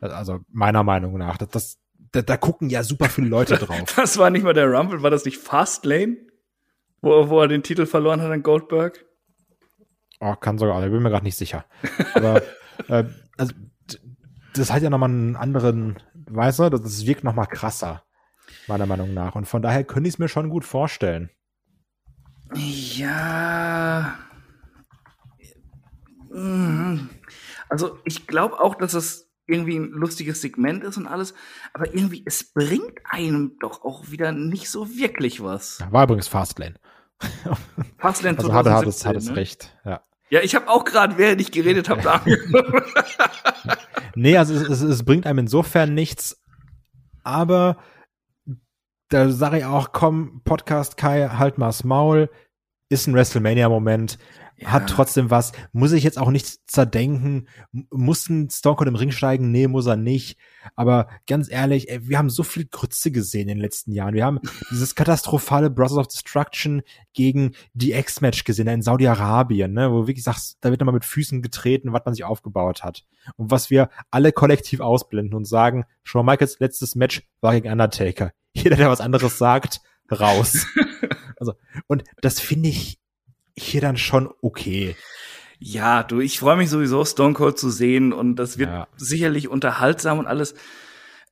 Also 0.00 0.40
meiner 0.50 0.82
Meinung 0.82 1.16
nach. 1.18 1.36
Das, 1.36 1.48
das, 1.48 1.78
da, 2.12 2.22
da 2.22 2.36
gucken 2.36 2.70
ja 2.70 2.82
super 2.82 3.08
viele 3.08 3.28
Leute 3.28 3.54
drauf. 3.58 3.94
Das 3.96 4.18
war 4.18 4.30
nicht 4.30 4.44
mal 4.44 4.54
der 4.54 4.70
Rumble, 4.70 5.02
war 5.02 5.10
das 5.10 5.24
nicht 5.24 5.38
Fastlane? 5.38 6.16
Wo, 7.00 7.28
wo 7.28 7.40
er 7.40 7.48
den 7.48 7.62
Titel 7.62 7.86
verloren 7.86 8.22
hat 8.22 8.30
an 8.30 8.42
Goldberg? 8.42 9.04
Oh, 10.20 10.34
kann 10.36 10.58
sogar, 10.58 10.82
ich 10.82 10.90
bin 10.90 11.02
mir 11.02 11.10
gerade 11.10 11.24
nicht 11.24 11.36
sicher. 11.36 11.66
Aber 12.14 12.42
äh, 12.88 13.04
also, 13.36 13.54
das 14.54 14.72
hat 14.72 14.82
ja 14.82 14.90
nochmal 14.90 15.10
einen 15.10 15.36
anderen, 15.36 15.98
weißt 16.14 16.60
du, 16.60 16.70
das 16.70 17.04
wirkt 17.06 17.24
nochmal 17.24 17.46
krasser, 17.46 18.04
meiner 18.68 18.86
Meinung 18.86 19.12
nach. 19.12 19.34
Und 19.34 19.46
von 19.46 19.60
daher 19.60 19.84
könnte 19.84 20.08
ich 20.08 20.14
es 20.14 20.18
mir 20.18 20.28
schon 20.28 20.48
gut 20.48 20.64
vorstellen. 20.64 21.30
Ja. 22.54 24.18
Mhm. 26.30 27.08
Also 27.68 27.98
ich 28.04 28.26
glaube 28.26 28.60
auch, 28.60 28.74
dass 28.74 28.94
es 28.94 29.30
irgendwie 29.46 29.76
ein 29.76 29.90
lustiges 29.90 30.40
Segment 30.40 30.84
ist 30.84 30.96
und 30.96 31.06
alles, 31.06 31.34
aber 31.72 31.94
irgendwie, 31.94 32.22
es 32.26 32.52
bringt 32.52 33.00
einem 33.04 33.56
doch 33.60 33.84
auch 33.84 34.10
wieder 34.10 34.32
nicht 34.32 34.70
so 34.70 34.88
wirklich 34.96 35.42
was. 35.42 35.80
War 35.90 36.04
übrigens 36.04 36.28
Fastlane. 36.28 36.74
Fastlane 37.98 38.38
also 38.38 38.48
2017, 38.48 38.54
hat, 38.54 38.66
hat 38.66 38.86
es, 38.86 39.06
hat 39.06 39.16
es 39.16 39.28
ne? 39.28 39.36
recht, 39.36 39.76
ja. 39.84 40.02
Ja, 40.30 40.40
ich 40.40 40.54
habe 40.54 40.68
auch 40.68 40.84
gerade, 40.84 41.18
während 41.18 41.40
ich 41.40 41.52
geredet 41.52 41.88
habe, 41.88 42.02
da 42.02 42.24
Nee, 44.14 44.36
also 44.36 44.54
es, 44.54 44.62
es, 44.62 44.80
es 44.80 45.04
bringt 45.04 45.26
einem 45.26 45.40
insofern 45.40 45.94
nichts, 45.94 46.42
aber 47.22 47.76
da 49.10 49.30
sage 49.30 49.58
ich 49.58 49.64
auch, 49.64 49.92
komm, 49.92 50.40
Podcast 50.44 50.96
Kai, 50.96 51.28
halt 51.28 51.58
mal's 51.58 51.84
Maul, 51.84 52.30
ist 52.88 53.06
ein 53.06 53.14
WrestleMania-Moment 53.14 54.18
ja. 54.56 54.72
hat 54.72 54.88
trotzdem 54.88 55.30
was. 55.30 55.52
Muss 55.72 55.92
ich 55.92 56.04
jetzt 56.04 56.18
auch 56.18 56.30
nicht 56.30 56.70
zerdenken. 56.70 57.48
Muss 57.90 58.28
ein 58.28 58.50
Stone 58.50 58.76
Cold 58.76 58.88
im 58.88 58.94
Ring 58.94 59.10
steigen? 59.10 59.50
Nee, 59.50 59.68
muss 59.68 59.86
er 59.86 59.96
nicht. 59.96 60.38
Aber 60.76 61.08
ganz 61.26 61.50
ehrlich, 61.50 61.88
ey, 61.88 62.08
wir 62.08 62.18
haben 62.18 62.30
so 62.30 62.42
viel 62.42 62.66
Grütze 62.66 63.10
gesehen 63.10 63.48
in 63.48 63.56
den 63.56 63.58
letzten 63.58 63.92
Jahren. 63.92 64.14
Wir 64.14 64.24
haben 64.24 64.40
dieses 64.70 64.94
katastrophale 64.94 65.70
Brothers 65.70 65.98
of 65.98 66.08
Destruction 66.08 66.82
gegen 67.12 67.52
die 67.74 67.92
X-Match 67.92 68.44
gesehen 68.44 68.68
in 68.68 68.82
Saudi-Arabien, 68.82 69.72
ne, 69.72 69.90
wo 69.90 70.06
wirklich 70.06 70.24
sagst, 70.24 70.58
da 70.60 70.70
wird 70.70 70.80
nochmal 70.80 70.94
mit 70.94 71.04
Füßen 71.04 71.42
getreten, 71.42 71.92
was 71.92 72.02
man 72.04 72.14
sich 72.14 72.24
aufgebaut 72.24 72.82
hat. 72.82 73.04
Und 73.36 73.50
was 73.50 73.70
wir 73.70 73.90
alle 74.10 74.32
kollektiv 74.32 74.80
ausblenden 74.80 75.34
und 75.34 75.46
sagen, 75.46 75.84
Shawn 76.02 76.26
Michaels 76.26 76.58
letztes 76.60 76.94
Match 76.94 77.22
war 77.40 77.52
gegen 77.52 77.70
Undertaker. 77.70 78.32
Jeder, 78.52 78.76
der 78.76 78.90
was 78.90 79.00
anderes 79.00 79.38
sagt, 79.38 79.80
raus. 80.10 80.66
also, 81.38 81.54
und 81.86 82.04
das 82.20 82.40
finde 82.40 82.68
ich 82.68 82.98
hier 83.56 83.80
dann 83.80 83.96
schon 83.96 84.32
okay. 84.42 84.96
Ja, 85.58 86.02
du, 86.02 86.20
ich 86.20 86.38
freue 86.38 86.56
mich 86.56 86.70
sowieso, 86.70 87.04
Stone 87.04 87.34
Cold 87.34 87.58
zu 87.58 87.70
sehen 87.70 88.12
und 88.12 88.36
das 88.36 88.58
wird 88.58 88.70
ja. 88.70 88.88
sicherlich 88.96 89.48
unterhaltsam 89.48 90.18
und 90.18 90.26
alles. 90.26 90.54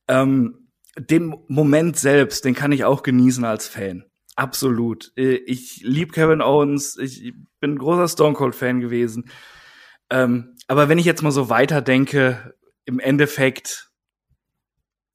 Ähm, 0.07 0.69
den 0.97 1.35
Moment 1.47 1.97
selbst, 1.97 2.45
den 2.45 2.55
kann 2.55 2.71
ich 2.71 2.85
auch 2.85 3.03
genießen 3.03 3.43
als 3.45 3.67
Fan. 3.67 4.05
Absolut. 4.35 5.11
Äh, 5.17 5.35
ich 5.35 5.81
lieb 5.83 6.13
Kevin 6.13 6.41
Owens, 6.41 6.97
ich 6.97 7.33
bin 7.59 7.73
ein 7.73 7.77
großer 7.77 8.07
Stone 8.07 8.33
Cold 8.33 8.55
Fan 8.55 8.79
gewesen. 8.79 9.29
Ähm, 10.09 10.55
aber 10.67 10.89
wenn 10.89 10.97
ich 10.97 11.05
jetzt 11.05 11.21
mal 11.21 11.31
so 11.31 11.49
weiterdenke, 11.49 12.55
im 12.85 12.99
Endeffekt, 12.99 13.91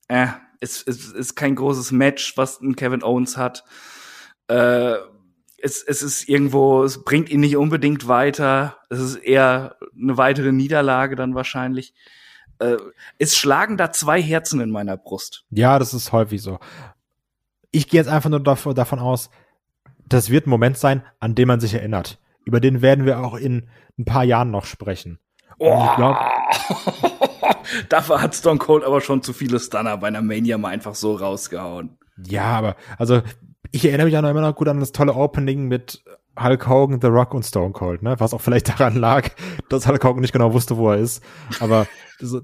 äh, 0.08 0.28
es, 0.60 0.82
es 0.86 1.12
ist 1.12 1.34
kein 1.34 1.54
großes 1.54 1.92
Match, 1.92 2.36
was 2.36 2.60
ein 2.60 2.76
Kevin 2.76 3.02
Owens 3.02 3.36
hat. 3.36 3.64
Äh, 4.48 4.96
es, 5.60 5.82
es 5.82 6.02
ist 6.02 6.28
irgendwo, 6.28 6.84
es 6.84 7.04
bringt 7.04 7.30
ihn 7.30 7.40
nicht 7.40 7.56
unbedingt 7.56 8.08
weiter. 8.08 8.76
Es 8.90 9.00
ist 9.00 9.16
eher 9.16 9.76
eine 10.00 10.16
weitere 10.16 10.52
Niederlage 10.52 11.16
dann 11.16 11.34
wahrscheinlich. 11.34 11.94
Äh, 12.58 12.76
es 13.18 13.36
schlagen 13.36 13.76
da 13.76 13.92
zwei 13.92 14.22
Herzen 14.22 14.60
in 14.60 14.70
meiner 14.70 14.96
Brust. 14.96 15.44
Ja, 15.50 15.78
das 15.78 15.94
ist 15.94 16.12
häufig 16.12 16.42
so. 16.42 16.58
Ich 17.70 17.88
gehe 17.88 18.00
jetzt 18.00 18.08
einfach 18.08 18.30
nur 18.30 18.40
davon, 18.40 18.74
davon 18.74 18.98
aus, 18.98 19.30
das 20.06 20.30
wird 20.30 20.46
ein 20.46 20.50
Moment 20.50 20.78
sein, 20.78 21.04
an 21.20 21.34
dem 21.34 21.48
man 21.48 21.60
sich 21.60 21.74
erinnert. 21.74 22.18
Über 22.44 22.60
den 22.60 22.80
werden 22.80 23.04
wir 23.04 23.20
auch 23.20 23.34
in 23.34 23.68
ein 23.98 24.04
paar 24.04 24.24
Jahren 24.24 24.50
noch 24.50 24.64
sprechen. 24.64 25.18
Oh. 25.58 25.86
Ich 25.90 25.96
glaub, 25.96 26.16
Dafür 27.88 28.22
hat 28.22 28.34
Stone 28.34 28.58
Cold 28.58 28.84
aber 28.84 29.00
schon 29.00 29.22
zu 29.22 29.32
viele 29.32 29.60
Stunner 29.60 29.96
bei 29.98 30.08
einer 30.08 30.22
Mania 30.22 30.56
mal 30.56 30.70
einfach 30.70 30.94
so 30.94 31.14
rausgehauen. 31.14 31.98
Ja, 32.16 32.44
aber 32.44 32.76
also 32.96 33.22
ich 33.72 33.84
erinnere 33.84 34.06
mich 34.06 34.16
auch 34.16 34.22
noch 34.22 34.30
immer 34.30 34.40
noch 34.40 34.54
gut 34.54 34.68
an 34.68 34.80
das 34.80 34.92
tolle 34.92 35.14
Opening 35.14 35.68
mit 35.68 36.02
Hulk 36.40 36.68
Hogan, 36.68 37.00
The 37.00 37.08
Rock 37.08 37.34
und 37.34 37.44
Stone 37.44 37.72
Cold, 37.72 38.02
ne? 38.02 38.14
Was 38.18 38.32
auch 38.32 38.40
vielleicht 38.40 38.68
daran 38.68 38.96
lag, 38.96 39.30
dass 39.68 39.86
Hulk 39.86 40.04
Hogan 40.04 40.20
nicht 40.20 40.32
genau 40.32 40.52
wusste, 40.52 40.76
wo 40.76 40.90
er 40.90 40.98
ist. 40.98 41.22
Aber 41.60 41.86
so, 42.20 42.42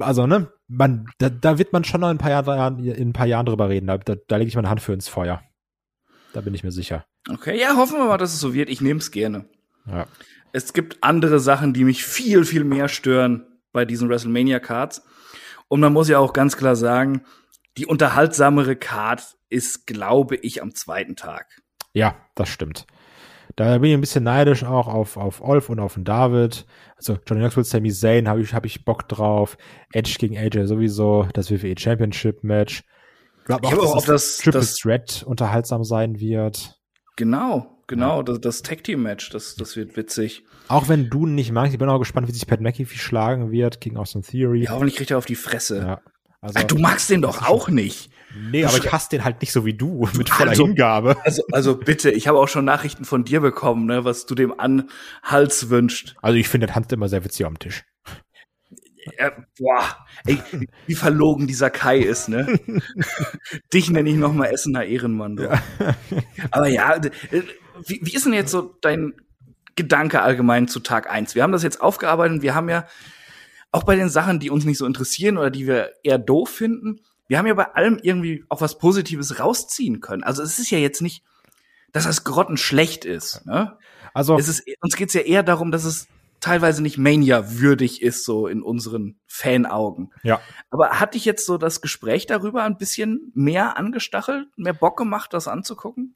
also, 0.00 0.26
ne, 0.26 0.50
man, 0.68 1.06
da, 1.18 1.28
da 1.28 1.58
wird 1.58 1.72
man 1.72 1.84
schon 1.84 2.00
noch 2.00 2.10
in 2.10 2.16
ein 2.16 2.18
paar 2.18 2.30
Jahren, 2.30 2.84
in 2.84 3.10
ein 3.10 3.12
paar 3.12 3.26
Jahren 3.26 3.46
drüber 3.46 3.68
reden. 3.68 3.86
Da, 3.86 3.98
da, 3.98 4.16
da 4.26 4.36
lege 4.36 4.48
ich 4.48 4.56
meine 4.56 4.68
Hand 4.68 4.80
für 4.80 4.92
ins 4.92 5.08
Feuer. 5.08 5.42
Da 6.32 6.40
bin 6.40 6.54
ich 6.54 6.64
mir 6.64 6.72
sicher. 6.72 7.04
Okay, 7.28 7.58
ja, 7.58 7.76
hoffen 7.76 7.98
wir 7.98 8.06
mal, 8.06 8.18
dass 8.18 8.34
es 8.34 8.40
so 8.40 8.52
wird. 8.52 8.68
Ich 8.68 8.80
nehme 8.80 8.98
es 8.98 9.10
gerne. 9.10 9.46
Ja. 9.86 10.06
Es 10.52 10.72
gibt 10.72 11.02
andere 11.02 11.38
Sachen, 11.38 11.72
die 11.72 11.84
mich 11.84 12.04
viel, 12.04 12.44
viel 12.44 12.64
mehr 12.64 12.88
stören 12.88 13.46
bei 13.72 13.84
diesen 13.84 14.08
WrestleMania-Cards. 14.08 15.02
Und 15.68 15.80
man 15.80 15.92
muss 15.92 16.08
ja 16.08 16.18
auch 16.18 16.32
ganz 16.32 16.56
klar 16.56 16.76
sagen, 16.76 17.22
die 17.78 17.86
unterhaltsamere 17.86 18.76
Card 18.76 19.36
ist, 19.48 19.86
glaube 19.86 20.36
ich, 20.36 20.62
am 20.62 20.74
zweiten 20.74 21.16
Tag. 21.16 21.62
Ja, 21.92 22.16
das 22.34 22.48
stimmt. 22.48 22.86
Da 23.54 23.78
bin 23.78 23.90
ich 23.90 23.94
ein 23.94 24.00
bisschen 24.00 24.24
neidisch 24.24 24.64
auch 24.64 24.86
auf, 24.86 25.16
auf 25.16 25.40
Olf 25.40 25.70
und 25.70 25.80
auf 25.80 25.94
den 25.94 26.04
David. 26.04 26.66
Also 26.96 27.18
Johnny 27.26 27.40
Knoxville, 27.40 27.64
Sami 27.64 27.90
Zayn 27.90 28.28
habe 28.28 28.42
ich, 28.42 28.52
hab 28.52 28.66
ich 28.66 28.84
Bock 28.84 29.08
drauf. 29.08 29.56
Edge 29.92 30.16
gegen 30.18 30.36
AJ 30.36 30.66
sowieso. 30.66 31.26
Das 31.32 31.50
WWE 31.50 31.74
Championship 31.78 32.44
Match. 32.44 32.84
Ich 33.38 33.44
glaube 33.46 33.68
auch, 33.68 33.94
dass 33.94 34.04
das, 34.04 34.38
Triple 34.38 34.60
das, 34.60 34.74
Threat 34.74 35.22
unterhaltsam 35.26 35.84
sein 35.84 36.18
wird. 36.18 36.78
Genau, 37.16 37.80
genau. 37.86 38.18
Ja. 38.18 38.22
Das, 38.24 38.40
das 38.40 38.62
Tag 38.62 38.84
Team 38.84 39.02
Match, 39.02 39.30
das, 39.30 39.54
das 39.54 39.76
wird 39.76 39.96
witzig. 39.96 40.44
Auch 40.68 40.88
wenn 40.88 41.08
du 41.08 41.26
nicht 41.26 41.52
magst, 41.52 41.72
ich 41.72 41.78
bin 41.78 41.88
auch 41.88 42.00
gespannt, 42.00 42.28
wie 42.28 42.32
sich 42.32 42.46
Pat 42.46 42.60
McAfee 42.60 42.98
schlagen 42.98 43.52
wird 43.52 43.80
gegen 43.80 43.96
Austin 43.96 44.22
Theory. 44.22 44.64
Ja, 44.64 44.72
hoffentlich 44.72 44.96
kriegt 44.96 45.12
er 45.12 45.18
auf 45.18 45.26
die 45.26 45.36
Fresse. 45.36 45.78
Ja. 45.78 46.00
Also, 46.40 46.58
Ach, 46.60 46.64
du 46.64 46.78
magst 46.78 47.10
den 47.10 47.22
doch 47.22 47.46
auch 47.46 47.68
nicht. 47.68 48.10
Nee, 48.50 48.64
aber 48.64 48.76
ich 48.76 48.92
hasse 48.92 49.08
den 49.10 49.24
halt 49.24 49.40
nicht 49.40 49.52
so 49.52 49.64
wie 49.64 49.74
du, 49.74 50.08
mit 50.16 50.28
voller 50.28 50.50
also, 50.50 50.66
Hingabe. 50.66 51.16
Also, 51.24 51.42
also 51.52 51.76
bitte, 51.76 52.10
ich 52.10 52.28
habe 52.28 52.38
auch 52.38 52.48
schon 52.48 52.64
Nachrichten 52.64 53.04
von 53.04 53.24
dir 53.24 53.40
bekommen, 53.40 53.86
ne, 53.86 54.04
was 54.04 54.26
du 54.26 54.34
dem 54.34 54.58
an 54.58 54.90
Hals 55.22 55.70
wünscht. 55.70 56.16
Also 56.22 56.36
ich 56.36 56.48
finde, 56.48 56.74
Hans 56.74 56.92
immer 56.92 57.08
sehr 57.08 57.24
witzig 57.24 57.46
am 57.46 57.58
Tisch. 57.58 57.84
Ja, 59.18 59.30
boah, 59.58 60.06
ey, 60.26 60.38
wie 60.86 60.94
verlogen 60.94 61.46
dieser 61.46 61.70
Kai 61.70 61.98
ist, 61.98 62.28
ne? 62.28 62.58
Dich 63.72 63.88
nenne 63.88 64.10
ich 64.10 64.16
noch 64.16 64.32
mal 64.32 64.46
Essener 64.46 64.84
Ehrenmann. 64.84 65.36
Du. 65.36 65.44
Ja. 65.44 65.62
Aber 66.50 66.66
ja, 66.66 67.00
wie, 67.86 68.00
wie 68.02 68.14
ist 68.14 68.26
denn 68.26 68.32
jetzt 68.32 68.50
so 68.50 68.76
dein 68.80 69.14
Gedanke 69.76 70.22
allgemein 70.22 70.66
zu 70.66 70.80
Tag 70.80 71.08
eins? 71.08 71.36
Wir 71.36 71.44
haben 71.44 71.52
das 71.52 71.62
jetzt 71.62 71.80
aufgearbeitet 71.80 72.38
und 72.38 72.42
wir 72.42 72.56
haben 72.56 72.68
ja 72.68 72.86
auch 73.76 73.84
bei 73.84 73.94
den 73.94 74.08
Sachen, 74.08 74.40
die 74.40 74.50
uns 74.50 74.64
nicht 74.64 74.78
so 74.78 74.86
interessieren 74.86 75.36
oder 75.36 75.50
die 75.50 75.66
wir 75.66 75.92
eher 76.02 76.18
doof 76.18 76.48
finden, 76.48 77.00
wir 77.28 77.38
haben 77.38 77.46
ja 77.46 77.54
bei 77.54 77.74
allem 77.74 77.98
irgendwie 78.02 78.44
auch 78.48 78.62
was 78.62 78.78
Positives 78.78 79.38
rausziehen 79.38 80.00
können. 80.00 80.22
Also 80.22 80.42
es 80.42 80.58
ist 80.58 80.70
ja 80.70 80.78
jetzt 80.78 81.02
nicht, 81.02 81.22
dass 81.92 82.04
das 82.04 82.24
grottenschlecht 82.24 83.04
ist. 83.04 83.44
Ne? 83.44 83.76
Also 84.14 84.38
es 84.38 84.48
ist, 84.48 84.64
uns 84.80 84.96
geht's 84.96 85.12
ja 85.12 85.20
eher 85.20 85.42
darum, 85.42 85.70
dass 85.70 85.84
es 85.84 86.08
teilweise 86.40 86.82
nicht 86.82 86.96
Mania 86.96 87.58
würdig 87.58 88.00
ist, 88.00 88.24
so 88.24 88.46
in 88.46 88.62
unseren 88.62 89.18
Fanaugen. 89.26 90.10
Ja. 90.22 90.40
Aber 90.70 91.00
hat 91.00 91.14
dich 91.14 91.24
jetzt 91.24 91.44
so 91.44 91.58
das 91.58 91.80
Gespräch 91.82 92.26
darüber 92.26 92.62
ein 92.62 92.78
bisschen 92.78 93.30
mehr 93.34 93.76
angestachelt, 93.76 94.48
mehr 94.56 94.74
Bock 94.74 94.96
gemacht, 94.96 95.34
das 95.34 95.48
anzugucken? 95.48 96.14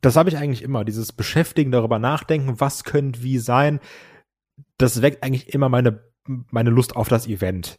Das 0.00 0.16
habe 0.16 0.30
ich 0.30 0.36
eigentlich 0.36 0.62
immer, 0.62 0.84
dieses 0.84 1.12
Beschäftigen, 1.12 1.70
darüber 1.70 1.98
nachdenken, 1.98 2.60
was 2.60 2.82
könnte 2.84 3.22
wie 3.22 3.38
sein. 3.38 3.78
Das 4.78 5.02
weckt 5.02 5.22
eigentlich 5.22 5.54
immer 5.54 5.68
meine, 5.68 6.07
meine 6.28 6.70
Lust 6.70 6.96
auf 6.96 7.08
das 7.08 7.26
Event 7.26 7.78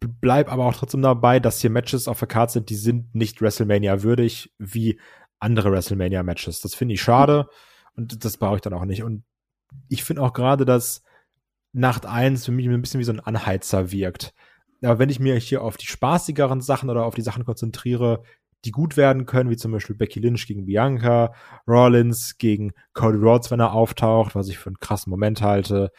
bleib 0.00 0.50
aber 0.50 0.66
auch 0.66 0.74
trotzdem 0.74 1.02
dabei, 1.02 1.40
dass 1.40 1.60
hier 1.60 1.70
Matches 1.70 2.08
auf 2.08 2.18
der 2.18 2.28
Karte 2.28 2.54
sind, 2.54 2.70
die 2.70 2.76
sind 2.76 3.14
nicht 3.14 3.40
WrestleMania 3.40 4.02
würdig 4.02 4.52
wie 4.58 5.00
andere 5.38 5.72
WrestleMania 5.72 6.22
Matches. 6.22 6.60
Das 6.60 6.74
finde 6.74 6.94
ich 6.94 7.02
schade 7.02 7.48
und 7.94 8.24
das 8.24 8.36
brauche 8.36 8.56
ich 8.56 8.62
dann 8.62 8.74
auch 8.74 8.84
nicht. 8.84 9.02
Und 9.02 9.24
ich 9.88 10.04
finde 10.04 10.22
auch 10.22 10.32
gerade, 10.32 10.64
dass 10.64 11.02
Nacht 11.72 12.06
1 12.06 12.44
für 12.44 12.52
mich 12.52 12.68
ein 12.68 12.80
bisschen 12.80 13.00
wie 13.00 13.04
so 13.04 13.12
ein 13.12 13.20
Anheizer 13.20 13.90
wirkt. 13.90 14.32
Aber 14.82 14.98
wenn 14.98 15.10
ich 15.10 15.20
mir 15.20 15.36
hier 15.36 15.62
auf 15.62 15.76
die 15.76 15.86
spaßigeren 15.86 16.60
Sachen 16.60 16.90
oder 16.90 17.04
auf 17.04 17.14
die 17.14 17.22
Sachen 17.22 17.44
konzentriere, 17.44 18.22
die 18.64 18.70
gut 18.70 18.96
werden 18.96 19.26
können, 19.26 19.50
wie 19.50 19.56
zum 19.56 19.72
Beispiel 19.72 19.96
Becky 19.96 20.20
Lynch 20.20 20.46
gegen 20.46 20.66
Bianca, 20.66 21.34
Rollins 21.66 22.38
gegen 22.38 22.72
Cody 22.94 23.18
Rhodes, 23.18 23.50
wenn 23.50 23.60
er 23.60 23.72
auftaucht, 23.72 24.34
was 24.34 24.48
ich 24.48 24.58
für 24.58 24.70
einen 24.70 24.80
krassen 24.80 25.10
Moment 25.10 25.42
halte. 25.42 25.90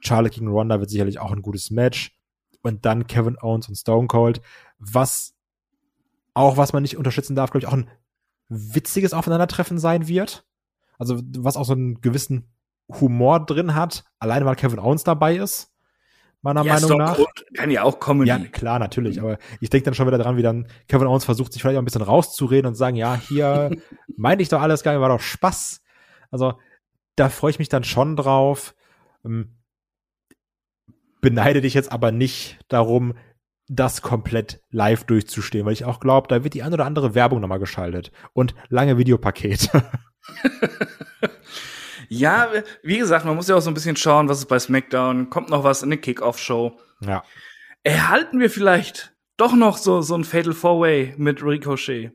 Charlotte 0.00 0.34
gegen 0.34 0.48
Ronda 0.48 0.80
wird 0.80 0.90
sicherlich 0.90 1.18
auch 1.18 1.32
ein 1.32 1.42
gutes 1.42 1.70
Match. 1.70 2.16
Und 2.62 2.84
dann 2.84 3.06
Kevin 3.06 3.38
Owens 3.40 3.68
und 3.68 3.74
Stone 3.76 4.06
Cold, 4.06 4.40
was 4.78 5.34
auch, 6.34 6.56
was 6.56 6.72
man 6.72 6.82
nicht 6.82 6.96
unterschätzen 6.96 7.34
darf, 7.34 7.50
glaube 7.50 7.64
ich, 7.64 7.68
auch 7.68 7.76
ein 7.76 7.88
witziges 8.48 9.14
Aufeinandertreffen 9.14 9.78
sein 9.78 10.08
wird. 10.08 10.44
Also, 10.98 11.20
was 11.38 11.56
auch 11.56 11.64
so 11.64 11.72
einen 11.72 12.00
gewissen 12.02 12.50
Humor 12.88 13.46
drin 13.46 13.74
hat, 13.74 14.04
alleine 14.18 14.44
weil 14.44 14.56
Kevin 14.56 14.78
Owens 14.78 15.04
dabei 15.04 15.36
ist 15.36 15.70
meiner 16.42 16.64
ja, 16.64 16.74
Meinung 16.74 16.98
nach. 16.98 17.18
Kann 17.54 17.70
ja 17.70 17.82
auch 17.82 18.00
kommen. 18.00 18.26
Ja, 18.26 18.38
klar, 18.38 18.78
natürlich. 18.78 19.20
Aber 19.20 19.38
ich 19.60 19.70
denke 19.70 19.84
dann 19.84 19.94
schon 19.94 20.06
wieder 20.06 20.18
dran, 20.18 20.36
wie 20.36 20.42
dann 20.42 20.66
Kevin 20.88 21.06
Owens 21.06 21.24
versucht, 21.24 21.52
sich 21.52 21.62
vielleicht 21.62 21.76
auch 21.76 21.82
ein 21.82 21.84
bisschen 21.84 22.02
rauszureden 22.02 22.68
und 22.68 22.74
sagen, 22.74 22.96
ja, 22.96 23.14
hier 23.14 23.70
meinte 24.16 24.42
ich 24.42 24.48
doch 24.48 24.60
alles 24.60 24.82
gar 24.82 24.92
nicht, 24.92 25.00
war 25.00 25.08
doch 25.08 25.20
Spaß. 25.20 25.82
Also 26.30 26.54
da 27.16 27.28
freue 27.28 27.50
ich 27.50 27.58
mich 27.58 27.68
dann 27.68 27.84
schon 27.84 28.16
drauf. 28.16 28.74
Ähm, 29.24 29.56
beneide 31.20 31.60
dich 31.60 31.74
jetzt 31.74 31.92
aber 31.92 32.12
nicht 32.12 32.58
darum, 32.68 33.14
das 33.68 34.02
komplett 34.02 34.60
live 34.70 35.04
durchzustehen, 35.04 35.64
weil 35.64 35.72
ich 35.72 35.84
auch 35.84 36.00
glaube, 36.00 36.28
da 36.28 36.42
wird 36.42 36.54
die 36.54 36.62
ein 36.62 36.72
oder 36.74 36.86
andere 36.86 37.14
Werbung 37.14 37.40
nochmal 37.40 37.60
geschaltet 37.60 38.10
und 38.32 38.54
lange 38.68 38.98
Videopakete. 38.98 39.84
Ja, 42.12 42.48
wie 42.82 42.98
gesagt, 42.98 43.24
man 43.24 43.36
muss 43.36 43.46
ja 43.46 43.54
auch 43.54 43.60
so 43.60 43.70
ein 43.70 43.74
bisschen 43.74 43.94
schauen, 43.94 44.28
was 44.28 44.40
ist 44.40 44.46
bei 44.46 44.58
SmackDown, 44.58 45.30
kommt 45.30 45.48
noch 45.48 45.62
was 45.62 45.84
in 45.84 45.90
eine 45.90 45.96
Kickoff-Show. 45.96 46.76
Ja. 47.02 47.22
Erhalten 47.84 48.40
wir 48.40 48.50
vielleicht 48.50 49.14
doch 49.36 49.54
noch 49.54 49.78
so, 49.78 50.02
so 50.02 50.16
ein 50.16 50.24
Fatal 50.24 50.52
Four-Way 50.52 51.14
mit 51.18 51.40
Ricochet. 51.40 52.10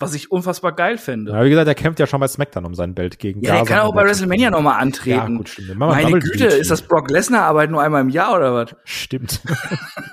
Was 0.00 0.14
ich 0.14 0.30
unfassbar 0.30 0.72
geil 0.72 0.96
fände. 0.96 1.32
Ja, 1.32 1.44
wie 1.44 1.50
gesagt, 1.50 1.66
er 1.66 1.74
kämpft 1.74 1.98
ja 1.98 2.06
schon 2.06 2.20
bei 2.20 2.28
SmackDown 2.28 2.64
um 2.64 2.74
sein 2.74 2.94
Belt 2.94 3.18
gegen 3.18 3.40
Ja, 3.40 3.56
er 3.56 3.64
kann 3.64 3.80
auch 3.80 3.92
bei 3.92 4.04
WrestleMania 4.04 4.50
nochmal 4.50 4.80
antreten. 4.80 5.18
Ja, 5.18 5.26
gut, 5.26 5.48
stimmt. 5.48 5.76
Meine 5.76 6.20
Güte, 6.20 6.46
ist 6.46 6.70
das 6.70 6.82
Brock 6.82 7.10
Lesnar-Arbeit 7.10 7.70
nur 7.70 7.82
einmal 7.82 8.02
im 8.02 8.08
Jahr 8.08 8.36
oder 8.36 8.54
was? 8.54 8.76
Stimmt. 8.84 9.40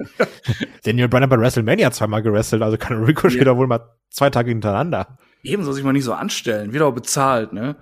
Daniel 0.83 1.07
Bryan 1.07 1.29
bei 1.29 1.39
WrestleMania 1.39 1.91
zweimal 1.91 2.23
gewrestelt, 2.23 2.63
also 2.63 2.77
kann 2.77 3.03
Ricochet 3.03 3.37
ja. 3.37 3.43
da 3.43 3.57
wohl 3.57 3.67
mal 3.67 3.91
zwei 4.09 4.31
Tage 4.31 4.49
hintereinander. 4.49 5.19
Ebenso 5.43 5.71
sich 5.71 5.83
mal 5.83 5.93
nicht 5.93 6.03
so 6.03 6.13
anstellen. 6.13 6.73
Wird 6.73 6.81
auch 6.81 6.93
bezahlt, 6.93 7.53
ne? 7.53 7.75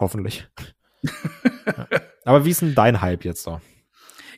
Hoffentlich. 0.00 0.48
ja. 1.02 1.86
Aber 2.24 2.44
wie 2.44 2.50
ist 2.50 2.62
denn 2.62 2.74
dein 2.74 3.00
Hype 3.00 3.24
jetzt 3.24 3.44
so? 3.44 3.60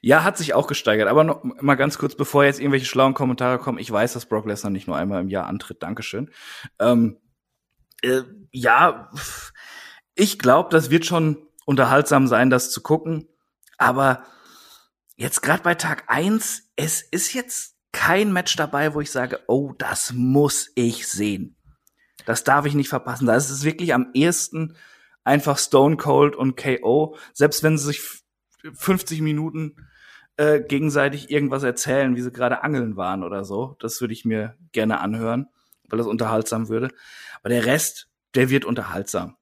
Ja, 0.01 0.25
hat 0.25 0.39
sich 0.39 0.55
auch 0.55 0.67
gesteigert. 0.67 1.09
Aber 1.09 1.25
noch 1.25 1.43
mal 1.45 1.75
ganz 1.75 1.99
kurz, 1.99 2.15
bevor 2.15 2.45
jetzt 2.45 2.59
irgendwelche 2.59 2.87
schlauen 2.87 3.15
Kommentare 3.15 3.59
kommen. 3.59 3.79
Ich 3.79 3.91
weiß, 3.91 4.15
dass 4.15 4.27
Brock 4.27 4.47
Lesnar 4.47 4.71
nicht 4.71 4.87
nur 4.87 4.97
einmal 4.97 5.21
im 5.21 5.29
Jahr 5.29 5.47
antritt. 5.47 5.83
Dankeschön. 5.83 6.31
Ähm, 6.79 7.19
äh, 8.03 8.23
ja, 8.51 9.11
ich 10.15 10.39
glaube, 10.39 10.71
das 10.71 10.91
wird 10.91 11.05
schon 11.05 11.47
unterhaltsam 11.67 12.27
sein, 12.27 12.51
das 12.51 12.71
zu 12.71 12.81
gucken. 12.81 13.29
Aber 13.77 14.25
jetzt 15.17 15.43
gerade 15.43 15.63
bei 15.63 15.75
Tag 15.75 16.05
eins, 16.09 16.71
es 16.77 17.03
ist 17.03 17.35
jetzt 17.35 17.77
kein 17.93 18.33
Match 18.33 18.57
dabei, 18.57 18.95
wo 18.95 19.01
ich 19.01 19.11
sage, 19.11 19.41
oh, 19.49 19.73
das 19.77 20.13
muss 20.13 20.71
ich 20.75 21.09
sehen. 21.09 21.57
Das 22.25 22.45
darf 22.45 22.67
ich 22.67 22.75
nicht 22.75 22.89
verpassen. 22.89 23.27
Da 23.27 23.35
ist 23.35 23.65
wirklich 23.65 23.93
am 23.93 24.11
ehesten 24.15 24.77
einfach 25.25 25.59
Stone 25.59 25.97
Cold 25.97 26.37
und 26.37 26.57
KO, 26.57 27.17
selbst 27.33 27.63
wenn 27.63 27.77
sie 27.77 27.87
sich 27.87 28.03
50 28.75 29.21
Minuten 29.21 29.77
äh, 30.41 30.63
gegenseitig 30.67 31.31
irgendwas 31.31 31.63
erzählen, 31.63 32.17
wie 32.17 32.23
sie 32.23 32.33
gerade 32.33 32.63
angeln 32.63 32.97
waren 32.97 33.23
oder 33.23 33.45
so. 33.45 33.77
Das 33.79 34.01
würde 34.01 34.15
ich 34.15 34.25
mir 34.25 34.57
gerne 34.73 35.01
anhören, 35.01 35.49
weil 35.89 35.99
das 35.99 36.07
unterhaltsam 36.07 36.71
würde. 36.71 36.89
Aber 37.41 37.51
der 37.51 37.67
Rest, 37.67 38.09
der 38.35 38.49
wird 38.49 38.65
unterhaltsam. 38.65 39.37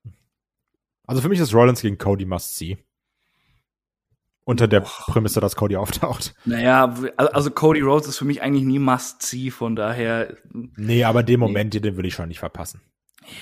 Also 1.06 1.22
für 1.22 1.28
mich 1.28 1.38
ist 1.38 1.54
Rollins 1.54 1.82
gegen 1.82 1.98
Cody 1.98 2.24
must 2.24 2.56
see. 2.56 2.78
Unter 4.44 4.66
der 4.66 4.80
Prämisse, 4.80 5.40
dass 5.40 5.54
Cody 5.54 5.76
auftaucht. 5.76 6.34
Naja, 6.44 6.92
also 7.16 7.52
Cody 7.52 7.80
Rhodes 7.80 8.08
ist 8.08 8.18
für 8.18 8.24
mich 8.24 8.42
eigentlich 8.42 8.64
nie 8.64 8.80
must 8.80 9.22
see, 9.22 9.52
von 9.52 9.76
daher. 9.76 10.36
Nee, 10.52 11.04
aber 11.04 11.22
den 11.22 11.38
Moment, 11.38 11.74
nee. 11.74 11.80
den 11.80 11.96
würde 11.96 12.08
ich 12.08 12.14
schon 12.14 12.28
nicht 12.28 12.40
verpassen. 12.40 12.80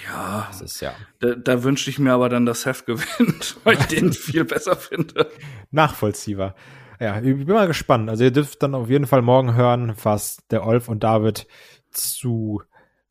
Ja, 0.04 0.48
das 0.50 0.60
ist 0.60 0.80
ja. 0.80 0.92
Da, 1.20 1.34
da 1.36 1.62
wünschte 1.62 1.88
ich 1.88 1.98
mir 1.98 2.12
aber 2.12 2.28
dann, 2.28 2.44
dass 2.44 2.62
Seth 2.62 2.84
gewinnt, 2.84 3.56
weil 3.64 3.78
ich 3.78 3.86
den 3.86 4.12
viel 4.12 4.44
besser 4.44 4.76
finde. 4.76 5.30
Nachvollziehbar. 5.70 6.54
Ja, 7.00 7.18
ich 7.18 7.22
bin 7.22 7.46
mal 7.46 7.66
gespannt. 7.66 8.08
Also 8.08 8.24
ihr 8.24 8.30
dürft 8.30 8.62
dann 8.62 8.74
auf 8.74 8.88
jeden 8.88 9.06
Fall 9.06 9.22
morgen 9.22 9.54
hören, 9.54 9.94
was 10.02 10.38
der 10.50 10.66
Olf 10.66 10.88
und 10.88 11.04
David 11.04 11.46
zu 11.90 12.62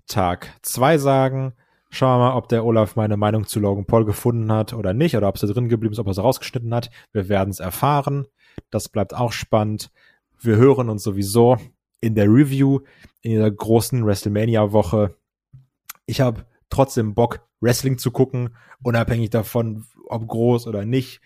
Tag 0.07 0.53
2 0.63 0.97
sagen. 0.97 1.53
Schauen 1.91 2.19
wir 2.19 2.29
mal, 2.29 2.35
ob 2.35 2.49
der 2.49 2.65
Olaf 2.65 2.95
meine 2.95 3.15
Meinung 3.15 3.45
zu 3.45 3.59
Logan 3.59 3.85
Paul 3.85 4.05
gefunden 4.05 4.51
hat 4.51 4.73
oder 4.73 4.93
nicht, 4.93 5.15
oder 5.15 5.27
ob 5.27 5.35
es 5.35 5.41
da 5.41 5.47
drin 5.47 5.69
geblieben 5.69 5.93
ist, 5.93 5.99
ob 5.99 6.07
er 6.07 6.11
es 6.11 6.17
rausgeschnitten 6.19 6.73
hat. 6.73 6.89
Wir 7.13 7.29
werden 7.29 7.51
es 7.51 7.59
erfahren. 7.59 8.25
Das 8.69 8.89
bleibt 8.89 9.13
auch 9.13 9.31
spannend. 9.31 9.91
Wir 10.39 10.57
hören 10.57 10.89
uns 10.89 11.03
sowieso 11.03 11.57
in 12.01 12.15
der 12.15 12.25
Review 12.25 12.81
in 13.21 13.31
dieser 13.31 13.49
großen 13.49 14.05
WrestleMania-Woche. 14.05 15.15
Ich 16.05 16.21
habe 16.21 16.45
trotzdem 16.69 17.13
Bock, 17.13 17.47
Wrestling 17.61 17.97
zu 17.97 18.11
gucken, 18.11 18.55
unabhängig 18.83 19.29
davon, 19.29 19.85
ob 20.07 20.27
groß 20.27 20.67
oder 20.67 20.85
nicht. 20.85 21.21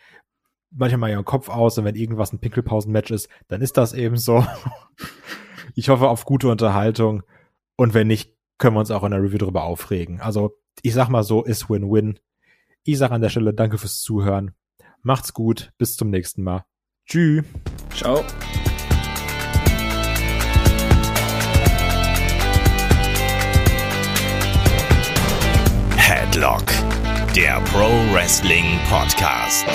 Manchmal 0.71 1.11
ja 1.11 1.23
Kopf 1.23 1.49
aus 1.49 1.77
und 1.77 1.85
wenn 1.85 1.95
irgendwas 1.95 2.31
ein 2.31 2.39
Pinkelpausen-Match 2.39 3.11
ist, 3.11 3.29
dann 3.47 3.61
ist 3.61 3.77
das 3.77 3.93
eben 3.93 4.17
so. 4.17 4.45
ich 5.75 5.89
hoffe 5.89 6.09
auf 6.09 6.25
gute 6.25 6.47
Unterhaltung 6.47 7.23
und 7.75 7.93
wenn 7.93 8.07
nicht, 8.07 8.35
können 8.57 8.75
wir 8.75 8.81
uns 8.81 8.91
auch 8.91 9.03
in 9.03 9.11
der 9.11 9.21
Review 9.21 9.37
darüber 9.37 9.63
aufregen. 9.63 10.21
Also 10.21 10.57
ich 10.81 10.93
sag 10.93 11.09
mal 11.09 11.23
so, 11.23 11.43
ist 11.43 11.69
Win-Win. 11.69 12.19
Ich 12.83 12.97
sag 12.97 13.11
an 13.11 13.21
der 13.21 13.29
Stelle 13.29 13.53
danke 13.53 13.77
fürs 13.77 14.01
Zuhören. 14.01 14.51
Macht's 15.01 15.33
gut, 15.33 15.71
bis 15.77 15.95
zum 15.95 16.09
nächsten 16.09 16.43
Mal. 16.43 16.65
Tschüss. 17.05 17.45
Ciao. 17.95 18.23
Headlock, 25.97 26.65
der 27.35 27.59
Pro 27.61 27.89
Wrestling 28.13 28.79
Podcast. 28.89 29.65